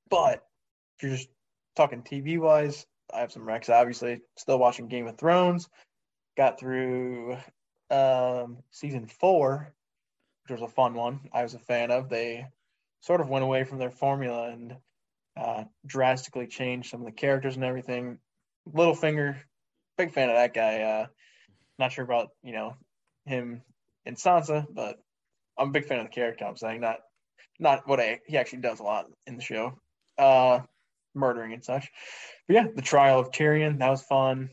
but 0.09 0.43
if 0.95 1.03
you're 1.03 1.15
just 1.15 1.29
talking 1.75 2.03
TV 2.03 2.39
wise, 2.39 2.85
I 3.13 3.19
have 3.19 3.31
some 3.31 3.43
recs. 3.43 3.69
Obviously, 3.69 4.21
still 4.37 4.59
watching 4.59 4.87
Game 4.87 5.07
of 5.07 5.17
Thrones. 5.17 5.67
Got 6.37 6.59
through 6.59 7.37
um 7.91 8.57
season 8.71 9.07
four, 9.07 9.73
which 10.43 10.59
was 10.59 10.67
a 10.67 10.73
fun 10.73 10.93
one. 10.93 11.21
I 11.33 11.43
was 11.43 11.53
a 11.53 11.59
fan 11.59 11.91
of. 11.91 12.09
They 12.09 12.47
sort 13.01 13.21
of 13.21 13.29
went 13.29 13.43
away 13.43 13.63
from 13.63 13.77
their 13.77 13.91
formula 13.91 14.49
and 14.49 14.75
uh, 15.37 15.65
drastically 15.85 16.47
changed 16.47 16.89
some 16.89 17.01
of 17.01 17.05
the 17.05 17.11
characters 17.11 17.55
and 17.55 17.63
everything. 17.63 18.19
Littlefinger, 18.73 19.37
big 19.97 20.13
fan 20.13 20.29
of 20.29 20.35
that 20.35 20.53
guy. 20.53 20.81
Uh, 20.81 21.05
not 21.77 21.91
sure 21.91 22.05
about 22.05 22.29
you 22.43 22.53
know 22.53 22.75
him 23.25 23.61
and 24.05 24.17
Sansa, 24.17 24.65
but 24.69 24.97
I'm 25.57 25.69
a 25.69 25.71
big 25.71 25.85
fan 25.85 25.99
of 25.99 26.05
the 26.05 26.11
character. 26.11 26.45
I'm 26.45 26.57
saying 26.57 26.81
not 26.81 26.99
not 27.59 27.87
what 27.87 27.99
I, 27.99 28.19
he 28.27 28.37
actually 28.37 28.59
does 28.59 28.79
a 28.79 28.83
lot 28.83 29.05
in 29.25 29.37
the 29.37 29.41
show, 29.41 29.73
uh, 30.17 30.59
murdering 31.13 31.53
and 31.53 31.63
such. 31.63 31.89
But 32.47 32.53
yeah, 32.53 32.67
the 32.73 32.81
trial 32.81 33.19
of 33.19 33.31
Tyrion 33.31 33.79
that 33.79 33.89
was 33.89 34.03
fun. 34.03 34.49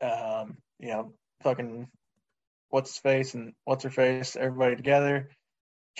Um, 0.00 0.58
you 0.78 0.88
know, 0.88 1.12
fucking 1.42 1.88
what's 2.68 2.90
his 2.90 2.98
face 2.98 3.34
and 3.34 3.52
what's 3.64 3.84
her 3.84 3.90
face, 3.90 4.36
everybody 4.36 4.76
together. 4.76 5.30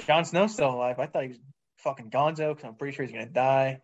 Jon 0.07 0.25
Snow's 0.25 0.53
still 0.53 0.71
alive. 0.71 0.99
I 0.99 1.07
thought 1.07 1.23
he 1.23 1.29
was 1.29 1.41
fucking 1.79 2.11
Gonzo 2.11 2.55
because 2.55 2.65
I'm 2.65 2.75
pretty 2.75 2.95
sure 2.95 3.07
he's 3.07 3.15
gonna 3.15 3.27
die. 3.27 3.81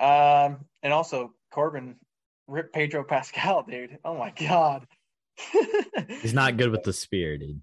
Um, 0.00 0.64
and 0.82 0.92
also 0.92 1.32
Corbin, 1.52 1.96
rip 2.46 2.72
Pedro 2.72 3.04
Pascal, 3.04 3.62
dude. 3.62 3.98
Oh 4.04 4.16
my 4.16 4.30
god. 4.38 4.86
He's 6.20 6.34
not 6.34 6.56
good 6.56 6.70
with 6.70 6.82
the 6.82 6.92
spear, 6.92 7.38
dude. 7.38 7.60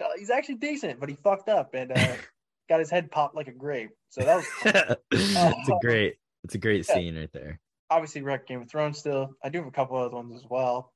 Uh, 0.00 0.06
he's 0.18 0.30
actually 0.30 0.56
decent, 0.56 0.98
but 0.98 1.08
he 1.08 1.14
fucked 1.22 1.48
up 1.48 1.74
and 1.74 1.92
uh, 1.92 2.14
got 2.68 2.80
his 2.80 2.90
head 2.90 3.10
popped 3.10 3.36
like 3.36 3.46
a 3.48 3.52
grape. 3.52 3.90
So 4.08 4.22
that 4.22 4.36
was 4.36 4.46
it's 5.12 5.68
a 5.68 5.78
great, 5.80 6.16
it's 6.42 6.54
a 6.54 6.58
great 6.58 6.86
Yeah. 6.88 6.94
scene 6.94 7.16
right 7.16 7.30
there. 7.32 7.60
obviously 7.90 8.22
wreck 8.22 8.46
Game 8.48 8.62
of 8.62 8.68
Thrones 8.70 8.98
still. 8.98 9.36
I 9.42 9.50
do 9.50 9.58
have 9.58 9.68
a 9.68 9.70
couple 9.70 9.96
other 9.96 10.16
ones 10.16 10.34
as 10.34 10.44
well. 10.48 10.92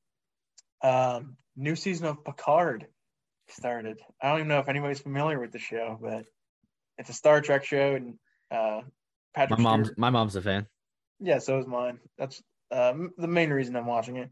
Um, 0.82 1.36
new 1.56 1.76
season 1.76 2.06
of 2.06 2.24
Picard 2.24 2.86
started. 3.48 4.00
I 4.20 4.30
don't 4.30 4.38
even 4.38 4.48
know 4.48 4.58
if 4.58 4.68
anybody's 4.68 5.00
familiar 5.00 5.38
with 5.40 5.52
the 5.52 5.58
show, 5.58 5.98
but 6.00 6.24
it's 6.98 7.10
a 7.10 7.14
Star 7.14 7.40
Trek 7.40 7.64
show, 7.64 7.94
and 7.94 8.14
uh, 8.50 8.80
My 9.36 9.56
mom's 9.56 9.86
Stewart. 9.88 9.98
my 9.98 10.10
mom's 10.10 10.36
a 10.36 10.42
fan. 10.42 10.66
Yeah, 11.20 11.38
so 11.38 11.58
is 11.58 11.66
mine. 11.66 11.98
That's 12.18 12.42
um, 12.70 13.12
the 13.16 13.28
main 13.28 13.50
reason 13.50 13.76
I'm 13.76 13.86
watching 13.86 14.16
it. 14.16 14.30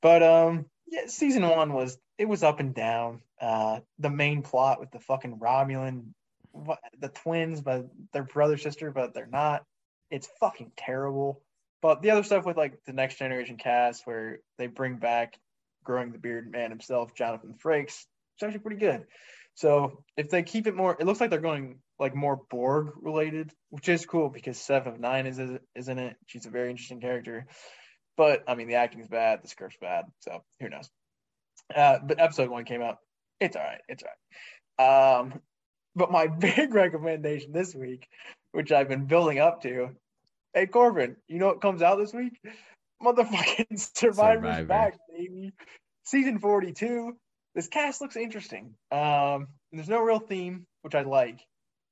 But 0.00 0.22
um, 0.22 0.66
yeah, 0.86 1.06
season 1.06 1.48
one 1.48 1.72
was 1.72 1.98
it 2.18 2.28
was 2.28 2.42
up 2.42 2.60
and 2.60 2.74
down. 2.74 3.22
Uh, 3.40 3.80
the 3.98 4.10
main 4.10 4.42
plot 4.42 4.80
with 4.80 4.90
the 4.90 5.00
fucking 5.00 5.38
Romulan, 5.38 6.06
what, 6.50 6.80
the 6.98 7.08
twins, 7.08 7.60
but 7.60 7.88
they're 8.12 8.24
brother 8.24 8.56
sister, 8.56 8.90
but 8.90 9.14
they're 9.14 9.26
not. 9.26 9.64
It's 10.10 10.28
fucking 10.40 10.72
terrible. 10.76 11.42
But 11.80 12.02
the 12.02 12.10
other 12.10 12.24
stuff 12.24 12.44
with 12.44 12.56
like 12.56 12.84
the 12.86 12.92
next 12.92 13.18
generation 13.18 13.56
cast, 13.56 14.06
where 14.06 14.40
they 14.56 14.66
bring 14.66 14.96
back 14.96 15.38
growing 15.84 16.10
the 16.10 16.18
beard 16.18 16.50
man 16.50 16.70
himself, 16.70 17.14
Jonathan 17.14 17.54
Frakes, 17.62 18.04
it's 18.34 18.42
actually 18.42 18.60
pretty 18.60 18.78
good. 18.78 19.06
So 19.54 20.04
if 20.16 20.30
they 20.30 20.42
keep 20.42 20.66
it 20.66 20.74
more, 20.74 20.96
it 20.98 21.06
looks 21.06 21.20
like 21.20 21.30
they're 21.30 21.40
going 21.40 21.78
like 21.98 22.14
more 22.14 22.40
Borg 22.50 22.92
related, 23.00 23.52
which 23.70 23.88
is 23.88 24.06
cool 24.06 24.28
because 24.28 24.58
Seven 24.58 24.94
of 24.94 25.00
Nine 25.00 25.26
is 25.26 25.38
is 25.74 25.88
in 25.88 25.98
it. 25.98 26.16
She's 26.26 26.46
a 26.46 26.50
very 26.50 26.70
interesting 26.70 27.00
character. 27.00 27.46
But 28.16 28.44
I 28.48 28.54
mean, 28.54 28.68
the 28.68 28.74
acting's 28.74 29.08
bad, 29.08 29.42
the 29.42 29.48
script's 29.48 29.78
bad, 29.80 30.04
so 30.20 30.42
who 30.60 30.68
knows? 30.68 30.88
Uh, 31.74 31.98
but 32.04 32.20
episode 32.20 32.50
one 32.50 32.64
came 32.64 32.82
out. 32.82 32.98
It's 33.40 33.56
all 33.56 33.62
right. 33.62 33.80
It's 33.88 34.02
all 34.02 34.08
right. 34.78 35.18
Um, 35.20 35.40
but 35.94 36.10
my 36.10 36.26
big 36.38 36.74
recommendation 36.74 37.52
this 37.52 37.74
week, 37.74 38.06
which 38.52 38.72
I've 38.72 38.88
been 38.88 39.06
building 39.06 39.38
up 39.38 39.62
to, 39.62 39.90
hey 40.54 40.66
Corbin, 40.66 41.16
you 41.28 41.38
know 41.38 41.46
what 41.46 41.60
comes 41.60 41.82
out 41.82 41.98
this 41.98 42.12
week? 42.12 42.40
Motherfucking 43.02 43.78
Survivor's 43.96 44.56
Survivor. 44.56 44.66
back, 44.66 44.94
baby. 45.08 45.52
Season 46.04 46.38
forty-two. 46.38 47.16
This 47.54 47.68
cast 47.68 48.00
looks 48.00 48.16
interesting. 48.16 48.74
Um, 48.90 49.48
there's 49.72 49.88
no 49.88 50.00
real 50.00 50.20
theme, 50.20 50.66
which 50.82 50.94
I 50.94 51.02
like. 51.02 51.40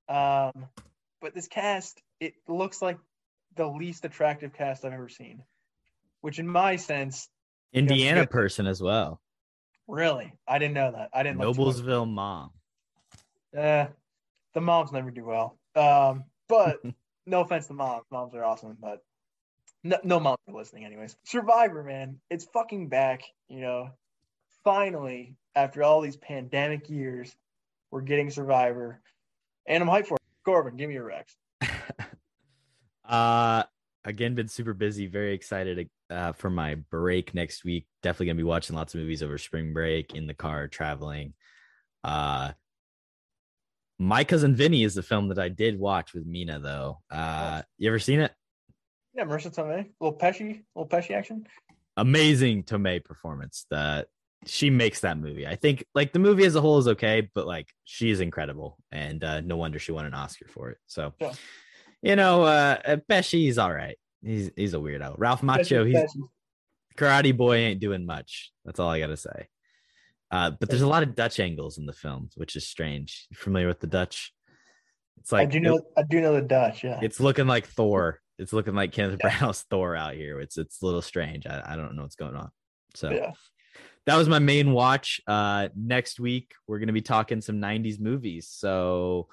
Um, 0.09 0.66
but 1.20 1.35
this 1.35 1.49
cast, 1.49 2.01
it 2.20 2.35
looks 2.49 2.81
like 2.81 2.99
the 3.57 3.66
least 3.66 4.05
attractive 4.05 4.53
cast 4.53 4.85
I've 4.85 4.93
ever 4.93 5.09
seen. 5.09 5.43
Which, 6.20 6.39
in 6.39 6.49
my 6.49 6.77
sense, 6.77 7.28
Indiana 7.73 8.27
person 8.27 8.66
as 8.66 8.81
well. 8.81 9.20
really, 9.87 10.33
I 10.49 10.59
didn't 10.59 10.74
know 10.74 10.93
that. 10.93 11.11
I 11.12 11.23
didn't. 11.23 11.39
Noblesville 11.39 12.09
mom. 12.09 12.51
Eh, 13.55 13.87
the 14.55 14.61
moms 14.61 14.93
never 14.93 15.11
do 15.11 15.24
well. 15.24 15.59
Um, 15.74 16.24
but 16.49 16.81
no 17.27 17.41
offense 17.41 17.66
to 17.66 17.74
moms, 17.74 18.05
moms 18.11 18.35
are 18.35 18.45
awesome, 18.45 18.77
but 18.81 19.03
no, 19.85 19.99
no 20.03 20.20
moms 20.20 20.39
are 20.49 20.55
listening 20.55 20.85
anyways. 20.85 21.16
Survivor, 21.24 21.83
man, 21.83 22.19
it's 22.31 22.47
fucking 22.47 22.89
back. 22.89 23.23
You 23.49 23.61
know, 23.61 23.91
finally 24.65 25.37
after 25.55 25.83
all 25.83 26.01
these 26.01 26.16
pandemic 26.16 26.91
years, 26.91 27.35
we're 27.91 28.03
getting 28.03 28.31
Survivor, 28.31 29.01
and 29.68 29.82
I'm 29.82 29.88
hyped 29.88 30.06
for 30.06 30.14
it. 30.14 30.22
Corbin, 30.44 30.76
give 30.76 30.88
me 30.88 30.94
your 30.94 31.05
Rex. 31.05 31.36
Uh 33.09 33.62
again, 34.06 34.34
been 34.34 34.48
super 34.48 34.72
busy. 34.72 35.06
Very 35.06 35.34
excited 35.34 35.90
uh, 36.09 36.32
for 36.32 36.48
my 36.48 36.76
break 36.76 37.34
next 37.34 37.64
week. 37.64 37.86
Definitely 38.02 38.26
gonna 38.26 38.36
be 38.36 38.43
watching 38.44 38.76
lots 38.76 38.94
of 38.94 39.01
movies 39.01 39.22
over 39.22 39.36
spring 39.36 39.72
break 39.72 40.14
in 40.14 40.26
the 40.26 40.34
car 40.34 40.68
traveling. 40.68 41.34
Uh, 42.02 42.52
my 43.98 44.24
cousin 44.24 44.55
Vinny 44.55 44.84
is 44.84 44.94
the 44.94 45.02
film 45.02 45.28
that 45.28 45.38
I 45.38 45.48
did 45.48 45.78
watch 45.78 46.14
with 46.14 46.24
Mina 46.24 46.60
though. 46.60 47.01
Uh, 47.10 47.62
you 47.78 47.88
ever 47.88 47.98
seen 47.98 48.20
it? 48.20 48.32
Yeah, 49.14 49.24
Marisa 49.24 49.55
Tomei, 49.55 49.90
little 50.01 50.18
Pesci, 50.18 50.62
little 50.74 50.88
Pesci 50.88 51.12
action. 51.12 51.47
Amazing 51.97 52.64
Tomei 52.64 53.02
performance. 53.02 53.66
That 53.70 54.09
she 54.44 54.70
makes 54.70 55.00
that 55.00 55.18
movie. 55.18 55.46
I 55.46 55.56
think 55.56 55.84
like 55.94 56.12
the 56.12 56.18
movie 56.18 56.44
as 56.44 56.54
a 56.54 56.60
whole 56.60 56.78
is 56.78 56.88
okay, 56.88 57.28
but 57.34 57.46
like 57.46 57.68
she 57.84 58.10
is 58.10 58.20
incredible, 58.20 58.76
and 58.92 59.22
uh, 59.24 59.40
no 59.40 59.56
wonder 59.56 59.78
she 59.78 59.92
won 59.92 60.06
an 60.06 60.14
Oscar 60.14 60.46
for 60.48 60.70
it. 60.70 60.78
So, 60.86 61.14
Yeah. 61.20 61.32
you 62.02 62.16
know, 62.16 62.42
uh, 62.42 62.96
Pesci's 63.08 63.58
all 63.58 63.72
right. 63.72 63.96
He's 64.22 64.50
he's 64.56 64.74
a 64.74 64.78
weirdo. 64.78 65.14
Ralph 65.18 65.42
Macchio, 65.42 65.84
Pesci, 65.84 65.86
he's 65.86 65.96
Pesci. 65.96 66.28
Karate 66.96 67.36
Boy 67.36 67.56
ain't 67.56 67.80
doing 67.80 68.06
much. 68.06 68.52
That's 68.64 68.80
all 68.80 68.88
I 68.90 69.00
gotta 69.00 69.16
say. 69.16 69.48
Uh, 70.30 70.50
but 70.50 70.68
there's 70.68 70.82
a 70.82 70.88
lot 70.88 71.02
of 71.04 71.14
Dutch 71.14 71.38
angles 71.38 71.78
in 71.78 71.86
the 71.86 71.92
film, 71.92 72.30
which 72.34 72.56
is 72.56 72.66
strange. 72.66 73.26
You 73.30 73.36
familiar 73.36 73.68
with 73.68 73.80
the 73.80 73.86
Dutch? 73.86 74.32
It's 75.18 75.30
like 75.32 75.48
I 75.48 75.50
do 75.50 75.60
know, 75.60 75.80
I 75.96 76.02
do 76.02 76.20
know 76.20 76.34
the 76.34 76.42
Dutch. 76.42 76.84
Yeah, 76.84 76.98
it's 77.02 77.20
looking 77.20 77.46
like 77.46 77.66
Thor. 77.66 78.20
It's 78.38 78.52
looking 78.52 78.74
like 78.74 78.92
Kenneth 78.92 79.18
Branagh's 79.20 79.62
Thor 79.70 79.96
out 79.96 80.14
here. 80.14 80.40
It's 80.40 80.58
it's 80.58 80.82
a 80.82 80.84
little 80.84 81.02
strange. 81.02 81.46
I, 81.46 81.62
I 81.64 81.76
don't 81.76 81.94
know 81.96 82.02
what's 82.02 82.16
going 82.16 82.36
on. 82.36 82.50
So 82.94 83.10
yeah. 83.10 83.32
That 84.07 84.16
was 84.16 84.28
my 84.28 84.39
main 84.39 84.73
watch. 84.73 85.20
Uh, 85.27 85.69
next 85.74 86.20
week 86.20 86.55
we're 86.66 86.78
gonna 86.78 86.93
be 86.93 87.03
talking 87.03 87.41
some 87.41 87.61
'90s 87.61 88.01
movies. 88.01 88.49
So 88.49 89.28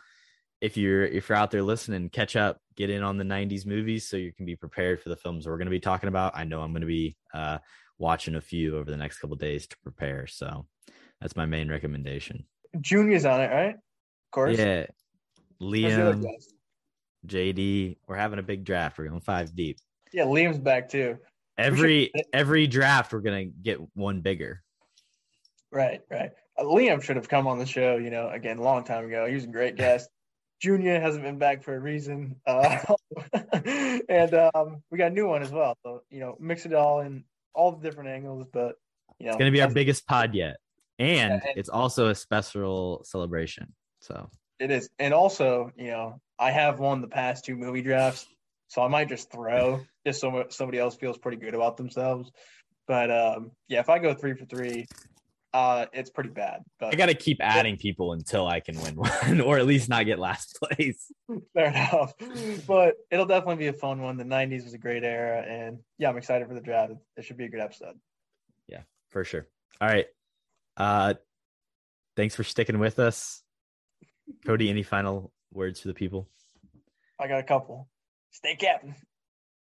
if 0.62 0.78
you're 0.78 1.06
if 1.06 1.30
you're 1.30 1.38
out 1.38 1.52
there 1.52 1.64
listening, 1.64 2.10
catch 2.10 2.36
up, 2.36 2.60
get 2.76 2.90
in 2.90 3.04
on 3.04 3.18
the 3.18 3.24
'90s 3.24 3.66
movies, 3.66 4.08
so 4.08 4.18
you 4.18 4.34
can 4.34 4.46
be 4.46 4.56
prepared 4.56 5.02
for 5.02 5.10
the 5.10 5.16
films 5.16 5.48
we're 5.48 5.58
gonna 5.58 5.70
be 5.70 5.80
talking 5.80 6.10
about. 6.10 6.36
I 6.36 6.44
know 6.44 6.62
I'm 6.62 6.74
gonna 6.74 6.86
be 6.86 7.16
uh, 7.34 7.60
watching 8.00 8.36
a 8.36 8.42
few 8.42 8.78
over 8.78 8.90
the 8.90 8.98
next 8.98 9.20
couple 9.20 9.36
days 9.36 9.68
to 9.68 9.78
prepare. 9.84 10.28
So 10.28 10.66
that's 11.22 11.36
my 11.36 11.46
main 11.46 11.70
recommendation. 11.70 12.46
Junior's 12.82 13.26
on 13.26 13.42
it, 13.42 13.52
right? 13.52 13.76
Of 13.76 14.32
course. 14.32 14.58
Yeah, 14.58 14.88
Where's 15.60 15.96
the 15.96 16.02
other 16.02 16.16
Liam? 16.16 16.34
JD, 17.28 17.98
we're 18.08 18.18
having 18.18 18.40
a 18.40 18.44
big 18.44 18.66
draft. 18.66 18.98
We're 18.98 19.08
going 19.08 19.22
five 19.22 19.56
deep. 19.56 19.78
Yeah, 20.12 20.26
Liam's 20.26 20.58
back 20.58 20.90
too. 20.90 21.18
Every 21.58 22.12
every 22.32 22.68
draft 22.68 23.14
we're 23.14 23.20
gonna 23.20 23.46
get 23.46 23.78
one 23.96 24.22
bigger. 24.22 24.64
Right, 25.72 26.02
right. 26.10 26.32
Uh, 26.58 26.64
Liam 26.64 27.02
should 27.02 27.16
have 27.16 27.28
come 27.28 27.48
on 27.48 27.58
the 27.58 27.66
show, 27.66 27.98
you 27.98 28.10
know, 28.12 28.30
again, 28.30 28.58
a 28.60 28.62
long 28.62 28.84
time 28.84 29.06
ago. 29.06 29.26
He 29.26 29.34
was 29.36 29.44
a 29.44 29.48
great 29.48 29.76
guest. 29.76 30.10
Junior 30.62 31.00
hasn't 31.00 31.24
been 31.24 31.40
back 31.40 31.64
for 31.64 31.76
a 31.76 31.80
reason. 31.80 32.36
Uh, 32.46 32.80
and 34.08 34.34
um, 34.34 34.82
we 34.92 34.98
got 34.98 35.12
a 35.12 35.14
new 35.14 35.28
one 35.28 35.42
as 35.42 35.52
well. 35.52 35.76
So, 35.84 36.04
you 36.10 36.20
know, 36.20 36.38
mix 36.40 36.66
it 36.66 36.74
all 36.74 37.02
in 37.02 37.26
all 37.54 37.72
the 37.74 37.82
different 37.82 38.10
angles, 38.10 38.48
but, 38.54 38.76
you 39.20 39.26
know, 39.26 39.32
It's 39.32 39.40
gonna 39.40 39.52
be 39.52 39.62
our 39.62 39.70
biggest 39.70 40.08
pod 40.08 40.34
yet, 40.34 40.58
and 41.00 41.34
Yeah, 41.34 41.50
and- 41.50 41.58
it's 41.58 41.70
also 41.70 42.10
a 42.10 42.16
special 42.16 43.04
celebration. 43.04 43.74
So 44.00 44.30
It 44.60 44.72
is. 44.72 44.90
And 45.00 45.14
also, 45.14 45.72
you 45.76 45.88
know, 45.88 46.22
I 46.40 46.52
have 46.52 46.80
won 46.80 47.02
the 47.02 47.08
past 47.08 47.46
two 47.46 47.56
movie 47.56 47.82
drafts, 47.82 48.28
so 48.68 48.82
I 48.82 48.88
might 48.88 49.10
just 49.10 49.32
throw 49.32 49.82
just 50.06 50.22
so 50.22 50.46
somebody 50.50 50.80
else 50.80 50.96
feels 50.96 51.18
pretty 51.18 51.38
good 51.38 51.54
about 51.54 51.78
themselves. 51.78 52.32
But 52.88 53.12
um, 53.12 53.52
yeah, 53.68 53.80
if 53.80 53.90
I 53.90 54.00
go 54.00 54.14
three 54.14 54.34
for 54.34 54.46
three, 54.46 54.86
uh, 55.54 55.86
it's 55.94 56.10
pretty 56.10 56.32
bad. 56.32 56.64
But 56.80 56.94
I 56.94 56.98
got 56.98 57.06
to 57.06 57.14
keep 57.14 57.38
adding 57.40 57.78
people 57.78 58.14
until 58.14 58.48
I 58.48 58.60
can 58.60 58.80
win 58.82 58.96
one, 58.96 59.42
or 59.42 59.58
at 59.58 59.66
least 59.66 59.88
not 59.88 60.06
get 60.06 60.20
last 60.20 60.58
place. 60.62 61.12
Fair 61.54 61.68
enough. 61.68 62.14
But 62.68 62.96
it'll 63.12 63.26
definitely 63.26 63.58
be 63.58 63.68
a 63.68 63.74
fun 63.74 64.02
one. 64.02 64.18
The 64.18 64.24
90s 64.24 64.64
was 64.64 64.74
a 64.74 64.80
great 64.80 65.04
era. 65.04 65.42
And 65.48 65.80
yeah, 65.98 66.10
I'm 66.10 66.18
excited 66.18 66.48
for 66.48 66.56
the 66.56 66.62
draft. 66.62 66.94
It 67.16 67.24
should 67.24 67.38
be 67.38 67.46
a 67.46 67.50
good 67.50 67.62
episode. 67.62 68.00
Yeah, 68.68 68.82
for 69.10 69.24
sure. 69.24 69.48
All 69.80 69.88
right. 69.88 70.08
Uh, 70.76 71.14
thanks 72.16 72.36
for 72.36 72.44
sticking 72.44 72.80
with 72.80 72.98
us, 72.98 73.44
Cody. 74.46 74.70
Any 74.70 74.84
final 74.84 75.32
words 75.52 75.80
for 75.80 75.88
the 75.88 75.94
people? 75.94 76.28
I 77.20 77.28
got 77.28 77.40
a 77.40 77.44
couple. 77.44 77.88
Stay 78.32 78.56
captain. 78.56 78.96